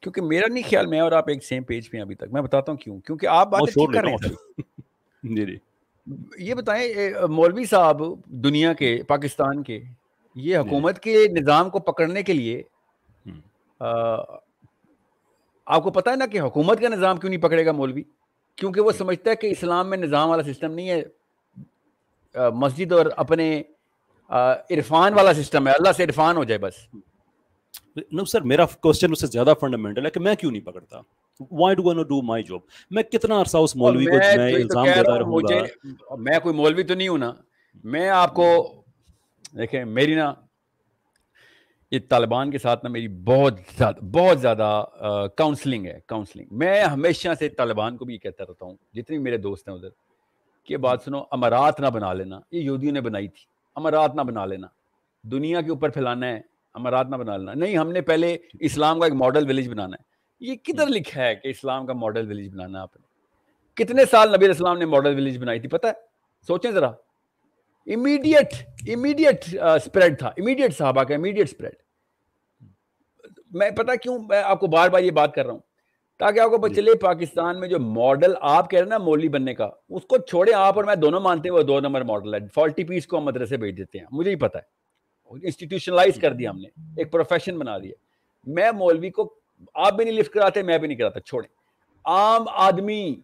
کیونکہ 0.02 0.22
میرا 0.22 0.48
نہیں 0.48 0.64
خیال 0.70 0.86
میں 0.86 1.00
اور 1.00 1.12
آپ 1.12 1.30
ایک 1.30 1.44
سیم 1.44 1.64
پیج 1.64 1.92
پہ 1.92 2.00
ابھی 2.00 2.16
تک۔ 2.16 2.24
میں 2.32 2.42
بتاتا 2.42 2.72
ہوں 2.72 2.80
کیوں۔ 2.80 3.00
کیونکہ 3.00 3.28
آپ 3.28 3.48
بات 3.52 3.94
کر 3.94 4.04
رہے 4.04 4.12
ہیں۔ 4.12 4.34
جی 5.24 5.46
جی۔ 5.46 5.58
یہ 6.38 6.54
بتائیں 6.54 6.88
مولوی 7.30 7.66
صاحب 7.66 8.02
دنیا 8.26 8.74
کے 8.74 9.02
پاکستان 9.08 9.64
کے 9.64 9.80
یہ 10.36 10.58
حکومت 10.58 11.00
کے 11.00 11.26
نظام 11.32 11.70
کو 11.70 11.80
پکڑنے 11.80 12.24
کے 12.24 12.34
لیے 12.34 12.64
آپ 15.66 15.84
کو 15.84 15.92
پتا 15.92 16.12
ہے 16.12 16.16
نا 16.16 16.26
کہ 16.26 16.42
حکومت 16.42 16.82
کا 16.82 16.90
نظام 16.90 17.18
کیوں 17.18 17.30
نہیں 17.30 17.42
پکڑے 17.42 17.66
گا 17.66 17.72
مولوی؟ 17.72 18.04
کیونکہ 18.56 18.82
وہ 18.82 18.92
سمجھتا 18.92 19.32
ہے 19.32 19.36
کہ 19.36 19.48
اسلام 19.48 19.90
میں 19.90 19.98
نظام 19.98 20.30
والا 20.30 20.44
سسٹم 20.44 20.72
نہیں 20.72 20.90
ہے۔ 20.90 21.04
مسجد 22.54 22.92
اور 22.92 23.06
اپنے 23.18 23.62
عرفان 24.30 25.14
والا 25.14 25.34
سسٹم 25.34 25.68
ہے۔ 25.68 25.74
اللہ 25.74 25.92
سے 25.92 26.04
عرفان 26.04 26.38
ہو 26.38 26.44
جائے 26.44 26.60
بس۔ 26.60 26.74
نو 28.12 28.26
سر 28.26 28.42
میرا 28.42 28.66
کوشچن 28.66 29.12
اس 29.12 29.22
سے 29.22 29.28
زیادہ 29.28 29.54
فنڈامنٹل 29.60 30.06
ہے 30.06 30.12
کہ 30.12 30.20
میں 30.20 30.36
کیوں 30.36 30.52
نہیں 30.52 30.62
پکڑتا؟ 30.62 30.98
Why 31.52 31.76
do 31.76 32.04
do 32.04 32.22
my 32.22 32.44
job 32.44 32.60
میں 32.92 33.04
کتنا 33.04 33.42
عرصہ 33.42 33.58
اس 33.58 33.76
مولوی 33.76 34.06
کو 34.06 34.18
میں 34.18 34.54
الزام 34.56 34.86
دیتا 34.86 35.20
رہوں 35.20 35.40
گا؟ 35.40 36.16
میں 36.16 36.40
کوئی 36.40 36.56
مولوی 36.56 36.84
تو 36.84 36.94
نہیں 36.94 37.08
ہوں 37.08 37.18
نا۔ 37.18 37.34
میں 37.84 38.10
آپ 38.10 38.34
کو 38.34 38.46
دیکھیں 39.58 39.86
میری 39.86 40.16
نا 40.16 40.34
یہ 41.94 42.00
طالبان 42.10 42.52
کے 42.52 42.58
ساتھ 42.58 42.86
نا 42.86 42.90
میری 42.90 43.08
بہت 43.08 43.54
زیادہ 43.78 43.96
بہت 43.96 44.40
زیادہ 44.40 44.84
کاؤنسلنگ 45.38 45.86
ہے 45.86 46.00
کاؤنسلنگ 46.08 46.46
میں 46.52 46.84
ہمیشہ 46.84 47.30
سے 47.40 47.50
طالبان 47.50 47.98
کو 47.98 48.06
بھی 48.06 48.14
یہ 48.14 48.20
کہتا 48.20 48.44
رہتا 48.50 48.66
ہوں، 48.66 48.78
جتنے 48.94 49.18
میرے 49.18 49.38
دوست 49.38 49.68
ہیں 49.68 49.76
ادھر، 49.76 49.90
کہ 50.64 50.78
بات 50.78 51.02
سنو، 51.06 51.24
امارات 51.32 51.80
نہ 51.80 51.88
بنا 51.88 52.14
لینا۔ 52.14 52.40
یہ 52.52 52.62
یہودیوں 52.62 52.92
نے 52.92 53.02
بنائی 53.02 53.28
تھی۔ 53.28 53.46
امارات 53.76 54.16
نہ 54.16 54.22
بنا 54.22 54.46
لینا۔ 54.46 54.68
دنیا 55.24 55.62
کے 55.62 55.70
اوپر 55.70 55.90
پھیلانا 55.90 56.28
ہے، 56.28 56.42
امارات 56.74 57.08
نہ 57.10 57.16
بنا 57.16 57.38
لینا۔ 57.38 57.54
نہیں، 57.54 57.78
ہم 57.78 57.92
نے 57.92 58.02
پہلے 58.02 58.38
اسلام 58.60 59.00
کا 59.00 59.06
ایک 59.06 59.14
ماڈل 59.14 59.50
ولیج 59.50 59.70
بنانا 59.70 59.98
ہے۔ 60.00 60.04
یہ 60.40 60.56
کدھر 60.56 60.88
لکھا 60.88 61.26
ہے 61.26 61.36
کہ 61.36 61.48
اسلام 61.48 61.86
کا 61.86 61.94
ماڈل 61.94 62.28
ولیج 62.28 62.54
بنانا 62.54 62.78
ہے 62.78 62.84
آپ 62.84 62.98
نے؟ 62.98 63.08
کتنے 63.74 64.04
سال 64.12 64.32
نبی 64.32 64.48
اسلام 64.48 64.78
نے 64.78 64.86
ماڈل 64.86 65.16
ولیج 65.16 65.38
بنائی 65.38 65.60
تھی؟ 65.60 65.70
پتہ 65.70 65.88
ہے؟ 65.88 65.94
سوچیں 66.48 66.72
ذرا۔ 66.72 66.88
امیڈیٹ 67.86 68.54
امیڈیٹ 68.96 69.56
اسپریڈ 69.62 70.20
تھا۔ 70.20 70.28
امیڈیٹ 70.28 70.78
صحابہ 70.78 71.04
کا 71.04 71.16
امیڈیٹ 71.16 71.50
اسپریڈ 71.50 71.83
میں 73.54 73.70
پتا 73.70 73.96
کیوں 73.96 74.20
میں 74.20 74.44
آپ 74.44 74.60
کو 74.60 74.68
بار 74.68 74.90
بار 74.90 75.02
یہ 75.02 75.12
بات 75.12 75.34
کر 75.34 75.46
رہا 75.46 75.54
ہوں 75.54 75.60
تاکہ 76.20 76.40
آپ 76.40 76.50
کو 76.50 76.58
پتہ 76.58 76.74
جی۔ 76.74 76.82
چلے 76.82 76.96
پاکستان 76.96 77.60
میں 77.60 77.68
جو 77.68 77.80
ماڈل 77.80 78.34
آپ 78.42 78.70
کہہ 78.70 78.80
رہے 78.80 78.84
ہیں 78.84 78.90
نا 78.90 78.98
مولوی 78.98 79.30
بننے 79.30 79.56
کا 79.56 79.70
اس 79.90 80.04
کو 80.04 80.18
چھوڑے 80.18 80.54
آپ 80.54 80.76
اور 80.76 80.84
میں 80.84 80.96
دونوں 80.96 81.20
مانتے 81.20 81.50
ہیں 81.50 81.56
وہ 81.56 81.62
دو 81.62 81.80
نمبر 81.80 82.02
ماڈل 82.02 82.34
ہے۔ 82.34 82.40
فالٹی 82.54 82.84
پیس 82.84 83.08
کو 83.08 83.18
ہم 83.18 83.24
مدرسے 83.24 83.58
بھیج 83.58 83.78
دیتے 83.78 84.00
ہیں 84.00 84.06
مجھے 84.12 84.32
ہی 84.32 84.36
پتا 84.36 84.60
ہے۔ 84.60 84.84
انسٹیٹیوشنلائز 85.44 86.20
کر 86.22 86.34
دیا 86.34 86.50
ہم 86.50 86.58
نے 86.58 86.68
ایک 86.98 87.12
پروفیشن 87.12 87.58
بنا 87.58 87.78
دیا۔ 87.78 87.92
میں 88.46 88.72
مولوی 88.72 89.10
کو 89.10 89.34
آپ 89.74 89.94
بھی 89.94 90.06
نہیں 90.06 90.16
لفٹ 90.16 90.34
کراتے 90.34 90.64
میں 90.64 90.78
بھی 90.78 90.88
نہیں 90.88 90.98
کراتا 90.98 91.20
چھوڑیں۔ 91.20 91.50
عام 92.06 92.46
آدمی 92.48 93.16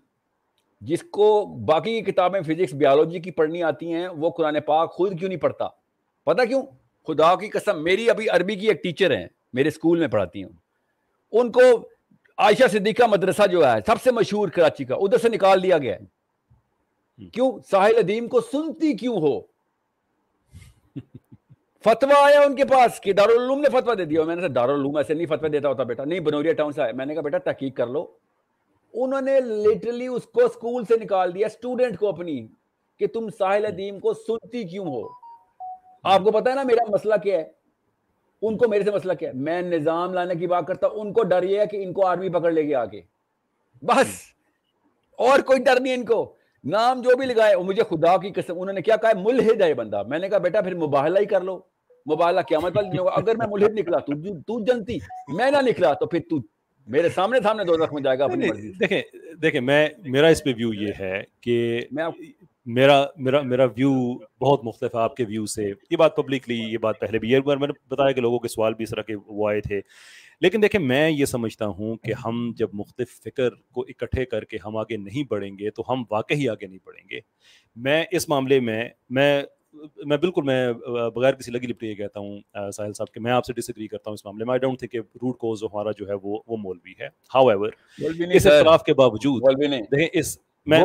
جس 0.81 1.03
کو 1.03 1.45
باقی 1.45 2.01
کی 2.01 2.11
کتابیں 2.11 2.41
فزکس 2.41 2.73
بیالوجی 2.73 3.19
کی 3.19 3.31
پڑھنی 3.31 3.63
آتی 3.63 3.93
ہیں 3.93 4.07
وہ 4.07 4.29
قرآن 4.29 4.61
پاک 4.65 4.91
خود 4.91 5.19
کیوں 5.19 5.29
نہیں 5.29 5.39
پڑھتا؟ 5.39 5.67
پتا 6.23 6.45
کیوں؟ 6.45 6.61
خدا 7.07 7.35
کی 7.35 7.49
قسم 7.49 7.83
میری 7.83 8.09
ابھی 8.09 8.29
عربی 8.29 8.55
کی 8.55 8.67
ایک 8.67 8.83
ٹیچر 8.83 9.17
ہیں۔ 9.17 9.27
میرے 9.53 9.67
اسکول 9.67 9.99
میں 9.99 10.07
پڑھاتی 10.07 10.43
ہوں۔ 10.43 10.51
ان 11.31 11.51
کو 11.51 11.61
عائشہ 12.37 12.67
صدیقہ 12.71 13.03
مدرسہ 13.03 13.47
جو 13.47 13.67
ہے 13.67 13.79
سب 13.85 14.01
سے 14.03 14.11
مشہور 14.11 14.49
کراچی 14.49 14.83
کا 14.83 14.95
ادھر 14.95 15.17
سے 15.17 15.29
نکال 15.29 15.63
دیا 15.63 15.77
گیا 15.77 15.95
ہے۔ 15.95 16.19
کیوں؟ 17.33 17.51
ساحل 17.71 17.97
ادیم 17.97 18.27
کو 18.27 18.41
سنتی 18.41 18.93
کیوں 18.93 19.17
ہو؟ 19.21 19.41
فتوا 21.83 22.25
آیا 22.25 22.39
ان 22.41 22.55
کے 22.55 22.65
پاس 22.65 23.01
کہ 23.01 23.13
دارالعلوم 23.13 23.59
نے 23.59 23.69
فتوا 23.69 23.93
دے 23.93 24.05
دیا۔ 24.05 24.23
میں 24.23 24.35
نے 24.35 24.47
دارالعلوم 24.47 24.97
ایسے 24.97 25.13
نہیں 25.13 25.25
فتوا 25.25 25.47
دیتا 25.51 25.69
ہوتا 25.69 25.83
بیٹا۔ 25.83 26.03
نہیں 26.05 26.19
بنوریا 26.19 26.53
ٹاؤن 26.53 26.71
سے 26.71 26.81
آیا۔ 26.81 26.91
میں 26.95 27.05
نے 27.05 27.13
کہا 27.13 27.21
بیٹا 27.21 27.37
تحقیق 27.37 27.77
کر 27.77 27.87
لو۔ 27.87 28.07
انہوں 28.93 29.21
نے 29.21 29.39
لٹرلی 29.39 30.07
اس 30.07 30.23
کو 30.23 30.45
اسکول 30.45 30.85
سے 30.85 30.97
نکال 30.97 31.35
دیا 31.35 31.47
اسٹوڈنٹ 31.47 31.99
کو 31.99 32.09
اپنی 32.09 32.47
کہ 32.99 33.07
تم 33.07 33.29
ساحل 33.29 33.65
ادیم 33.65 33.99
کو 33.99 34.13
سنتی 34.13 34.63
کیوں 34.63 34.85
ہو؟ 34.85 35.07
آپ 36.03 36.21
کو 36.23 36.31
پتا 36.31 36.49
ہے 36.49 36.55
نا 36.55 36.63
میرا 36.63 36.83
مسئلہ 36.89 37.15
کیا 37.23 37.39
ہے؟ 37.39 37.58
ان 38.41 38.57
کو 38.57 38.67
میرے 38.67 38.83
سے 38.83 38.91
مسئلہ 38.91 39.13
کیا 39.13 39.29
ہے؟ 39.29 39.33
میں 39.33 39.61
نظام 39.61 40.13
لانے 40.13 40.35
کی 40.35 40.47
بات 40.47 40.67
کرتا 40.67 40.87
ہوں 40.87 40.99
ان 40.99 41.13
کو 41.13 41.23
ڈر 41.23 41.43
یہ 41.43 41.59
ہے 41.59 41.67
کہ 41.67 41.83
ان 41.83 41.93
کو 41.93 42.05
آرمی 42.05 42.29
پکڑ 42.29 42.51
لے 42.51 42.63
کے 42.63 42.75
آگے۔ 42.75 43.01
بس۔ 43.81 44.21
اور 45.17 45.39
کوئی 45.39 45.63
ڈر 45.63 45.79
نہیں 45.79 45.93
ان 45.93 46.05
کو۔ 46.05 46.33
نام 46.63 47.01
جو 47.01 47.17
بھی 47.17 47.25
لگائے 47.25 47.55
مجھے 47.55 47.83
خدا 47.83 48.17
کی 48.17 48.31
قسم 48.31 48.53
انہوں 48.61 48.73
نے 48.73 48.81
کیا 48.81 48.95
کہا 48.95 49.11
ملحد 49.15 49.61
ہے 49.61 49.73
بندہ۔ 49.73 50.03
میں 50.07 50.19
نے 50.19 50.29
کہا 50.29 50.37
بیٹا 50.37 50.61
پھر 50.61 50.75
مباہلہ 50.75 51.19
ہی 51.19 51.25
کر 51.25 51.41
لو۔ 51.41 51.59
مباہلہ 52.13 52.41
قیامت 52.41 52.75
مت 52.75 52.85
اگر 53.13 53.35
میں 53.35 53.47
ملحد 53.49 53.79
نکلا 53.79 53.97
تو 53.97 54.13
تو 54.41 54.63
جنتی 54.63 54.97
میں 55.27 55.51
نہ 55.51 55.57
نکلا 55.61 55.93
تو 55.93 56.05
پھر 56.05 56.19
تو 56.29 56.35
میرے 56.87 57.09
سامنے 57.09 57.39
سامنے 57.43 57.63
دو 57.63 57.77
میں 57.91 58.01
جائے 58.01 58.19
گا 58.19 58.27
دیکھیں 58.79 59.01
دیکھیں 59.41 59.61
میں 59.61 59.89
میرا 59.97 60.27
اس 60.27 60.43
پہ 60.43 60.49
ویو 60.57 60.73
یہ 60.73 60.91
ہے 60.99 61.23
کہ 61.41 61.79
میرا 62.69 63.05
میرا 63.17 63.41
میرا 63.41 63.63
ویو 63.65 63.91
بہت 64.41 64.63
مختلف 64.63 64.95
ہے 64.95 64.99
آپ 64.99 65.15
کے 65.15 65.23
ویو 65.23 65.45
سے۔ 65.45 65.73
یہ 65.89 65.97
بات 65.97 66.15
پبلکلی 66.15 66.55
یہ 66.55 66.77
بات 66.77 66.99
پہلے 66.99 67.19
بھی 67.19 67.35
میں 67.39 67.55
نے 67.55 67.73
بتایا 67.89 68.11
کہ 68.11 68.21
لوگوں 68.21 68.39
کے 68.39 68.47
سوال 68.47 68.73
بھی 68.73 68.83
اس 68.83 68.89
طرح 68.89 69.01
کے 69.01 69.15
وہ 69.27 69.49
آئے 69.49 69.61
تھے۔ 69.61 69.81
لیکن 70.41 70.61
دیکھیں 70.61 70.81
میں 70.81 71.09
یہ 71.09 71.25
سمجھتا 71.25 71.67
ہوں 71.67 71.95
کہ 71.95 72.13
ہم 72.25 72.51
جب 72.55 72.67
مختلف 72.73 73.21
فکر 73.23 73.49
کو 73.49 73.81
اکٹھے 73.81 74.25
کر 74.25 74.43
کے 74.43 74.57
ہم 74.65 74.77
آگے 74.77 74.97
نہیں 74.97 75.23
بڑھیں 75.29 75.57
گے 75.59 75.69
تو 75.69 75.83
ہم 75.89 76.03
واقعی 76.11 76.49
آگے 76.49 76.67
نہیں 76.67 76.79
بڑھیں 76.85 77.03
گے۔ 77.11 77.19
میں 77.75 78.05
اس 78.11 78.29
معاملے 78.29 78.59
میں 78.59 78.89
میں 79.09 79.41
میں 80.05 80.17
بالکل 80.17 80.41
میں 80.41 80.73
بغیر 81.15 81.33
کسی 81.33 81.51
لگی 81.51 81.67
لپٹی 81.67 81.87
یہ 81.87 81.95
کہتا 81.95 82.19
ہوں 82.19 82.39
ساحل 82.73 82.93
صاحب 82.93 83.13
کہ 83.13 83.19
میں 83.19 83.31
آپ 83.31 83.45
سے 83.45 83.53
ڈس 83.53 83.69
ایگری 83.69 83.87
کرتا 83.87 84.09
ہوں 84.09 84.13
اس 84.13 84.25
معاملے 84.25 84.45
میں۔ 84.45 84.51
آئی 84.51 84.59
ڈونٹ 84.59 84.79
تھنک 84.79 84.91
کہ 84.91 84.97
روٹ 84.97 85.37
کوز 85.37 85.63
ہمارا 85.63 85.91
جو 85.97 86.07
ہے 86.07 86.13
وہ 86.23 86.39
وہ 86.47 86.57
مولوی 86.57 86.93
ہے۔ 86.99 87.07
ہاؤ 87.35 87.47
ایور 87.47 87.71
اس 88.33 88.47
اختلاف 88.47 88.83
کے 88.83 88.93
باوجود 88.93 89.43
دیکھیں 89.61 90.07
اس 90.13 90.37
میں 90.65 90.83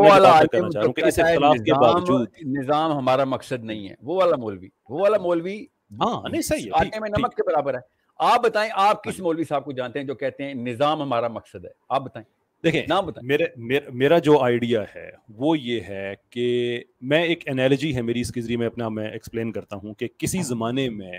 نظام 2.44 2.92
ہمارا 2.92 3.24
مقصد 3.24 3.64
نہیں 3.64 3.88
ہے۔ 3.88 3.94
وہ 4.02 4.16
والا 4.16 4.36
مولوی 4.36 4.68
وہ 4.88 5.00
والا 5.00 5.18
مولوی 5.18 5.66
ہاں 6.00 6.28
نہیں 6.30 6.42
صحیح 6.42 6.70
ہے 6.80 7.00
میں 7.00 7.10
نمک 7.18 7.34
کے 7.34 7.42
برابر 7.42 7.74
ہے۔ 7.74 7.80
آپ 8.18 8.44
بتائیں 8.44 8.70
آپ 8.74 9.04
کس 9.04 9.20
مولوی 9.20 9.44
صاحب 9.44 9.64
کو 9.64 9.72
جانتے 9.72 9.98
ہیں 9.98 10.06
جو 10.06 10.14
کہتے 10.14 10.44
ہیں 10.44 10.54
نظام 10.54 11.02
ہمارا 11.02 11.28
مقصد 11.28 11.64
ہے؟ 11.64 11.70
آپ 11.88 12.02
بتائیں۔ 12.04 12.24
دیکھیں 12.64 12.82
نام 12.88 13.06
بتائیں۔ 13.06 13.28
میرے 13.56 13.80
میرا 13.92 14.18
جو 14.18 14.40
آئیڈیا 14.40 14.82
ہے 14.94 15.10
وہ 15.28 15.58
یہ 15.58 15.80
ہے 15.80 16.14
کہ 16.30 16.80
میں 17.00 17.22
ایک 17.22 17.48
انالوجی 17.48 17.96
ہے 17.96 18.02
میری 18.02 18.20
اس 18.20 18.32
کے 18.32 18.40
ذریعے 18.40 18.56
میں 18.56 18.66
اپنا 18.66 18.88
میں 18.88 19.10
ایکسپلین 19.10 19.52
کرتا 19.52 19.76
ہوں 19.76 19.94
کہ 19.94 20.08
کسی 20.18 20.38
ہاں۔ 20.38 20.44
زمانے 20.44 20.88
میں 20.90 21.12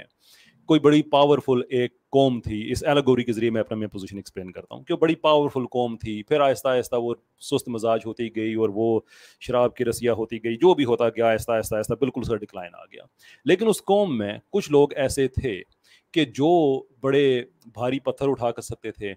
کوئی 0.65 0.79
بڑی 0.79 1.01
پاورفل 1.01 1.61
ایک 1.69 1.93
قوم 2.09 2.41
تھی، 2.41 2.71
اس 2.71 2.83
ایلاگوری 2.83 3.23
کے 3.23 3.31
ذریعے 3.31 3.49
میں 3.49 3.61
اپنا 3.61 3.77
میں 3.77 3.87
پوزیشن 3.87 4.17
ایکسپلین 4.17 4.51
کرتا 4.51 4.75
ہوں 4.75 4.83
کہ 4.83 4.95
بڑی 4.95 5.15
پاورفل 5.15 5.65
قوم 5.65 5.97
تھی، 5.97 6.23
پھر 6.23 6.39
آہستہ 6.39 6.67
آہستہ 6.67 6.95
وہ 6.95 7.13
سست 7.39 7.69
مزاج 7.69 7.99
ہوتی 8.05 8.35
گئی 8.35 8.53
اور 8.53 8.69
وہ 8.73 8.99
شراب 9.41 9.75
کی 9.75 9.85
رسیاں 9.85 10.13
ہوتی 10.13 10.43
گئی، 10.43 10.55
جو 10.55 10.73
بھی 10.73 10.85
ہوتا 10.85 11.09
گیا، 11.09 11.27
آہستہ 11.27 11.51
آہستہ 11.51 11.75
آہستہ 11.75 11.93
بالکل 11.93 12.21
اس 12.21 12.27
کا 12.27 12.35
ڈکلائن 12.35 12.75
آ 12.75 12.85
گیا۔ 12.85 13.03
لیکن 13.45 13.67
اس 13.67 13.83
قوم 13.83 14.17
میں 14.17 14.37
کچھ 14.49 14.71
لوگ 14.71 14.93
ایسے 14.95 15.27
تھے 15.27 15.61
کہ 16.11 16.25
جو 16.25 16.83
بڑے 17.01 17.43
بھاری 17.73 17.99
پتھر 17.99 18.29
اٹھا 18.29 18.51
کر 18.51 18.61
سکتے 18.61 18.91
تھے 18.91 19.13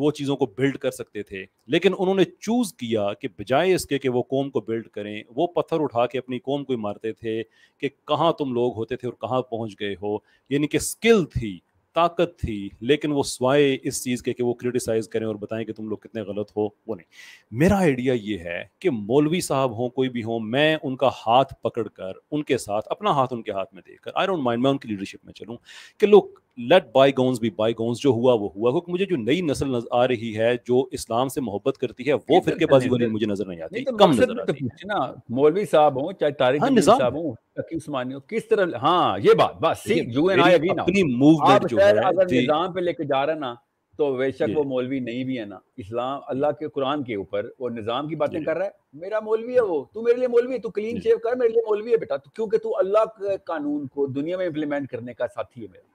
وہ 0.00 0.10
چیزوں 0.10 0.36
کو 0.36 0.46
بلڈ 0.46 0.78
کر 0.78 0.90
سکتے 0.90 1.22
تھے۔ 1.22 1.44
لیکن 1.66 1.92
انہوں 1.98 2.14
نے 2.14 2.24
چوز 2.24 2.74
کیا 2.74 3.14
کہ 3.14 3.28
بجائے 3.28 3.74
اس 3.74 3.86
کے 3.86 3.98
کہ 3.98 4.08
وہ 4.08 4.22
قوم 4.22 4.50
کو 4.50 4.60
بلڈ 4.60 4.88
کریں، 4.88 5.22
وہ 5.36 5.46
پتھر 5.46 5.80
اٹھا 5.80 6.06
کے 6.06 6.18
اپنی 6.18 6.38
قوم 6.38 6.64
کو 6.64 6.78
مارتے 6.78 7.12
تھے 7.12 7.42
کہ 7.78 7.88
کہاں 7.88 8.32
تم 8.32 8.52
لوگ 8.52 8.76
ہوتے 8.76 8.96
تھے 8.96 9.08
اور 9.08 9.28
کہاں 9.28 9.42
پہنچ 9.42 9.74
گئے 9.80 9.94
ہو۔ 10.02 10.16
یعنی 10.48 10.66
کہ 10.66 10.76
اسکل 10.76 11.24
تھی، 11.24 11.58
طاقت 11.94 12.38
تھی، 12.38 12.68
لیکن 12.80 13.12
وہ 13.12 13.22
سوائے 13.22 13.78
اس 13.82 14.04
چیز 14.04 14.22
کے 14.22 14.32
کہ 14.32 14.42
وہ 14.42 14.54
کرٹیسائز 14.54 15.08
کریں 15.08 15.26
اور 15.26 15.34
بتائیں 15.34 15.66
کہ 15.66 15.72
تم 15.72 15.88
لوگ 15.88 15.98
کتنے 15.98 16.22
غلط 16.22 16.50
ہو، 16.56 16.68
وہ 16.86 16.94
نہیں۔ 16.94 17.06
میرا 17.50 17.76
آئیڈیا 17.76 18.14
یہ 18.14 18.38
ہے 18.38 18.64
کہ 18.78 18.90
مولوی 18.90 19.40
صاحب 19.40 19.78
ہوں، 19.78 19.88
کوئی 19.88 20.08
بھی 20.08 20.22
ہوں، 20.22 20.40
میں 20.40 20.76
ان 20.82 20.96
کا 20.96 21.08
ہاتھ 21.08 21.54
پکڑ 21.62 21.88
کر 21.88 22.12
ان 22.30 22.42
کے 22.42 22.58
ساتھ، 22.58 22.84
اپنا 22.90 23.10
ہاتھ 23.10 23.34
ان 23.34 23.42
کے 23.42 23.52
ہاتھ 23.52 23.74
میں 23.74 23.82
دے 23.86 23.96
کر 23.96 24.10
آئی 24.14 24.26
ڈونٹ 24.26 24.42
مائنڈ 24.42 24.62
میں 24.62 24.70
ان 24.70 24.78
کی 24.78 24.88
لیڈرشپ 24.88 25.24
میں 25.24 25.32
چلوں 25.32 25.56
کہ 25.98 26.06
لوگ 26.06 26.22
لیٹ 26.58 26.84
بائی 26.94 27.12
گونز 27.18 27.38
بھی 27.40 27.50
بائی 27.50 27.74
گونز 27.74 27.98
جو 27.98 28.10
ہوا 28.10 28.32
وہ 28.34 28.48
ہوا۔ 28.56 28.70
کیونکہ 28.70 28.92
مجھے 28.92 29.04
جو 29.06 29.16
نئی 29.16 29.40
نسل 29.40 29.68
آ 29.90 30.06
رہی 30.08 30.36
ہے 30.36 30.54
جو 30.66 30.82
اسلام 30.92 31.28
سے 31.28 31.40
محبت 31.40 31.78
کرتی 31.78 32.08
ہے 32.08 32.14
وہ 32.28 32.40
فرقے 32.40 32.66
بازی 32.66 32.88
والی 32.88 33.06
مجھے 33.06 33.26
نظر 33.26 33.46
نہیں 33.46 33.60
آتی 33.62 33.84
کم 33.98 34.10
نظر 34.12 34.40
آتی 34.40 34.66
نا 34.86 34.98
مولوی 35.30 35.64
صاحب 35.64 36.00
ہوں 36.00 36.12
چاہے 36.12 36.32
تاریخ 36.34 36.62
ہاں، 36.62 36.80
صاحب 36.82 37.16
ہوں 37.16 37.32
عثمانی 37.76 38.14
ہو 38.14 38.20
کس 38.28 38.48
طرح 38.48 38.76
ہاں 38.82 39.18
یہ 39.18 39.34
بات 39.38 39.54
بس 39.60 39.86
یو 39.86 40.26
این 40.26 40.40
آئی 40.40 40.54
اپنی 40.70 41.02
موومنٹ 41.14 41.70
جو 41.70 41.78
ہے 41.78 41.90
اگر 42.00 42.26
جی۔ 42.26 42.40
نظام 42.40 42.72
پہ 42.72 42.80
لے 42.80 42.92
کے 42.92 43.04
جا 43.04 43.24
رہا 43.26 43.34
نا 43.36 43.54
تو 43.98 44.12
بے 44.16 44.30
شک 44.32 44.46
جی۔ 44.46 44.54
وہ 44.54 44.64
مولوی 44.64 44.98
نہیں 45.00 45.24
بھی 45.24 45.38
ہے 45.38 45.44
نا۔ 45.44 45.58
اسلام 45.76 46.20
اللہ 46.26 46.50
کے 46.58 46.68
قرآن 46.68 47.02
کے 47.04 47.14
اوپر 47.14 47.48
وہ 47.58 47.70
نظام 47.70 48.08
کی 48.08 48.16
باتیں 48.16 48.38
جی۔ 48.38 48.44
کر 48.44 48.56
رہا 48.56 48.66
ہے۔ 48.66 48.70
میرا 49.00 49.20
مولوی 49.20 49.54
ہے 49.54 49.60
وہ 49.62 49.82
تو 49.94 50.02
میرے 50.02 50.16
لیے 50.16 50.28
مولوی 50.28 50.54
ہے 50.54 50.58
تو 50.58 50.70
کلین 50.70 51.00
شیو 51.00 51.18
کر 51.18 51.36
میرے 51.36 51.48
لیے 51.48 51.62
مولوی 51.68 51.92
ہے 51.92 51.96
بیٹا۔ 51.96 52.16
کیونکہ 52.34 52.58
تو 52.58 52.76
اللہ 52.78 53.04
کے 53.18 53.36
قانون 53.44 53.86
کو 53.86 54.06
دنیا 54.12 54.36
میں 54.36 54.46
امپلیمنٹ 54.46 54.88
کرنے 54.90 55.14
کا 55.14 55.26
ساتھی 55.26 55.62
ہے 55.62 55.66
میرا۔ 55.70 55.88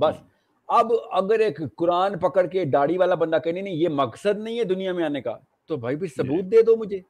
بس۔ 0.00 0.14
اب 0.68 0.92
اگر 1.12 1.38
ایک 1.38 1.60
قرآن 1.76 2.18
پکڑ 2.18 2.46
کے 2.46 2.64
داڑھی 2.64 2.98
والا 2.98 3.14
بندہ 3.14 3.36
کہنے 3.44 3.60
نہیں 3.60 3.74
یہ 3.74 3.88
مقصد 3.88 4.38
نہیں 4.38 4.58
ہے 4.58 4.64
دنیا 4.64 4.92
میں 4.92 5.04
آنے 5.04 5.20
کا 5.20 5.34
تو 5.68 5.76
بھائی 5.76 5.96
بھی 5.96 6.08
ثبوت 6.08 6.44
دے 6.52 6.62
دو 6.62 6.76
مجھے۔ 6.76 7.00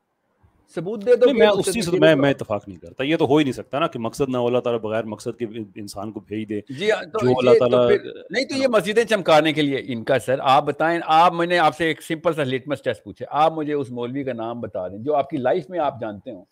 ثبوت 0.75 1.07
دے 1.07 1.17
دو 1.17 1.35
میں 1.35 1.47
اس 1.47 1.73
چیز 1.73 1.89
میں 1.89 2.15
میں 2.15 2.31
اتفاق 2.31 2.69
نہیں 2.69 2.79
کرتا۔ 2.79 3.05
یہ 3.05 3.17
تو 3.17 3.27
ہو 3.27 3.37
ہی 3.37 3.45
نہیں 3.45 3.53
سکتا 3.53 3.79
نا 3.79 3.87
کہ 3.87 3.99
مقصد 3.99 4.29
نہ 4.29 4.37
اللہ 4.37 4.59
تعالیٰ 4.59 4.81
بغیر 4.81 5.05
مقصد 5.05 5.39
کے 5.39 5.45
انسان 5.77 6.13
کو 6.13 6.21
بھیج 6.21 6.49
دے۔ 6.49 6.61
جی 6.69 6.87
جو 6.87 7.29
اللہ 7.29 7.59
تعالیٰ 7.59 7.91
نہیں 8.31 8.45
تو 8.45 8.57
یہ 8.57 8.69
مسجدیں 8.69 9.05
چمکانے 9.05 9.53
کے 9.53 9.63
لیے۔ 9.63 9.83
ان 9.87 10.05
کا 10.05 10.19
سر 10.19 10.39
آپ 10.43 10.65
بتائیں۔ 10.65 11.01
آپ 11.07 11.33
میں 11.33 11.47
نے 11.47 11.59
آپ 11.59 11.77
سے 11.77 11.85
ایک 11.85 12.03
سمپل 12.03 12.33
سا 12.33 12.43
لیٹمس 12.43 12.83
ٹیسٹ 12.83 13.05
پوچھے 13.05 13.27
آپ 13.31 13.53
مجھے 13.53 13.73
اس 13.73 13.91
مولوی 13.91 14.25
کا 14.25 14.33
نام 14.33 14.61
بتا 14.61 14.89
دیں 14.89 14.99
جو 14.99 15.15
آپ 15.15 15.31
کی 15.31 15.37
لائف 15.37 15.71
میں 15.71 15.79
آپ 15.79 16.01
جانتے 16.01 16.31
ہوں۔ 16.31 16.45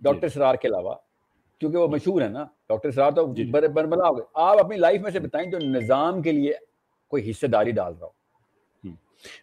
ڈاکٹر 0.00 0.28
سرار 0.28 0.54
کے 0.54 0.68
علاوہ۔ 0.68 0.94
کیونکہ 1.60 1.78
وہ 1.78 1.88
مشہور 1.88 2.22
ہے 2.22 2.28
نا 2.28 2.44
ڈاکٹر 2.68 2.90
سرار 2.90 3.10
تو 3.10 3.34
جی، 3.34 3.44
جی۔ 3.44 3.50
بربلا 3.50 4.08
ہو 4.08 4.16
گئے۔ 4.16 4.24
آپ 4.34 4.58
اپنی 4.58 4.76
لائف 4.76 5.00
میں 5.00 5.10
سے 5.10 5.20
بتائیں 5.20 5.50
جو 5.50 5.58
نظام 5.58 6.22
کے 6.22 6.32
لیے 6.32 6.52
کوئی 7.08 7.30
حصے 7.30 7.46
داری 7.46 7.70
ڈال 7.70 7.92
رہا 8.00 8.06
ہو۔ 8.06 8.26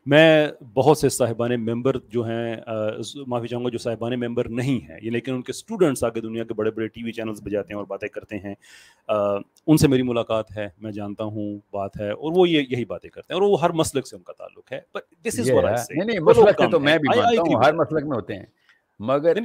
میں 0.05 0.47
بہت 0.74 0.97
سے 0.97 1.09
صاحبان 1.09 1.66
ممبر 1.66 1.95
جو 2.07 2.24
ہیں 2.26 2.55
معافی 3.28 3.47
چاہوں 3.47 3.66
گا 3.66 3.70
جو 3.70 3.78
صاحبان 3.78 4.20
ممبر 4.20 4.49
نہیں 4.49 4.89
ہیں 4.89 4.97
یہ 5.01 5.11
لیکن 5.11 5.34
ان 5.34 5.41
کے 5.41 5.51
اسٹوڈنٹس 5.51 6.03
آگے 6.03 6.22
دنیا 6.22 6.43
کے 6.43 6.53
بڑے 6.53 6.72
بڑے 6.72 6.88
ٹی 6.88 7.03
وی 7.03 7.11
چینلز 7.11 7.41
بجاتے 7.41 7.74
ہیں 7.74 7.78
اور 7.78 7.86
باتیں 7.86 8.07
کرتے 8.07 8.38
ہیں۔ 8.38 8.55
ان 9.68 9.78
سے 9.78 9.88
میری 9.88 10.01
ملاقات 10.01 10.57
ہے 10.57 10.70
میں 10.78 10.91
جانتا 10.91 11.24
ہوں 11.24 11.57
بات 11.72 11.99
ہے 11.99 12.11
اور 12.11 12.32
وہ 12.36 12.49
یہ 12.49 12.61
یہی 12.70 12.86
باتیں 12.86 13.09
کرتے 13.09 13.34
ہیں 13.34 13.41
اور 13.41 13.49
وہ 13.49 13.61
ہر 13.61 13.70
مسلک 13.70 14.07
سے 14.07 14.16
ان 14.16 14.24
کا 14.24 14.34
تعلق 14.34 14.72
ہے۔ 14.72 14.80
ہر 17.66 17.74
مسلک 17.74 18.03
میں 18.03 18.16
ہوتے 18.16 18.36
ہیں۔ 18.36 18.45
مگر 18.99 19.39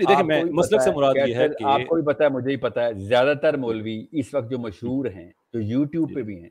مسلک 0.53 0.83
سے 0.83 0.91
مراد 0.91 1.15
یہ 1.27 1.35
ہے 1.35 1.47
آپ 1.65 1.81
کو 1.89 1.95
بھی 1.95 2.05
پتا 2.05 2.25
ہے 2.25 2.29
مجھے 2.29 2.51
ہی 2.51 2.57
پتا 2.57 2.85
ہے 2.85 2.93
زیادہ 2.95 3.33
تر 3.43 3.57
مولوی 3.57 4.05
اس 4.13 4.35
وقت 4.35 4.51
جو 4.51 4.59
مشہور 4.59 5.07
ہیں 5.07 5.31
جو 5.55 5.61
یوٹیوب 5.61 6.15
پہ 6.15 6.23
بھی 6.23 6.41
ہیں 6.43 6.49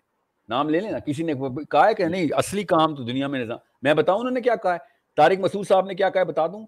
نام 0.50 0.70
لے 0.70 0.80
لیں 0.80 0.92
نا 0.92 1.00
کسی 1.00 1.24
نے 1.24 1.34
کہا 1.72 1.88
ہے 1.88 1.94
کہ 1.94 2.06
نہیں 2.06 2.28
اصلی 2.34 2.64
کام 2.64 2.96
تو 2.96 3.04
دنیا 3.04 3.28
میں 3.28 3.40
نظام 3.40 3.58
میں 3.84 3.94
بتاؤں 3.94 4.20
انہوں 4.20 4.34
نے 4.34 4.42
کیا 4.42 4.56
کہا 4.56 4.74
ہے 4.74 4.96
طارق 5.18 5.40
مسعود 5.40 5.68
صاحب 5.68 5.88
نے 5.88 5.96
کیا 5.96 6.10
کہا 6.10 6.22
ہے 6.22 6.26
بتا 6.26 6.48
دوں 6.48 6.66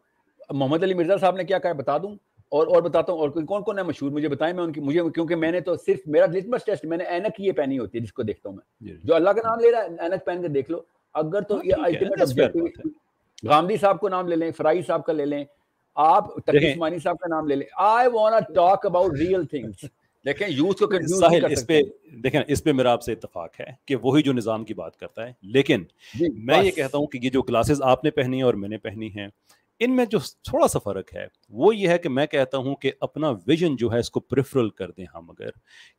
محمد 0.50 0.84
علی 0.84 0.94
مرزا 0.94 1.18
صاحب 1.18 1.36
نے 1.36 1.44
کیا 1.44 1.60
کہا 1.60 1.70
ہے 1.70 1.76
بتا 1.76 1.98
دوں 1.98 2.16
اور 2.52 2.68
اور 2.68 2.82
بتاتا 2.82 3.14
ہوں 3.14 3.20
اور 3.20 3.30
کون 3.30 3.64
کون 3.64 3.78
ہے 3.78 3.84
مشہور؟ 3.84 4.12
مجھے 4.12 4.30
بتائیں 4.30 4.54
میں 4.54 4.64
ان 4.64 4.72
کی 4.72 4.82
مجھے 4.82 5.02
کیونکہ 5.16 5.36
میں 5.36 5.52
نے 5.52 5.60
تو 5.60 5.76
صرف 5.76 6.00
میرا 6.06 6.26
لٹمس 6.26 6.64
ٹیسٹ 6.66 6.86
میں 6.86 6.98
نے 6.98 7.04
اینک 7.04 7.40
یہ 7.40 7.52
پہنی 7.52 7.78
ہوتی 7.80 7.98
ہے 7.98 8.04
جس 8.04 8.14
کو 8.14 8.24
دیکھتا 8.24 8.50
ہوں 8.50 8.56
میں۔ 8.56 8.64
جی، 8.82 8.92
جی۔ 8.92 9.08
جو 9.08 9.16
اللہ 9.16 9.30
کا 9.30 9.42
نام 9.44 9.60
لے 9.60 9.72
رہا 9.72 9.80
ہے 9.80 9.96
اینک 10.00 10.26
پہن 10.26 10.42
کے 10.42 10.48
دیکھ 10.48 10.72
لو 10.72 10.80
اگر 11.16 11.42
تو 11.42 11.56
ہاں، 11.56 11.66
یہ 11.66 11.84
الٹیمیٹ 11.84 12.86
غامدی 13.44 13.78
صاحب 13.78 14.00
کو 14.00 14.10
نام 14.10 14.28
لے 14.28 14.36
لیں 14.36 14.52
فرائی 14.52 14.82
صاحب 14.82 15.06
کا 15.06 15.14
لے 15.14 15.26
لیں 15.26 15.44
آپ 16.00 16.36
تقیسمانی 16.46 17.00
صاحب 17.00 17.20
کا 17.20 17.28
نام 17.28 17.48
لے 17.48 17.56
لیں۔ 17.56 17.68
I 17.76 18.08
want 18.14 18.56
talk 18.56 18.86
about 18.86 19.18
real 19.20 19.46
things 19.46 19.86
لیکن 20.26 20.46
یوتھ 20.50 20.80
کو 20.80 21.18
ساحل 21.20 21.46
اس 21.46 21.66
پہ 21.68 21.82
دیکھیں 22.24 22.42
اس 22.48 22.64
پہ 22.64 22.72
میرا 22.72 22.92
آپ 22.92 23.04
سے 23.04 23.14
اتفاق 23.14 23.60
ہے 23.60 23.72
کہ 23.86 23.96
وہی 23.96 24.22
جو 24.22 24.34
نظام 24.34 24.64
کی 24.64 24.74
بات 24.74 24.98
کرتا 24.98 25.28
ہے۔ 25.28 25.34
لیکن 25.42 25.84
جی، 26.14 26.26
میں 26.44 26.64
یہ 26.64 26.72
کہتا 26.72 26.98
ہوں 26.98 27.08
کہ 27.08 27.20
یہ 27.22 27.30
جو 27.30 27.42
کلاسز 27.42 27.82
آپ 27.82 28.04
نے 28.04 28.12
پہنی 28.12 28.42
اور 28.42 28.54
میں 28.54 28.70
نے 28.70 28.78
پہنی 28.78 29.10
ہیں 29.16 29.28
ان 29.82 29.96
میں 29.96 30.06
جو 30.06 30.20
تھوڑا 30.44 30.68
سا 30.68 30.80
فرق 30.80 31.16
ہے 31.16 31.26
وہ 31.50 31.76
یہ 31.76 31.88
ہے 31.88 31.98
کہ 31.98 32.10
میں 32.10 32.26
کہتا 32.26 32.58
ہوں 32.58 32.76
کہ 32.76 32.92
اپنا 33.00 33.30
ویژن 33.48 33.76
جو 33.76 33.92
ہے 33.94 34.00
اس 34.00 34.12
کو 34.12 34.20
پریفرل 34.20 34.70
کر 34.70 34.92
دیں 34.92 35.06
ہم 35.16 35.30
اگر 35.30 35.50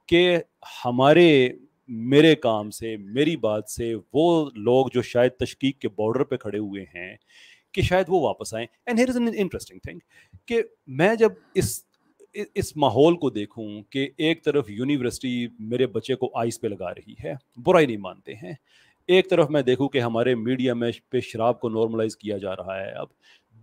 کہ 0.06 0.38
ہمارے 0.84 1.48
میرے 1.88 2.34
کام 2.34 2.70
سے 2.70 2.96
میری 2.96 3.36
بات 3.36 3.70
سے 3.70 3.94
وہ 4.12 4.50
لوگ 4.54 4.86
جو 4.94 5.02
شاید 5.02 5.32
تشکیق 5.32 5.78
کے 5.78 5.88
بارڈر 5.88 6.24
پہ 6.24 6.36
کھڑے 6.36 6.58
ہوئے 6.58 6.84
ہیں 6.94 7.14
کہ 7.72 7.82
شاید 7.82 8.06
وہ 8.08 8.20
واپس 8.20 8.54
آئیں۔ 8.54 8.66
And 8.86 8.98
here 8.98 9.08
is 9.08 9.16
an 9.16 9.28
interesting 9.36 9.78
thing 9.78 9.98
کہ 10.46 10.62
میں 10.86 11.14
جب 11.14 11.32
اس 11.54 11.84
اس 12.54 12.76
ماحول 12.76 13.16
کو 13.16 13.30
دیکھوں 13.30 13.82
کہ 13.90 14.10
ایک 14.16 14.44
طرف 14.44 14.70
یونیورسٹی 14.70 15.46
میرے 15.58 15.86
بچے 15.86 16.14
کو 16.14 16.30
آئس 16.34 16.60
پہ 16.60 16.66
لگا 16.66 16.94
رہی 16.94 17.14
ہے 17.24 17.32
برائی 17.56 17.86
نہیں 17.86 17.96
مانتے 17.96 18.34
ہیں۔ 18.34 18.52
ایک 19.06 19.30
طرف 19.30 19.50
میں 19.50 19.62
دیکھوں 19.62 19.88
کہ 19.88 20.00
ہمارے 20.00 20.34
میڈیا 20.34 20.74
میں 20.74 20.92
پہ 21.08 21.20
شراب 21.20 21.60
کو 21.60 21.68
نارملائز 21.68 22.16
کیا 22.16 22.38
جا 22.38 22.56
رہا 22.56 22.80
ہے 22.80 22.90
اب۔ 22.90 23.06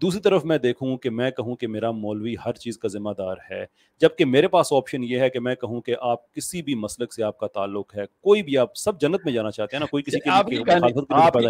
دوسری 0.02 0.22
طرف 0.22 0.46
میں 0.46 0.58
دیکھوں 0.58 0.98
کہ 0.98 1.10
میں 1.10 1.32
کہوں 1.32 1.56
کہ 1.56 1.68
میرا 1.68 1.92
مولوی 1.92 2.36
ہر 2.46 2.54
چیز 2.54 2.78
کا 2.78 2.88
ذمہ 2.88 3.10
دار 3.18 3.36
ہے 3.52 3.66
جبکہ 4.02 4.26
میرے 4.26 4.48
پاس 4.48 4.74
آپشن 4.74 5.04
یہ 5.04 5.20
ہے 5.20 5.30
کہ 5.30 5.40
میں 5.40 5.56
کہوں 5.56 5.82
کہ 5.82 5.96
آپ 6.02 6.34
کسی 6.34 6.62
بھی 6.62 6.76
مسلک 6.76 7.14
سے 7.14 7.24
آپ 7.24 7.38
کا 7.38 7.48
تعلق 7.48 7.98
ہے۔ 7.98 8.04
کوئی 8.22 8.44
بھی 8.44 8.58
آپ 8.58 8.76
سب 8.76 9.02
جنت 9.02 9.22
میں 9.26 9.34
جانا 9.34 9.52
چاہتے 9.52 9.76
ہیں 9.76 9.80
نا 9.80 9.86
کوئی 9.86 10.04
کسی 10.04 10.20
کی 10.20 10.30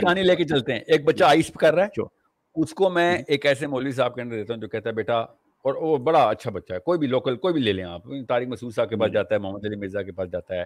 کہانی 0.02 0.24
لے 0.24 0.36
کے 0.36 0.44
چلتے 0.44 0.74
ہیں۔ 0.74 0.80
ایک 0.88 1.06
بچہ 1.06 1.24
آئس 1.24 1.52
کر 1.60 1.76
رہا 1.76 1.84
ہے۔ 1.84 2.17
اس 2.58 2.74
کو 2.74 2.90
میں 2.90 3.18
ایک 3.28 3.46
ایسے 3.46 3.68
مولوی 3.68 3.92
صاحب 3.92 4.16
کے 4.16 4.22
اندر 4.22 4.36
دیتا 4.36 4.54
ہوں 4.54 4.62
جو 4.62 4.68
کہتا 4.68 4.90
ہے 4.90 4.96
بیٹا 4.96 5.20
اور 5.66 5.74
وہ 5.74 5.98
بڑا 5.98 6.30
اچھا 6.30 6.52
بچہ 6.52 6.74
ہے 6.74 6.80
کوئی 6.80 7.00
بھی 7.00 7.08
لوکل 7.08 7.36
کوئی 7.36 7.54
بھی 7.54 7.62
لے 7.62 7.74
لیں 7.74 7.84
آپ۔ 7.84 8.02
طارق 8.28 8.48
مسعود 8.48 8.74
صاحب 8.74 8.90
کے 8.90 8.96
پاس 8.96 9.12
جاتا 9.12 9.36
ہے 9.36 9.40
محمد 9.40 9.66
علی 9.66 9.76
مرزا 9.76 10.02
کے 10.02 10.12
پاس 10.12 10.32
جاتا 10.32 10.56
ہے 10.56 10.64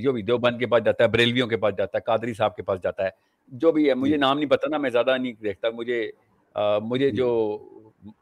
جو 0.00 0.12
بھی 0.12 0.22
دیوبند 0.22 0.58
کے 0.58 0.66
پاس 0.66 0.84
جاتا 0.84 1.04
ہے 1.04 1.08
بریلویوں 1.08 1.46
کے 1.48 1.56
پاس 1.56 1.74
جاتا 1.78 1.98
ہے 1.98 2.02
قادری 2.06 2.34
صاحب 2.34 2.56
کے 2.56 2.62
پاس 2.62 2.82
جاتا 2.82 3.04
ہے۔ 3.04 3.10
جو 3.48 3.72
بھی 3.72 3.88
ہے 3.88 3.94
مجھے 3.94 4.16
نام 4.16 4.38
نہیں 4.38 4.50
پتا 4.50 4.68
نا 4.68 4.78
میں 4.78 4.90
زیادہ 4.90 5.16
نہیں 5.18 5.32
دیکھتا۔ 5.42 5.70
مجھے 5.70 6.10
مجھے 6.82 7.10
جو 7.10 7.58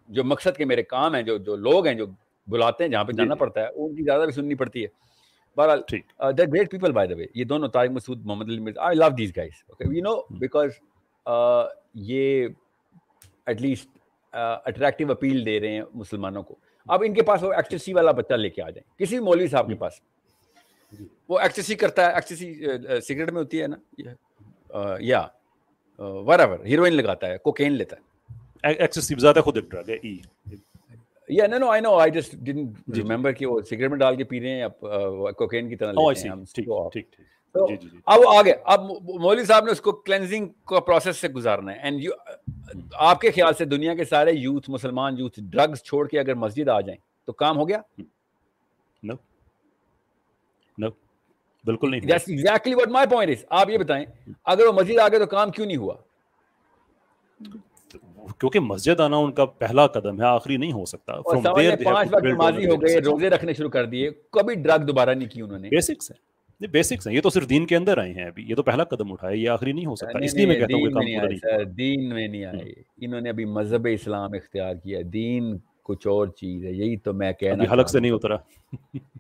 جو 0.09 0.24
مقصد 0.24 0.56
کے 0.56 0.64
میرے 0.64 0.82
کام 0.82 1.14
ہیں 1.14 1.22
جو 1.22 1.38
جو 1.38 1.56
لوگ 1.56 1.86
ہیں 1.86 1.94
جو 1.94 2.06
بلاتے 2.46 2.84
ہیں 2.84 2.90
جہاں 2.90 3.04
پہ 3.04 3.12
جانا 3.12 3.34
پڑتا 3.34 3.61
ہے 3.61 3.66
ان 3.74 3.94
کی 3.96 4.02
زیادہ 4.02 4.22
بھی 4.22 4.32
سننی 4.32 4.54
پڑتی 4.54 4.82
ہے۔ 4.82 4.88
بہرحال 5.56 5.80
great 6.38 6.70
people 6.70 6.92
by 6.92 7.09
the 7.09 7.14
way 7.16 7.26
یہ 7.34 7.44
دونوں 7.44 7.68
Tariq 7.68 7.90
Masood 7.90 8.26
Muhammad 8.26 8.48
Ali 8.48 8.61
Mirza 8.61 8.82
I 8.82 8.96
love 8.96 9.09
these 9.09 9.32
guys 9.36 9.62
you 9.80 10.02
know 10.02 10.20
because 10.30 10.70
یہ 11.94 12.48
ایٹ 13.46 13.62
لیسٹ 13.62 13.88
اٹریکٹیو 14.32 15.12
اپیل 15.12 15.46
دے 15.46 15.60
رہے 15.60 15.68
ہیں 15.68 15.82
مسلمانوں 15.94 16.42
کو۔ 16.42 16.54
اب 16.88 17.02
ان 17.06 17.14
کے 17.14 17.22
پاس 17.22 17.42
وہ 17.42 17.52
ایکسٹسی 17.52 17.92
والا 17.92 18.10
بچہ 18.10 18.34
لے 18.34 18.50
کے 18.50 18.62
آ 18.62 18.70
جائیں۔ 18.70 18.98
کسی 18.98 19.18
مولوی 19.18 19.46
صاحب 19.46 19.68
کے 19.68 19.74
پاس۔ 19.74 19.92
وہ 21.28 21.38
ایکسٹسی 21.38 21.74
کرتا 21.74 22.06
ہے 22.06 22.14
ایکسٹسی 22.14 22.54
سگریٹ 23.00 23.30
میں 23.30 23.40
ہوتی 23.40 23.62
ہے 23.62 23.66
نا؟ 23.66 23.76
یا 25.00 25.26
ور 25.98 26.38
ایور 26.38 26.64
ہیروئن 26.66 26.94
لگاتا 26.94 27.26
ہے 27.26 27.38
کوکین 27.38 27.72
لیتا 27.72 27.96
ہے۔ 27.96 28.02
ایکسٹسی 28.62 29.14
زیادہ 29.18 29.40
خود 29.44 29.56
ایک 29.56 29.70
ڈرگ 29.70 29.88
ہے 29.88 29.94
ای۔ 29.94 30.16
یا 31.28 31.46
no 31.46 31.58
no 31.58 31.68
I 31.68 31.80
know 31.80 31.94
I 31.94 32.10
just 32.10 32.32
didn't 32.32 32.76
remember 32.96 33.32
کہ 33.32 33.46
وہ 33.46 33.60
سگریٹ 33.60 33.90
میں 33.90 33.98
ڈال 33.98 34.16
کے 34.16 34.24
پی 34.24 34.40
رہے 34.40 34.50
ہیں 34.50 34.68
کوکین 35.32 35.68
کی 35.68 35.76
طرح 35.76 35.92
لیتے 35.92 36.20
ہیں۔ 36.20 36.30
ہم 36.30 36.44
ٹھیک 36.44 36.66
ٹھیک 36.92 36.94
جی، 36.94 37.00
جی، 37.02 37.22
جی۔ 37.22 37.38
اب 37.55 38.20
وہ 38.20 38.38
آگے 38.38 38.53
اب 38.64 38.84
مولوی 39.20 39.44
صاحب 39.44 39.64
نے 39.64 39.72
اس 39.72 39.80
کو 39.80 39.92
کلینزنگ 39.92 40.49
کا 40.64 40.80
پروسیس 40.80 41.16
سے 41.16 41.28
گزارنا 41.28 41.72
ہے۔ 41.72 41.78
اینڈ 41.82 42.03
آپ 42.94 43.20
کے 43.20 43.30
خیال 43.30 43.55
سے 43.55 43.64
دنیا 43.64 43.94
کے 43.94 44.05
سارے 44.05 44.32
یوتھ 44.32 44.70
مسلمان 44.70 45.18
یوتھ 45.18 45.40
ڈرگز 45.40 45.82
چھوڑ 45.82 46.09
کے 46.09 46.20
اگر 46.20 46.34
مسجد 46.34 46.68
آ 46.68 46.80
جائیں 46.80 47.01
تو 47.24 47.32
کام 47.32 47.59
ہو 47.59 47.68
گیا؟ 47.68 47.80
نو 49.03 49.14
نو 50.78 50.88
بالکل 51.64 51.90
نہیں 51.90 52.01
that's 52.01 52.24
exactly 52.26 52.74
what 52.74 52.88
my 52.88 53.07
point 53.07 53.36
is 53.36 53.44
آپ 53.51 53.70
یہ 53.70 53.78
بتائیں 53.78 54.05
اگر 54.44 54.66
وہ 54.66 54.72
مسجد 54.72 54.99
آ 54.99 55.09
گئے 55.09 55.18
تو 55.18 55.26
کام 55.26 55.51
کیوں 55.51 55.66
نہیں 55.66 55.76
ہوا؟ 55.76 55.94
کیونکہ 58.38 58.61
مسجد 58.61 59.01
آنا 59.01 59.16
ان 59.16 59.32
کا 59.32 59.44
پہلا 59.44 59.86
قدم 59.86 60.20
ہے 60.20 60.26
آخری 60.26 60.57
نہیں 60.57 60.72
ہو 60.72 60.84
سکتا۔ 60.84 61.12
پانچ 61.22 62.09
وقت 62.12 62.24
نمازی 62.24 62.66
ہو 62.66 62.82
گئے 62.82 63.01
روزے 63.01 63.30
رکھنے 63.30 63.55
شروع 63.55 63.70
کر 63.70 63.84
دیے 63.84 64.11
کبھی 64.11 64.55
ڈرگ 64.55 64.84
دوبارہ 64.84 65.11
نہیں 65.11 65.28
کی 65.28 65.40
انہوں 65.42 65.59
نے۔ 65.59 65.68
بیسکس 65.68 66.11
ہے۔ 66.11 66.27
بیسکس 66.61 67.06
ہیں 67.06 67.14
یہ 67.14 67.20
تو 67.20 67.30
صرف 67.30 67.48
دین 67.50 67.66
کے 67.66 67.76
اندر 67.76 67.98
آئے 67.98 68.12
ہیں 68.12 68.24
ابھی 68.24 68.44
یہ 68.48 68.54
تو 68.54 68.62
پہلا 68.62 68.84
قدم 68.84 69.12
اٹھایا 69.12 69.34
یہ 69.34 69.48
آخری 69.50 69.72
نہیں 69.72 69.86
ہو 69.86 69.94
سکتا 69.96 70.18
اس 70.18 70.34
لیے 70.34 70.46
میں 70.46 70.54
کہتا 70.54 70.76
ہوں 70.76 70.90
کام 70.90 71.06
پورا 71.06 71.28
نہیں 71.28 71.64
دین 71.64 72.09
میں 72.09 72.28
نہیں 72.28 72.44
آئے۔ 72.44 72.72
انہوں 72.96 73.20
نے 73.20 73.30
ابھی 73.30 73.44
مذہب 73.44 73.86
اسلام 73.92 74.32
اختیار 74.32 74.74
کیا 74.74 74.98
دین 75.12 75.56
کچھ 75.82 76.06
اور 76.06 76.26
چیز 76.26 76.64
ہے 76.64 76.72
یہی 76.72 76.96
تو 76.96 77.12
میں 77.12 77.32
کہنا 77.32 77.64
حلق 77.72 77.88
سے 77.88 78.00
نہیں 78.00 78.12
اترا۔ 78.12 78.36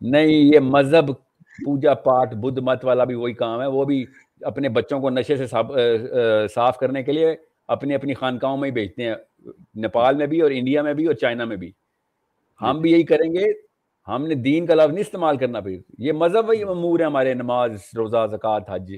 نہیں 0.00 0.54
یہ 0.54 0.60
مذہب 0.60 1.12
پوجا 1.64 1.94
پاٹ 1.94 2.34
بدھ 2.34 2.60
مت 2.60 2.84
والا 2.84 3.04
بھی 3.04 3.14
وہی 3.14 3.32
کام 3.32 3.60
ہے 3.60 3.66
وہ 3.66 3.84
بھی 3.84 4.04
اپنے 4.40 4.68
بچوں 4.68 5.00
کو 5.00 5.10
نشے 5.10 5.36
سے 5.36 5.46
صاف 6.54 6.78
کرنے 6.78 7.02
کے 7.02 7.12
لیے 7.12 7.34
اپنی 7.68 7.94
اپنی 7.94 8.14
خانقاہوں 8.14 8.56
میں 8.56 8.68
ہی 8.68 8.74
بیچتے 8.74 9.04
ہیں 9.04 9.14
نیپال 9.74 10.16
میں 10.16 10.26
بھی 10.26 10.40
اور 10.40 10.50
انڈیا 10.50 10.82
میں 10.82 10.94
بھی 10.94 11.06
اور 11.06 11.14
چائنا 11.14 11.44
میں 11.44 11.56
بھی۔ 11.56 11.70
ہم 12.60 12.80
بھی 12.80 12.92
یہی 12.92 13.02
کریں 13.02 13.32
گے 13.34 13.67
ہم 14.08 14.26
نے 14.26 14.34
دین 14.34 14.66
کا 14.66 14.74
لفظ 14.74 14.90
نہیں 14.90 15.00
استعمال 15.00 15.36
کرنا 15.36 15.60
پھر۔ 15.60 15.78
یہ 15.98 16.12
مذہب 16.12 16.48
وہی 16.48 16.62
امور 16.62 17.00
ہے 17.00 17.04
ہمارے 17.04 17.34
نماز 17.34 17.70
روزہ 17.96 18.26
زکوٰۃ 18.30 18.60
حج 18.68 18.92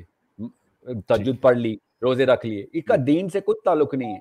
تجد 1.06 1.40
پڑھ 1.40 1.58
لی 1.58 1.76
روزے 2.02 2.26
رکھ 2.26 2.46
لیے۔ 2.46 2.66
اس 2.72 2.84
کا 2.84 2.94
دین 3.06 3.28
سے 3.28 3.40
کچھ 3.40 3.58
تعلق 3.64 3.94
نہیں 3.94 4.14
ہے۔ 4.14 4.18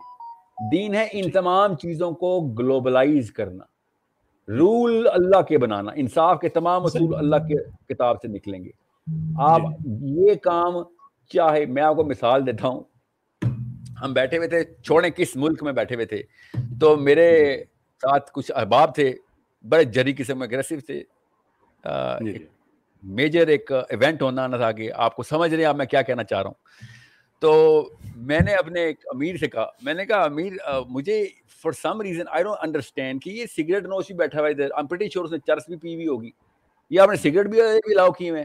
دین 0.72 0.96
ہے 0.96 1.08
ان 1.12 1.32
تمام 1.32 1.76
چیزوں 1.76 2.12
کو 2.12 2.42
گلوبلائز 2.42 3.32
کرنا۔ 3.32 3.64
رول 4.48 5.08
اللہ 5.12 5.42
کے 5.42 5.58
بنانا۔ 5.58 5.92
انصاف 5.96 6.40
کے 6.40 6.50
تمام 6.50 6.84
اصول 6.86 7.16
اللہ 7.16 7.36
کے 7.36 7.56
کتاب 7.94 8.16
سے 8.22 8.28
نکلیں 8.28 8.64
گے۔ 8.64 8.70
آپ 9.40 9.62
یہ 10.02 10.36
کام 10.36 10.74
چاہے 11.34 11.66
میں 11.66 11.84
آپ 11.84 11.96
کو 11.96 12.04
مثال 12.04 12.46
دیتا 12.46 12.68
ہوں۔ 12.68 12.84
ہم 14.02 14.14
بیٹھے 14.14 14.38
ہوئے 14.38 14.48
تھے 14.48 14.64
چھوڑیں 14.84 15.10
کس 15.10 15.36
ملک 15.36 15.64
میں 15.64 15.74
بیٹھے 15.74 15.96
ہوئے 15.96 16.06
تھے۔ 16.06 16.24
تو 16.80 16.98
میرے 16.98 17.58
ساتھ 18.02 18.32
کچھ 18.34 18.52
احباب 18.56 18.96
تھے۔ 18.96 19.14
بڑے 19.64 19.84
جری 19.84 20.14
قسم 20.14 20.42
اگریسو 20.42 20.76
تھے۔ 20.86 21.04
میجر 23.04 23.48
ایک 23.48 23.72
ایونٹ 23.72 24.22
ہونا 24.22 24.48
نہ 24.48 24.56
تھا 24.56 24.72
کہ 24.72 24.92
آپ 24.96 25.16
کو 25.16 25.24
سمجھ 25.24 25.52
رہے 25.52 25.58
ہیں 25.58 25.66
آپ 25.66 25.76
میں 25.76 25.86
کیا 25.86 26.02
کہنا 26.02 26.24
چاہ 26.24 26.42
رہا 26.42 26.48
ہوں۔ 26.48 26.90
تو 27.40 27.52
میں 28.16 28.40
نے 28.40 28.54
اپنے 28.54 28.82
ایک 28.82 29.00
امیر 29.14 29.38
سے 29.38 29.48
کہا 29.48 29.66
میں 29.82 29.94
نے 29.94 30.06
کہا 30.06 30.24
امیر 30.24 30.54
مجھے 30.90 31.26
for 31.64 31.72
some 31.72 32.02
reason 32.02 32.24
I 32.32 32.44
don't 32.44 32.58
understand 32.62 33.24
کہ 33.24 33.30
یہ 33.30 33.46
سگریٹ 33.46 33.84
نوش 33.84 34.08
بھی 34.08 34.16
بیٹھا 34.16 34.40
ہوا 34.40 34.48
ادھر۔ 34.48 34.70
آئی 34.76 34.88
پریٹی 34.88 35.10
شور 35.10 35.26
اس 35.26 35.32
نے 35.32 35.38
چرس 35.48 35.64
بھی 35.68 35.76
پی 35.76 35.96
ہوئی 35.96 36.08
ہوگی۔ 36.08 36.32
یا 36.90 37.04
آپ 37.04 37.10
نے 37.10 37.16
سگریٹ 37.16 37.46
بھی 37.46 37.62
بھی 37.62 37.96
لاؤ 37.96 38.12
کیے 38.12 38.30
ہوئے 38.30 38.44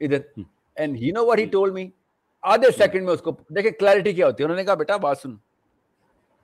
ادھر۔ 0.00 0.40
And 0.76 0.96
he 0.96 1.10
know 1.10 1.26
what 1.26 1.38
he 1.38 1.46
told 1.46 1.70
me 1.70 1.88
آدھے 2.42 2.70
سیکنڈ 2.78 3.02
میں 3.02 3.12
اس 3.12 3.20
کو 3.20 3.30
دیکھیں 3.56 3.70
کلیئرٹی 3.70 4.12
کیا 4.12 4.26
ہوتی 4.26 4.42
ہے۔ 4.42 4.44
انہوں 4.44 4.56
نے 4.56 4.64
کہا 4.64 4.74
بیٹا 4.74 4.96
بات 4.96 5.18
سن۔ 5.18 5.34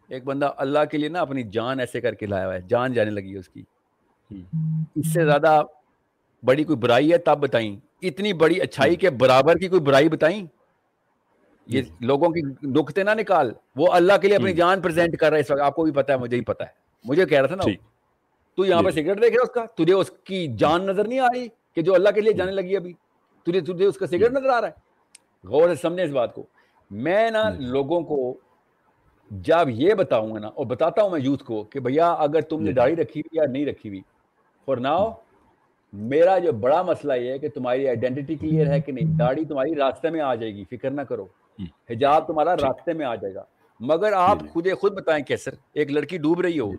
ایک 0.08 0.24
بندہ 0.24 0.52
اللہ 0.56 0.84
کے 0.90 0.98
لیے 0.98 1.08
نا 1.08 1.20
اپنی 1.20 1.42
جان 1.42 1.80
ایسے 1.80 2.00
کر 2.00 2.14
کے 2.14 2.26
لایا 2.26 2.46
ہوا 2.46 2.54
ہے 2.54 2.60
جان 2.60 2.92
جانے 2.92 3.10
لگی 3.10 3.32
ہے 3.34 3.38
اس 3.38 3.48
کی۔ 3.48 3.62
اس 4.30 5.12
سے 5.12 5.24
زیادہ 5.24 5.62
بڑی 6.44 6.64
کوئی 6.64 6.76
برائی 6.76 7.12
ہے 7.12 7.18
تب 7.18 7.38
بتائیں۔ 7.40 7.76
اتنی 8.02 8.32
بڑی 8.32 8.60
اچھائی 8.60 8.96
کے 8.96 9.10
برابر 9.10 9.54
کی 9.56 9.68
کوئی 9.68 9.80
برائی 9.80 10.08
بتائیں۔ 10.08 10.46
یہ 11.66 11.82
لوگوں 12.00 12.28
کی 12.28 12.40
نقطے 12.62 13.02
نہ 13.02 13.10
نکال۔ 13.10 13.52
وہ 13.76 13.92
اللہ 13.92 14.12
کے 14.22 14.28
لیے 14.28 14.36
اپنی 14.36 14.52
جان 14.52 14.80
پریزنٹ 14.80 15.16
کر 15.16 15.28
رہا 15.28 15.36
ہے 15.36 15.40
اس 15.40 15.50
وقت۔ 15.50 15.60
آپ 15.60 15.74
کو 15.74 15.82
بھی 15.82 15.92
پتا 15.92 16.12
ہے 16.12 16.18
مجھے 16.18 16.36
ہی 16.36 16.42
پتا 16.42 16.64
ہے۔ 16.64 16.70
مجھے 17.04 17.26
کہہ 17.26 17.38
رہا 17.38 17.46
تھا 17.46 17.56
نا 17.56 17.62
تو 18.56 18.64
یہاں 18.64 18.82
پہ 18.82 18.90
سگریٹ 18.90 19.22
دیکھ 19.22 19.34
رہا 19.34 19.42
اس 19.42 19.50
کا؟ 19.50 19.64
تجھے 19.64 19.94
اس 19.94 20.10
کی 20.24 20.46
جان 20.56 20.86
نظر 20.86 21.08
نہیں 21.08 21.18
آ 21.18 21.26
رہی 21.26 21.48
کہ 21.74 21.82
جو 21.82 21.94
اللہ 21.94 22.08
کے 22.14 22.20
لیے 22.20 22.32
جانے 22.32 22.52
لگی 22.52 22.76
ابھی؟ 22.76 22.92
تجھے 23.46 23.60
تجھے 23.60 23.84
اس 23.84 23.96
کا 23.96 24.06
سگریٹ 24.06 24.32
نظر 24.32 24.48
آ 24.48 24.60
رہا 24.60 24.68
ہے۔ 24.68 24.88
غور 25.48 25.68
سے 25.68 25.74
سمجھے 25.74 26.04
اس 26.04 26.10
بات 26.10 26.34
کو۔ 26.34 26.42
میں 26.90 27.30
نا 27.30 27.50
لوگوں 27.58 28.00
کو 28.00 28.38
جب 29.30 29.68
یہ 29.68 29.94
بتاؤں 29.94 30.34
گا 30.34 30.38
نا 30.38 30.46
اور 30.46 30.66
بتاتا 30.66 31.02
ہوں 31.02 31.10
میں 31.10 31.20
یوتھ 31.20 31.44
کو 31.44 31.64
کہ 31.64 31.80
بھیا 31.80 32.12
اگر 32.12 32.40
تم 32.40 32.62
نے 32.62 32.72
داڑھی 32.72 32.96
رکھی 32.96 33.20
ہوئی 33.20 33.36
یا 33.36 33.52
نہیں 33.52 33.66
رکھی 33.66 33.88
ہوئی 33.88 34.00
فور 34.68 34.76
ناؤ 34.76 35.12
میرا 35.92 36.38
جو 36.38 36.52
بڑا 36.52 36.82
مسئلہ 36.82 37.12
یہ 37.12 37.30
ہے 37.30 37.38
کہ 37.38 37.48
تمہاری 37.48 37.88
آئیڈینٹی 37.88 38.34
کلیئر 38.34 38.66
ہے 38.66 38.80
کہ 38.80 38.92
نہیں؟ 38.92 39.18
داڑھی 39.18 39.44
تمہاری 39.44 39.74
راستے 39.74 40.10
میں 40.10 40.20
آ 40.20 40.34
جائے 40.34 40.54
گی 40.54 40.64
فکر 40.64 40.90
نہ 40.90 41.00
کرو۔ 41.00 41.26
حجاب 41.90 42.26
تمہارا 42.26 42.54
راستے 42.56 42.92
میں 42.92 43.06
آ 43.06 43.14
جائے 43.14 43.34
گا۔ 43.34 43.44
مگر 43.80 44.12
آپ 44.12 44.38
خود 44.52 44.66
خود 44.80 44.94
بتائیں 44.94 45.24
کیسر 45.24 45.50
ایک 45.72 45.90
لڑکی 45.90 46.18
ڈوب 46.18 46.40
رہی 46.40 46.58
ہو 46.58 46.70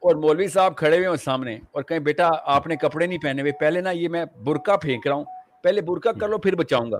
اور 0.00 0.14
مولوی 0.14 0.48
صاحب 0.48 0.76
کھڑے 0.76 1.06
ہوئے 1.06 1.16
سامنے 1.16 1.58
اور 1.70 1.82
کہیں 1.82 1.98
بیٹا 1.98 2.28
آپ 2.44 2.66
نے 2.66 2.76
کپڑے 2.76 3.06
نہیں 3.06 3.18
پہنے 3.18 3.42
ہوئے 3.42 3.52
پہلے 3.52 3.80
نا 3.80 3.90
یہ 3.90 4.08
میں 4.08 4.24
برقع 4.44 4.76
پھینک 4.76 5.06
رہا 5.06 5.14
ہوں 5.14 5.24
پہلے 5.62 5.80
برقع 5.80 6.08
کر 6.08 6.28
لو 6.28 6.38
پھر 6.38 6.54
بچاؤں 6.54 6.92
گا۔ 6.92 6.98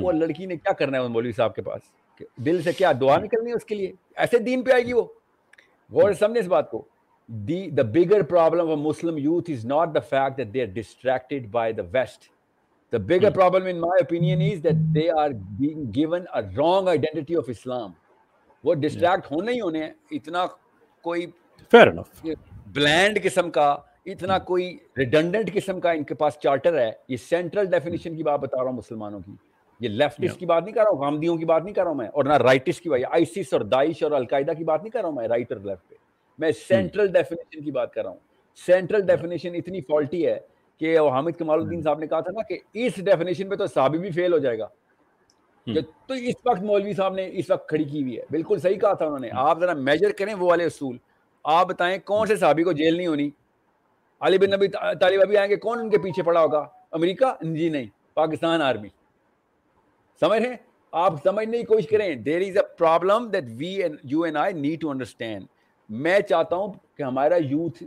وہ 0.00 0.12
لڑکی 0.12 0.46
نے 0.46 0.56
کیا 0.56 0.72
کرنا 0.72 1.02
ہے 1.02 1.08
مولوی 1.08 1.32
صاحب 1.32 1.54
کے 1.54 1.62
پاس؟ 1.62 1.80
دل 2.36 2.62
سے 2.62 2.72
کیا 2.72 2.92
دعا 3.00 3.18
نکلنی 3.18 3.50
ہے 3.50 3.56
اس 3.56 3.64
کے 3.64 3.74
لیے؟ 3.74 3.92
ایسے 4.16 4.38
دین 4.38 4.62
پہ 4.62 4.72
آئے 4.72 4.82
گی 4.82 4.92
وہ۔ 4.92 5.02
غور 5.92 6.12
سمجھے 6.12 6.40
اس 6.40 6.46
بات 6.46 6.70
کو۔ 6.70 6.84
The 7.28 7.70
the 7.70 7.84
bigger 7.84 8.22
problem 8.24 8.68
of 8.68 8.78
Muslim 8.78 9.18
youth 9.18 9.48
is 9.48 9.64
not 9.64 9.92
the 9.92 10.00
fact 10.02 10.36
that 10.36 10.52
they 10.52 10.60
are 10.60 10.66
distracted 10.66 11.50
by 11.50 11.72
the 11.72 11.84
West. 11.84 12.28
The 12.92 12.98
bigger 12.98 13.30
mm. 13.30 13.34
problem, 13.34 13.66
in 13.66 13.80
my 13.80 13.96
opinion, 14.00 14.42
is 14.42 14.60
that 14.62 14.80
they 14.92 15.08
are 15.08 15.32
being 15.32 15.90
given 15.92 16.26
a 16.34 16.42
wrong 16.56 16.88
identity 16.88 17.36
of 17.36 17.48
Islam. 17.48 17.92
وہ 18.64 18.74
distract 18.80 19.30
ہونے 19.30 19.52
ہی 19.52 19.60
ہونے 19.60 19.82
ہیں. 19.82 19.92
اتنا 20.10 20.44
کوئی 21.06 21.26
blend 22.72 23.22
قسم 23.22 23.50
کا 23.50 23.70
اتنا 24.06 24.38
کوئی 24.50 24.76
ریڈنڈنٹ 24.98 25.52
قسم 25.54 25.80
کا 25.80 25.90
ان 25.92 26.04
کے 26.04 26.14
پاس 26.14 26.38
چارٹر 26.42 26.78
ہے. 26.78 26.90
یہ 27.08 27.16
سینٹرل 27.16 27.66
ڈیفینیشن 27.70 28.16
کی 28.16 28.22
بات 28.22 28.40
بتا 28.40 28.58
رہا 28.58 28.70
ہوں 28.70 28.76
مسلمانوں 28.76 29.20
کی. 29.26 29.32
یہ 29.80 29.88
لیفٹسٹ 29.88 30.38
کی 30.38 30.46
بات 30.46 30.62
نہیں 30.62 30.74
کر 30.74 30.82
رہا 30.82 30.90
ہوں 30.90 31.00
غامدیوں 31.00 31.36
کی 31.36 31.44
بات 31.44 31.64
نہیں 31.64 31.74
کر 31.74 31.82
رہا 31.82 31.90
ہوں 31.90 31.98
میں. 31.98 32.08
اور 32.08 32.24
نہ 32.24 32.36
رائٹسٹ 32.42 32.82
کی 32.82 32.88
بات 32.88 33.00
آئیسس 33.10 33.52
اور 33.52 33.60
داعش 33.60 34.02
اور 34.02 34.12
القاعدہ 34.20 34.52
کی 34.58 34.64
بات 34.64 34.82
نہیں 34.82 34.90
کر 34.90 35.00
رہا 35.00 35.08
ہوں 35.08 35.16
میں 35.16 35.28
رائٹ 35.28 35.52
اور 35.52 35.60
لیفٹ 35.60 35.88
پہ. 35.88 35.94
میں 36.42 36.52
سینٹرل 36.52 37.12
ڈیفینیشن 37.12 37.64
کی 37.64 37.70
بات 37.70 37.92
کر 37.94 38.02
رہا 38.02 38.10
ہوں۔ 38.10 38.18
سینٹرل 38.66 39.06
ڈیفینیشن 39.06 39.54
اتنی 39.54 39.80
فالٹی 39.80 40.26
ہے 40.26 40.38
کہ 40.78 40.98
حامد 40.98 41.30
کمال 41.38 41.60
الدین 41.60 41.82
صاحب 41.82 41.98
نے 41.98 42.06
کہا 42.06 42.20
تھا 42.20 42.30
نا 42.30 42.42
کہ 42.42 42.58
اس 42.74 42.96
ڈیفینیشن 42.96 43.48
پہ 43.48 43.54
تو 43.54 43.66
صحابی 43.66 43.98
بھی 43.98 44.10
فیل 44.10 44.32
ہو 44.32 44.38
جائے 44.38 44.58
گا۔ 44.58 44.68
تو 46.06 46.14
اس 46.14 46.34
وقت 46.44 46.62
مولوی 46.62 46.92
صاحب 46.92 47.14
نے 47.14 47.28
اس 47.32 47.50
وقت 47.50 47.68
کھڑی 47.68 47.84
کی 47.84 48.02
ہوئی 48.02 48.18
ہے۔ 48.18 48.22
بالکل 48.30 48.58
صحیح 48.58 48.78
کہا 48.78 48.92
تھا 48.92 49.06
انہوں 49.06 49.18
نے۔ 49.18 49.28
آپ 49.32 49.60
ذرا 49.60 49.72
میجر 49.72 50.12
کریں 50.18 50.34
وہ 50.34 50.48
والے 50.50 50.64
اصول۔ 50.64 50.96
آپ 51.44 51.68
بتائیں 51.68 51.98
کون 52.04 52.26
سے 52.26 52.36
صحابی 52.36 52.62
کو 52.62 52.72
جیل 52.72 52.96
نہیں 52.96 53.06
ہونی؟ 53.06 53.30
علی 54.20 54.38
بن 54.38 54.50
نبی 54.50 54.68
طالب 55.00 55.20
ابھی 55.22 55.36
آئیں 55.36 55.50
گے۔ 55.50 55.56
کون 55.56 55.78
ان 55.78 55.90
کے 55.90 55.98
پیچھے 55.98 56.22
پڑا 56.22 56.40
ہوگا؟ 56.40 56.68
امریکہ؟ 56.92 57.44
جی 57.44 57.68
نہیں 57.68 57.86
پاکستان 58.14 58.62
آرمی۔ 58.62 58.88
سمجھ 60.20 60.42
رہے 60.42 60.56
آپ 60.92 61.14
سمجھنے 61.24 61.58
کی 61.58 61.64
کوشش 61.64 61.88
کریں۔ 61.88 62.14
There 62.14 62.40
is 62.40 62.56
a 62.56 62.62
problem 62.78 63.28
that 63.30 63.44
we 63.58 63.82
you 64.04 64.22
and 64.22 64.36
I 64.36 64.54
need 64.54 64.80
to 64.80 64.90
understand 64.90 65.46
میں 65.92 66.20
چاہتا 66.20 66.56
ہوں 66.56 66.72
کہ 66.96 67.02
ہمارا 67.02 67.36
یوتھ 67.36 67.82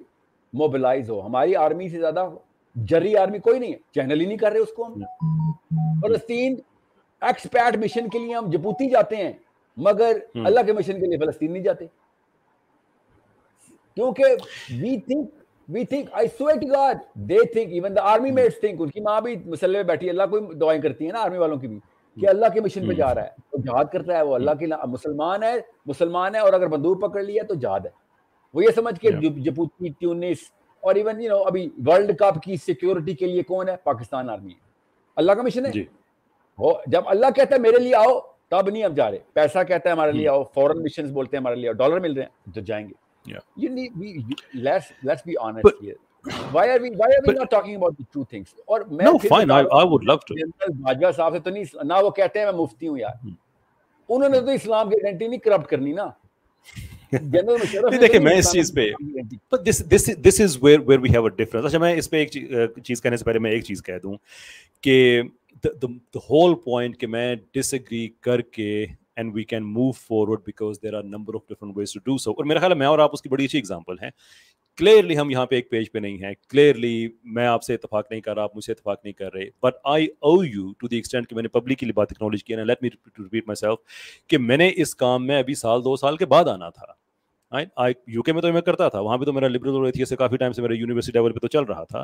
موبلائز 0.54 1.10
ہو۔ 1.10 1.22
ہماری 1.22 1.56
آرمی 1.56 1.90
سے 1.90 2.00
زیادہ 2.00 2.30
جری 2.76 3.18
آرمی 3.18 3.40
کوئی 3.40 3.60
نہیں 3.60 3.74
ہے۔ 3.74 3.78
چینل 3.92 4.22
ہی 4.22 4.26
نہیں 4.26 4.38
کر 4.38 4.52
رہے 4.52 4.60
اس 4.60 4.74
کو 4.74 4.86
ہم۔ 4.86 4.94
فلسطین 6.02 6.56
ایکسپیٹ 7.22 7.78
مشن 7.78 8.10
کے 8.10 8.20
لیے 8.20 8.36
ہم 8.36 8.50
جبوتی 8.50 8.90
جاتے 8.90 9.16
ہیں 9.16 9.34
مگر 9.78 10.18
اللہ 10.46 10.60
کے 10.66 10.74
مشن 10.74 11.00
کے 11.00 11.06
لیے 11.06 11.18
فلسطین 11.18 11.54
نہیں 11.54 11.64
جاتے۔ 11.64 11.86
کیونکہ 13.96 14.24
we 14.82 15.00
think 15.00 15.30
we 15.70 15.86
think 15.86 16.10
I 16.12 16.28
swear to 16.28 16.64
God 16.72 16.98
they 17.14 17.38
think 17.54 17.68
even 17.72 17.96
the 17.96 18.02
army 18.04 18.32
mates 18.32 18.60
think 18.60 18.82
ان 18.82 18.90
کی 18.90 19.02
ماں 19.02 19.22
بھی 19.22 19.36
مسلح 19.46 19.76
میں 19.76 19.84
بیٹھی 19.84 20.10
اللہ 20.10 20.24
کو 20.24 20.40
دعائیں 20.40 20.82
کرتی 20.82 21.06
ہیں 21.06 21.12
نا 21.12 21.20
آرمی 21.20 21.38
والوں 21.38 21.58
کی 21.58 21.68
بھی۔ 21.68 21.80
کہ 22.22 22.28
اللہ 22.30 22.46
کے 22.54 22.62
مشن 22.62 22.88
پہ 22.88 22.94
جا 22.94 23.16
رہا 23.16 23.24
ہے۔ 23.24 23.30
تو 23.52 23.58
جہاد 23.62 23.86
کرتا 23.94 24.18
ہے 24.18 24.22
وہ 24.22 24.36
اللہ 24.36 24.52
کی 24.52 24.66
مسلمان 24.88 25.44
ہے 25.44 25.54
مسلمان 25.86 26.36
ہے 26.36 26.40
اور 26.40 26.54
اگر 26.54 26.68
بندوق 26.68 27.02
پکڑ 27.02 27.24
لیا 27.24 27.44
تو 27.48 27.54
جہاد 27.54 27.80
ہے۔ 27.80 27.90
وہ 28.54 28.64
یہ 28.64 28.70
سمجھ 28.76 29.00
کے 29.00 29.12
جپوتی 29.30 29.90
ٹیونس 29.90 30.38
اور 30.80 30.96
ایون 30.96 31.22
یو 31.22 31.30
نو 31.30 31.44
ابھی 31.44 31.70
ورلڈ 31.86 32.18
کپ 32.20 32.44
کی 32.44 32.58
سیکیورٹی 32.58 33.14
کے 33.14 33.26
لیے 33.26 33.44
کون 33.44 33.70
ہے؟ 33.70 33.76
پاکستان 33.84 34.30
آرمی 34.30 34.52
ہے۔ 34.52 34.60
اللہ 35.16 35.32
کا 35.32 35.42
مشن 35.42 35.66
ہے؟ 35.66 35.72
جی۔ 35.72 35.84
جب 36.88 37.02
اللہ 37.06 37.26
کہتا 37.36 37.56
ہے 37.56 37.62
میرے 37.62 37.80
لیے 37.80 37.96
آؤ 37.96 38.20
تب 38.50 38.70
نہیں 38.70 38.84
اب 38.84 38.96
جا 38.96 39.12
رہے۔ 39.12 39.20
پیسہ 39.34 39.64
کہتا 39.64 39.90
ہے 39.90 39.92
ہمارے 39.92 40.12
لیے 40.12 40.30
آؤ 40.30 40.44
فورن 40.44 40.84
مشن 40.84 41.14
بولتے 41.14 41.38
ہیں 41.38 41.42
ہمارے 41.42 41.56
لیے 41.56 41.74
ڈالر 41.74 42.00
مل 42.00 42.14
رہے 42.14 42.24
ہیں 42.24 42.54
تو 42.54 42.62
جائیں 42.62 42.90
گے۔ 42.90 43.06
Why 46.52 46.70
are 46.70 46.80
we 46.80 46.90
why 46.92 47.08
are 47.08 47.22
we 47.22 47.28
but, 47.28 47.36
not 47.36 47.50
talking 47.50 47.76
about 47.76 47.98
the 47.98 48.06
two 48.14 48.26
things? 48.26 48.54
اور 48.66 48.82
میں 48.82 49.06
no 49.06 49.18
fine 49.20 49.52
I, 49.52 49.62
I 49.74 49.84
would 49.86 50.04
love 50.04 50.26
to. 50.26 50.36
Bajwa 50.82 51.12
صاحب 51.12 51.34
سے 51.34 51.40
تو 51.40 51.50
نہیں 51.50 51.84
نہ 51.84 52.04
وہ 52.04 52.10
کہتے 52.12 52.40
ہیں 52.40 52.46
میں 52.46 52.54
مفتی 52.54 52.88
ہوں 52.88 52.98
یار 52.98 53.26
انہوں 54.10 54.30
نے 54.30 54.40
تو 54.40 54.52
اسلام 54.52 54.90
کی 54.90 54.96
آئیڈینٹی 54.96 55.28
نہیں 55.28 55.40
کرپٹ 55.40 55.70
کرنی 55.70 55.94
نا 55.94 56.10
دیکھیں 58.02 58.20
میں 58.20 58.36
اس 58.38 58.52
چیز 58.52 58.74
پہ 58.74 58.90
this 60.22 60.42
is 60.42 60.58
where 60.62 60.80
where 60.86 61.00
we 61.00 61.10
have 61.10 61.26
a 61.26 61.30
difference 61.36 61.66
اچھا 61.66 61.80
میں 61.80 61.96
اس 61.96 62.10
پہ 62.10 62.18
ایک 62.18 62.80
چیز 62.84 63.02
کہنے 63.02 63.18
سے 63.18 63.26
پہلے 63.26 63.40
میں 63.40 63.52
ایک 63.52 63.64
چیز 63.64 63.84
کہہ 63.84 64.00
دوں 64.04 64.16
کہ 64.84 65.22
the 65.64 66.22
whole 66.22 66.56
point 66.64 66.98
کہ 67.00 67.08
میں 67.08 67.36
ایگری 67.56 68.08
کر 68.22 68.42
کے 68.42 68.86
and 69.18 69.34
we 69.36 69.44
can 69.44 69.64
move 69.64 69.92
forward 69.92 70.40
because 70.46 70.82
there 70.84 70.94
are 70.94 71.04
number 71.04 71.36
of 71.36 71.42
different 71.50 71.78
ways 71.78 71.94
to 71.94 72.00
do 72.06 72.18
so 72.18 72.32
اور 72.32 72.46
میرا 72.46 72.60
خیال 72.60 72.72
ہے 72.72 72.78
میں 72.78 72.88
اور 72.88 73.00
آپ 73.00 73.10
اس 73.14 73.22
کی 73.22 73.30
بڑی 73.30 73.46
اچھی 73.46 73.62
ہیں 74.02 74.10
کلیئرلی 74.78 75.18
ہم 75.18 75.30
یہاں 75.30 75.46
پہ 75.46 75.56
ایک 75.56 75.70
پیج 75.70 75.92
پہ 75.92 76.00
نہیں 76.00 76.18
ہیں. 76.24 76.34
کلیئرلی 76.50 77.08
میں 77.24 77.48
آپ 77.48 77.64
سے 77.64 77.74
اتفاق 77.74 78.06
نہیں 78.10 78.22
کر 78.22 78.36
رہا، 78.36 78.44
آپ 78.44 78.56
مجھ 78.56 78.66
سے 78.66 78.72
اتفاق 78.72 79.00
نہیں 79.04 79.14
کر 79.14 79.34
رہے. 79.34 79.46
But 79.64 79.74
I 79.84 80.06
owe 80.06 80.44
you 80.44 80.72
to 80.78 80.88
the 80.88 80.96
extent 80.96 81.30
کہ 81.30 81.36
میں 81.36 81.44
نے 81.44 81.50
پبلکلی 81.50 81.92
بات 81.92 82.12
اکنالج 82.12 82.44
کی 82.44 82.56
let 82.56 82.82
me 82.82 82.90
repeat 82.90 83.48
my 83.48 83.56
self 83.56 83.80
کہ 84.28 84.38
میں 84.38 84.58
نے 84.58 84.72
اس 84.76 84.96
کام 84.96 85.28
میں 85.28 85.40
ابھی 85.40 85.56
سال، 85.56 85.84
دو 85.84 85.96
سال 85.96 86.18
کے 86.18 86.26
بعد 86.26 86.46
آنا 86.46 86.70
تھا۔ 86.70 87.05
یو 88.08 88.24
کے 88.24 88.34
میں 88.34 88.42
تو 88.42 88.54
میں 88.54 88.62
کرتا 88.62 88.90
تھا، 88.90 89.00
وہاں 89.00 89.18
پہ 89.18 89.26
تو 89.26 89.34
میرا 89.34 89.48
لبرل 89.48 89.86
ایتھیس 89.86 90.10
سے 90.10 90.16
کافی 90.16 90.38
ٹائم 90.38 90.52
سے 90.52 90.62
میرا 90.62 90.74
یونیورسٹی 90.74 91.12
لیول 91.14 91.32
پہ 91.32 91.40
تو 91.40 91.48
چل 91.48 91.64
رہا 91.64 91.84
تھا۔ 91.84 92.04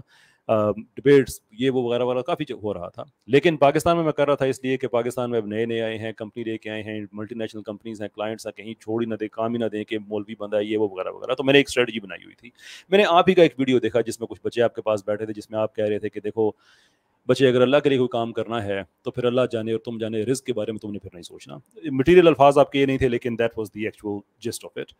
ڈبیٹس 0.96 1.40
یہ 1.52 1.70
وہ 1.70 1.84
وغیرہ 1.84 2.04
وغیرہ 2.04 2.22
کافی 2.22 2.44
ہو 2.64 2.74
رہا 2.74 2.90
تھا۔ 2.90 3.04
لیکن 3.28 3.58
پاکستان 3.58 3.96
میں 3.96 4.04
میں 4.04 4.12
کر 4.12 4.28
رہا 4.28 4.36
تھا 4.36 4.46
اس 4.46 4.64
لیے 4.64 4.78
کہ 4.78 4.88
پاکستان 4.88 5.32
میں 5.32 5.40
اب 5.40 5.46
نئے 5.46 5.66
نئے 5.66 5.82
آئے 5.82 5.98
ہیں 5.98 6.12
کمپنی 6.12 6.44
لے 6.44 6.58
کے 6.58 6.70
آئے 6.70 6.84
ہیں 6.84 7.02
ملٹی 7.12 7.36
نیشنل 7.36 7.64
کمپنیز 7.64 8.02
ہیں 8.02 8.10
کلائنٹس 8.16 8.48
ہیں، 8.48 8.54
کہیں 8.54 8.74
چھوڑ 8.74 9.02
ہی 9.02 9.10
نہ 9.10 9.16
دیں 9.16 9.28
کام 9.28 9.54
ہی 9.54 9.58
نہ 9.58 9.66
دیں 9.66 9.84
کہ 9.84 10.00
مولوی 10.00 10.36
بندہ 10.40 10.58
ہے، 10.58 10.64
یہ 10.64 10.78
وہ 10.78 10.88
وغیرہ 10.92 11.12
وغیرہ۔ 11.12 11.36
تو 11.36 11.44
میں 11.44 11.54
نے 11.54 11.60
ایک 11.60 11.68
اسٹریٹجی 11.70 12.00
بنائی 12.00 12.24
ہوئی 12.24 12.36
تھی۔ 12.36 12.50
میں 12.90 12.98
نے 12.98 13.06
آپ 13.08 13.30
ہی 13.30 13.34
کا 13.34 13.42
ایک 13.42 13.54
ویڈیو 13.60 13.80
دیکھا 13.80 14.02
جس 14.02 14.20
میں 14.20 14.28
کچھ 14.28 14.42
بچے 14.44 14.62
آپ 14.62 14.76
کے 14.76 14.82
پاس 14.82 15.04
بیٹھے 15.08 15.26
تھے، 15.26 15.34
جس 15.34 15.52
میں 15.52 15.60
آپ 15.60 15.76
کہہ 15.76 15.86
رہے 15.86 16.00
تھے 16.00 16.10
کہ 16.10 16.20
دیکھو، 16.20 16.52
بچے 17.28 17.48
اگر 17.48 17.62
اللہ 17.62 17.78
کے 17.78 17.90
لیے 17.90 17.98
کوئی 17.98 18.08
کام 18.08 18.32
کرنا 18.34 18.64
ہے 18.64 18.82
تو 19.02 19.12
پھر 19.12 19.24
اللہ 19.24 19.42
جانے 19.52 19.72
اور 19.72 19.80
تم 19.80 19.98
جانے 19.98 20.22
رزق 20.22 20.46
کے 20.46 20.54
بارے 20.54 20.72
میں 20.72 20.80
تم 20.80 20.92
نے 20.92 21.00
پھر 21.00 21.10
نہیں 21.14 21.24
سوچنا۔ 21.24 21.58
مٹیریل 21.92 22.28
الفاظ 22.28 22.58
آپ 22.58 22.72
کے 22.72 22.80
یہ 22.80 22.86
نہیں 22.86 22.98
تھے، 22.98 23.08
لیکن 23.08 23.36
that 23.40 23.58
was 23.58 23.74
the 23.76 23.86
actual 23.86 24.20
gist 24.40 24.66
of 24.66 24.72
it 24.76 24.94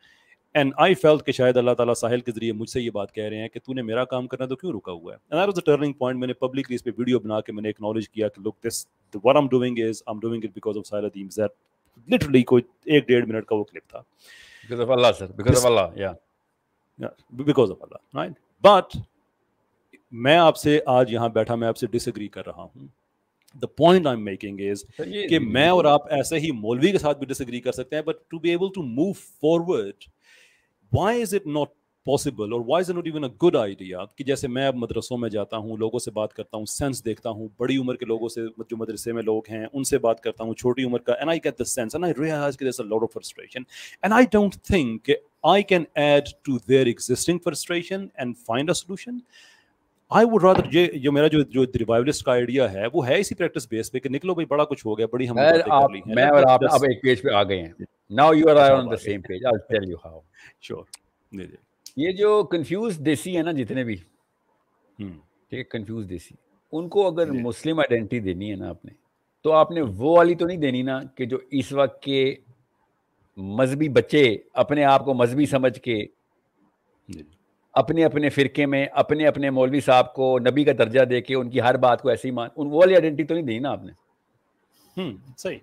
and 0.56 0.74
I 0.78 0.94
felt 0.94 1.26
کہ 1.26 1.32
شاید 1.32 1.58
اللہ 1.58 1.74
تعالیٰ 1.78 1.94
ساحل 1.96 2.22
کے 2.22 2.32
ذریعے 2.32 2.52
مجھ 2.54 2.70
سے 2.70 2.82
یہ 2.82 2.90
بات 2.92 3.14
کہہ 3.16 3.24
رہے 3.24 3.42
ہیں 3.42 3.48
کہ 3.48 3.60
تو 3.66 3.74
نے 3.74 3.82
میرا 3.82 4.04
کام 4.06 4.28
کرنا 4.28 4.46
تو 4.46 4.56
کیوں 4.56 4.72
رکا 4.74 4.92
ہوا 4.92 5.14
ہے? 5.14 5.18
اینڈ 5.30 5.48
واز 5.48 5.64
ٹرننگ 5.66 5.94
پوائنٹ 5.94 6.20
میں 6.20 6.28
نے 6.28 6.34
پبلکلی 6.34 6.76
اس 6.76 6.84
پہ 6.84 6.90
ویڈیو 6.98 7.20
بنا 7.20 7.40
کے 7.42 7.52
میں 7.52 7.64
نے 7.64 7.70
اکنالج 7.70 8.10
کیا 8.10 8.28
کہ 8.28 8.42
look 8.42 8.64
this 8.68 8.86
what 9.24 9.36
I'm 9.36 9.48
doing 9.50 9.80
is 9.88 10.02
I'm 10.08 10.20
doing 10.20 10.44
it 10.44 10.54
because 10.54 10.78
of 10.78 10.88
Sahil 10.88 11.06
Adeem 11.06 11.30
that 11.30 11.52
literally 12.08 12.42
کوئی 12.44 12.64
ایک 12.86 13.08
ڈیڑھ 13.08 13.28
منٹ 13.28 13.46
کا 13.46 13.56
وہ 13.56 13.64
کلپ 13.64 13.90
تھا. 13.90 14.00
بیکاز 14.70 14.82
آف 14.82 14.92
اللہ 14.98 15.12
سر 15.18 15.32
بیکاز 15.32 15.58
آف 15.58 15.66
اللہ 15.66 16.00
یا 16.00 16.14
بیکاز 17.34 17.72
آف 17.72 17.78
اللہ 17.82 18.18
رائٹ 18.18 18.32
بٹ 18.64 18.98
میں 20.14 20.36
آپ 20.38 20.58
سے 20.58 20.80
آج 20.86 21.14
یہاں 21.14 21.30
بیٹھا 21.30 21.56
میں 21.56 21.68
آپ 21.68 21.78
سے 21.78 21.88
ڈس 21.88 22.08
ایگری 22.08 22.28
کر 22.28 22.46
رہا 22.46 22.62
ہوں. 22.64 22.88
دا 23.56 23.68
پوائنٹ 23.68 24.08
آئی 24.08 24.18
میکنگ 24.18 24.60
از 24.72 24.84
کہ 25.30 25.40
میں 25.40 25.68
اور 25.70 25.86
آپ 25.86 26.12
ایسے 26.14 26.40
ہی 26.40 26.52
مولوی 26.52 26.92
کے 26.92 26.98
ساتھ 26.98 27.18
بھی 27.18 27.28
ڈس 27.28 27.42
ایگری 27.42 27.60
کر 27.62 27.72
سکتے 27.72 27.96
ہیں 27.96 28.04
but 28.04 28.30
to 28.30 28.40
be 28.40 28.50
able 28.50 28.68
to 28.76 28.84
move 28.84 29.12
forward 29.14 30.04
why 30.94 31.22
is 31.22 31.34
it 31.34 31.48
not 31.48 31.68
possible 32.06 32.54
اور 32.54 32.62
why 32.68 32.84
is 32.84 32.90
not 32.90 33.06
even 33.06 33.24
a 33.24 33.48
good 33.48 33.56
idea 33.56 34.00
کہ 34.16 34.24
جیسے 34.24 34.48
میں 34.48 34.68
اب 34.68 34.76
مدرسوں 34.76 35.18
میں 35.18 35.30
جاتا 35.30 35.58
ہوں 35.58 35.78
لوگوں 35.78 36.00
سے 36.00 36.12
بات 36.12 36.34
کرتا 36.34 36.58
ہوں 36.58 36.66
سینس 36.66 37.06
دیکھتا 37.06 37.30
ہوں 37.30 37.48
بڑی 37.58 37.78
عمر 37.78 37.96
کے 37.96 38.06
لوگوں 38.06 38.30
سے 38.30 38.42
جو 38.70 38.78
مدرسے 38.78 39.14
میں 39.14 39.24
لوگ 39.24 39.42
ہیں 39.50 39.66
ان 39.74 39.84
سے 39.84 39.98
بات 39.98 40.22
کرتا 40.22 40.44
ہوں 40.44 40.54
چھوٹی 40.54 40.84
عمر 40.84 41.00
کا 41.00 41.14
and 41.14 41.30
I 41.30 41.40
get 41.46 41.60
the 41.60 41.64
sense 41.64 41.96
and 41.96 42.06
I 42.06 42.14
realise 42.24 42.58
کہ 42.58 42.66
a 42.66 42.84
lot 42.84 43.04
of 43.04 43.14
frustration 43.14 43.62
and 44.02 44.14
I 44.14 44.26
don't 44.32 44.56
think 44.56 45.06
کہ 45.06 45.16
I 45.44 45.64
can 45.64 45.84
add 45.96 46.24
to 46.42 46.58
their 46.70 46.86
existing 46.86 47.40
frustration 47.44 48.08
and 48.14 48.38
find 48.46 48.70
a 48.70 48.74
solution 48.74 49.18
I 50.10 50.26
would 50.26 50.44
rather 50.44 50.62
یہ 50.72 50.88
جو 50.88 51.12
میرا 51.12 51.28
جو 51.28 51.42
جو 51.42 51.64
ریوائولسٹ 51.64 52.24
کا 52.24 52.32
آئیڈیا 52.32 52.72
ہے 52.72 52.84
وہ 52.94 53.08
ہے 53.08 53.20
اسی 53.20 53.36
پریکٹس 53.36 53.68
بیس 53.72 53.92
پہ 53.92 54.00
کہ 54.00 54.10
نکلو 54.10 54.34
بھائی 54.34 54.46
بڑا 54.46 54.64
کچھ 54.64 54.86
ہو 54.86 54.98
گیا 54.98 55.06
بڑی 55.12 55.30
ہم 55.30 55.36
میں 56.06 56.26
اور 56.26 56.44
آپ 56.50 56.64
اب 56.72 56.84
ایک 56.84 57.02
پیج 57.02 57.22
پہ 57.22 57.30
آ 57.30 57.44
گئے 57.44 57.62
ہیں۔ 57.62 58.01
Now 58.12 58.34
you 58.34 58.50
are 58.50 58.72
on 58.72 58.90
the 58.92 58.96
same 58.96 59.22
page 59.22 59.46
I 59.46 59.58
tell 59.70 59.90
you 59.90 59.98
how 60.06 60.20
جی 61.32 61.46
جی 61.46 61.56
یہ 61.98 62.12
جو 62.12 62.44
کنفیوز 62.44 63.00
دیسی 63.06 63.36
ہے 63.38 63.42
نا 63.42 63.52
جتنے 63.52 63.84
بھی 63.84 63.96
ٹھیک 65.00 65.54
ہے 65.54 65.64
کنفیوز 65.64 66.10
دیسی 66.10 66.36
ان 66.74 66.88
کو 66.90 67.08
اگر 67.08 67.32
مسلم 67.32 67.80
آئیڈینٹی 67.80 68.20
دینی 68.20 68.52
ہے 68.52 68.56
نا 68.56 68.70
آپ 68.70 68.86
نے 68.86 68.94
تو 69.46 69.52
آپ 69.52 69.72
نے 69.72 69.82
وہ 69.82 70.16
والی 70.18 70.36
تو 70.36 70.46
نہیں 70.46 70.58
دینی 70.58 70.82
نا 70.82 71.00
کہ 71.16 71.26
جو 71.26 71.38
اس 71.52 71.72
وقت 71.72 72.02
کے 72.04 72.36
مذہبی 73.38 73.90
بچے 73.90 74.24
اپنے 74.54 74.84
آپ 74.84 75.06
کو 75.06 75.14
مذہبی 75.14 75.46
سمجھ 75.46 75.78
کے 75.80 76.04
جی۔ 77.10 77.24
اپنے 77.76 78.04
اپنے 78.06 78.30
فرقے 78.30 78.66
میں 78.66 78.86
اپنے 78.94 79.28
اپنے 79.28 79.50
مولوی 79.50 79.80
صاحب 79.80 80.14
کو 80.14 80.38
نبی 80.40 80.64
کا 80.64 80.72
درجہ 80.80 81.06
دے 81.06 81.22
کے 81.22 81.36
ان 81.36 81.50
کی 81.50 81.62
ہر 81.62 81.78
بات 81.78 82.02
کو 82.02 82.10
ایسے 82.10 82.28
ہی 82.28 82.34
مان 82.34 82.50
ان 82.56 82.68
وہ 82.68 82.78
والی 82.78 82.94
آئیڈینٹی 82.94 83.24
تو 83.24 83.34
نہیں 83.34 83.46
دینی 83.46 83.60
نا 83.60 83.72
آپ 83.72 83.84
نے۔ 83.84 83.92
صحیح۔ 85.38 85.58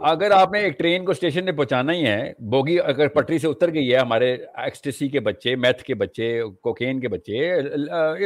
اگر 0.00 0.30
آپ 0.30 0.52
نے 0.52 0.58
ایک 0.58 0.78
ٹرین 0.78 1.04
کو 1.04 1.10
اسٹیشن 1.10 1.46
پہ 1.46 1.52
پہنچانا 1.52 1.92
ہی 1.92 2.06
ہے 2.06 2.32
بوگی 2.50 2.78
اگر 2.80 3.08
پٹری 3.08 3.38
سے 3.38 3.48
اتر 3.48 3.72
گئی 3.74 3.92
ہے 3.92 3.98
ہمارے 3.98 4.32
ایکسٹیسی 4.34 5.08
کے 5.08 5.20
بچے 5.20 5.54
میتھ 5.56 5.82
کے 5.84 5.94
بچے 5.94 6.30
کوکین 6.62 7.00
کے 7.00 7.08
بچے 7.08 7.38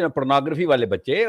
پورنوگرافی 0.09 0.64
والے 0.64 0.87
بچے 0.87 1.24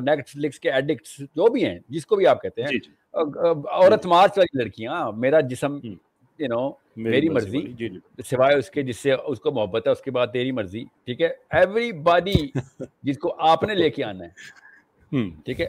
نیٹفلکس 0.00 0.60
کے 0.60 0.70
ایڈکٹس 0.70 1.18
جو 1.18 1.46
بھی 1.46 1.64
ہیں 1.64 1.78
جس 1.88 2.06
کو 2.06 2.16
بھی 2.16 2.26
آپ 2.26 2.42
کہتے 2.42 2.62
ہیں 2.62 2.68
جی، 2.68 2.78
جی۔ 2.78 2.92
عورت 3.14 4.06
مارچ 4.06 4.38
والی 4.38 4.62
لڑکیاں 4.62 5.10
میرا 5.16 5.40
جسم 5.40 5.78
یو 5.84 6.48
نو 6.48 6.70
میری 6.98 7.28
مرضی 7.28 7.60
جی، 7.72 7.88
سوائے 8.26 8.56
اس 8.56 8.70
کے 8.70 8.82
جس 8.82 8.96
سے 8.96 9.12
اس 9.12 9.40
کو 9.40 9.50
محبت 9.50 9.86
ہے 9.86 9.92
اس 9.92 10.00
کے 10.00 10.10
بعد 10.10 10.26
تیری 10.26 10.52
مرضی 10.52 10.84
ٹھیک 11.04 11.20
ہے؟ 11.22 11.28
ایوری 11.50 11.90
باڈی 12.02 12.36
جس 13.02 13.18
کو 13.18 13.34
آپ 13.48 13.62
نے 13.62 13.74
لے 13.74 13.90
کے 13.90 14.04
آنا 14.04 14.24
ہے 14.24 15.32
ٹھیک 15.44 15.60
ہے؟ 15.60 15.66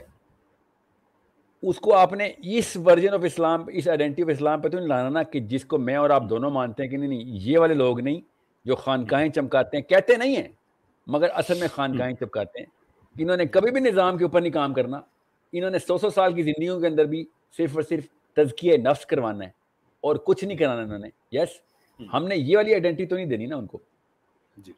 اس 1.64 1.80
کو 1.80 1.96
آپ 1.96 2.14
نے 2.14 2.32
اس 2.38 2.78
ورژن 2.86 3.14
آف 3.14 3.20
اسلام 3.24 3.66
اس 3.74 3.88
آئیڈینٹی 3.88 4.24
آف 4.24 4.30
اسلام 4.32 4.62
پہ 4.62 4.70
تو 4.70 4.78
نہیں 4.78 4.88
لانا 4.88 5.10
نا 5.10 5.24
کہ 5.24 5.40
جس 5.40 5.66
کو 5.66 5.78
میں 5.78 5.96
اور 5.96 6.10
آپ 6.10 6.24
دونوں 6.30 6.50
مانتے 6.50 6.84
ہیں 6.84 6.90
کہ 6.90 6.98
نہیں 6.98 7.10
نہیں 7.10 7.22
یہ 7.26 7.60
والے 7.60 7.74
لوگ 7.74 8.00
نہیں 8.00 8.22
جو 8.66 8.76
خانقاہیں 8.76 9.30
چمکاتے 9.30 9.78
ہیں 9.78 9.84
کہتے 9.84 10.16
نہیں 10.16 10.36
ہیں 10.36 10.48
مگر 11.08 11.28
اصل 11.34 11.54
میں 11.60 11.68
خانقاہیں 11.68 12.16
چمکاتے 12.16 12.60
ہیں۔ 12.60 12.66
انہوں 13.20 13.38
نے 13.38 13.46
کبھی 13.46 13.72
بھی 13.72 13.82
نظام 13.82 14.18
کے 14.18 14.24
اوپر 14.24 14.42
نہیں 14.42 14.52
کام 14.52 14.74
کرنا۔ 14.74 15.02
انہوں 15.52 15.72
نے 15.72 15.80
سو 15.80 15.98
سو 15.98 16.10
سال 16.10 16.34
کی 16.34 16.44
زندگیوں 16.44 16.80
کے 16.80 16.88
اندر 16.88 17.06
بھی 17.06 17.26
صرف 17.58 17.70
اور 17.74 17.82
صرف 17.82 18.04
تزکیہ 18.36 18.78
نفس 18.78 19.06
کروانا 19.06 19.46
ہے 19.46 19.50
اور 20.02 20.16
کچھ 20.16 20.46
نہیں 20.46 20.58
کرانا 20.58 20.82
انہوں 20.82 21.00
نے۔ 21.00 21.10
یس 21.32 21.50
ہم 22.14 22.28
نے 22.28 22.36
یہ 22.36 22.58
والی 22.58 22.72
آئیڈینٹی 22.72 23.06
تو 23.06 23.16
نہیں 23.16 23.26
دینی 23.26 23.46
نا 23.46 23.56
ان 23.56 23.68
کو۔ 23.68 23.80
جی۔ 24.58 24.72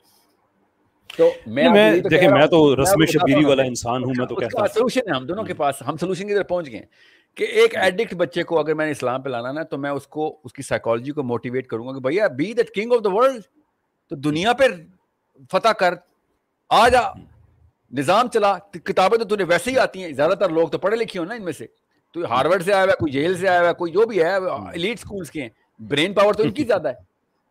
تو 1.17 1.29
میں 1.47 1.67
دیکھیں 2.09 2.29
میں 2.29 2.45
تو 2.47 2.83
رسم 2.83 3.05
شبیری 3.05 3.45
والا 3.45 3.63
انسان 3.63 4.03
ہوں 4.03 4.11
میں 4.17 4.25
تو 4.25 4.35
کہتا 4.35 4.59
ہوں۔ 4.59 4.67
سولوشن 4.67 4.99
ہے 4.99 5.15
ہم 5.15 5.25
دونوں 5.25 5.43
کے 5.43 5.53
پاس 5.53 5.81
ہم 5.87 5.97
سولوشن 5.97 6.27
کی 6.27 6.35
طرف 6.35 6.47
پہنچ 6.47 6.71
گئے 6.71 6.81
کہ 7.35 7.43
ایک 7.43 7.75
ایڈکٹ 7.77 8.13
بچے 8.13 8.43
کو 8.43 8.59
اگر 8.59 8.73
میں 8.73 8.85
نے 8.85 8.91
اسلام 8.91 9.21
پہ 9.21 9.29
لانا 9.29 9.51
نا 9.51 9.63
تو 9.63 9.77
میں 9.77 9.89
اس 9.89 10.07
کو 10.07 10.39
اس 10.43 10.53
کی 10.53 10.61
سائیکالوجی 10.61 11.11
کو 11.11 11.23
موٹیویٹ 11.23 11.67
کروں 11.67 11.87
گا 11.87 11.93
کہ 11.93 11.99
بھیا 11.99 12.27
be 12.27 12.53
that 12.53 12.69
king 12.69 12.93
of 12.93 13.03
the 13.03 13.09
world 13.13 13.41
تو 14.09 14.15
دنیا 14.15 14.53
پہ 14.53 14.63
فتح 15.51 15.67
کر 15.67 15.93
آ 16.69 16.89
جا 16.89 17.01
نظام 17.91 18.27
چلا 18.27 18.57
کتابیں 18.57 19.17
تو 19.17 19.35
تجھے 19.35 19.45
ویسے 19.45 19.71
ہی 19.71 19.77
آتی 19.77 20.03
ہیں۔ 20.03 20.11
زیادہ 20.13 20.31
تر 20.31 20.49
لوگ 20.49 20.67
تو 20.67 20.77
پڑھے 20.77 20.97
لکھے 20.97 21.19
ہو 21.19 21.25
نا 21.25 21.33
ان 21.33 21.43
میں 21.43 21.53
سے۔ 21.53 21.65
تو 22.13 22.25
ہارورڈ 22.25 22.63
سے 22.63 22.73
آیا 22.73 22.83
ہوا 22.83 22.95
کوئی 22.95 23.11
جیل 23.11 23.37
سے 23.37 23.47
آیا 23.47 23.61
ہوا 23.61 23.73
کوئی 23.73 23.91
جو 23.91 24.05
بھی 24.05 24.23
ہے 24.23 24.35
ایلیٹ 24.35 24.97
اسکولس 24.97 25.31
کے 25.31 25.41
ہیں۔ 25.41 25.49
برین 25.79 26.13
پاور 26.13 26.33
تو 26.33 26.43
ان 26.43 26.51
کی 26.51 26.63
زیادہ 26.63 26.87
ہے۔ 26.87 26.93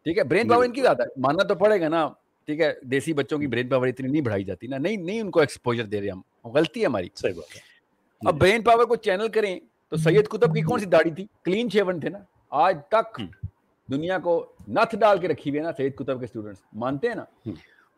ٹھیک 0.05 0.19
ہے 0.19 0.25
برین 0.25 0.49
پاور 0.49 0.65
ان 0.65 0.73
کی 0.73 0.81
زیادہ 0.81 1.03
ہے۔ 1.03 1.09
ماننا 1.17 1.43
تو 1.43 1.55
پڑے 1.55 1.81
گا 1.81 1.89
نا۔ 1.89 2.09
ٹھیک 2.51 2.61
ہے 2.61 2.73
دیسی 2.83 3.13
بچوں 3.13 3.39
کی 3.39 3.47
برین 3.47 3.69
پاور 3.69 3.87
اتنی 3.87 4.09
نہیں 4.09 4.23
بڑھائی 4.23 4.45
جاتی 4.45 4.67
نا 4.67 4.79
نہیں 4.79 4.97
نہیں 4.97 5.21
ان 5.21 5.31
کو 5.31 5.41
ایکسپوجر 5.41 5.85
دے 5.85 6.01
رہے 6.01 6.11
ہم 6.11 6.21
غلطی 6.45 6.81
ہے 6.81 6.87
ہماری۔ 6.87 7.09
صحیح 7.15 7.33
بات 7.33 7.57
اب 8.27 8.41
برین 8.41 8.63
پاور 8.63 8.85
کو 8.85 8.97
چینل 8.97 9.29
کریں 9.29 9.61
تو 9.89 9.97
سید 9.97 10.29
قطب 10.29 10.55
کی 10.55 10.61
کون 10.61 10.81
سی 10.81 10.87
داڑھی 10.87 11.11
تھی؟ 11.11 11.27
کلین 11.45 11.69
شیون 11.69 12.01
تھے 12.01 12.09
نا۔ 12.09 12.19
آج 12.51 12.79
تک 12.89 13.21
دنیا 13.91 14.19
کو 14.19 14.53
نتھ 14.69 14.97
ڈال 14.97 15.19
کے 15.19 15.29
رکھی 15.29 15.51
ہوئی 15.51 15.61
ہے 15.61 15.65
نا 15.65 15.73
سید 15.77 15.97
قطب 15.97 16.19
کے 16.19 16.25
اسٹوڈنٹس 16.25 16.61
مانتے 16.73 17.09
ہیں 17.09 17.15
نا؟ 17.15 17.25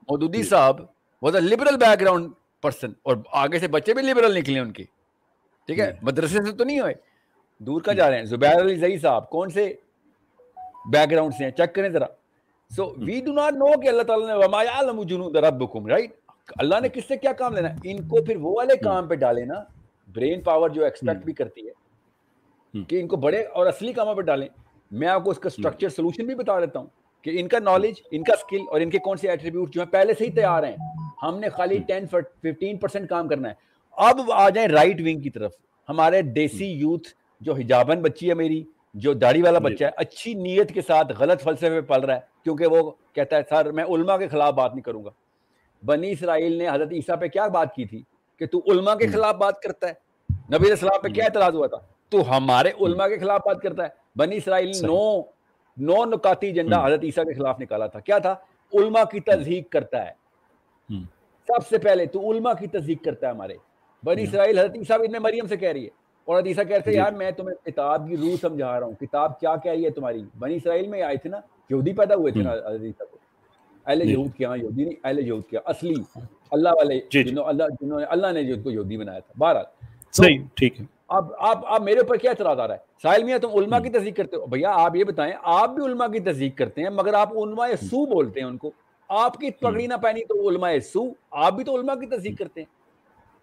Maududi 0.09 0.43
sahib 0.43 0.81
was 1.23 1.35
a 1.35 1.41
liberal 1.41 1.77
background 2.01 2.31
person 2.63 2.93
اور 3.03 3.17
آگے 3.33 3.59
سے 3.59 3.69
بچے 3.69 3.95
بھی 3.95 4.03
لبرل 4.03 4.39
نکلے 4.39 4.59
ان 4.59 4.73
کے۔ 4.73 4.85
ٹھیک 5.67 5.79
ہے 5.79 5.93
مدرسے 6.03 6.39
سے 6.47 6.53
تو 6.53 6.65
نہیں 6.65 6.81
ہوئے 6.81 6.95
دور 7.59 7.81
کا 7.81 7.93
جا 7.93 8.11
رہے 8.11 8.19
ہیں۔ 8.19 8.25
زبیر 8.25 8.61
علی 8.61 8.77
زئی 8.77 8.99
صاحب 8.99 9.31
کون 9.31 9.51
سے 9.51 9.75
بیک 10.93 11.11
گراؤنڈ 11.11 11.35
سے 11.35 11.45
ہیں؟ 11.45 11.51
چیک 11.51 11.75
کریں 11.75 11.89
ذرا۔ 11.89 12.07
سو 12.77 12.95
وی 12.97 13.21
ڈو 13.21 13.33
ناٹ 13.33 13.53
نو 13.53 13.81
کہ 13.81 13.89
اللہ 13.89 14.03
تعالیٰ 14.03 14.27
نے 14.27 14.35
وما 14.35 14.63
یعلم 14.63 15.03
جنود 15.03 15.37
ربکم 15.37 15.87
رائٹ 15.87 16.13
اللہ 16.57 16.75
نے 16.83 16.89
کس 16.89 17.05
سے 17.09 17.17
کیا 17.17 17.33
کام 17.33 17.55
لینا 17.55 17.71
ہے؟ 17.71 17.77
ان 17.85 18.09
کو 18.09 18.25
پھر 18.25 18.37
وہ 18.37 18.57
والے 18.57 18.77
کام 18.77 19.09
پہ 19.09 19.15
ڈالیں 19.15 19.47
نا 19.47 19.55
برین 20.15 20.41
پاور 20.41 20.69
جو 20.69 20.85
ایکسپیکٹ 20.85 21.25
بھی 21.25 21.33
کرتی 21.33 21.69
ہے 21.69 22.83
کہ 22.83 23.01
ان 23.01 23.09
کو 23.09 23.17
بڑے 23.17 23.43
اور 23.43 23.67
اصلی 23.67 23.93
کاموں 23.93 24.15
پہ 24.15 24.23
ڈالیں۔ 24.23 24.49
میں 24.91 25.09
آپ 25.09 25.25
کو 25.25 25.31
اس 25.31 25.39
کا 25.39 25.47
اسٹرکچر 25.47 25.89
سولوشن 25.89 26.27
بھی 26.27 26.35
بتا 26.35 26.61
دیتا 26.61 26.79
ہوں 26.79 26.87
کہ 27.23 27.41
ان 27.41 27.49
کا 27.49 27.59
نالج 27.59 28.01
ان 28.11 28.23
کا 28.23 28.33
اسکل 28.33 28.69
اور 28.71 28.81
ان 28.81 28.91
کے 28.91 28.99
کون 28.99 29.17
سے 29.17 29.29
ایٹریبیوٹ 29.29 29.75
جو 29.75 29.83
ہیں 29.83 29.93
پہلے 29.93 30.15
سے 30.15 30.25
ہی 30.25 30.31
تیار 30.31 30.63
ہیں۔ 30.63 30.77
ہم 31.23 31.39
نے 31.39 31.49
خالی 31.49 31.79
ٹین 31.79 32.07
ففٹین 32.07 32.77
پرسینٹ 32.77 33.09
کام 33.09 33.29
کرنا 33.29 33.49
ہے۔ 33.49 33.55
اب 33.93 34.33
آ 34.33 34.49
جائیں 34.49 34.69
رائٹ 34.69 35.01
ونگ 35.01 35.21
کی 35.21 35.31
طرف۔ 35.31 35.53
ہمارے 35.89 36.23
دیسی 36.23 36.67
یوتھ 36.67 37.09
جو 37.41 37.53
حجابن 37.53 38.03
بچی 38.03 38.29
ہے 38.29 38.35
میری 38.35 38.63
جو 38.95 39.13
داڑھی 39.13 39.43
والا 39.43 39.59
بچہ 39.59 39.85
ہے 39.85 39.91
اچھی 39.97 40.35
نیت 40.35 40.75
کے 40.75 40.83
ساتھ 40.83 41.13
غلط 41.19 41.43
فلسفے 41.43 41.71
پہ 41.71 41.81
پل 41.81 42.01
رہا 42.01 42.15
ہے 42.15 42.21
کیونکہ 42.45 42.67
وہ 42.67 42.91
کہتا 43.13 43.37
ہے 43.37 43.41
سر 43.49 43.73
میں 43.73 43.85
علماء 43.85 44.17
کے 44.17 44.29
خلاف 44.29 44.55
بات 44.55 44.75
نہیں 44.75 44.83
کروں 44.83 45.05
گا۔ 45.05 45.11
بنی 45.85 46.11
اسرائیل 46.11 46.53
نے 46.53 46.69
حضرت 46.69 46.93
عیسیٰ 46.93 47.21
پہ 47.21 47.27
کیا 47.27 47.49
بات 47.49 47.75
کی 47.75 47.85
تھی 47.85 48.03
کہ 48.39 48.47
تو 48.47 48.59
علماء 48.59 48.95
کے 48.95 49.07
خلاف 49.07 49.35
بات 49.35 49.61
کرتا 49.61 49.89
ہے؟ 49.89 49.95
نبی 50.55 50.71
السلام 50.71 51.01
پہ 51.01 51.09
کیا 51.09 51.25
اعتراض 51.25 51.55
ہوا 51.55 51.67
تھا؟ 51.67 51.77
تو 52.09 52.37
ہمارے 52.37 52.71
علماء 52.81 53.09
کے 53.09 53.19
خلاف 53.19 53.41
بات 53.47 53.63
کرتا 53.63 53.83
ہے۔ 53.83 53.89
بنی 54.17 54.37
اسرائیل 54.37 54.67
نے 54.67 54.87
نو 54.87 55.21
نو 55.77 56.05
نکاتی 56.05 56.47
ایجنڈا 56.47 56.87
حضرت 56.87 57.01
عیسیٰ 57.03 57.25
کے 57.25 57.35
خلاف 57.35 57.61
نکالا 57.61 57.87
تھا۔ 57.87 58.01
کیا 58.01 58.19
تھا؟ 58.19 58.35
علماء 58.75 59.05
کی 59.05 59.21
تصدیق 59.21 59.71
کرتا 59.71 60.07
ہے۔ 60.07 60.11
سب 61.47 61.69
سے 61.69 61.79
پہلے 61.79 62.07
تو 62.07 62.33
علماء 62.33 62.53
کی 62.53 62.67
تصدیق 62.67 63.05
کرتا 63.05 63.27
ہے 63.27 63.33
ہمارے۔ 63.33 63.55
بنی 64.05 64.23
اسرائیل 64.23 64.59
حضرت 64.59 64.77
عیسیٰ 64.77 64.99
ابن 64.99 65.23
مریم 65.23 65.47
سے 65.47 65.57
کہہ 65.57 65.69
رہی 65.69 65.85
ہے۔ 65.85 66.02
اور 66.25 66.43
عیسیٰ 66.43 66.65
کہتے 66.65 66.91
ہیں 66.91 66.93
جی۔ 66.93 66.99
یار 66.99 67.13
میں 67.13 67.31
تمہیں 67.31 67.67
کتاب 67.67 68.09
کی 68.09 68.17
روح 68.17 68.37
سمجھا 68.41 68.81
رہا 68.81 68.87
ہوں۔ 68.87 68.95
کتاب 68.95 69.41
کیا 69.41 69.57
کہہ 69.57 69.73
رہی 69.73 69.85
ہے 69.85 69.91
تمہاری؟ 69.91 70.23
بنی 70.39 70.57
اسرائیل 70.57 70.87
میں 70.87 71.03
آئے 71.03 71.17
تھے 71.17 71.31
نا 71.31 71.41
یہودی 71.71 71.93
پیدا 71.93 72.15
ہوئے 72.15 72.33
تھے 72.33 72.43
نا 72.43 72.53
عیسیٰ 72.53 73.07
کو۔ 73.11 73.19
اہل 73.87 74.07
جی۔ 74.07 74.13
یہود 74.13 74.35
کیا 74.37 74.55
یہودی 74.63 74.85
نہیں 74.85 74.97
اہل 75.05 75.27
یہود 75.27 75.43
کیا 75.51 75.61
اصلی 75.65 75.95
اللہ 76.51 76.69
والے 76.69 77.01
جی، 77.11 77.25
جنہوں 77.25 77.45
اللہ 77.45 77.65
جنہوں 77.81 78.01
نے 78.01 78.07
اللہ 78.09 78.27
نے 78.33 78.45
جو 78.45 78.55
کو 78.63 78.71
یہودی 78.71 78.97
بنایا 78.97 79.19
تھا۔ 79.19 79.35
بہرحال۔ 79.39 79.65
صحیح 80.13 80.39
ٹھیک 80.55 80.81
ہے۔ 80.81 80.87
اب 81.09 81.33
آپ 81.39 81.59
آپ 81.67 81.83
میرے 81.83 81.99
اوپر 81.99 82.17
کیا 82.17 82.31
اعتراض 82.31 82.61
آ 82.61 82.69
رہا 82.69 82.75
ہے؟ 82.75 82.79
ساحل 83.03 83.25
میاں 83.25 83.39
تم 83.39 83.49
علماء 83.49 83.79
کی 83.79 83.91
تصدیق 83.91 84.17
کرتے 84.17 84.37
ہو۔ 84.37 84.47
بھیا 84.47 84.71
آپ 84.75 84.97
یہ 84.97 85.05
بتائیں 85.05 85.33
آپ 85.43 85.71
بھی 85.71 85.85
علماء 85.85 86.07
کی 86.07 86.21
تصدیق 86.21 86.59
کرتے 86.59 86.83
ہیں 86.83 86.91
مگر 86.91 87.15
آپ 87.15 87.39
علماء 87.39 87.69
سو 87.83 88.07
بولتے 88.07 88.41
ہیں 88.41 88.47
ان 88.47 88.57
کو۔ 88.57 88.71
آپ 89.09 89.37
کی 89.37 89.51
پگڑی 89.51 89.87
نہ 89.87 89.95
پہنی 89.95 90.25
تو 90.25 90.49
علماء 90.49 90.71
سو 90.93 91.05
آپ 91.31 91.53
بھی 91.53 91.65
تو 91.65 91.77
علماء 91.77 91.95
کی 91.95 92.07
تصدیق 92.07 92.39
کرتے 92.39 92.61
ہیں۔ 92.61 92.82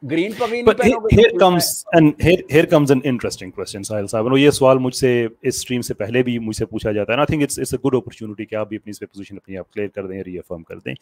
گرین 0.03 0.31
پگڑی 0.37 0.61
نہیں 0.61 0.77
پہنو 0.77 0.99
گے 0.99 1.15
here 1.15 1.31
comes 1.39 1.69
and 1.97 2.21
here, 2.25 2.43
here 2.49 2.67
comes 2.73 2.91
an 2.91 3.01
interesting 3.11 3.51
question 3.55 3.83
ساحل 3.83 4.07
صاحب 4.07 4.37
یہ 4.37 4.51
سوال 4.51 4.77
مجھ 4.77 4.95
سے 4.95 5.11
اس 5.41 5.61
سٹریم 5.61 5.81
سے 5.81 5.93
پہلے 5.93 6.23
بھی 6.23 6.37
مجھ 6.39 6.55
سے 6.55 6.65
پوچھا 6.65 6.91
جاتا 6.91 7.13
ہے 7.13 7.17
نا. 7.17 7.25
Think 7.25 7.43
it's 7.43 7.59
a 7.59 7.77
good 7.85 7.95
opportunity 7.95 8.45
کہ 8.45 8.55
آپ 8.55 8.69
بھی 8.69 8.77
اپنی 8.77 8.91
اس 8.91 8.99
پوزیشن 8.99 9.37
اپنی 9.37 9.57
آپ 9.57 9.71
کلیئر 9.73 9.87
کر 9.95 10.07
دیں 10.07 10.23
ری 10.23 10.37
افرم 10.39 10.63
کر 10.63 10.79
دیں 10.79 10.93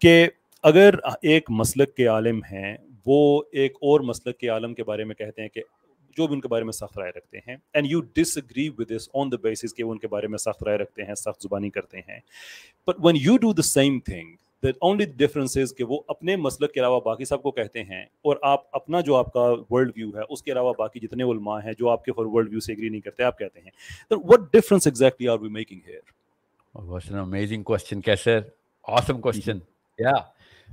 کہ 0.00 0.28
اگر 0.64 0.94
ایک 1.22 1.50
مسلک 1.50 1.94
کے 1.96 2.06
عالم 2.06 2.40
ہیں 2.52 2.76
وہ 3.06 3.42
ایک 3.52 3.76
اور 3.80 4.00
مسلک 4.00 4.38
کے 4.38 4.48
عالم 4.48 4.74
کے 4.74 4.84
بارے 4.84 5.04
میں 5.04 5.14
کہتے 5.14 5.42
ہیں 5.42 5.48
کہ 5.48 5.62
جو 6.16 6.26
بھی 6.26 6.34
ان 6.34 6.40
کے 6.40 6.48
بارے 6.48 6.64
میں 6.64 6.72
سخت 6.72 6.98
رائے 6.98 7.12
رکھتے 7.16 7.38
ہیں. 7.38 7.56
And 7.74 7.86
you 7.90 8.00
disagree 8.38 8.68
with 8.68 8.90
this 8.90 9.08
on 9.14 9.32
the 9.32 9.36
basis 9.42 9.74
کہ 9.74 9.84
وہ 9.84 9.92
ان 9.92 9.98
کے 9.98 10.08
بارے 10.08 10.26
میں 10.26 10.38
سخت 10.38 10.62
رائے 10.64 10.78
رکھتے 10.78 11.02
ہیں 11.02 11.14
سخت 11.14 11.42
زبانی 11.42 11.70
کرتے 11.70 11.98
ہیں. 11.98 12.18
But 12.88 13.04
when 13.04 13.16
you 13.20 13.36
do 13.36 13.52
the 13.52 13.62
same 13.62 13.98
thing 14.00 14.34
only 14.62 15.04
difference 15.04 15.56
is 15.56 15.74
کہ 15.74 15.84
وہ 15.84 16.00
اپنے 16.08 16.36
مسلک 16.36 16.72
کے 16.72 16.80
علاوہ 16.80 17.00
باقی 17.00 17.24
سب 17.24 17.42
کو 17.42 17.50
کہتے 17.50 17.82
ہیں 17.82 18.02
اور 18.02 18.36
آپ 18.42 18.62
اپنا 18.72 19.00
جو 19.00 19.16
آپ 19.16 19.32
کا 19.32 19.40
ورلڈ 19.70 19.92
ویو 19.96 20.08
ہے 20.08 20.22
اس 20.28 20.42
کے 20.42 20.52
علاوہ 20.52 20.72
باقی 20.78 21.00
جتنے 21.00 21.24
علماء 21.24 21.58
ہیں 21.64 21.72
جو 21.78 21.88
آپ 21.88 22.04
کے 22.04 22.12
ورلڈ 22.16 22.48
ویو 22.48 22.60
سے 22.60 22.72
اگری 22.72 22.88
نہیں 22.88 23.00
کرتے 23.00 23.22
آپ 23.22 23.38
کہتے 23.38 23.60
ہیں. 23.60 23.70
What 24.10 24.52
difference 24.52 24.86
exactly 24.86 25.28
are 25.28 25.38
we 25.38 25.48
making 25.48 25.80
here 25.86 26.00
what's 26.74 27.10
an 27.10 27.18
amazing 27.18 27.62
question 27.62 28.00
کیسر 28.00 28.40
awesome 28.84 29.20
question. 29.20 29.58
Yeah. 29.98 30.20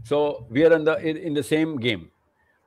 So 0.09 0.47
we 0.49 0.65
are 0.65 0.75
in 0.75 0.83
the 0.85 0.93
in 1.29 1.33
the 1.33 1.43
same 1.43 1.71
game. 1.85 2.03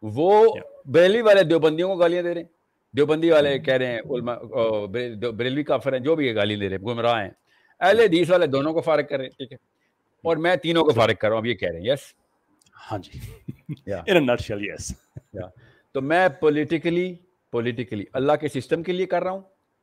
وہ 0.02 0.54
بریلوی 0.86 1.22
والے 1.22 1.42
دیوبندیوں 1.42 1.88
کو 1.88 1.96
گالیاں 1.96 2.22
دے 2.22 2.34
رہے 2.34 2.40
ہیں۔ 2.40 2.48
دیوبندی 2.96 3.30
والے 3.30 3.58
کہہ 3.58 3.74
رہے 3.74 3.92
ہیں 3.92 4.00
بریلوی 5.36 5.62
کافر 5.64 5.92
ہیں 5.92 6.00
جو 6.00 6.16
بھی 6.16 6.26
یہ 6.26 6.34
گالی 6.34 6.56
دے 6.56 6.68
رہے 6.68 6.76
ہیں 6.76 6.84
گمراہ 6.84 7.22
ہیں۔ 7.22 7.30
اہل 7.80 8.00
حدیث 8.00 8.30
والے 8.30 8.46
دونوں 8.46 8.72
کو 8.72 8.80
فارغ 8.80 9.06
کر 9.10 9.16
رہے 9.16 9.24
ہیں 9.24 9.32
ٹھیک 9.38 9.52
ہے۔ 9.52 9.56
اور 10.24 10.36
میں 10.36 10.54
تینوں 10.56 10.84
کو 10.84 10.92
فارغ 10.92 11.14
کر 11.20 11.28
رہا 11.28 11.36
ہوں 11.36 11.42
اب 11.42 11.46
یہ 11.46 11.54
کہہ 11.54 11.68
رہے 11.68 11.78
ہیں 11.78 11.86
یس 11.86 12.12
ہاں 12.90 12.98
جی۔ 12.98 13.18
یس 14.66 14.92
تو 15.94 16.00
میں 16.00 16.28
پولیٹیکلی 16.40 17.14
پولیٹیکلی 17.52 18.04
اللہ 18.12 18.32
کے 18.40 18.48
سسٹم 18.48 18.82
کے 18.82 18.92
لیے 18.92 19.06
کر 19.06 19.22
رہا 19.22 19.30
ہوں 19.30 19.40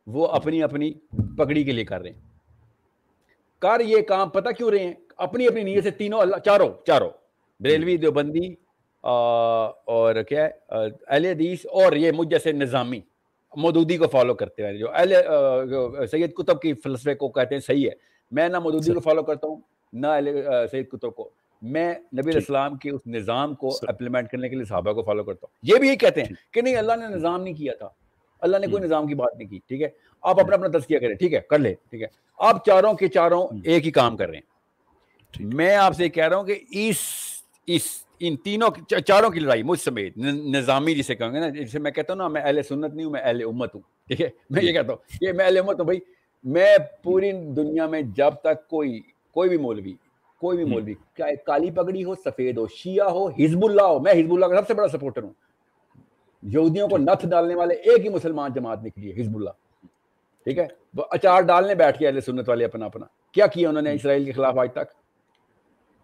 وہ 0.07 0.27
اپنی 0.27 0.63
اپنی 0.63 0.91
پگڑی 1.38 1.63
کے 1.63 1.71
لیے 1.71 1.86
کر 1.86 2.01
رہے 2.01 2.09
ہیں۔ 2.09 2.21
کر 3.61 3.79
یہ 3.79 4.01
کام 4.01 4.29
پتہ 4.29 4.49
کیوں 4.49 4.71
رہے 4.71 4.83
ہیں؟ 4.83 4.93
اپنی 5.17 5.47
اپنی 5.47 5.63
نیت 5.63 5.83
سے 5.83 5.91
تینوں 5.91 6.19
اللہ 6.19 6.38
چاروں 6.38 6.69
چاروں۔ 6.88 7.09
بریلوی 7.59 7.97
دیوبندی 7.97 8.53
اور 9.03 10.15
کیا 10.23 10.45
ہے 10.45 10.49
اہل 10.71 11.25
حدیث 11.25 11.65
اور 11.65 11.93
یہ 11.93 12.11
مجھ 12.11 12.27
جیسے 12.29 12.51
نظامی 12.51 12.99
مودودی 13.53 13.97
کو 13.97 14.07
فالو 14.07 14.33
کرتے 14.33 14.65
ہیں 14.65 14.73
جو 14.73 14.89
اہل 14.93 15.13
سید 16.11 16.33
کتب 16.33 16.61
کی 16.61 16.73
فلسفے 16.73 17.13
کو 17.15 17.29
کہتے 17.29 17.55
ہیں 17.55 17.61
صحیح 17.61 17.86
ہے۔ 17.86 17.93
میں 18.31 18.47
نہ 18.49 18.59
مودودی 18.59 18.93
کو 18.93 18.99
فالو 18.99 19.23
کرتا 19.23 19.47
ہوں 19.47 19.59
نہ 19.95 20.07
سید 20.71 20.87
کتب 20.87 21.15
کو۔ 21.15 21.29
میں 21.61 21.91
نبی 21.91 22.19
علیہ 22.19 22.35
السلام 22.35 22.77
کے 22.77 22.89
اس 22.89 23.01
نظام 23.07 23.55
کو 23.55 23.69
اپلیمنٹ 23.81 24.29
کرنے 24.29 24.49
کے 24.49 24.55
لیے 24.55 24.65
صحابہ 24.65 24.93
کو 24.93 25.03
فالو 25.03 25.23
کرتا 25.23 25.47
ہوں۔ 25.47 25.73
یہ 25.73 25.79
بھی 25.79 25.89
یہ 25.89 25.95
کہتے 25.95 26.21
ہیں 26.21 26.53
کہ 26.53 26.61
نہیں 26.61 26.75
اللہ 26.75 26.93
نے 26.95 27.15
نظام 27.15 27.43
نہیں 27.43 27.53
کیا 27.53 27.73
تھا۔ 27.73 27.89
اللہ 28.41 28.57
نے 28.57 28.67
کوئی 28.67 28.83
نظام 28.83 29.07
کی 29.07 29.15
بات 29.15 29.37
نہیں 29.37 29.47
کی 29.47 29.59
ٹھیک 29.67 29.81
ہے؟ 29.81 29.87
آپ 30.21 30.39
اپنا 30.39 30.55
اپنا 30.55 30.77
تذکیہ 30.77 30.99
کریں 30.99 31.15
ٹھیک 31.15 31.33
ہے؟ 31.33 31.39
کر 31.39 31.59
لے 31.59 31.73
ٹھیک 31.89 32.01
ہے؟ 32.01 32.07
آپ 32.37 32.65
چاروں 32.65 32.93
کے 32.93 33.07
چاروں 33.07 33.47
ایک 33.63 33.85
ہی 33.85 33.91
کام 33.91 34.17
کر 34.17 34.29
رہے 34.29 34.37
ہیں۔ 34.37 34.55
میں 35.53 35.75
آپ 35.75 35.95
سے 35.95 36.09
کہہ 36.09 36.27
رہا 36.27 36.37
ہوں 36.37 36.43
کہ 36.43 36.59
اس 36.69 36.97
اس 37.67 37.81
ان 38.19 38.35
تینوں 38.37 38.69
چاروں 39.07 39.29
کی 39.29 39.39
لڑائی 39.39 39.63
مجھ 39.63 39.79
سمیت 39.79 40.17
نظامی 40.17 40.95
جسے 40.95 41.15
کہوں 41.15 41.33
گے 41.33 41.39
نا 41.39 41.49
جسے 41.49 41.79
میں 41.79 41.91
کہتا 41.91 42.13
ہوں 42.13 42.17
نا 42.17 42.27
میں 42.27 42.41
اہل 42.41 42.61
سنت 42.63 42.93
نہیں 42.93 43.05
ہوں 43.05 43.11
میں 43.11 43.21
اہل 43.21 43.43
امت 43.43 43.75
ہوں 43.75 43.81
ٹھیک 44.07 44.21
ہے؟ 44.21 44.29
میں 44.49 44.63
یہ 44.63 44.73
کہتا 44.73 44.93
ہوں 44.93 45.17
یہ 45.21 45.31
میں 45.31 45.45
اہل 45.45 45.57
امت 45.57 45.79
ہوں 45.79 45.85
بھائی 45.85 45.99
میں 46.43 46.77
پوری 47.03 47.31
دنیا 47.31 47.85
میں 47.85 48.01
جب 48.01 48.31
تک 48.43 48.67
کوئی 48.67 49.01
کوئی 49.36 49.49
بھی 49.49 49.57
مولوی 49.57 49.93
کوئی 50.39 50.57
بھی 50.57 50.65
مولوی 50.65 50.93
کیا 51.13 51.25
کالی 51.45 51.71
پگڑی 51.71 52.03
ہو 52.03 52.15
سفید 52.15 52.57
ہو 52.57 52.67
شیعہ 52.67 53.09
ہو 53.09 53.27
حزب 53.27 53.65
اللہ 53.65 53.81
ہو 53.81 53.99
میں 53.99 54.11
حزب 54.11 54.33
اللہ 54.33 54.45
کا 54.45 54.61
سب 54.61 54.67
سے 54.67 54.73
بڑا 54.73 54.88
سپورٹر 54.88 55.23
ہوں۔ 55.23 55.33
یہودیوں 56.43 56.88
کو 56.88 56.97
نتھ 56.97 57.27
ڈالنے 57.27 57.55
والے 57.55 57.73
ایک 57.73 58.05
ہی 58.05 58.09
مسلمان 58.09 58.53
جماعت 58.53 58.83
نکلی 58.83 59.15
ہے 59.15 59.21
حزب 59.21 59.36
اللہ۔ 59.36 59.49
ٹھیک 60.43 60.57
ہے؟ 60.57 60.67
وہ 60.93 61.03
اچار 61.11 61.41
ڈالنے 61.41 61.75
بیٹھ 61.75 61.99
کے 61.99 62.07
اہل 62.07 62.21
سنت 62.21 62.49
والے 62.49 62.65
اپنا 62.65 62.86
اپنا۔ 62.86 63.05
کیا 63.31 63.47
کیا 63.47 63.69
انہوں 63.69 63.81
نے 63.81 63.93
اسرائیل 63.93 64.25
کے 64.25 64.31
خلاف 64.31 64.57
آج 64.57 64.71
تک؟ 64.71 64.91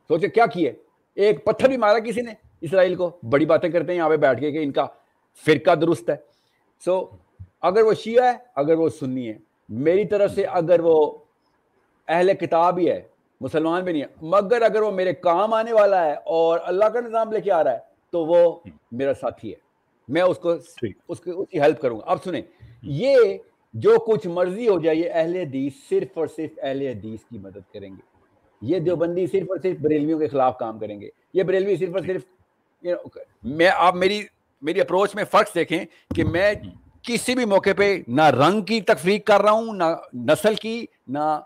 سوچے 0.08 0.28
کیا 0.28 0.46
کیے؟ 0.46 0.74
ایک 1.16 1.46
پتھر 1.46 1.68
بھی 1.68 1.78
مارا 1.78 2.00
کسی 2.00 2.22
نے 2.22 2.34
اسرائیل 2.62 2.96
کو؟ 2.96 3.18
بڑی 3.30 3.46
باتیں 3.46 3.70
کرتے 3.70 3.92
ہیں 3.92 3.98
یہاں 3.98 4.10
پہ 4.10 4.18
بیٹھ 4.18 4.40
کے 4.40 4.52
کہ 4.52 4.58
ان 4.58 4.72
کا 4.72 4.88
فرقہ 5.46 5.76
درست 5.76 6.10
ہے۔ 6.10 6.16
سو 6.86 7.10
اگر 7.62 7.82
وہ 7.82 7.94
شیعہ 7.94 8.26
ہے 8.26 8.38
اگر 8.56 8.74
وہ 8.74 8.90
سنی 8.90 9.30
ہے 9.30 9.34
میری 9.70 10.06
طرف 10.06 10.32
سے 10.32 10.46
اگر 10.46 10.80
وہ 10.80 11.18
اہل 12.08 12.34
کتاب 12.34 12.78
ہی 12.78 12.90
ہے 12.90 13.11
مسلمان 13.42 13.84
بھی 13.84 13.94
نہیں 13.94 14.02
ہے۔ 14.02 14.08
مگر 14.22 14.62
اگر 14.62 14.82
وہ 14.82 14.92
میرے 14.92 15.14
کام 15.14 15.54
آنے 15.54 15.74
والا 15.74 16.06
ہے 16.06 16.14
اور 16.14 16.60
اللہ 16.64 16.86
کا 16.86 17.00
نظام 17.00 17.32
لے 17.32 17.42
کے 17.42 17.52
آ 17.52 17.64
رہا 17.64 17.72
ہے 17.72 17.80
تو 18.12 18.26
وہ 18.26 18.60
میرا 18.92 19.14
ساتھی 19.14 19.50
ہے۔ 19.50 19.56
میں 20.08 20.22
اس 20.22 20.38
کو 20.38 20.50
اس 21.08 21.20
کی 21.20 21.62
ہیلپ 21.62 21.82
کروں 21.82 22.00
گا۔ 22.00 22.04
اب 22.06 22.24
سنیں 22.24 22.42
یہ 22.84 23.18
جو 23.74 23.98
کچھ 24.08 24.28
مرضی 24.28 24.68
ہو 24.68 24.80
جائے 24.80 24.98
یہ 24.98 25.10
اہل 25.14 25.36
حدیث 25.36 25.74
صرف 25.90 26.18
اور 26.18 26.28
صرف 26.28 26.60
اہل 26.62 26.82
حدیث 26.82 27.20
کی 27.30 27.38
مدد 27.38 27.74
کریں 27.74 27.90
گے۔ 27.90 28.02
یہ 28.62 28.80
دیوبندی 28.80 29.28
صرف 29.28 29.46
اور 29.50 29.58
صرف 29.64 29.78
بریلویوں 29.82 30.20
کے 30.20 30.28
خلاف 30.28 30.58
کام 30.58 30.80
کریں 30.80 31.02
گے۔ 31.02 31.10
یہ 31.34 31.44
بریلوی 31.44 31.76
صرف 31.76 31.96
اور 31.96 32.04
صرف 32.06 32.22
میں 33.44 33.70
آپ 33.76 33.96
میری 33.96 34.24
میری 34.62 34.82
اپروچ 34.82 35.16
میں 35.16 35.24
فرق 35.32 35.56
دیکھیں 35.56 35.86
کہ 36.16 36.24
میں 36.24 36.54
کسی 37.02 37.36
بھی 37.36 37.46
موقع 37.46 37.70
پہ 37.78 38.02
نہ 38.08 38.22
رنگ 38.22 38.62
کی 38.62 38.82
تفریق 38.82 39.28
کر 39.28 39.42
رہا 39.42 39.52
ہوں 39.52 39.74
نہ 39.74 39.84
نسل 40.14 40.56
کی 40.56 40.86
نہ 41.08 41.40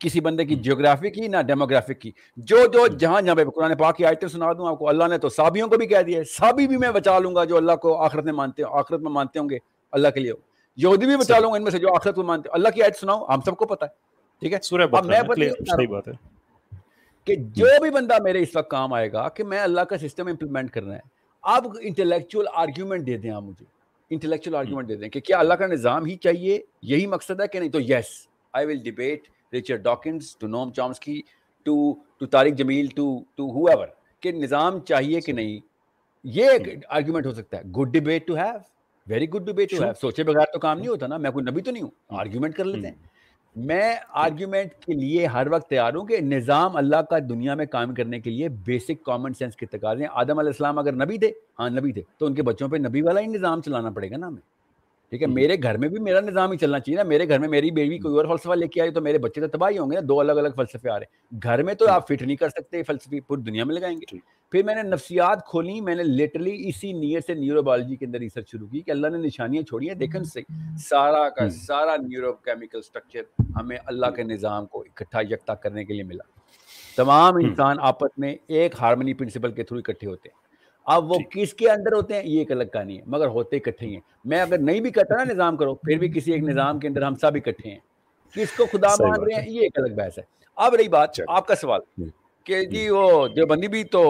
کسی 0.00 0.20
بندے 0.20 0.44
کی 0.44 0.54
جیوگرافی 0.54 1.10
کی 1.10 1.28
نہ 1.28 1.36
ڈیموگرافک 1.46 2.00
کی۔ 2.00 2.10
جو 2.36 2.66
جو 2.72 2.86
جہاں 2.86 3.20
جہاں 3.20 3.34
پہ 3.34 3.44
قرآن 3.44 3.76
پاک 3.76 3.96
کی 3.96 4.04
آیتیں 4.04 4.28
سنا 4.28 4.52
دوں 4.52 4.66
آپ 4.68 4.78
کو 4.78 4.88
اللہ 4.88 5.04
نے 5.04 5.18
تو 5.18 5.28
سابیوں 5.28 5.68
کو 5.68 5.76
بھی 5.76 5.86
کہہ 5.86 6.02
دیا 6.02 6.18
ہے 6.18 6.24
سابی 6.24 6.66
بھی 6.66 6.76
میں 6.76 6.90
بچا 6.90 7.18
لوں 7.18 7.34
گا 7.34 7.44
جو 7.44 7.56
اللہ 7.56 7.72
کو 7.72 7.96
آخرت 7.96 8.24
میں 8.24 8.32
مانتے 8.32 8.62
ہیں 8.62 8.70
آخرت 8.72 9.00
میں 9.00 9.10
مانتے 9.10 9.38
ہوں 9.38 9.48
گے 9.50 9.58
اللہ 9.92 10.08
کے 10.08 10.20
لیے۔ 10.20 10.32
یہودی 10.76 11.06
بھی 11.06 11.16
بچا 11.16 11.38
لوں 11.38 11.50
گا 11.50 11.56
ان 11.56 11.62
میں 11.62 11.70
سے 11.70 11.78
جو 11.78 11.94
آخرت 11.94 12.18
میں 12.18 12.26
مانتے۔ 12.26 12.48
ہیں 12.48 12.54
اللہ 12.54 12.68
کی 12.68 12.82
آیت 12.82 12.96
سناؤ 12.96 13.24
ہم 13.28 13.40
سب 13.44 13.56
کو 13.56 13.66
پتا 13.66 13.86
ہے 13.86 13.90
ٹھیک 14.40 14.52
ہے؟ 14.52 14.58
اب 14.92 15.06
میں 15.06 15.20
کہ 17.24 17.34
جو 17.36 17.66
بھی 17.82 17.90
بندہ 17.90 18.22
میرے 18.22 18.42
اس 18.42 18.56
وقت 18.56 18.70
کام 18.70 18.92
آئے 18.92 19.12
گا 19.12 19.28
کہ 19.28 19.44
میں 19.44 19.60
اللہ 19.60 19.80
کا 19.80 19.98
سسٹم 19.98 20.26
امپلیمنٹ 20.26 20.70
کرنا 20.70 20.94
ہے 20.94 21.00
آپ 21.42 21.64
انٹلیکچوئل 21.80 22.46
آرگیومنٹ 22.54 23.06
دے 23.06 23.16
دیں 23.16 23.30
آپ 23.30 23.42
مجھے۔ 23.42 23.64
انٹلیکچوئل 24.10 24.56
آرگیومنٹ 24.56 24.88
دے 24.88 24.96
دیں 24.96 25.08
کہ 25.08 25.20
کیا 25.20 25.38
اللہ 25.38 25.54
کا 25.54 25.66
نظام 25.66 26.04
ہی 26.04 26.16
چاہیے 26.16 26.62
یہی 26.82 27.06
مقصد 27.06 27.40
ہے 27.40 27.48
کہ 27.48 27.58
نہیں؟ 27.58 27.70
تو 27.70 27.80
yes 27.80 28.26
I 28.52 28.66
will 28.66 28.76
debate 28.76 29.28
Richard 29.52 29.82
Dawkins 29.84 30.36
to 30.36 30.46
Noam 30.46 30.72
Chomsky 30.72 31.20
to 31.66 31.92
to 32.18 32.26
Tariq 32.26 32.58
Jameel 32.58 32.86
to 32.96 33.18
to 33.36 33.50
whoever 33.68 33.86
کہ 34.22 34.32
نظام 34.32 34.78
چاہیے 34.80 35.20
کہ 35.20 35.32
نہیں. 35.32 35.58
یہ 36.24 36.50
ایک 36.50 36.84
آرگیومنٹ 36.88 37.26
ہو 37.26 37.32
سکتا 37.34 37.56
ہے. 37.56 37.62
Good 37.78 37.92
debate 37.92 38.26
to 38.26 38.36
have 38.36 38.58
very 39.06 39.28
good 39.30 39.46
debate 39.46 39.70
to 39.70 39.82
have 39.82 39.92
سوچے 40.00 40.22
بغیر 40.24 40.52
تو 40.52 40.58
کام 40.58 40.78
نہیں 40.78 40.88
ہوتا 40.88 41.06
نا. 41.06 41.16
میں 41.16 41.30
کوئی 41.30 41.44
نبی 41.44 41.60
تو 41.60 41.70
نہیں 41.70 41.82
ہوں. 41.82 41.90
آرگیومنٹ 42.10 42.56
کر 42.56 42.64
لیتے 42.64 42.88
ہیں. 42.88 42.94
میں 43.56 43.94
آرگیومنٹ 44.22 44.74
کے 44.84 44.94
لیے 44.94 45.26
ہر 45.26 45.46
وقت 45.50 45.68
تیار 45.70 45.94
ہوں 45.94 46.06
کہ 46.06 46.20
نظام 46.20 46.76
اللہ 46.76 47.00
کا 47.10 47.18
دنیا 47.28 47.54
میں 47.54 47.66
کام 47.66 47.94
کرنے 47.94 48.20
کے 48.20 48.30
لیے 48.30 48.48
بیسک 48.66 49.02
کامن 49.04 49.34
سینس 49.34 49.56
کے 49.56 49.66
تقاضے 49.66 50.02
ہیں. 50.02 50.10
آدم 50.12 50.38
علیہ 50.38 50.50
السلام 50.50 50.78
اگر 50.78 50.92
نبی 50.94 51.18
تھے 51.18 51.30
ہاں 51.58 51.68
نبی 51.70 51.92
تھے 51.92 52.02
تو 52.18 52.26
ان 52.26 52.34
کے 52.34 52.42
بچوں 52.42 52.68
پہ 52.68 52.76
نبی 52.76 53.02
والا 53.02 53.20
ہی 53.20 53.26
نظام 53.26 53.62
چلانا 53.62 53.90
پڑے 53.90 54.10
گا 54.10 54.16
نا 54.16 54.26
ہمیں. 54.26 54.42
ٹھیک 55.10 55.22
ہے 55.22 55.26
میرے 55.26 55.56
گھر 55.62 55.76
میں 55.78 55.88
بھی 55.88 55.98
میرا 55.98 56.20
نظام 56.20 56.52
ہی 56.52 56.56
چلنا 56.56 56.80
چاہیے 56.80 56.96
نا 56.96 57.02
میرے 57.02 57.28
گھر 57.28 57.38
میں 57.38 57.48
میری 57.48 57.70
بیوی 57.70 57.98
کوئی 57.98 58.16
اور 58.16 58.24
فلسفہ 58.24 58.52
لے 58.52 58.68
کے 58.68 58.80
آئی 58.80 58.90
تو 58.90 59.00
میرے 59.00 59.18
بچے 59.18 59.40
تو 59.40 59.46
تباہی 59.46 59.78
ہوں 59.78 59.90
گے 59.90 59.94
نا 59.94 60.00
دو 60.08 60.20
الگ 60.20 60.32
الگ 60.32 60.48
فلسفے 60.56 60.90
آ 60.90 60.98
رہے 60.98 61.04
ہیں۔ 61.04 61.40
گھر 61.42 61.62
میں 61.62 61.74
تو 61.74 61.88
آپ 61.90 62.08
فٹ 62.08 62.22
نہیں 62.22 62.36
کر 62.36 62.48
سکتے 62.48 62.82
فلسفی 62.82 63.20
پوری 63.20 63.42
دنیا 63.42 63.64
میں 63.64 63.74
لگائیں 63.74 63.96
گے۔ 63.96 64.18
پھر 64.50 64.62
میں 64.62 64.74
نے 64.74 64.82
نفسیات 64.82 65.46
کھولی 65.46 65.80
میں 65.80 65.94
نے 65.94 66.02
لٹرلی 66.02 66.68
اسی 66.68 66.92
نیت 66.92 67.26
سے 67.26 67.34
نیورو 67.34 67.62
بایولوجی 67.62 67.96
کے 67.96 68.04
اندر 68.04 68.18
ریسرچ 68.18 68.50
شروع 68.50 68.68
کی 68.68 68.80
کہ 68.80 68.90
اللہ 68.90 69.06
نے 69.06 69.18
نشانیاں 69.18 69.62
چھوڑی 69.62 69.88
ہیں 69.88 69.94
دیکھن 69.94 70.24
سے 70.24 70.40
سارا 70.78 71.28
کا 71.28 71.50
سارا 71.50 71.96
نیورو 71.96 72.32
کیمیکل 72.32 72.82
سٹرکچر 72.82 73.42
ہمیں 73.56 73.76
اللہ 73.86 74.06
کے 74.06 74.22
نظام 74.22 74.66
کو 74.66 74.80
اکٹھا 74.80 75.20
یکتا 75.30 75.54
کرنے 75.54 75.84
کے 75.84 75.94
لیے 75.94 76.02
ملا۔ 76.02 76.24
تمام 76.96 77.36
انسان 77.36 77.76
آپس 77.80 78.18
میں 78.18 78.36
ایک 78.46 78.74
ہارمنی 78.80 79.14
پرنسپل 79.14 79.52
کے 79.52 79.62
تھرو 79.62 79.78
اکٹھے 79.78 80.06
ہوتے 80.06 80.28
ہیں۔ 80.28 80.39
اب 80.90 81.10
وہ 81.10 81.18
کس 81.30 81.54
کے 81.54 81.70
اندر 81.70 81.92
ہوتے 81.92 82.14
ہیں؟ 82.14 82.22
یہ 82.24 82.38
ایک 82.38 82.52
الگ 82.52 82.64
کہانی 82.72 82.96
ہے 82.96 83.02
مگر 83.06 83.26
ہوتے 83.26 83.56
اکٹھے 83.56 83.86
ہیں۔ 83.86 84.00
میں 84.24 84.40
اگر 84.40 84.58
نہیں 84.58 84.80
بھی 84.80 84.90
کہتا 84.90 85.16
نا 85.16 85.24
نظام 85.24 85.56
کرو 85.56 85.74
پھر 85.74 85.98
بھی 85.98 86.08
کسی 86.08 86.32
ایک 86.32 86.42
نظام 86.42 86.78
کے 86.78 86.88
اندر 86.88 87.02
ہم 87.02 87.14
سب 87.14 87.34
اکٹھے 87.34 87.70
ہیں۔ 87.70 87.78
کس 88.34 88.52
کو 88.56 88.66
خدا 88.66 88.88
مان 89.00 89.22
رہے 89.22 89.40
ہیں؟ 89.40 89.50
یہ 89.50 89.60
ایک 89.60 89.78
الگ 89.78 89.94
بحث 89.94 90.18
ہے۔ 90.18 90.22
اب 90.56 90.74
رہی 90.74 90.88
بات 90.88 91.20
آپ 91.28 91.46
کا 91.46 91.54
سوال 91.54 91.80
کہ 92.46 92.64
جی 92.64 92.88
وہ 92.90 93.28
جو 93.28 93.46
بندی 93.46 93.68
بھی 93.68 93.84
تو 93.84 94.02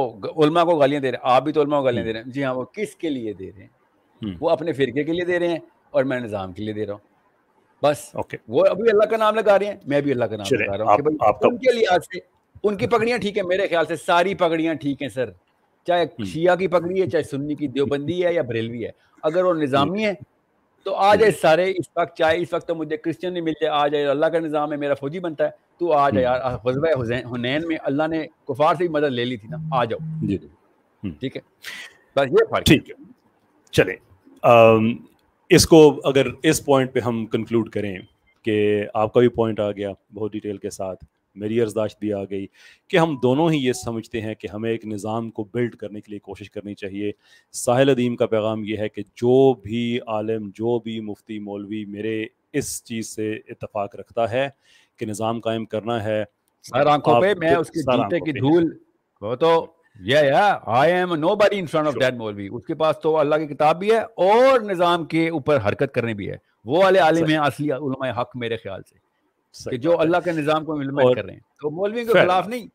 علماء 0.44 0.64
کو 0.64 0.76
گالیاں 0.76 1.00
دے 1.00 1.10
رہے 1.10 1.18
ہیں 1.18 1.30
آپ 1.32 1.42
بھی 1.42 1.52
تو 1.52 1.62
علماء 1.62 1.78
کو 1.78 1.84
گالیاں 1.84 2.04
دے 2.04 2.12
رہے 2.12 2.20
ہیں۔ 2.20 2.30
جی 2.30 2.44
ہاں 2.44 2.54
وہ 2.54 2.64
کس 2.64 2.94
کے 2.94 3.10
لیے 3.10 3.32
دے 3.32 3.50
رہے 3.56 3.62
ہیں؟ 3.62 4.34
وہ 4.40 4.50
اپنے 4.50 4.72
فرقے 4.72 5.04
کے 5.04 5.12
لیے 5.12 5.24
دے 5.24 5.38
رہے 5.38 5.48
ہیں 5.48 5.58
اور 5.90 6.04
میں 6.04 6.20
نظام 6.20 6.52
کے 6.52 6.62
لیے 6.62 6.74
دے 6.74 6.86
رہا 6.86 6.92
ہوں۔ 6.92 7.08
بس۔ 7.82 8.16
وہ 8.48 8.64
ابھی 8.70 8.90
اللہ 8.90 9.04
کا 9.04 9.16
نام 9.16 9.34
لگا 9.34 9.58
رہے 9.58 9.66
ہیں 9.66 9.76
میں 9.86 10.00
بھی 10.00 10.12
اللہ 10.12 10.24
کا 10.24 10.36
نام 10.36 10.54
لگا 10.54 10.78
رہا 10.78 10.84
ہوں 10.84 11.18
ان 11.42 11.56
کے 11.56 11.72
لحاظ 11.72 12.00
سے 12.04 12.18
ان 12.64 12.76
کی 12.76 12.86
پگڑیاں 12.86 13.18
ٹھیک 13.18 13.38
ہے 13.38 13.42
میرے 13.42 13.66
خیال 13.66 13.86
سے 13.86 13.96
ساری 13.96 14.34
پگڑیاں 14.34 14.74
ٹھیک 14.74 15.02
ہیں 15.02 15.08
سر۔ 15.08 15.30
چاہے 15.86 16.24
شیعہ 16.24 16.56
کی 16.56 16.66
پگڑی 16.68 17.02
ہے 17.02 17.06
چاہے 17.10 17.22
سنی 17.22 17.54
کی 17.54 17.66
دیوبندی 17.66 18.24
ہے 18.26 18.34
یا 18.34 18.42
بریلوی 18.42 18.84
ہے۔ 18.84 18.90
اگر 19.22 19.44
وہ 19.44 19.54
نظامی 19.54 20.04
ہے 20.04 20.12
تو 20.84 20.94
آ 20.94 21.14
جائے 21.14 21.32
سارے 21.32 21.70
اس 21.70 21.86
وقت 21.96 22.16
چاہے 22.16 22.40
اس 22.40 22.52
وقت 22.52 22.68
تو 22.68 22.74
مجھے 22.74 22.96
کرسچن 22.96 23.32
نہیں 23.32 23.42
مل 23.42 23.52
جائے 23.60 23.72
آ 23.82 23.88
جائے 23.88 24.06
اللہ 24.06 24.26
کا 24.26 24.38
نظام 24.38 24.72
ہے 24.72 24.76
میرا 24.76 24.94
فوجی 24.94 25.20
بنتا 25.20 25.44
ہے 25.44 25.50
تو 25.78 25.92
آ 25.92 26.10
جائے۔ 26.10 26.24
یار 26.24 26.40
غزبہ 26.64 26.88
حنین 27.34 27.68
میں 27.68 27.76
اللہ 27.82 28.06
نے 28.06 28.26
کفار 28.48 28.74
سے 28.74 28.88
مدد 28.88 29.12
لے 29.12 29.24
لی 29.24 29.36
تھی 29.36 29.48
نا 29.48 29.56
آ 29.72 29.84
جاؤ۔ 29.84 30.26
جی۔ 30.26 30.38
ٹھیک 31.02 31.36
ہے؟ 31.36 31.40
بس 32.16 32.26
یہ 32.30 32.44
فرق 32.50 32.64
ٹھیک 32.66 32.90
ہے۔ 32.90 32.94
چلیں۔ 33.70 33.96
اس 35.50 35.66
کو 35.66 36.00
اگر 36.04 36.26
اس 36.42 36.64
پوائنٹ 36.64 36.92
پہ 36.92 37.00
ہم 37.00 37.26
کنکلوڈ 37.26 37.70
کریں 37.70 37.96
کہ 38.42 38.84
آپ 38.94 39.12
کا 39.14 39.20
بھی 39.20 39.28
پوائنٹ 39.28 39.60
آ 39.60 39.70
گیا 39.70 39.90
بہت 40.14 40.32
ڈیٹیل 40.32 40.56
کے 40.56 40.70
ساتھ۔ 40.70 41.04
میری 41.40 41.60
ارزداشت 41.60 41.98
بھی 42.00 42.12
آ 42.12 42.22
گئی 42.24 42.46
کہ 42.88 42.96
ہم 42.96 43.16
دونوں 43.22 43.50
ہی 43.50 43.56
یہ 43.58 43.72
سمجھتے 43.72 44.20
ہیں 44.20 44.34
کہ 44.34 44.48
ہمیں 44.52 44.70
ایک 44.70 44.86
نظام 44.86 45.30
کو 45.30 45.44
بلڈ 45.54 45.76
کرنے 45.76 46.00
کے 46.00 46.10
لیے 46.10 46.18
کوشش 46.18 46.50
کرنی 46.50 46.74
چاہیے۔ 46.74 47.12
ساحل 47.52 47.88
عدیم 47.88 48.16
کا 48.16 48.26
پیغام 48.26 48.64
یہ 48.64 48.76
ہے 48.76 48.88
کہ 48.88 49.02
جو 49.02 49.54
بھی 49.54 49.98
عالم 50.06 50.50
جو 50.54 50.78
بھی 50.78 51.00
مفتی 51.00 51.38
مولوی 51.38 51.84
میرے 51.84 52.26
اس 52.52 52.84
چیز 52.84 53.08
سے 53.08 53.32
اتفاق 53.48 53.96
رکھتا 53.96 54.30
ہے 54.30 54.48
کہ 54.96 55.06
نظام 55.06 55.40
قائم 55.40 55.64
کرنا 55.64 56.04
ہے۔ 56.04 56.24
سر 56.62 56.86
آنکھوں 56.86 57.20
پہ 57.20 57.34
میں 57.38 57.54
اس 57.54 57.70
کے 57.70 57.82
جیتے 57.82 58.20
کی 58.20 58.32
دھول 58.32 58.78
وہ 59.20 59.34
تو 59.34 59.66
yeah 60.00 60.20
yeah 60.20 60.58
I 60.66 60.92
am 60.92 61.14
nobody 61.34 61.58
in 61.58 61.66
front 61.66 61.86
of 61.86 61.94
that 61.94 62.14
maulvi. 62.14 62.48
اس 62.52 62.66
کے 62.66 62.74
پاس 62.74 62.96
تو 63.02 63.18
اللہ 63.18 63.34
کی 63.34 63.46
کتاب 63.46 63.78
بھی 63.78 63.90
ہے 63.92 63.98
اور 63.98 64.60
نظام 64.60 65.04
کے 65.04 65.28
اوپر 65.28 65.58
حرکت 65.66 65.94
کرنے 65.94 66.14
بھی 66.14 66.30
ہے۔ 66.30 66.36
وہ 66.64 66.82
والے 66.84 66.98
عالم 66.98 67.26
ہیں 67.26 67.36
اصلی 67.36 67.72
علماء 67.72 68.20
حق 68.20 68.36
میرے 68.36 68.56
خیال 68.56 68.82
سے۔ 68.82 69.09
کہ 69.70 69.76
جو 69.76 70.00
اللہ 70.00 70.16
کے 70.24 70.32
نظام 70.32 70.64
کو 70.64 70.72
امپلیمنٹ 70.72 71.16
کر 71.16 71.24
رہے 71.24 71.32
ہیں۔ 71.32 71.40
تو 71.40 71.70
مولوی 71.70 72.04
کے 72.04 72.12
خلاف 72.12 72.48
نہیں 72.48 72.66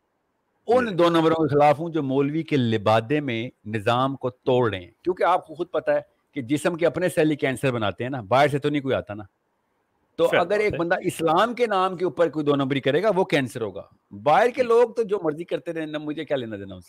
ان 0.68 0.98
دو 0.98 1.10
نمبروں 1.10 1.36
کے 1.36 1.54
خلاف 1.54 1.80
ہوں 1.80 1.90
جو 1.90 2.04
مولوی 2.04 2.44
کے 2.44 2.58
لبادے 2.58 3.20
میں 3.20 3.50
نظام 3.66 4.16
کو 4.16 4.30
توڑ 4.30 4.70
رہے 4.70 4.80
ہیں۔ 4.80 4.92
کیونکہ 5.04 5.24
آپ 5.24 5.48
کو 5.48 5.56
خود 5.56 5.68
پتا 5.72 5.94
ہے 5.94 6.02
کہ 6.34 6.42
جسم 6.42 6.76
کے 6.76 6.86
اپنے 6.86 7.10
سیلی 7.10 7.36
کینسر 7.36 7.72
بناتے 7.72 8.04
ہیں 8.04 8.10
نا 8.10 8.22
باہر 8.22 8.48
سے 8.48 8.60
تو 8.60 8.70
نہیں 8.70 8.82
کوئی 8.82 8.96
آتا 8.96 9.14
نا۔ 9.14 9.24
تو 10.16 10.28
اگر 10.40 10.60
ایک 10.60 10.76
بندہ 10.78 10.96
اسلام 11.04 11.54
کے 11.54 11.68
نام 11.68 11.98
کے 11.98 12.06
اوپر 12.06 12.30
کوئی 12.30 12.46
دو 12.46 12.56
نمبری 12.56 12.82
کرے 12.82 13.04
گا 13.04 13.10
وہ 13.16 13.24
کینسر 13.26 13.62
ہوگا۔ 13.62 13.82
باہر 14.24 14.50
کے 14.50 14.64
لوگ 14.64 14.90
تو 14.90 15.04
جو 15.04 15.20
مرضی 15.24 15.44
کرتے 15.44 15.74
رہے 15.74 15.86
نا 15.86 15.98
مجھے 15.98 16.26
کیا 16.26 16.38
لینا 16.38 16.56
دینا 16.56 16.76
اس 16.76 16.84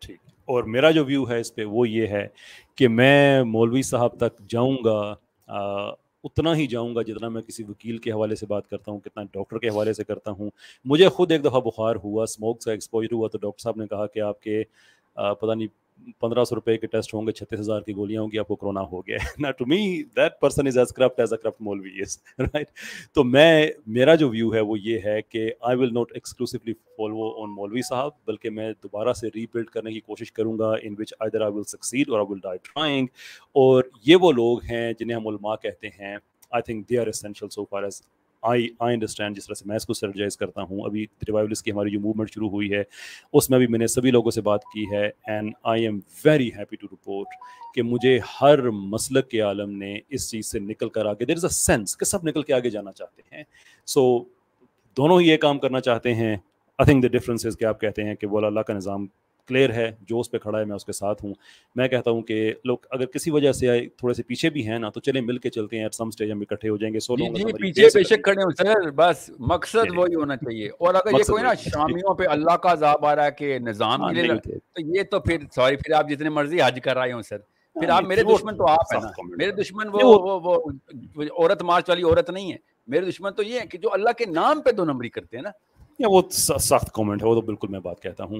ٹھیک۔ 0.00 0.18
اور 0.44 0.64
میرا 0.64 0.90
جو 0.90 1.04
ویو 1.04 1.28
ہے 1.28 1.40
اس 1.40 1.54
پہ 1.54 1.64
وہ 1.64 1.88
یہ 1.88 2.06
ہے 2.06 2.28
کہ 2.74 2.88
میں 2.88 3.42
مولوی 3.44 3.82
صاحب 3.82 4.16
تک 4.16 4.38
جاؤں 4.48 4.76
گا 4.84 5.14
اتنا 6.24 6.54
ہی 6.56 6.66
جاؤں 6.66 6.94
گا 6.94 7.02
جتنا 7.02 7.28
میں 7.28 7.42
کسی 7.42 7.62
وکیل 7.64 7.98
کے 7.98 8.12
حوالے 8.12 8.34
سے 8.36 8.46
بات 8.46 8.68
کرتا 8.68 8.90
ہوں، 8.92 9.00
کتنا 9.00 9.22
ڈاکٹر 9.32 9.58
کے 9.58 9.68
حوالے 9.68 9.92
سے 9.92 10.04
کرتا 10.04 10.30
ہوں۔ 10.30 10.50
مجھے 10.84 11.08
خود 11.08 11.32
ایک 11.32 11.44
دفعہ 11.44 11.60
بخار 11.60 11.96
ہوا 12.04 12.22
اسموک 12.22 12.60
کا 12.60 12.70
ایکسپوجر 12.70 13.14
ہوا 13.14 13.28
تو 13.28 13.38
ڈاکٹر 13.38 13.62
صاحب 13.62 13.76
نے 13.76 13.86
کہا 13.86 14.06
کہ 14.06 14.20
آپ 14.20 14.40
کے 14.42 14.62
پتہ 15.14 15.54
نہیں 15.54 15.68
پندرہ 16.20 16.44
سو 16.44 16.54
روپئے 16.54 16.76
کے 16.78 16.86
ٹیسٹ 16.86 17.14
ہوں 17.14 17.26
گے، 17.26 17.32
چھتیس 17.32 17.60
ہزار 17.60 17.80
کی 17.80 17.94
گولیاں 17.96 18.22
ہوں 18.22 18.30
گی 18.32 18.38
آپ 18.38 18.48
کو 18.48 18.56
کرونا 18.56 18.80
ہو 18.92 19.00
گیا 19.06 19.16
نا 19.38 19.50
to 19.50 19.66
me 19.66 20.02
that 20.16 20.38
person 20.40 20.66
is 20.66 20.78
as 20.78 20.92
corrupt 20.92 21.20
as 21.20 21.32
a 21.32 21.38
corrupt 21.42 21.60
maulvi 21.60 22.00
is 22.00 22.18
right 22.38 22.70
تو 23.14 23.24
میں، 23.24 23.66
میرا 23.86 24.14
جو 24.14 24.28
ویو 24.28 24.54
ہے 24.54 24.60
وہ 24.60 24.78
یہ 24.78 24.98
ہے 25.04 25.20
کہ 25.22 25.50
I 25.60 25.76
will 25.76 25.94
not 25.94 26.12
exclusively 26.14 26.72
follow 26.96 27.30
on 27.42 27.54
مولوی 27.54 27.82
صاحب، 27.82 28.10
بلکہ 28.26 28.50
میں 28.50 28.72
دوبارہ 28.82 29.12
سے 29.12 29.28
ری 29.34 29.46
بلڈ 29.52 29.70
کرنے 29.70 29.92
کی 29.92 30.00
کوشش 30.00 30.32
کروں 30.32 30.58
گا 30.58 30.72
ان 30.82 30.94
وچ 30.98 31.14
آئی 31.18 31.30
در 31.30 31.40
آئی 31.40 31.52
ول 31.52 31.64
سکسیڈ 31.64 32.10
اور 32.10 32.18
آئی 32.18 32.32
ول 32.32 32.40
ڈائی 32.42 32.58
ٹرائنگ 32.64 33.06
اور 33.52 33.84
یہ 34.06 34.16
وہ 34.16 34.32
لوگ 34.32 34.62
ہیں 34.70 34.92
جنہیں 34.92 35.16
ہم 35.16 35.28
علماء 35.28 35.56
کہتے 35.56 35.88
ہیں۔ 35.98 36.16
I 36.52 36.62
think 36.62 36.88
they 36.90 36.98
are 36.98 37.06
essential 37.06 37.48
so 37.48 37.64
far 37.64 37.82
as 37.82 38.00
I 38.42 38.68
I 38.78 38.94
understand 38.94 39.36
جس 39.36 39.46
طرح 39.46 39.54
سے 39.54 39.64
میں 39.66 39.76
اس 39.76 39.86
کو 39.86 39.94
سرجائز 39.94 40.36
کرتا 40.36 40.62
ہوں۔ 40.62 40.80
ابھی 40.84 41.06
ریوائولس 41.28 41.62
کی 41.62 41.72
ہماری 41.72 41.90
جو 41.90 42.00
موومنٹ 42.00 42.30
شروع 42.30 42.48
ہوئی 42.48 42.72
ہے، 42.72 42.82
اس 43.32 43.50
میں 43.50 43.58
بھی 43.58 43.66
میں 43.66 43.78
نے 43.78 43.86
سبھی 43.86 44.10
لوگوں 44.10 44.30
سے 44.30 44.40
بات 44.40 44.60
کی 44.64 44.84
ہے 44.92 45.10
and 45.26 45.52
I 45.62 45.82
am 45.82 46.00
very 46.24 46.50
happy 46.58 46.76
to 46.76 46.86
report 46.86 47.26
کہ 47.74 47.82
مجھے 47.82 48.18
ہر 48.42 48.70
مسلک 48.70 49.28
کے 49.28 49.40
عالم 49.40 49.70
نے 49.70 49.98
اس 50.08 50.30
چیز 50.30 50.46
سے 50.46 50.58
نکل 50.58 50.88
کر 50.88 51.06
آگے 51.06 51.24
دیر 51.24 51.36
از 51.36 51.44
اے 51.44 51.54
سینس 51.54 51.96
کہ 51.96 52.04
سب 52.04 52.24
نکل 52.24 52.42
کے 52.42 52.54
آگے 52.54 52.70
جانا 52.70 52.92
چاہتے 52.92 53.36
ہیں۔ 53.36 53.44
سو 53.86 54.24
دونوں 54.96 55.20
ہی 55.20 55.28
یہ 55.28 55.36
کام 55.36 55.58
کرنا 55.58 55.80
چاہتے 55.80 56.14
ہیں۔ 56.14 56.36
آئی 56.78 56.84
تھنک 56.84 57.02
دا 57.02 57.08
ڈفرینس 57.08 57.46
کہ 57.58 57.64
آپ 57.64 57.80
کہتے 57.80 58.04
ہیں 58.04 58.14
کہ 58.14 58.26
وہ 58.26 58.40
اللہ 58.40 58.60
کا 58.60 58.74
نظام 58.74 59.06
کلیئر 59.50 59.72
ہے 59.72 59.92
جو 60.00 60.20
اس 60.20 60.30
پہ 60.30 60.38
کھڑا 60.38 60.58
ہے 60.58 60.64
میں 60.64 60.76
اس 60.76 60.84
کے 60.84 60.92
ساتھ 60.92 61.24
ہوں۔ 61.24 61.34
میں 61.74 61.88
کہتا 61.88 62.10
ہوں 62.10 62.22
کہ 62.22 62.52
لوگ 62.64 62.78
اگر 62.90 63.06
کسی 63.06 63.30
وجہ 63.30 63.52
سے 63.52 63.86
تھوڑے 63.96 64.14
سے 64.14 64.22
پیچھے 64.22 64.50
بھی 64.50 64.68
ہیں 64.68 64.78
نا 64.78 64.90
تو 64.90 65.00
چلیں 65.00 65.20
مل 65.20 65.38
کے 65.38 65.50
چلتے 65.50 65.76
ہیں 65.76 65.82
ایٹ 65.82 65.94
سم 65.94 66.10
سٹیج 66.10 66.32
ہم 66.32 66.40
اکٹھے 66.40 66.68
ہو 66.68 66.76
جائیں 66.76 66.94
گے 66.94 67.00
سو 67.00 67.16
لوگ 67.16 67.34
جی 67.34 67.52
پیچھے 67.52 67.88
بے 67.94 68.02
شک 68.02 68.24
کھڑے 68.24 68.42
ہوں۔ 68.42 68.50
سر 68.50 68.90
بس 68.90 69.30
مقصد 69.38 69.96
وہی 69.96 70.14
ہونا 70.14 70.36
چاہیے۔ 70.36 70.68
اور 70.68 70.94
اگر 70.94 71.18
یہ 71.18 71.24
کوئی 71.30 71.42
نا 71.42 71.54
شامیوں 71.54 72.14
پہ 72.14 72.24
اللہ 72.26 72.56
کا 72.56 72.72
عذاب 72.72 73.06
آ 73.06 73.16
رہا 73.16 73.24
ہے 73.24 73.30
کہ 73.30 73.58
نظام 73.58 74.08
لیے 74.10 74.28
تو 74.36 74.96
یہ 74.96 75.02
تو 75.10 75.20
پھر 75.20 75.36
سوری 75.54 75.76
پھر 75.76 75.94
آپ 75.94 76.08
جتنے 76.08 76.28
مرضی 76.28 76.58
حج 76.62 76.80
کر 76.84 76.98
رہے 76.98 77.12
ہوں 77.12 77.22
سر۔ 77.22 77.38
پھر 77.74 77.88
آپ 77.88 78.02
میرے 78.02 78.22
دشمن 78.22 78.56
تو 78.56 78.68
آپ 78.68 78.94
ہیں 78.94 79.00
میرے 79.36 79.50
دشمن 79.50 79.88
وہ 79.92 80.54
عورت 81.16 81.62
مارچ 81.62 81.88
والی 81.88 82.02
عورت 82.02 82.30
نہیں 82.30 82.52
ہے۔ 82.52 82.56
میرے 82.86 83.10
دشمن 83.10 83.32
تو 83.32 83.42
یہ 83.42 83.60
ہے 83.60 83.66
کہ 83.66 83.78
جو 83.78 83.88
اللہ 83.92 84.10
کے 84.18 84.24
نام 84.26 84.60
پہ 84.60 84.70
دو 84.70 84.84
نمبری 84.84 85.08
کرتے 85.08 85.36
ہیں 85.36 85.42
نا۔ 85.42 85.50
وہ 86.08 86.22
سخت 86.30 86.92
کامنٹ 86.92 87.22
ہے 87.22 87.28
وہ 87.28 87.34
تو 87.34 87.40
بالکل 87.40 87.68
میں 87.68 87.80
بات 87.80 88.00
کہتا 88.02 88.24
ہوں۔ 88.24 88.38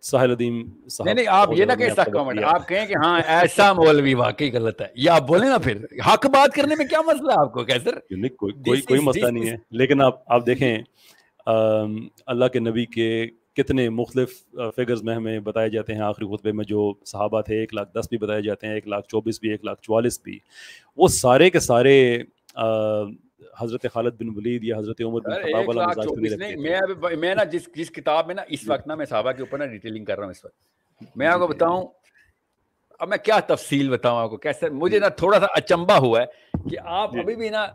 ساحل 0.00 0.30
ادیم 0.30 0.56
نہیں 1.04 1.14
نہیں 1.14 1.26
آپ 1.28 1.48
یہ 1.56 1.64
نہ 1.64 1.72
کہیں 1.72 1.90
سخت 1.90 2.10
کامنٹ 2.12 2.44
آپ 2.44 2.68
کہیں 2.68 2.86
کہ 2.86 2.94
ہاں 3.04 3.20
ایسا 3.26 3.72
مولوی 3.72 4.14
واقعی 4.14 4.52
غلط 4.52 4.82
ہے۔ 4.82 4.86
یا 4.94 5.14
آپ 5.14 5.26
بولیں 5.26 5.48
نا 5.48 5.58
پھر 5.58 5.84
حق 6.06 6.26
بات 6.26 6.54
کرنے 6.54 6.74
میں 6.78 6.86
کیا 6.86 7.00
مسئلہ 7.00 7.30
ہے 7.32 7.40
آپ 7.40 7.52
کو 7.52 7.64
کیا 7.64 7.76
سر 7.84 7.98
کوئی 8.28 8.80
کوئی 8.80 9.00
مسئلہ 9.00 9.26
نہیں 9.26 9.50
ہے۔ 9.50 9.56
لیکن 9.70 10.02
آپ 10.02 10.32
آپ 10.32 10.46
دیکھیں 10.46 10.78
اللہ 12.26 12.44
کے 12.52 12.58
نبی 12.58 12.86
کے 12.86 13.26
کتنے 13.54 13.88
مختلف 13.90 14.28
فگرز 14.76 15.02
میں 15.02 15.14
ہمیں 15.14 15.40
بتائے 15.40 15.70
جاتے 15.70 15.94
ہیں۔ 15.94 16.00
آخری 16.00 16.36
خطبے 16.36 16.52
میں 16.52 16.64
جو 16.64 16.92
صحابہ 17.06 17.40
تھے 17.40 17.60
ایک 17.60 17.74
لاکھ 17.74 17.92
دس 17.94 18.06
بھی 18.10 18.18
بتائے 18.18 18.42
جاتے 18.42 18.66
ہیں 18.66 18.74
ایک 18.74 18.88
لاکھ 18.88 19.06
چوبیس 19.08 19.40
بھی 19.40 19.50
ایک 19.50 19.64
لاکھ 19.64 19.82
چوالیس 19.82 20.20
بھی۔ 20.24 20.38
وہ 20.96 21.08
سارے 21.08 21.50
کے 21.50 21.60
سارے 21.60 22.22
حضرت 23.60 23.86
خالد 23.92 24.12
بن 24.20 24.28
ولید 24.36 24.64
یا 24.64 24.78
حضرت 24.78 25.00
عمر 25.00 25.20
بن 25.20 25.32
خطاب 25.32 25.68
والا 25.68 25.86
مزاج 25.86 26.06
تو 26.06 26.14
نہیں 26.36 26.56
میں 26.56 27.16
میں 27.16 27.34
نا 27.34 27.44
جس 27.44 27.68
جس 27.74 27.90
کتاب 27.90 28.26
میں 28.26 28.34
نا 28.34 28.42
اس 28.48 28.60
وقت 28.66 28.86
نا 28.86 28.94
میں 28.94 29.06
صحابہ 29.06 29.32
کے 29.32 29.42
اوپر 29.42 29.58
نا 29.58 29.66
ڈیٹیلنگ 29.66 30.04
کر 30.04 30.16
رہا 30.16 30.24
ہوں 30.24 30.30
اس 30.30 30.44
وقت۔ 30.44 30.54
میں 31.16 31.26
آپ 31.26 31.38
کو 31.40 31.46
بتاؤں 31.46 31.86
اب 33.00 33.08
میں 33.08 33.18
کیا 33.18 33.38
تفصیل 33.40 33.90
بتاؤں 33.90 34.18
آپ 34.18 34.30
کو؟ 34.30 34.36
کیسے؟ 34.36 34.68
مجھے 34.70 34.98
نا 34.98 35.08
تھوڑا 35.08 35.40
سا 35.40 35.46
اچمبا 35.54 35.98
ہوا 35.98 36.22
ہے 36.22 36.26
کہ 36.70 36.76
آپ 36.84 37.12
جی۔ 37.12 37.20
ابھی 37.20 37.36
بھی 37.36 37.48
نا 37.48 37.66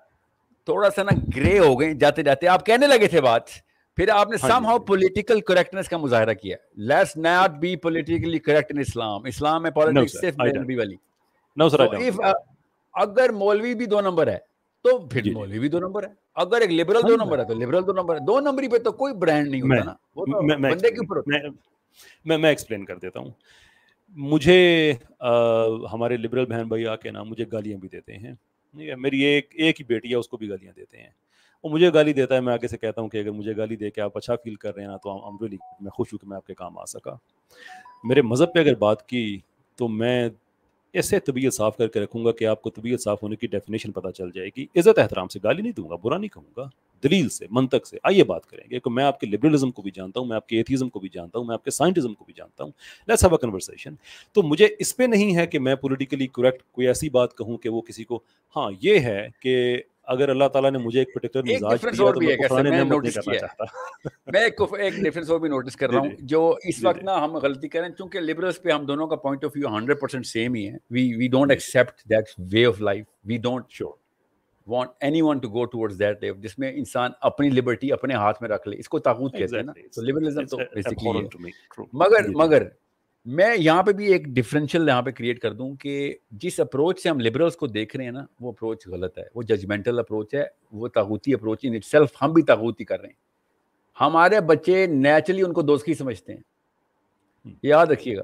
تھوڑا 0.67 0.89
سا 0.89 1.03
نا 1.03 1.11
گرے 1.35 1.59
ہو 1.59 1.79
گئے 1.79 1.93
جاتے 1.93 2.23
جاتے۔ 2.23 2.47
آپ 2.47 2.65
کہنے 2.65 2.88
لگے 2.88 3.07
تھے 3.07 3.21
بات 3.21 3.49
پھر 3.97 4.09
آپ 4.09 4.29
نے 4.29 4.38
سم 4.38 4.65
ہاؤ 4.65 4.79
پولیٹیکل 4.79 5.41
کریکٹنس 5.41 5.89
کا 5.89 5.97
مظاہرہ 5.97 6.33
کیا۔ 6.33 6.57
Let's 6.75 7.17
not 7.17 7.51
be 7.51 7.75
politically 7.75 8.39
correct 8.39 8.71
in 8.73 8.79
Islam 8.79 9.23
اسلام 9.25 9.63
میں 9.63 9.71
پالیٹکس 9.71 10.21
صرف 10.21 10.39
نبی 10.55 10.75
والی۔ 10.75 10.95
اگر 12.93 13.29
مولوی 13.29 13.73
بھی 13.75 13.85
دو 13.85 14.01
نمبر 14.01 14.27
ہے 14.27 14.38
تو 14.83 14.97
پھر 15.07 15.21
جی، 15.21 15.29
جی۔ 15.29 15.35
مولوی 15.35 15.59
بھی 15.59 15.69
دو 15.69 15.79
نمبر 15.79 16.03
ہے۔ 16.03 16.13
اگر 16.35 16.61
ایک 16.61 16.71
لبرل 16.71 17.01
دو 17.07 17.15
نمبر 17.15 17.39
ہے 17.39 17.43
تو 17.45 17.53
لبرل 17.53 17.87
دو 17.87 17.93
نمبر 17.93 18.15
ہے۔ 18.15 18.19
دو 18.19 18.39
نمبری 18.39 18.67
پہ 18.67 18.77
تو 18.77 18.91
کوئی 18.91 19.13
برانڈ 19.13 19.47
نہیں 19.47 19.61
ہوتا 19.61 19.83
نا۔ 19.83 19.93
بندے 20.69 20.91
کے 20.91 20.97
اوپر 20.97 21.21
میں 22.25 22.37
میں 22.37 22.49
ایکسپلین 22.49 22.85
کر 22.85 22.97
دیتا 22.97 23.19
ہوں۔ 23.19 23.29
مجھے 24.15 24.93
ہمارے 25.93 26.17
لبرل 26.17 26.45
بہن 26.45 26.67
بھائی 26.67 26.87
آ 26.87 26.95
کے 26.95 27.11
نا 27.11 27.23
مجھے 27.23 27.45
گالیاں 27.51 27.79
بھی 27.79 27.89
دیتے 27.89 28.17
ہیں۔ 28.17 28.33
میری 28.97 29.21
ایک 29.21 29.47
ایک 29.53 29.79
ہی 29.79 29.85
بیٹی 29.85 30.09
ہے 30.09 30.15
اس 30.15 30.27
کو 30.29 30.37
بھی 30.37 30.49
گالیاں 30.49 30.73
دیتے 30.75 30.97
ہیں۔ 30.97 31.09
وہ 31.63 31.69
مجھے 31.69 31.93
گالی 31.93 32.13
دیتا 32.13 32.35
ہے 32.35 32.41
میں 32.41 32.53
آگے 32.53 32.67
سے 32.67 32.77
کہتا 32.77 33.01
ہوں 33.01 33.09
کہ 33.09 33.17
اگر 33.17 33.31
مجھے 33.31 33.57
گالی 33.57 33.75
دے 33.75 33.91
کے 33.91 34.01
آپ 34.01 34.17
اچھا 34.17 34.35
فیل 34.35 34.55
کر 34.55 34.75
رہے 34.75 34.83
ہیں 34.83 34.89
نا 34.89 34.97
تو 34.97 35.31
میں 35.81 35.91
خوش 35.91 36.13
ہوں 36.13 36.19
کہ 36.19 36.27
میں 36.27 36.37
آپ 36.37 36.47
کے 36.47 36.53
کام 36.53 36.79
آ 36.79 36.85
سکا۔ 36.85 37.15
میرے 38.03 38.21
مذہب 38.21 38.53
پہ 38.53 38.59
اگر 38.59 38.75
بات 38.75 39.07
کی 39.07 39.39
تو 39.75 39.87
میں 39.87 40.29
ایسے 40.93 41.19
طبیعت 41.19 41.53
صاف 41.53 41.77
کر 41.77 41.88
کے 41.88 41.99
رکھوں 41.99 42.26
گا 42.26 42.31
کہ 42.31 42.45
آپ 42.45 42.61
کو 42.61 42.69
طبیعت 42.69 43.01
صاف 43.01 43.23
ہونے 43.23 43.35
کی 43.35 43.47
ڈیفینیشن 43.47 43.91
پتہ 43.91 44.07
چل 44.09 44.30
جائے 44.31 44.49
گی۔ 44.57 44.65
عزت 44.76 44.99
احترام 44.99 45.27
سے 45.27 45.39
گالی 45.43 45.61
نہیں 45.61 45.73
دوں 45.77 45.89
گا، 45.89 45.95
برا 45.95 46.18
نہیں 46.18 46.34
کہوں 46.34 46.51
گا۔ 46.57 46.69
دلیل 47.03 47.30
سے، 47.30 47.45
منطق 47.51 47.88
سے۔ 47.88 47.97
آئیے 48.03 48.23
بات 48.23 48.45
کریں 48.45 48.63
گے 48.72 48.80
کہ 48.80 48.89
میں 48.89 49.03
آپ 49.03 49.19
کے 49.19 49.27
لبرلزم 49.27 49.72
کو 49.72 49.81
بھی 49.81 49.91
جانتا 49.91 50.19
ہوں، 50.19 50.27
میں 50.27 50.35
آپ 50.35 50.47
کے 50.47 50.57
ایتھیزم 50.57 50.89
کو 50.89 50.99
بھی 50.99 51.09
جانتا 51.09 51.39
ہوں، 51.39 51.45
میں 51.45 51.53
آپ 51.53 51.63
کے 51.63 51.72
سائنٹزم 51.72 52.13
کو 52.13 52.26
بھی 52.26 52.34
جانتا 52.38 52.63
ہوں۔ 52.63 52.72
لیٹس 53.07 53.23
ہیو 53.23 53.35
اے 53.35 53.38
کنورسیشن 53.41 53.93
تو 54.34 54.43
مجھے 54.43 54.68
اس 54.80 54.95
پہ 54.95 55.03
نہیں 55.03 55.35
ہے 55.35 55.47
کہ 55.47 55.59
میں 55.59 55.76
پولیٹیکلی 55.76 56.27
کریکٹ 56.27 56.63
کوئی 56.72 56.88
ایسی 56.88 57.09
بات 57.09 57.38
کہوں 57.38 57.57
کہ 57.57 57.69
وہ 57.69 57.81
کسی 57.81 58.03
کو 58.03 58.19
ہاں 58.55 58.72
یہ 58.81 58.99
ہے 58.99 59.27
کہ 59.39 59.81
اگر 60.07 60.29
اللہ 60.29 60.47
تعالیٰ 60.47 60.71
نے 60.71 60.77
مجھے 60.77 60.99
ایک 60.99 61.13
پرٹیکولر 61.13 61.43
مزاج 61.45 61.81
دیا 61.83 62.11
تو 62.11 62.21
میں 62.21 62.35
کفران 62.37 62.69
نعمت 62.69 63.03
نہیں 63.03 63.11
کرنا 63.11 63.37
چاہتا۔ 63.39 63.63
میں 64.31 64.41
ایک 64.41 64.93
ڈیفرنس 64.93 65.29
اور 65.29 65.39
بھی 65.39 65.49
نوٹس 65.49 65.75
کر 65.75 65.89
رہا 65.89 65.99
ہوں 65.99 66.09
جو 66.19 66.55
اس 66.63 66.83
وقت 66.83 67.03
نا 67.03 67.23
ہم 67.23 67.35
غلطی 67.35 67.67
کریں 67.67 67.89
چونکہ 67.89 68.19
لبرلز 68.19 68.61
پہ 68.61 68.71
ہم 68.71 68.85
دونوں 68.85 69.07
کا 69.07 69.15
point 69.15 69.45
of 69.45 69.51
view 69.55 69.67
hundred 69.77 69.99
percent 69.99 70.25
same 70.25 70.53
ہی 70.53 70.67
ہے۔ 70.67 70.77
We 70.91 71.15
we 71.15 71.27
don't 71.27 71.51
accept 71.51 72.09
that 72.09 72.23
way 72.53 72.65
of 72.65 72.81
life 72.81 73.05
we 73.25 73.37
don't 73.37 73.65
show 73.69 73.89
want 74.67 74.89
anyone 75.21 75.37
to 75.37 75.49
go 75.49 75.65
towards 75.65 75.99
that 75.99 76.23
live 76.23 76.33
جس 76.35 76.59
میں 76.59 76.71
انسان 76.75 77.11
اپنی 77.21 77.49
لبرٹی 77.49 77.91
اپنے 77.91 78.13
ہاتھ 78.13 78.41
میں 78.41 78.49
رکھ 78.49 78.67
لے۔ 78.67 78.77
اس 78.77 78.89
کو 78.89 78.99
تاغوت 78.99 79.37
کہتے 79.37 79.55
ہیں 79.55 79.63
نا۔ 79.63 79.71
تو 79.95 80.01
لبرلزم 80.01 80.45
تو 80.45 80.57
بیسیکلی 80.57 81.27
مگر 81.93 82.29
مگر 82.35 82.63
میں 83.26 83.56
یہاں 83.57 83.84
پہ 83.84 83.91
بھی 83.91 84.06
ایک 84.07 84.26
ڈفرینشیل 84.26 84.88
یہاں 84.88 85.02
پہ 85.02 85.11
کریٹ 85.11 85.39
کر 85.39 85.53
دوں 85.53 85.76
کہ 85.76 86.15
جس 86.31 86.60
اپروچ 86.60 86.99
سے 86.99 87.10
ہم 87.10 87.19
لبرلس 87.19 87.56
کو 87.56 87.68
دیکھ 87.68 87.95
رہے 87.98 88.06
ہیں 88.06 88.11
نا 88.11 88.26
وہ 88.39 88.52
اپروچ 88.52 88.88
غلط 88.88 89.18
ہے 89.18 89.23
وہ 89.35 89.41
ججمنٹل 89.41 89.99
اپروچ 89.99 90.35
ہے 90.35 90.43
وہ 90.72 90.88
تاغوتی 90.88 91.34
اپروچ 91.34 91.60
ان 91.64 91.81
سیلف 91.81 92.10
ہم 92.22 92.34
بھی 92.34 92.41
تاغوتی 92.41 92.84
کر 92.84 92.99
رہے 92.99 93.10
ہیں۔ 93.10 93.15
ہمارے 94.02 94.41
بچے 94.41 94.88
نیچرلی 94.88 95.41
ان 95.41 95.53
کو 95.53 95.61
دوستی 95.61 95.93
سمجھتے 95.93 96.34
ہیں۔ 96.34 96.41
یاد 97.64 97.85
رکھیے 97.85 98.18
گا 98.18 98.23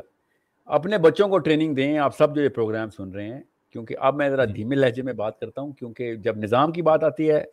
اپنے 0.65 0.98
بچوں 0.98 1.28
کو 1.28 1.38
ٹریننگ 1.38 1.74
دیں 1.74 1.98
آپ 1.98 2.18
سب 2.18 2.36
جو 2.36 2.41
یہ 2.41 2.49
پروگرام 2.49 2.90
سن 2.90 3.10
رہے 3.10 3.34
ہیں 3.34 3.41
کیونکہ 3.72 3.95
اب 3.99 4.15
میں 4.15 4.30
ذرا 4.30 4.45
دھیمے 4.45 4.76
لہجے 4.76 5.02
میں 5.02 5.14
بات 5.14 5.40
کرتا 5.40 5.61
ہوں 5.61 5.74
کیونکہ 5.74 6.15
جب 6.15 6.38
نظام 6.38 6.72
کی 6.72 6.82
بات 6.82 7.03
آتی 7.03 7.32
ہے 7.32 7.45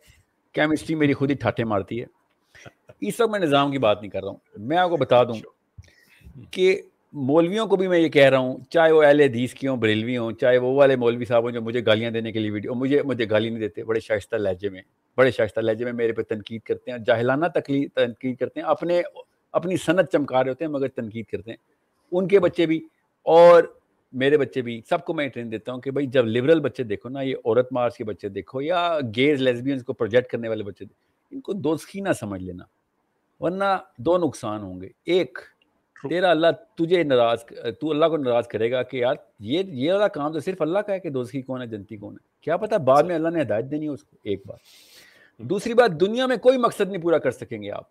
کیمسٹری 0.53 0.95
میری 0.95 1.13
خود 1.13 1.29
ہی 1.29 1.35
ٹھاٹے 1.35 1.63
مارتی 1.63 2.01
ہے۔ 2.01 2.05
اس 3.01 3.21
وقت 3.21 3.31
میں 3.31 3.39
نظام 3.39 3.71
کی 3.71 3.77
بات 3.77 4.01
نہیں 4.01 4.11
کر 4.11 4.21
رہا 4.21 4.29
ہوں 4.29 4.37
میں 4.57 4.77
آپ 4.77 4.89
کو 4.89 4.97
بتا 4.97 5.23
دوں 5.23 5.35
کہ 6.51 6.81
مولویوں 7.15 7.65
کو 7.67 7.75
بھی 7.75 7.87
میں 7.87 7.97
یہ 7.99 8.09
کہہ 8.09 8.29
رہا 8.29 8.37
ہوں، 8.37 8.57
چاہے 8.69 8.91
وہ 8.91 9.03
اہل 9.03 9.21
حدیث 9.21 9.53
کی 9.53 9.67
ہوں، 9.67 9.77
بریلوی 9.77 10.17
ہوں، 10.17 10.31
چاہے 10.31 10.57
وہ 10.57 10.73
والے 10.75 10.95
مولوی 10.95 11.25
صاحب 11.25 11.43
ہوں 11.43 11.51
جو 11.51 11.61
مجھے 11.61 11.85
گالیاں 11.85 12.09
دینے 12.11 12.31
کے 12.31 12.39
لیے 12.39 12.51
ویڈیو 12.51 12.73
مجھے 12.75 13.01
مجھے 13.03 13.29
گالی 13.29 13.49
نہیں 13.49 13.59
دیتے، 13.59 13.83
بڑے 13.83 13.99
شائستہ 13.99 14.35
لہجے 14.35 14.69
میں، 14.69 14.81
بڑے 15.17 15.31
شائستہ 15.31 15.59
لہجے 15.59 15.85
میں 15.85 15.93
میرے 15.93 16.13
پہ 16.13 16.21
تنقید 16.21 16.61
کرتے 16.61 16.91
ہیں، 16.91 16.97
جاہلانہ 16.97 17.45
تنقید 17.55 18.37
کرتے 18.39 18.59
ہیں، 18.59 18.67
اپنے 18.67 19.01
اپنی 19.53 19.77
صنعت 19.77 20.11
چمکا 20.11 20.43
رہے 20.43 20.49
ہوتے 20.49 20.65
ہیں 20.65 20.71
مگر 20.71 20.87
تنقید 20.87 21.25
کرتے 21.25 21.51
ہیں۔ 21.51 21.57
ان 22.11 22.27
کے 22.27 22.39
بچے 22.39 22.65
بھی، 22.65 22.79
اور 23.25 23.63
میرے 24.13 24.37
بچے 24.37 24.61
بھی، 24.61 24.79
سب 24.89 25.05
کو 25.05 25.13
میں 25.13 25.27
ٹرین 25.27 25.51
دیتا 25.51 25.71
ہوں 25.71 25.81
کہ 25.81 25.91
بھائی 25.91 26.07
جب 26.07 26.25
لبرل 26.27 26.59
بچے 26.59 26.83
دیکھو 26.83 27.09
نا، 27.09 27.21
یہ 27.21 27.35
عورت 27.45 27.71
مارچ 27.73 27.97
کے 27.97 28.03
بچے 28.03 28.29
دیکھو، 28.29 28.61
یا 28.61 28.97
گیز 29.15 29.41
لیزبینس 29.41 29.83
کو 29.83 29.93
پروجیکٹ 29.93 30.31
کرنے 30.31 30.49
والے 30.49 30.63
بچے 30.63 30.85
ان 31.31 31.41
کو 31.41 31.53
دوستخی 31.53 32.01
نہ 32.01 32.13
سمجھ 32.19 32.43
لینا، 32.43 32.63
ورنہ 33.41 33.77
دو 33.97 34.17
نقصان 34.17 34.61
ہوں 34.63 34.81
گے۔ 34.81 34.89
ایک 35.05 35.39
تیرا 36.09 36.29
اللہ 36.29 36.47
تجھے 36.77 37.03
ناراض 37.03 37.45
تو 37.81 37.89
اللہ 37.89 38.05
کو 38.05 38.17
ناراض 38.17 38.47
کرے 38.47 38.71
گا 38.71 38.83
کہ 38.83 38.97
یار 38.97 39.15
یہ 39.39 39.63
یہ 39.67 39.93
والا 39.93 40.07
کام 40.07 40.33
تو 40.33 40.39
صرف 40.39 40.61
اللہ 40.61 40.79
کا 40.79 40.93
ہے 40.93 40.99
کہ 40.99 41.09
دوستی 41.09 41.41
کون 41.41 41.61
ہے 41.61 41.67
جنتی 41.67 41.97
کون 41.97 42.13
ہے؟ 42.13 42.27
کیا 42.41 42.57
پتا 42.57 42.77
بعد 42.77 43.03
میں 43.03 43.15
اللہ 43.15 43.29
نے 43.29 43.41
ہدایت 43.41 43.65
دینی 43.71 43.85
ہے 43.85 43.91
اس 43.91 44.03
کو؟ 44.03 44.17
ایک 44.23 44.41
بات۔ 44.45 44.57
دوسری 45.37 45.73
بات 45.73 45.91
دنیا 45.91 46.25
میں 46.25 46.37
کوئی 46.37 46.57
مقصد 46.57 46.89
نہیں 46.91 47.01
پورا 47.01 47.17
کر 47.17 47.31
سکیں 47.31 47.63
گے 47.63 47.71
آپ۔ 47.71 47.83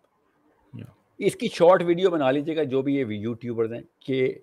اس 1.17 1.35
کی 1.35 1.47
شارٹ 1.47 1.83
ویڈیو 1.83 2.09
بنا 2.09 2.31
لیجیے 2.31 2.55
گا 2.55 2.63
جو 2.63 2.81
بھی 2.81 2.95
یہ 2.95 3.05
یوٹیوبرز 3.07 3.73
ہیں 3.73 3.81
کہ 3.99 4.33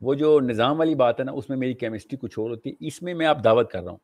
وہ 0.00 0.14
جو 0.14 0.40
نظام 0.40 0.78
والی 0.78 0.94
بات 0.94 1.20
ہے 1.20 1.24
نا 1.24 1.32
اس 1.32 1.48
میں 1.48 1.56
میری 1.56 1.74
کیمسٹری 1.74 2.16
کچھ 2.16 2.38
اور 2.38 2.50
ہوتی 2.50 2.70
ہے۔ 2.70 2.74
اس 2.80 3.02
میں 3.02 3.14
میں 3.14 3.26
آپ 3.26 3.44
دعوت 3.44 3.70
کر 3.70 3.82
رہا 3.82 3.90
ہوں۔ 3.90 3.98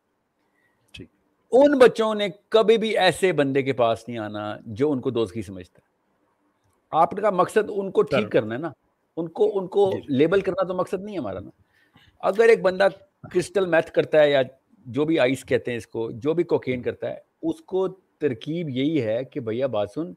ان 1.52 1.78
بچوں 1.78 2.14
نے 2.14 2.28
کبھی 2.48 2.78
بھی 2.78 2.98
ایسے 2.98 3.32
بندے 3.32 3.62
کے 3.62 3.72
پاس 3.72 4.08
نہیں 4.08 4.18
آنا 4.18 4.56
جو 4.66 4.92
ان 4.92 5.00
کو 5.00 5.10
دوستی 5.10 5.42
سمجھتا 5.42 5.78
ہے۔ 5.78 5.92
آپ 6.90 7.10
کا 7.10 7.30
مقصد 7.30 7.70
ان 7.76 7.90
کو 7.90 8.02
ٹھیک 8.02 8.32
کرنا 8.32 8.54
ہے 8.54 8.60
نا۔ 8.60 8.70
ان 9.16 9.28
کو 9.28 9.58
ان 9.58 9.68
کو 9.68 9.90
لیبل 10.08 10.38
جی، 10.38 10.40
جی۔ 10.40 10.44
کرنا 10.44 10.66
تو 10.66 10.74
مقصد 10.74 11.02
نہیں 11.02 11.14
ہے 11.14 11.20
ہمارا 11.20 11.40
نا۔ 11.40 11.50
اگر 12.20 12.48
ایک 12.48 12.62
بندہ 12.62 12.88
کرسٹل 13.30 13.66
میتھ 13.66 13.92
کرتا 13.92 14.20
ہے 14.22 14.30
یا 14.30 14.42
جو 14.86 15.04
بھی 15.04 15.18
آئس 15.18 15.44
کہتے 15.44 15.70
ہیں 15.70 15.78
اس 15.78 15.86
کو 15.86 16.10
جو 16.10 16.34
بھی 16.34 16.44
کوکین 16.44 16.82
کرتا 16.82 17.10
ہے 17.10 17.16
اس 17.42 17.60
کو 17.60 17.88
ترکیب 18.18 18.68
یہی 18.68 19.02
ہے 19.02 19.24
کہ 19.24 19.40
بھیا 19.40 19.66
بات 19.66 19.90
سن 19.90 20.12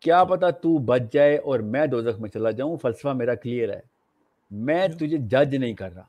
کیا 0.00 0.24
پتا 0.24 0.50
تو 0.50 0.78
بچ 0.78 1.02
جائے 1.12 1.36
اور 1.36 1.60
میں 1.60 1.86
دوزخ 1.86 2.20
میں 2.20 2.30
چلا 2.30 2.50
جاؤں 2.50 2.76
فلسفہ 2.76 3.08
میرا 3.08 3.34
کلیئر 3.34 3.70
ہے۔ 3.70 3.80
میں 4.50 4.88
جی۔ 4.88 4.94
تجھے 4.98 5.16
جج 5.18 5.56
نہیں 5.56 5.74
کر 5.74 5.92
رہا۔ 5.92 6.04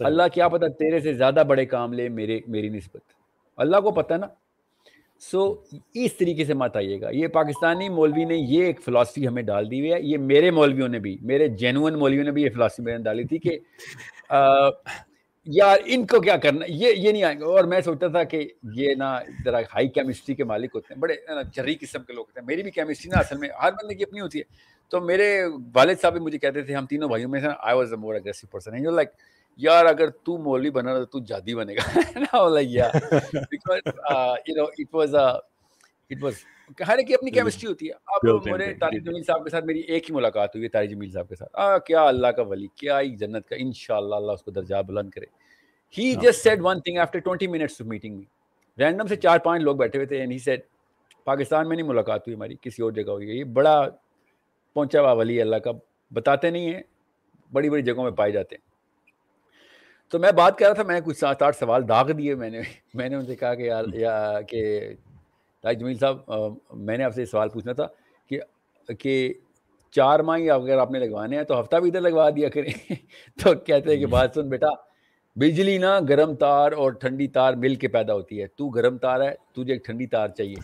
اللہ 0.00 0.22
کیا 0.34 0.48
پتا 0.48 0.68
تیرے 0.68 1.00
سے 1.00 1.14
زیادہ 1.14 1.42
بڑے 1.48 1.66
کام 1.66 1.92
لے 1.92 2.08
میرے 2.08 2.40
میری 2.46 2.68
نسبت۔ 2.68 3.00
اللہ 3.56 3.76
کو 3.76 3.90
پتہ 3.90 4.14
نا۔ 4.14 4.26
سو 5.20 5.54
اس 5.94 6.12
طریقے 6.16 6.44
سے 6.44 6.54
مت 6.54 6.76
آئیے 6.76 7.00
گا۔ 7.00 7.10
یہ 7.10 7.26
پاکستانی 7.26 7.88
مولوی 7.88 8.24
نے 8.24 8.36
یہ 8.36 8.64
ایک 8.64 8.80
فلاسفی 8.80 9.26
ہمیں 9.28 9.42
ڈال 9.42 9.70
دی 9.70 9.80
ہوئی 9.80 9.92
ہے۔ 9.92 10.00
یہ 10.00 10.18
میرے 10.18 10.50
مولویوں 10.50 10.88
نے 10.88 10.98
بھی، 10.98 11.18
میرے 11.22 11.48
جینون 11.48 11.98
مولویوں 11.98 12.24
نے 12.24 12.30
بھی 12.30 12.42
یہ 12.42 12.50
فلاسفی 12.54 12.82
میں 12.82 12.96
نے 12.98 13.04
ڈالی 13.04 13.24
تھی 13.24 13.38
کہ 13.38 13.58
یار 15.44 15.78
ان 15.84 16.06
کو 16.06 16.20
کیا 16.20 16.36
کرنا، 16.36 16.64
یہ 16.68 16.92
یہ 16.96 17.12
نہیں 17.12 17.22
آئیں 17.22 17.38
گے۔ 17.38 17.44
اور 17.44 17.64
میں 17.64 17.80
سوچتا 17.80 18.06
تھا 18.06 18.24
کہ 18.24 18.48
یہ 18.74 18.94
نا 18.94 19.18
ذرا 19.44 19.60
ہائی 19.60 19.88
کیمسٹری 19.88 20.34
کے 20.34 20.44
مالک 20.44 20.70
ہوتے 20.74 20.94
ہیں، 20.94 21.00
بڑے 21.00 21.14
چری 21.56 21.74
قسم 21.74 22.02
کے 22.02 22.12
لوگ 22.12 22.24
ہوتے 22.26 22.40
ہیں۔ 22.40 22.46
میری 22.46 22.62
بھی 22.62 22.70
کیمسٹری 22.70 23.10
نا 23.10 23.18
اصل 23.18 23.38
میں 23.38 23.48
ہر 23.62 23.72
بندے 23.72 23.94
کی 23.94 24.02
اپنی 24.02 24.20
ہوتی 24.20 24.38
ہے۔ 24.38 24.44
تو 24.88 25.00
میرے 25.00 25.44
والد 25.74 25.94
صاحب 26.02 26.12
بھی 26.12 26.20
مجھے 26.20 26.38
کہتے 26.38 26.62
تھے، 26.62 26.74
ہم 26.74 26.86
تینوں 26.86 27.08
بھائیوں 27.08 27.30
میں 27.30 27.40
سے 27.40 27.46
I 27.58 27.76
was 27.76 27.92
a 27.92 27.96
more 27.96 28.14
aggressive 28.14 28.46
person 28.46 28.94
like 28.94 29.08
یار 29.58 29.86
اگر 29.86 30.08
تو 30.24 30.36
مولوی 30.38 30.70
بنا 30.70 31.02
تو 31.04 31.18
جادی 31.28 31.54
بنے 31.54 31.74
گا 31.74 31.82
ہر 36.88 36.98
ایک 36.98 37.12
اپنی 37.14 37.30
کیمسٹری 37.30 37.68
ہوتی 37.68 37.88
ہے. 37.88 37.92
اب 37.92 38.46
میرے 38.46 38.72
طارق 38.80 39.04
جمیل 39.04 39.22
صاحب 39.24 39.44
کے 39.44 39.50
ساتھ 39.50 39.64
میری 39.64 39.80
ایک 39.80 40.08
ہی 40.10 40.14
ملاقات 40.14 40.54
ہوئی 40.54 40.64
ہے 40.64 40.68
طارق 40.68 40.88
جمیل 40.90 41.10
صاحب 41.10 41.28
کے 41.28 41.34
ساتھ. 41.34 41.84
کیا 41.86 42.02
اللہ 42.08 42.26
کا 42.36 42.42
ولی 42.42 42.66
کیا 42.76 42.98
ایک 42.98 43.18
جنت 43.20 43.48
کا 43.48 43.56
انشاءاللہ 43.58 44.14
اللہ 44.14 44.32
اس 44.32 44.42
کو 44.42 44.50
درجہ 44.50 44.82
بلند 44.86 45.10
کرے. 45.10 45.26
He 45.94 46.14
just 46.22 46.42
said 46.42 46.60
one 46.62 46.80
thing 46.80 46.98
after 46.98 47.18
twenty 47.18 47.46
minutes 47.46 47.80
meeting 47.80 48.16
me 48.16 48.24
random 48.78 49.06
سے 49.06 49.16
چار 49.16 49.38
پانچ 49.44 49.62
لوگ 49.62 49.76
بیٹھے 49.76 49.98
ہوئے 49.98 50.06
تھے 50.06 50.18
اینڈ 50.20 50.32
ہی 50.32 50.38
سیڈ 50.38 50.60
پاکستان 51.24 51.68
میں 51.68 51.76
نہیں 51.76 51.88
ملاقات 51.88 52.26
ہوئی 52.26 52.36
ہماری 52.36 52.54
کسی 52.62 52.82
اور 52.82 52.92
جگہ 52.92 53.10
ہوئی 53.10 53.28
ہے. 53.30 53.34
یہ 53.34 53.44
بڑا 53.44 53.80
پہنچا 54.76 55.00
ہوا 55.00 55.12
ولی 55.12 55.40
اللہ 55.40 55.56
کا 55.64 55.70
بتاتے 56.12 56.50
نہیں 56.50 56.74
ہیں 56.74 56.82
بڑی 57.52 57.70
بڑی 57.70 57.82
جگہوں 57.82 58.04
میں 58.04 58.12
پائے 58.12 58.32
جاتے 58.32 58.56
ہیں. 58.56 58.69
تو 60.12 60.18
میں 60.18 60.32
بات 60.32 60.58
کر 60.58 60.66
رہا 60.66 60.74
تھا 60.74 60.82
میں 60.82 60.94
نے 60.94 61.00
کچھ 61.04 61.18
سات 61.18 61.42
آٹھ 61.42 61.56
سوال 61.56 61.88
داغ 61.88 62.10
دیے 62.10 62.34
میں 62.34 62.50
نے 62.50 62.60
میں 62.94 63.08
نے 63.08 63.16
ان 63.16 63.26
سے 63.26 63.36
کہا 63.36 63.54
کہ 63.54 63.62
یار 63.62 63.84
یا 63.92 64.40
کہ 64.40 64.88
راج 65.64 65.80
جمیل 65.80 65.98
صاحب 65.98 66.16
میں 66.74 66.96
نے 66.98 67.04
آپ 67.04 67.14
سے 67.14 67.24
سوال 67.24 67.48
پوچھنا 67.48 67.72
تھا 67.72 67.86
کہ 68.26 68.40
کہ 68.98 69.34
چار 69.90 70.20
ماہ 70.20 70.40
اگر 70.40 70.78
آپ 70.78 70.90
نے 70.90 70.98
لگوانے 70.98 71.36
ہیں 71.36 71.44
تو 71.44 71.60
ہفتہ 71.60 71.76
بھی 71.76 71.88
ادھر 71.88 72.00
لگوا 72.00 72.30
دیا 72.30 72.48
کریں؟ 72.48 72.70
تو 73.44 73.54
کہتے 73.54 73.90
ہیں 73.90 73.96
کہ 73.96 74.06
بات 74.06 74.30
سن 74.34 74.48
بیٹا 74.48 74.68
بجلی 75.36 75.78
نا 75.78 76.00
گرم 76.00 76.34
تار 76.34 76.72
اور 76.72 76.92
ٹھنڈی 76.92 77.28
تار 77.28 77.54
مل 77.54 77.74
کے 77.74 77.88
پیدا 77.88 78.14
ہوتی 78.14 78.42
ہے۔ 78.42 78.46
تو 78.46 78.68
گرم 78.68 78.98
تار 78.98 79.20
ہے 79.20 79.30
تجھے 79.52 79.72
ایک 79.72 79.84
ٹھنڈی 79.84 80.06
تار 80.06 80.28
چاہیے۔ 80.28 80.54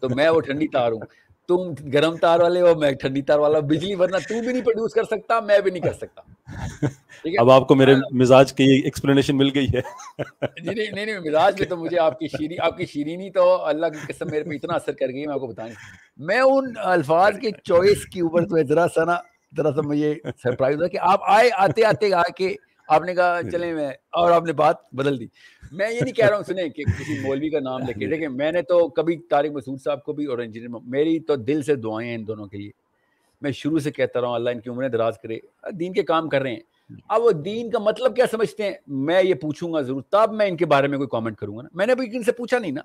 تو 0.00 0.08
میں 0.08 0.28
وہ 0.28 0.40
ٹھنڈی 0.40 0.68
تار 0.68 0.92
ہوں۔ 0.92 1.00
تم 1.48 1.72
گرم 1.92 2.16
تار 2.16 2.40
والے 2.40 2.60
ہو 2.60 2.74
میں 2.74 2.90
ٹھنڈی 2.92 3.22
تار 3.22 3.38
والا 3.38 3.58
بجلی 3.60 3.94
ورنہ 3.94 4.16
تو 4.28 4.40
بھی 4.40 4.52
نہیں 4.52 4.62
پروڈیوس 4.62 4.94
کر 4.94 5.04
سکتا 5.04 5.38
میں 5.40 5.58
بھی 5.60 5.70
نہیں 5.70 5.82
کر 5.82 5.92
سکتا۔ 5.92 6.22
اب 7.40 7.50
آپ 7.50 7.68
کو 7.68 7.74
میرے 7.74 7.94
مزاج 8.12 8.52
کی 8.52 8.64
ایکسپلینیشن 8.84 9.36
مل 9.36 9.50
گئی 9.54 9.66
ہے۔ 9.74 9.80
جی 10.62 10.74
نہیں 10.74 11.04
نہیں 11.06 11.18
مزاج 11.18 11.60
میں 11.60 11.68
تو 11.68 11.76
مجھے 11.76 11.98
آپ 11.98 12.18
کی 12.18 12.28
شیرین 12.28 12.60
آپ 12.62 12.76
کی 12.76 12.86
شیرینی 12.86 13.30
تو 13.30 13.64
اللہ 13.64 13.86
کی 13.86 14.12
قسم 14.12 14.30
میرے 14.30 14.44
پہ 14.44 14.54
اتنا 14.54 14.74
اثر 14.74 14.92
کر 14.92 15.08
گئی 15.08 15.26
میں 15.26 15.34
آپ 15.34 15.40
کو 15.40 15.46
بتائیں 15.46 15.72
میں 16.28 16.40
ان 16.40 16.72
الفاظ 16.84 17.38
کے 17.38 17.50
چوائس 17.64 18.04
کی 18.06 18.20
اوپر 18.20 18.44
تو 18.44 18.62
ذرا 18.68 18.86
سا 18.94 19.04
نا 19.04 19.16
ذرا 19.56 19.72
سا 19.72 19.80
مجھے 19.80 20.14
سرپرائز 20.42 20.76
ہوا 20.76 20.86
کہ 20.86 20.98
آپ 21.00 21.20
آئے 21.28 21.50
آتے 21.56 21.84
آتے 21.84 22.12
آ 22.14 22.22
کے 22.36 22.54
آپ 22.88 23.02
نے 23.02 23.14
کہا 23.14 23.40
چلیں 23.52 23.74
میں 23.74 23.88
اور 24.10 24.30
آپ 24.32 24.44
نے 24.44 24.52
بات 24.52 24.76
بدل 24.92 25.20
دی۔ 25.20 25.26
میں 25.72 25.92
یہ 25.92 26.00
نہیں 26.00 26.12
کہہ 26.12 26.26
رہا 26.26 26.36
ہوں 26.36 26.42
سنیں 26.42 26.68
کہ 26.68 26.84
کسی 26.84 27.20
مولوی 27.20 27.50
کا 27.50 27.60
نام 27.60 27.80
لے 27.80 27.92
کے 27.92 28.06
دیکھیں 28.06 28.28
میں 28.28 28.52
نے 28.52 28.62
تو 28.62 28.88
کبھی 28.88 29.16
طارق 29.16 29.50
مسعود 29.50 29.80
صاحب 29.80 30.04
کو 30.04 30.12
بھی 30.12 30.24
اور 30.24 30.38
انجینئر 30.38 30.68
میری 30.86 31.20
تو 31.20 31.36
دل 31.36 31.62
سے 31.62 31.74
دعائیں 31.74 32.10
ہیں 32.10 32.16
ان 32.16 32.26
دونوں 32.26 32.46
کے 32.46 32.56
لیے۔ 32.56 32.70
میں 33.40 33.50
شروع 33.50 33.78
سے 33.78 33.90
کہتا 33.90 34.20
رہا 34.20 34.28
ہوں 34.28 34.34
اللہ 34.34 34.50
ان 34.50 34.60
کی 34.60 34.70
عمریں 34.70 34.88
دراز 34.88 35.18
کرے۔ 35.18 35.38
دین 35.72 35.92
کے 35.92 36.02
کام 36.02 36.28
کر 36.28 36.42
رہے 36.42 36.52
ہیں۔ 36.52 36.60
اب 37.08 37.22
وہ 37.22 37.32
دین 37.32 37.70
کا 37.70 37.78
مطلب 37.78 38.16
کیا 38.16 38.24
سمجھتے 38.30 38.62
ہیں؟ 38.62 38.72
میں 38.86 39.22
یہ 39.22 39.34
پوچھوں 39.34 39.72
گا 39.72 39.80
ضرور۔ 39.80 40.02
تب 40.02 40.32
میں 40.32 40.46
ان 40.46 40.56
کے 40.56 40.66
بارے 40.66 40.88
میں 40.88 40.98
کوئی 40.98 41.08
کامنٹ 41.08 41.36
کروں 41.36 41.56
گا 41.56 41.62
نا۔ 41.62 41.68
میں 41.72 41.86
نے 41.86 41.92
ابھی 41.92 42.06
ان 42.12 42.22
سے 42.22 42.32
پوچھا 42.32 42.58
نہیں 42.58 42.72
نا۔ 42.72 42.80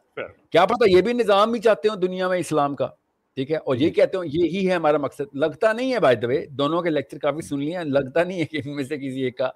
کیا 0.49 0.65
پتا 0.65 0.97
یہ 0.97 1.01
بھی 1.01 1.13
نظام 1.13 1.51
بھی 1.51 1.59
چاہتے 1.59 1.88
ہوں 1.88 1.95
دنیا 1.95 2.27
میں 2.27 2.38
اسلام 2.38 2.75
کا۔ 2.75 2.88
ٹھیک 3.35 3.51
ہے؟ 3.51 3.55
اور 3.55 3.75
یہ 3.75 3.89
کہتے 3.89 4.17
ہوں 4.17 4.23
یہی 4.25 4.69
ہے 4.69 4.73
ہمارا 4.73 4.97
مقصد۔ 4.97 5.35
لگتا 5.35 5.73
نہیں 5.73 5.93
ہے 5.93 5.99
بائی 5.99 6.15
دبے 6.15 6.45
دونوں 6.45 6.81
کے 6.81 6.89
لیکچر 6.89 7.17
کافی 7.17 7.41
سن 7.41 7.59
لیے 7.59 7.77
لگتا 7.84 8.23
نہیں 8.23 8.39
ہے 8.39 8.45
کہ 8.45 8.61
ان 8.65 8.75
میں 8.75 8.84
سے 8.84 8.97
کسی 8.97 9.21
ایک 9.23 9.38
کا 9.38 9.49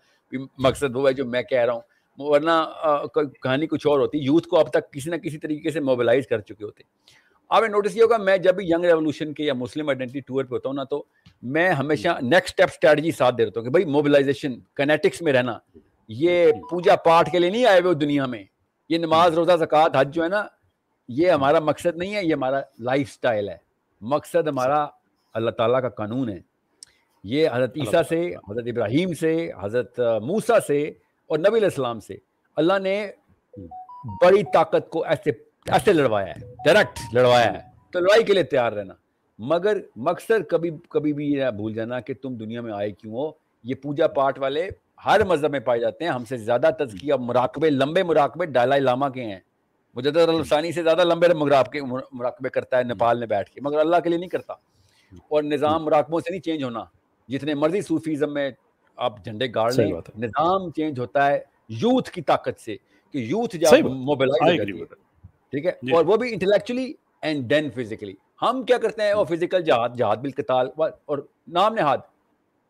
مقصد 0.58 0.96
وہ 0.96 1.08
ہے 1.08 1.14
جو 1.14 1.26
میں 1.26 1.42
کہہ 1.42 1.66
رہا 1.66 1.74
ہوں۔ 1.74 1.82
ورنہ 2.18 2.64
کہانی 3.42 3.68
کچھ 3.68 3.88
اور 3.88 4.00
ہوتی۔ 4.00 4.18
یوتھ 4.18 4.48
کو 4.48 4.60
اب 4.60 4.70
تک 4.70 4.94
کسی 4.94 5.10
نہ 5.10 5.16
کسی 5.16 5.38
طریقے 5.38 5.72
سے 5.72 5.80
موبلائز 5.80 6.28
کر 6.28 6.40
چکے 6.40 6.66
ہوتے۔ 6.66 6.84
آپ 7.50 7.62
نے 7.62 7.68
نوٹس 7.68 7.94
کیا 7.94 8.04
ہوگا، 8.04 8.18
میں 8.18 8.38
جب 8.38 8.56
بھی 8.56 8.66
ینگ 8.66 8.86
ریولوشن 8.86 9.34
کے 9.34 9.44
یا 9.44 9.54
مسلم 9.54 9.90
آئیڈینٹی 9.90 10.20
ٹور 10.20 10.44
پہ 10.44 10.56
ہوتا 10.56 10.70
ہوں 10.70 10.74
نا، 10.74 10.84
تو 10.84 11.04
میں 11.42 11.70
ہمیشہ 11.70 12.08
نیکسٹ 12.22 12.50
اسٹیپ 12.50 12.70
اسٹریٹجی 12.74 13.12
ساتھ 13.12 13.36
دے 13.38 13.46
دیتا 13.46 13.60
ہوں 13.60 13.66
کہ 13.66 13.72
بھائی 13.72 13.86
موبلائزیشن 13.86 14.54
کنیٹکس 14.74 15.22
میں 15.22 15.34
رہنا۔ 15.34 15.58
یہ 16.08 16.52
پوجا 16.70 16.96
پاٹ 16.96 17.32
کے 17.32 17.40
لیے 17.40 17.50
نہیں 17.50 17.66
آئے 17.66 17.82
ہوئے 17.82 17.94
دنیا 17.94 18.26
میں۔ 18.26 18.44
یہ 18.90 18.98
نماز، 18.98 19.34
روزہ، 19.34 19.52
زکوٰۃ، 19.56 19.90
حج 19.96 20.16
جو 20.16 20.24
ہے 20.24 20.30
نا، 20.30 20.46
یہ 21.08 21.32
ہمارا 21.32 21.60
مقصد 21.60 21.98
نہیں 21.98 22.16
ہے، 22.16 22.26
یہ 22.26 22.34
ہمارا 22.34 22.62
لائف 22.80 23.12
سٹائل 23.12 23.50
ہے۔ 23.50 23.58
مقصد 24.02 24.48
ہمارا 24.48 24.86
اللہ 25.34 25.50
تعالیٰ 25.50 25.82
کا 25.82 25.90
قانون 25.90 26.30
ہے۔ 26.30 26.40
یہ 27.24 27.48
حضرت 27.54 27.78
عیسیٰ 27.78 28.02
سے 28.10 28.28
حضرت 28.50 28.64
ابراہیم 28.68 29.14
سے 29.14 29.52
حضرت 29.62 30.00
موسیٰ 30.00 30.60
سے 30.68 30.84
اور 31.28 31.40
نبی 31.40 31.48
علیہ 31.48 31.64
السلام 31.64 32.00
سے 32.00 32.16
اللہ 32.56 32.80
نے 32.80 33.12
بڑی 34.22 34.44
طاقت 34.54 34.90
کو 34.90 35.04
ایسے 35.04 35.30
ایسے 35.72 35.94
لڑوایا 35.94 36.28
ہے 36.28 36.54
ڈائریکٹ 36.66 37.00
لڑوایا 37.14 37.54
ہے۔ 37.54 37.60
تو 37.92 38.00
لڑائی 38.00 38.24
کے 38.24 38.34
لیے 38.34 38.44
تیار 38.44 38.72
رہنا۔ 38.72 38.94
مگر 39.40 39.78
مقصد 39.96 40.48
کبھی 40.50 40.72
کبھی 40.90 41.14
بھی 41.14 41.32
یہ 41.32 41.46
بھول 41.56 41.74
جانا 41.74 42.00
کہ 42.00 42.14
تم 42.22 42.36
دنیا 42.36 42.62
میں 42.62 42.74
آئے 42.74 42.92
کیوں 42.92 43.14
ہو۔ 43.14 43.32
یہ 43.64 43.76
پوجا 43.76 44.08
پاٹ 44.08 44.40
والے 44.40 44.70
ہر 45.06 45.24
مذہب 45.24 45.52
میں 45.52 45.60
پائے 45.60 45.80
جاتے 45.80 46.06
ہیں۔ 46.06 46.12
ہم 46.12 46.26
سے 46.26 46.38
زیادہ 46.38 46.70
تزکیہ 46.80 47.14
مراقبے 47.20 47.70
لمبے 47.70 48.04
مراقبے 48.04 48.46
ڈالائی 48.46 48.82
لاما 48.82 49.10
کے 49.10 49.24
ہیں۔ 49.24 49.40
مجدد 49.96 50.18
الفسانی 50.18 50.72
سے 50.72 50.84
زیادہ 50.84 51.04
لمبے 51.04 51.28
مراقبے 51.34 51.82
مراقبے 52.12 52.50
کرتا 52.50 52.78
ہے 52.78 52.84
نیپال 52.84 53.20
میں 53.20 53.28
بیٹھ 53.28 53.50
کے 53.50 53.62
مگر 53.62 53.78
اللہ 53.80 53.96
کے 54.04 54.10
لیے 54.10 54.18
نہیں 54.18 54.30
کرتا۔ 54.30 54.54
اور 55.30 55.44
نظام 55.44 55.86
مراقبوں 55.86 56.20
سے 56.20 56.32
نہیں 56.32 56.42
چینج 56.42 56.64
ہونا۔ 56.64 56.84
جتنے 57.28 57.54
مرضی 57.54 57.82
صوفیزم 57.82 58.34
میں 58.34 58.52
آپ 58.96 59.26
جھنڈے 59.26 59.48
گاڑ 59.56 59.74
لیں 59.74 59.92
نظام 60.18 60.72
چینج 60.72 61.00
ہوتا 61.00 61.28
ہے 61.28 61.40
یوتھ 61.70 62.12
کی 62.12 62.22
طاقت 62.22 62.60
سے 62.60 62.76
کہ 63.12 63.18
یوتھ 63.18 63.58
جب 63.58 63.86
موبلائز 63.86 64.62
ٹھیک 65.52 65.66
ہے؟ 65.66 65.72
جی۔ 65.82 65.96
اور 65.96 66.06
وہ 66.06 66.18
بھی 66.18 66.34
انٹلیکچولی 66.34 66.94
اینڈ 67.22 67.50
دین 67.50 67.70
فزیکلی 67.72 68.14
ہم 68.42 68.64
کیا 68.64 68.78
کرتے 68.78 69.04
ہیں؟ 69.04 69.14
وہ 69.14 69.24
فزیکل 69.24 69.62
جہاد 69.62 69.90
جہاد 69.98 70.18
بالقتال 70.18 70.70
اور 70.78 71.18
نام 71.48 71.74
نہاد۔ 71.74 71.98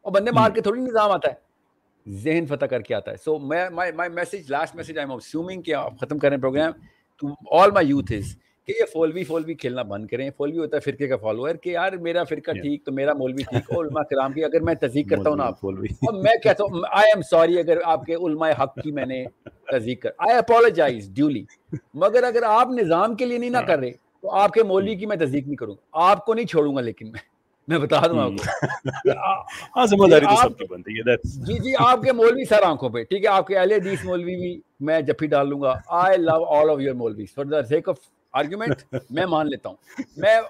اور 0.01 0.11
بندے 0.11 0.31
مار 0.31 0.51
کے 0.51 0.61
تھوڑی 0.61 0.81
نظام 0.81 1.11
آتا 1.11 1.31
ہے۔ 1.31 1.47
ذہن 2.11 2.45
فتح 2.45 2.65
کر 2.65 2.81
کے 2.81 2.95
آتا 2.95 3.11
ہے۔ 3.11 3.15
So 3.17 3.39
my 3.39 4.09
message 4.09 4.51
last 4.51 4.75
message 4.75 4.97
I 4.97 5.17
am 5.33 5.61
کہ 5.61 5.73
آپ 5.73 5.93
ختم 6.01 6.19
کریں 6.19 6.37
programme 6.37 6.71
to 7.21 7.27
all 7.59 7.71
my 7.71 7.87
youth 7.87 8.11
is 8.11 8.37
کہ 8.67 8.73
یہ 8.79 8.85
فولوی 8.93 9.23
فولوی 9.23 9.53
کھیلنا 9.53 9.81
بند 9.81 10.07
کریں۔ 10.07 10.29
فولوی 10.37 10.57
ہوتا 10.57 10.77
ہے 10.77 10.81
فرقے 10.81 11.07
کا 11.07 11.17
فالوور 11.17 11.55
کہ 11.55 11.69
یار 11.69 11.91
میرا 11.93 12.23
فرقہ 12.23 12.51
ٹھیک 12.51 12.85
تو 12.85 12.91
میرا 12.91 13.13
مولوی 13.13 13.43
ٹھیک۔ 13.43 13.71
اور 13.75 13.85
علماء 13.85 14.01
کرام 14.01 14.33
کی 14.33 14.43
اگر 14.43 14.59
میں 14.59 14.73
تصدیق 14.73 15.09
کرتا 15.09 15.29
ہوں 15.29 15.37
نا 15.37 15.43
آپ 15.43 15.59
فولوی۔ 15.61 15.87
اور 15.93 16.23
میں 16.23 16.35
کہتا 16.43 16.63
ہوں 16.63 16.81
آئی 16.91 17.11
ایم 17.15 17.21
سوری 17.21 17.59
اگر 17.59 17.77
آپ 17.83 18.05
کے 18.05 18.13
علماء 18.13 18.49
حق 18.63 18.75
کی 18.83 18.91
میں 18.91 19.05
نے 19.05 19.23
تصدیق 19.71 20.01
کر 20.01 20.09
آئی 20.17 20.37
اپولوجائز 20.37 21.09
ڈیولی 21.13 21.43
مگر 21.93 22.23
اگر 22.23 22.43
آپ 22.43 22.67
نظام 22.71 23.15
کے 23.15 23.25
لیے 23.25 23.37
نہیں 23.37 23.49
نہ 23.49 23.57
کر 23.57 23.79
رہے 23.79 23.91
تو 24.21 24.31
آپ 24.31 24.51
کے 24.51 24.63
مولوی 24.63 24.95
کی 24.95 25.05
میں 25.05 25.17
تصدیق 25.17 25.45
نہیں 25.45 25.55
کروں۔ 25.55 25.75
آپ 25.91 26.25
کو 26.25 26.33
نہیں 26.33 26.45
چھوڑوں 26.45 26.75
گا 26.75 26.81
لیکن 26.81 27.11
میں 27.11 27.19
میں 27.67 27.77
بتا 27.79 28.07
دوں 28.07 28.19
آپ 28.19 28.31
کو۔ 28.31 28.43
جی 31.23 31.53
جی 31.53 31.73
آپ 31.79 32.01
کے 32.01 32.11
مولوی 32.11 32.45
سر 32.45 32.63
آنکھوں 32.63 32.89
پہ 32.89 33.03
ٹھیک 33.03 33.23
ہے؟ 33.23 33.29
آپ 33.29 33.47
کے 33.47 33.57
اہل 33.57 33.71
حدیث 33.71 34.05
مولوی 34.05 34.35
بھی 34.35 34.59
میں 34.79 35.01
جفی 35.01 35.27
ڈال 35.27 35.49
لوں 35.49 35.61
گا۔ 35.61 35.73
I 35.87 36.17
love 36.17 36.45
all 36.45 36.69
of 36.69 36.81
your 36.81 36.95
مولوی 36.95 37.25
for 37.25 37.45
the 37.45 37.63
sake 37.63 37.89
of 37.89 37.95
argument 38.33 38.95
میں 39.09 39.25
مان 39.25 39.47
لیتا 39.47 39.69
ہوں۔ 39.69 39.75
میں 40.17 40.41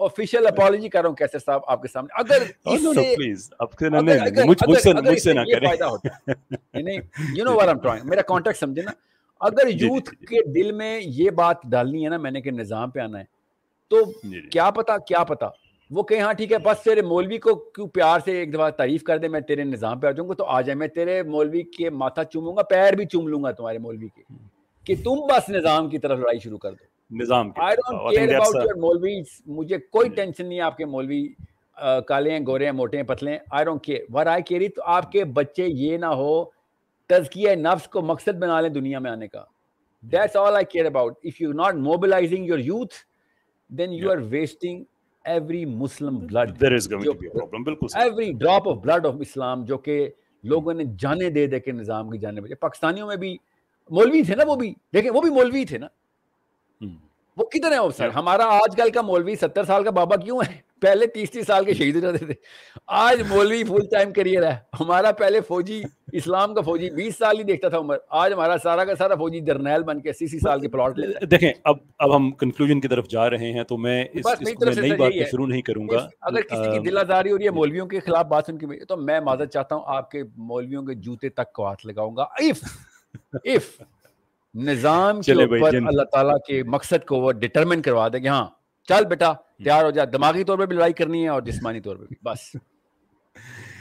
آفیشیل 0.00 0.46
اپالوجی 0.46 0.88
کر 0.88 1.02
رہا 1.02 1.08
ہوں 1.08 1.16
کیسے 1.16 1.38
صاحب 1.38 1.60
آپ 1.66 1.82
کے 1.82 1.88
سامنے۔ 1.88 2.20
اگر 2.20 2.42
میرا 8.04 8.22
کانٹیکٹ 8.22 8.58
سمجھے 8.58 8.82
نا۔ 8.82 8.90
اگر 9.40 9.68
یوتھ 9.68 10.10
جی، 10.10 10.16
جی، 10.16 10.16
جی۔ 10.20 10.26
کے 10.26 10.52
دل 10.52 10.72
میں 10.72 11.00
یہ 11.04 11.30
بات 11.30 11.56
ڈالنی 11.64 12.04
ہے 12.04 12.08
نا 12.08 12.16
میں 12.16 12.30
نے 12.30 12.40
کہ 12.40 12.50
نظام 12.50 12.90
پہ 12.90 13.00
آنا 13.00 13.18
ہے۔ 13.18 13.24
تو 13.90 13.96
کیا 14.50 14.70
پتا 14.70 14.98
کیا 14.98 15.24
پتا؟ 15.24 15.48
وہ 15.90 16.02
کہ 16.02 16.20
ہاں 16.20 16.32
ٹھیک 16.32 16.52
ہے 16.52 16.58
بس 16.58 16.82
تیرے 16.82 17.02
مولوی 17.02 17.38
کو 17.38 17.54
کیوں 17.54 17.88
پیار 17.88 18.20
سے 18.24 18.32
ایک 18.32 18.54
دفعہ 18.54 18.70
تعریف 18.70 19.02
کر 19.02 19.18
دے 19.18 19.28
میں 19.28 19.40
تیرے 19.40 19.64
نظام 19.64 20.00
پہ 20.00 20.06
آ 20.06 20.10
جاؤں 20.10 20.28
گا 20.28 20.34
تو 20.34 20.44
آ 20.44 20.60
جائے۔ 20.60 20.74
میں 20.74 20.88
تیرے 20.88 21.22
مولوی 21.22 21.62
کے 21.62 21.90
ماتھا 21.90 22.24
چوموں 22.24 22.56
گا 22.56 22.62
پیر 22.62 22.92
بھی 22.92 23.06
چوم 23.06 23.28
لوں 23.28 23.44
گا 23.44 23.50
تمہارے 23.50 23.78
مولوی 23.78 24.08
کے۔ 24.08 24.22
کہ 24.84 24.94
تم 25.04 25.10
بس 25.10 25.48
نظام 25.48 25.88
کی 25.88 25.98
طرف 25.98 26.18
لڑائی 26.18 26.38
شروع 26.38 26.58
کر 26.58 26.72
دو۔ 26.72 26.95
نظام 27.10 27.50
مجھے 29.46 29.78
کوئی 29.78 30.08
ٹینشن 30.08 30.46
نہیں 30.46 30.60
آپ 30.60 30.76
کے 30.76 30.84
مولوی 30.84 31.28
کالے 32.06 32.30
ہیں 32.30 32.40
گورے 32.46 32.64
ہیں 32.64 32.72
موٹے 32.72 32.96
ہیں 32.96 33.04
پتلے 33.04 33.30
ہیں 33.30 33.38
I 33.50 33.64
don't 33.64 33.84
care 33.84 34.00
where 34.12 34.26
I 34.26 34.42
care 34.42 34.62
تو 34.76 34.82
آپ 34.84 35.12
کے 35.12 35.24
بچے 35.24 35.66
یہ 35.66 35.96
نہ 35.96 36.06
ہو 36.06 36.44
تزکیہ 37.10 37.50
نفس 37.50 37.88
کو 37.88 38.02
مقصد 38.02 38.34
بنا 38.34 38.60
لیں 38.60 38.70
دنیا 38.70 38.98
میں 38.98 39.10
آنے 39.10 39.28
کا۔ 39.28 39.44
That's 40.02 40.36
all 40.36 40.54
I 40.54 40.64
care 40.64 40.84
about 40.84 41.14
if 41.24 41.40
you 41.40 41.52
not 41.52 41.74
mobilising 41.74 42.46
your 42.46 42.58
youth 42.58 42.94
then 43.68 43.92
you 43.92 44.10
are 44.10 44.16
wasting 44.16 44.84
every 45.24 45.64
Muslim 45.64 46.18
blood 46.18 46.62
every 47.94 48.32
drop 48.32 48.68
of 48.68 48.76
blood 48.76 49.06
of 49.06 49.14
Islam 49.20 49.64
جو 49.64 49.78
کہ 49.78 50.08
لوگوں 50.44 50.74
نے 50.74 50.84
جانے 50.98 51.30
دے 51.30 51.46
دے 51.46 51.60
کے 51.60 51.72
نظام 51.72 52.10
کی 52.10 52.18
جانے 52.18 52.40
بجے 52.40 52.54
پاکستانیوں 52.54 53.06
میں 53.06 53.16
بھی 53.16 53.36
مولوی 53.90 54.22
تھے 54.22 54.34
نا 54.34 54.42
وہ 54.46 54.56
بھی۔ 54.56 54.74
دیکھیں 54.94 55.10
وہ 55.10 55.20
بھی 55.20 55.30
مولوی 55.30 55.64
تھے 55.64 55.78
نا۔ 55.78 55.86
وہ 57.36 57.44
کتنے 57.44 57.78
ہیں 57.78 57.88
سر؟ 57.96 58.08
ہمارا 58.08 58.44
آج 58.44 58.76
کل 58.76 58.90
کا 58.90 59.00
مولوی 59.02 59.34
ستر 59.36 59.64
سال 59.64 59.84
کا 59.84 59.90
بابا 59.90 60.16
کیوں 60.16 60.38
ہے؟ 60.38 60.54
پہلے 60.80 61.06
تیس 61.06 61.30
تیس 61.30 61.46
سال 61.46 61.64
کے 61.64 61.74
شہید 61.74 62.04
رہتے 62.04 62.24
تھے۔ 62.24 62.34
آج 62.86 63.22
مولوی 63.28 63.64
فل 63.64 63.86
ٹائم 63.90 64.12
کریئر 64.12 64.42
ہے۔ 64.46 64.56
ہمارا 64.80 65.12
پہلے 65.12 65.40
فوجی 65.40 65.82
اسلام 66.12 66.54
کا 66.54 66.60
فوجی 66.60 66.90
بیس 66.90 67.18
سال 67.18 67.38
ہی 67.38 67.42
دیکھتا 67.42 67.68
تھا 67.68 67.78
عمر۔ 67.78 67.96
آج 68.10 68.32
ہمارا 68.32 68.56
سارا 68.62 68.84
کا 68.84 68.94
سارا 68.94 69.14
فوجی 69.14 69.40
جرنیل 69.40 69.82
بن 69.82 70.00
کے 70.00 70.10
اسی 70.10 70.38
سال 70.38 70.60
کے 70.60 70.68
پلاٹ 70.68 70.98
لے 70.98 71.26
دیکھیں 71.26 71.52
اب 71.64 71.76
اب 71.98 72.16
ہم 72.16 72.30
کنکلوژن 72.30 72.80
کی 72.80 72.88
طرف 72.88 73.08
جا 73.08 73.30
رہے 73.30 73.52
ہیں 73.52 73.64
تو 73.64 73.76
میں 73.76 74.04
اس 74.12 74.26
نئی 74.80 74.92
بات 74.92 75.12
شروع 75.30 75.46
نہیں 75.46 75.62
کروں 75.62 75.88
گا۔ 75.88 76.08
اگر 76.20 76.40
کسی 76.40 76.70
کی 76.72 76.78
دل 76.78 76.98
آزاری 76.98 77.32
ہو 77.32 77.38
رہی 77.38 77.44
ہے 77.44 77.50
مولویوں 77.50 77.86
کے 77.86 78.00
خلاف 78.00 78.26
بات 78.26 78.46
سن 78.46 78.58
کے 78.58 78.84
تو 78.84 78.96
میں 78.96 79.20
معذرت 79.20 79.52
چاہتا 79.52 79.74
ہوں 79.74 79.82
آپ 79.86 80.10
کے 80.10 80.22
مولویوں 80.36 80.82
کے 80.82 80.94
جوتے 80.94 81.28
تک 81.28 81.52
کو 81.52 81.66
ہاتھ 81.66 81.86
لگاؤں 81.86 82.16
گا۔ 82.16 82.22
اف 82.22 82.64
اف 83.44 83.82
نظام 84.64 85.20
کے 85.20 85.32
اوپر 85.32 85.74
اللہ 85.74 86.02
تعالیٰ 86.02 86.36
کے 86.46 86.62
مقصد 86.62 87.04
کو 87.06 87.20
وہ 87.20 87.32
ڈٹرمن 87.32 87.82
کروا 87.82 88.08
دے 88.08 88.20
کہ 88.20 88.28
ہاں 88.28 88.46
چل 88.88 89.04
بیٹا 89.04 89.32
تیار 89.32 89.84
ہو 89.84 89.90
جائے 89.90 90.06
دماغی 90.08 90.44
طور 90.44 90.58
پہ 90.58 90.66
بھی 90.66 90.76
لڑائی 90.76 90.92
کرنی 90.92 91.22
ہے 91.22 91.28
اور 91.28 91.42
جسمانی 91.42 91.80
طور 91.80 91.96
پہ 91.96 92.04
بھی 92.04 92.16
بس۔ 92.22 92.56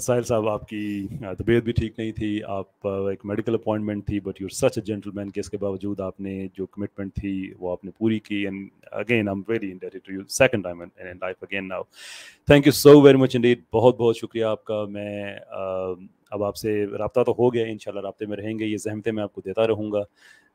ساحل 0.00 0.22
صاحب 0.22 0.48
آپ 0.48 0.68
کی 0.68 1.06
طبیعت 1.38 1.62
بھی 1.62 1.72
ٹھیک 1.72 1.98
نہیں 1.98 2.12
تھی 2.12 2.42
آپ 2.46 2.86
ایک 2.86 3.24
میڈیکل 3.24 3.54
اپوائنٹمنٹ 3.54 4.06
تھی 4.06 4.20
but 4.20 4.40
your 4.40 4.48
such 4.48 4.78
a 4.78 4.80
gentleman 5.14 5.30
کے 5.30 5.40
اس 5.40 5.50
کے 5.50 5.56
باوجود 5.56 6.00
آپ 6.00 6.20
نے 6.20 6.46
جو 6.54 6.66
کمٹمنٹ 6.66 7.14
تھی 7.14 7.52
وہ 7.58 7.72
آپ 7.72 7.84
نے 7.84 7.90
پوری 7.90 8.18
کی 8.18 8.36
and 8.36 8.68
again 8.92 9.28
am 9.28 9.42
very 9.48 9.70
indebted 9.72 9.98
to 10.04 10.12
you 10.12 10.20
second 10.28 10.64
time 10.64 10.80
in 10.80 10.88
life 11.20 11.36
again 11.42 11.68
now 11.68 11.82
thank 12.46 12.66
you 12.66 12.72
so 12.72 13.00
very 13.00 13.18
much 13.18 13.36
indeed 13.36 13.62
بہت 13.72 13.96
بہت 13.98 14.16
شکریہ 14.16 14.44
آپ 14.44 14.64
کا. 14.64 14.84
میں 14.84 15.34
اب 16.30 16.44
آپ 16.44 16.56
سے 16.56 16.86
رابطہ 16.86 17.20
تو 17.20 17.34
ہو 17.38 17.54
گیا 17.54 17.66
ان 17.66 17.78
شاء 17.78 17.90
اللہ 17.90 18.00
رابطے 18.00 18.26
میں 18.26 18.36
رہیں 18.36 18.58
گے 18.58 18.64
یہ 18.64 18.76
زحمتیں 18.76 19.12
میں 19.12 19.22
آپ 19.22 19.32
کو 19.32 19.40
دیتا 19.40 19.66
رہوں 19.66 19.92
گا۔ 19.92 20.02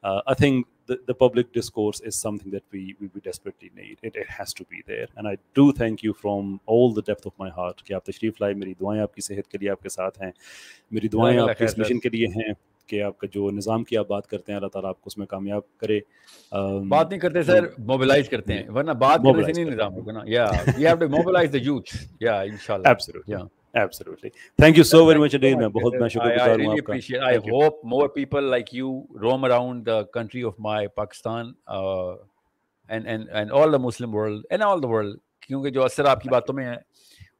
I 0.04 0.36
think 0.36 0.68
the 0.92 1.14
public 1.24 1.46
discourse 1.58 2.00
is 2.06 2.16
something 2.28 2.52
that 2.54 2.66
we, 2.76 2.82
we, 3.02 3.08
we 3.16 3.22
desperately 3.28 3.70
need. 3.80 3.96
It, 4.08 4.22
it 4.22 4.28
has 4.40 4.52
to 4.60 4.66
be 4.72 4.82
there. 4.90 5.06
And 5.18 5.28
I 5.28 5.36
do 5.60 5.66
thank 5.72 6.04
you 6.06 6.14
from 6.14 6.60
all 6.66 6.90
the 6.90 7.04
depth 7.12 7.26
of 7.26 7.46
my 7.46 7.50
heart 7.60 7.84
کہ 7.84 7.94
آپ 7.94 8.06
تشریف 8.06 8.42
لائے 8.42 8.54
میری 8.54 8.74
دعائیں 8.80 9.02
آپ 9.02 9.14
کی 9.14 9.22
صحت 9.22 9.52
کے 9.52 9.58
لیے 9.58 9.70
آپ 9.70 9.82
کے 9.82 9.90
ساتھ 9.90 10.22
ہیں۔ 10.22 10.32
میری 10.92 11.08
دعائیں 11.08 11.40
آپ 11.40 11.58
کے 11.58 11.66
اس 11.66 11.78
مشن 11.78 12.00
کے 12.00 12.10
لیے 12.10 12.28
ہیں 12.28 12.54
کہ 12.88 13.04
آپ 13.04 13.18
کا 13.18 13.28
جو 13.32 13.52
نظام 13.52 13.84
کی 13.84 13.98
آپ 13.98 14.08
بات 14.08 14.28
کرتے 14.28 14.52
ہیں 14.52 14.58
اللہ 14.58 14.68
تعالیٰ 14.68 14.90
آپ 14.90 15.02
کو 15.02 15.08
اس 15.08 15.18
میں 15.18 15.28
کامیاب 15.28 15.78
کرے۔ 15.78 16.00
بات 16.90 17.10
نہیں 17.10 17.20
کرتے 17.20 17.44
سر 17.44 17.66
موبلائز 17.78 18.30
کرتے 18.30 18.54
ہیں۔ 18.54 18.70
ورنہ 18.70 18.92
بات 18.92 19.20
کرنے 19.20 19.54
سے 19.54 19.64
نہیں 19.64 19.74
نظام 19.74 19.94
ہوگا 19.94 20.12
نا۔ 20.12 20.20
یا 20.26 20.48
you 20.78 20.88
have 20.88 20.96
to 20.96 21.08
mobilise 21.08 21.54
the 21.54 21.58
youth 21.58 21.96
یا 22.20 22.42
انشاءاللہ۔ 22.42 22.88
Absolutely 22.88 23.63
Absolutely. 23.74 24.32
Thank 24.60 24.78
you 24.78 24.84
so 24.84 25.06
very 25.06 25.20
much 25.20 25.34
indeed. 25.34 25.58
میں 25.58 25.68
بہت 25.76 25.96
میں 26.00 26.10
شکر 26.10 26.36
گزار 26.36 26.60
ہوں 26.60 26.72
آپ 26.72 26.86
کا. 26.86 26.96
I 27.30 27.38
hope 27.48 27.80
more 27.94 28.08
people 28.18 28.50
like 28.56 28.72
you 28.80 28.92
roam 29.24 29.46
around 29.46 29.86
the 29.86 29.98
country 30.18 30.44
of 30.50 30.60
my 30.68 30.82
Pakistan 31.02 31.54
uh, 31.78 32.14
and 32.90 33.08
and 33.14 33.30
and 33.42 33.56
all 33.60 33.76
the 33.78 33.82
Muslim 33.88 34.12
world 34.20 34.46
and 34.52 34.68
all 34.68 34.84
the 34.86 34.92
world 34.96 35.18
کیونکہ 35.48 35.70
جو 35.70 35.84
اثر 35.84 36.06
آپ 36.06 36.22
کی 36.22 36.30
باتوں 36.30 36.56
میں 36.56 36.66
ہے 36.66 36.76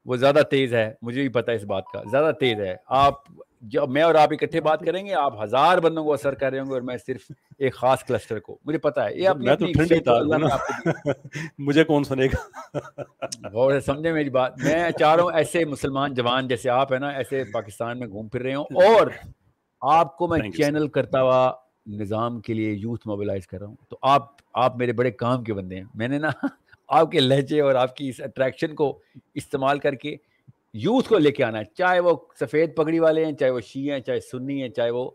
وہ 0.06 0.16
زیادہ 0.16 0.42
تیز 0.50 0.74
ہے 0.74 0.90
مجھے 1.02 1.20
بھی 1.20 1.28
پتا 1.32 1.52
ہے 1.52 1.56
اس 1.56 1.64
بات 1.66 1.84
کا 1.92 2.02
زیادہ 2.10 2.32
تیز 2.40 2.60
ہے 2.60 2.74
آپ 3.02 3.22
جب 3.70 3.88
میں 3.88 4.02
اور 4.02 4.14
آپ 4.14 4.32
اکٹھے 4.32 4.60
بات 4.60 4.80
کریں 4.80 5.06
گے 5.06 5.14
آپ 5.14 5.42
ہزار 5.42 5.78
بندوں 5.78 6.04
کو 6.04 6.12
اثر 6.12 6.34
کر 6.34 6.50
رہے 6.50 6.58
ہوں 6.58 6.66
گے 6.66 6.72
اور 6.72 6.80
میں 6.80 6.96
صرف 7.06 7.30
ایک 7.58 7.74
خاص 7.74 8.04
کلسٹر 8.04 8.38
کو۔ 8.38 8.58
مجھے 8.64 8.78
پتا 8.78 9.04
ہے 9.04 9.14
یہ 9.14 9.28
اپنی 9.28 9.48
مجھے 11.58 11.84
کون 11.84 12.04
سنے 12.04 12.26
گا؟ 12.26 12.74
سمجھے 13.80 14.12
میری 14.12 14.30
بات۔ 14.30 14.58
میں 14.58 14.90
چاہ 14.90 15.14
رہا 15.14 15.22
ہوں 15.22 15.32
ایسے 15.32 15.64
مسلمان 15.64 16.14
جوان 16.14 16.48
جیسے 16.48 16.70
آپ 16.70 16.92
ہیں 16.92 17.00
نا 17.00 17.08
ایسے 17.08 17.44
پاکستان 17.52 17.98
میں 17.98 18.08
گھوم 18.08 18.28
پھر 18.28 18.42
رہے 18.42 18.54
ہوں۔ 18.54 18.64
اور 18.64 19.06
آپ 19.80 20.16
کو 20.16 20.28
میں 20.28 20.50
چینل 20.50 20.88
کرتا 20.88 21.22
ہوا 21.22 21.52
نظام 21.86 22.40
کے 22.40 22.54
لیے 22.54 22.72
یوتھ 22.72 23.08
موبلائز 23.08 23.46
کر 23.46 23.58
رہا 23.58 23.66
ہوں۔ 23.66 23.76
تو 23.88 23.98
آپ 24.02 24.26
آپ 24.54 24.76
میرے 24.76 24.92
بڑے 24.92 25.10
کام 25.10 25.44
کے 25.44 25.54
بندے 25.54 25.76
ہیں۔ 25.76 25.84
میں 25.94 26.08
نے 26.08 26.18
نا 26.18 26.30
آپ 26.88 27.10
کے 27.10 27.20
لہجے 27.20 27.60
اور 27.60 27.74
آپ 27.74 27.96
کی 27.96 28.08
اس 28.08 28.20
اٹریکشن 28.20 28.74
کو 28.74 28.98
استعمال 29.34 29.78
کر 29.78 29.94
کے 29.94 30.16
یوتھ 30.74 31.08
کو 31.08 31.18
لے 31.18 31.30
کے 31.30 31.44
آنا 31.44 31.58
ہے۔ 31.58 31.64
چاہے 31.64 32.00
وہ 32.00 32.16
سفید 32.40 32.76
پگڑی 32.76 32.98
والے 32.98 33.24
ہیں 33.24 33.32
چاہے 33.32 33.50
وہ 33.50 33.60
شی 33.60 33.90
ہیں 33.90 34.00
چاہے 34.00 34.20
سنی 34.20 34.62
ہیں 34.62 34.68
چاہے 34.68 34.90
وہ 34.90 35.10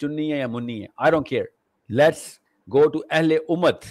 چنی 0.00 0.32
ہیں 0.32 0.40
یا 0.40 0.46
منی 0.46 0.80
ہیں۔ 0.80 0.88
I 0.96 1.10
don't 1.10 1.28
care 1.28 1.44
let's 1.88 2.38
go 2.74 2.88
to 2.88 2.98
اہل 3.10 3.32
امت 3.48 3.84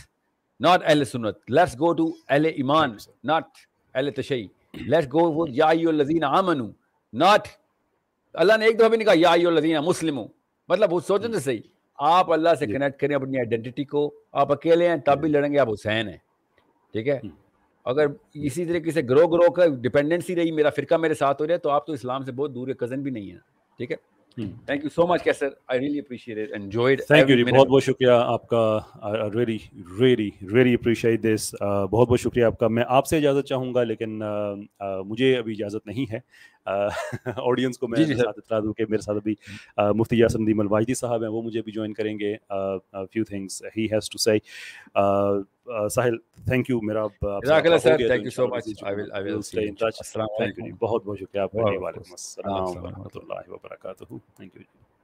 not 0.65 0.79
Ahl 0.79 1.01
Sunnat. 1.01 1.35
Let's 1.55 1.75
go 1.75 1.93
to 1.93 2.05
Ahl 2.33 2.45
Iman, 2.61 2.89
not 3.29 3.45
Ahl 3.95 4.07
Tashayy. 4.09 4.45
Let's 4.87 5.07
go 5.07 5.23
with 5.29 5.51
Ya 5.55 5.67
Ayyuhallazina 5.69 6.41
Amanu, 6.41 6.71
not 7.13 7.43
اللہ 8.33 8.57
نے 8.57 8.65
ایک 8.65 8.79
دفعہ 8.79 8.89
بھی 8.89 8.97
نہیں 8.97 9.05
کہا 9.05 9.13
یا 9.17 9.31
الذین 9.31 9.77
مسلم 9.77 10.19
مطلب 10.67 10.93
وہ 10.93 10.99
سوچیں 10.99 11.27
تو 11.27 11.39
صحیح۔ 11.39 11.61
آپ 11.97 12.31
اللہ 12.31 12.49
سے 12.59 12.65
کنیکٹ 12.65 12.99
کریں 12.99 13.15
اپنی 13.15 13.37
آئیڈینٹی 13.37 13.83
کو۔ 13.83 14.13
آپ 14.31 14.51
اکیلے 14.51 14.89
ہیں 14.89 14.97
تب 14.97 15.21
بھی 15.21 15.29
لڑیں 15.29 15.53
گے 15.53 15.59
آپ 15.59 15.69
حسین 15.69 16.09
ہیں۔ 16.09 16.17
ٹھیک 16.91 17.07
ہے؟ 17.07 17.19
اگر 17.87 18.05
اسی 18.33 18.65
طریقے 18.65 18.91
سے 18.91 19.01
گرو 19.01 19.27
گرو 19.27 19.51
کا 19.51 19.65
ڈپینڈنسی 19.81 20.35
رہی 20.35 20.51
میرا 20.51 20.69
فرقہ 20.69 20.95
میرے 20.95 21.13
ساتھ 21.13 21.41
ہو 21.41 21.47
رہا 21.47 21.53
ہے 21.53 21.59
تو 21.59 21.69
آپ 21.69 21.87
تو 21.87 21.93
اسلام 21.93 22.23
سے 22.23 22.31
بہت 22.31 22.55
دور 22.55 22.67
ہے 22.67 22.73
کزن 22.73 23.01
بھی 23.01 23.11
نہیں 23.11 23.31
ہے 23.31 23.37
ٹھیک 23.79 23.91
ہے؟ 23.91 23.97
Thank 24.65 24.83
you 24.83 24.89
so 24.95 25.07
much 25.07 25.27
I 25.67 25.79
really 25.79 25.99
appreciate 25.99 26.37
it 26.37 26.59
enjoyed 26.59 27.01
thank 27.07 27.29
you 27.29 27.45
بہت 27.45 27.67
بہت 27.67 27.83
شکریہ 27.83 28.11
آپ 28.11 28.47
کا 28.47 28.79
really 29.35 29.57
really 29.99 30.29
really 30.53 30.73
appreciate 30.73 31.21
this 31.21 31.53
بہت 31.91 32.09
بہت 32.09 32.19
شکریہ 32.19 32.43
آپ 32.43 32.57
کا۔ 32.59 32.67
میں 32.67 32.83
آپ 32.87 33.07
سے 33.07 33.17
اجازت 33.17 33.45
چاہوں 33.45 33.73
گا 33.73 33.83
لیکن 33.83 34.21
مجھے 35.05 35.35
ابھی 35.37 35.53
اجازت 35.53 35.87
نہیں 35.87 36.11
ہے۔ 36.13 36.19
آڈینس 36.67 37.77
کو 37.77 37.87
میں 37.87 38.05
ساتھ 38.05 38.37
اطلاع 38.37 38.59
دوں 38.59 38.73
کہ 38.73 38.85
میرے 38.89 39.01
ساتھ 39.01 39.17
ابھی 39.17 39.35
مفتی 39.97 40.19
یاسر 40.19 40.39
ندیم 40.39 40.59
الواحدی 40.59 40.93
صاحب 40.93 41.23
ہیں 41.23 41.29
وہ 41.29 41.41
مجھے 41.41 41.61
بھی 41.61 41.71
جوائن 41.71 41.93
کریں 41.93 42.17
گے 42.19 42.35
few 43.13 43.23
things 43.23 43.61
he 43.77 43.85
has 43.85 44.09
to 44.09 44.17
say 44.17 44.37
Sahil 45.89 46.17
thank 46.45 46.69
you 46.69 46.79
میرا 46.81 47.05
بہت 50.79 51.05
بہت 51.05 51.19
شکریہ 51.19 51.41
آپ 51.41 51.51
کا 51.51 51.57
وعلیکم 51.59 52.11
السلام 52.11 52.77
ورحمۃ 52.77 53.15
اللہ 53.15 53.49
وبرکاتہ 53.49 54.03
تھینک 54.03 54.55
یو 54.55 54.96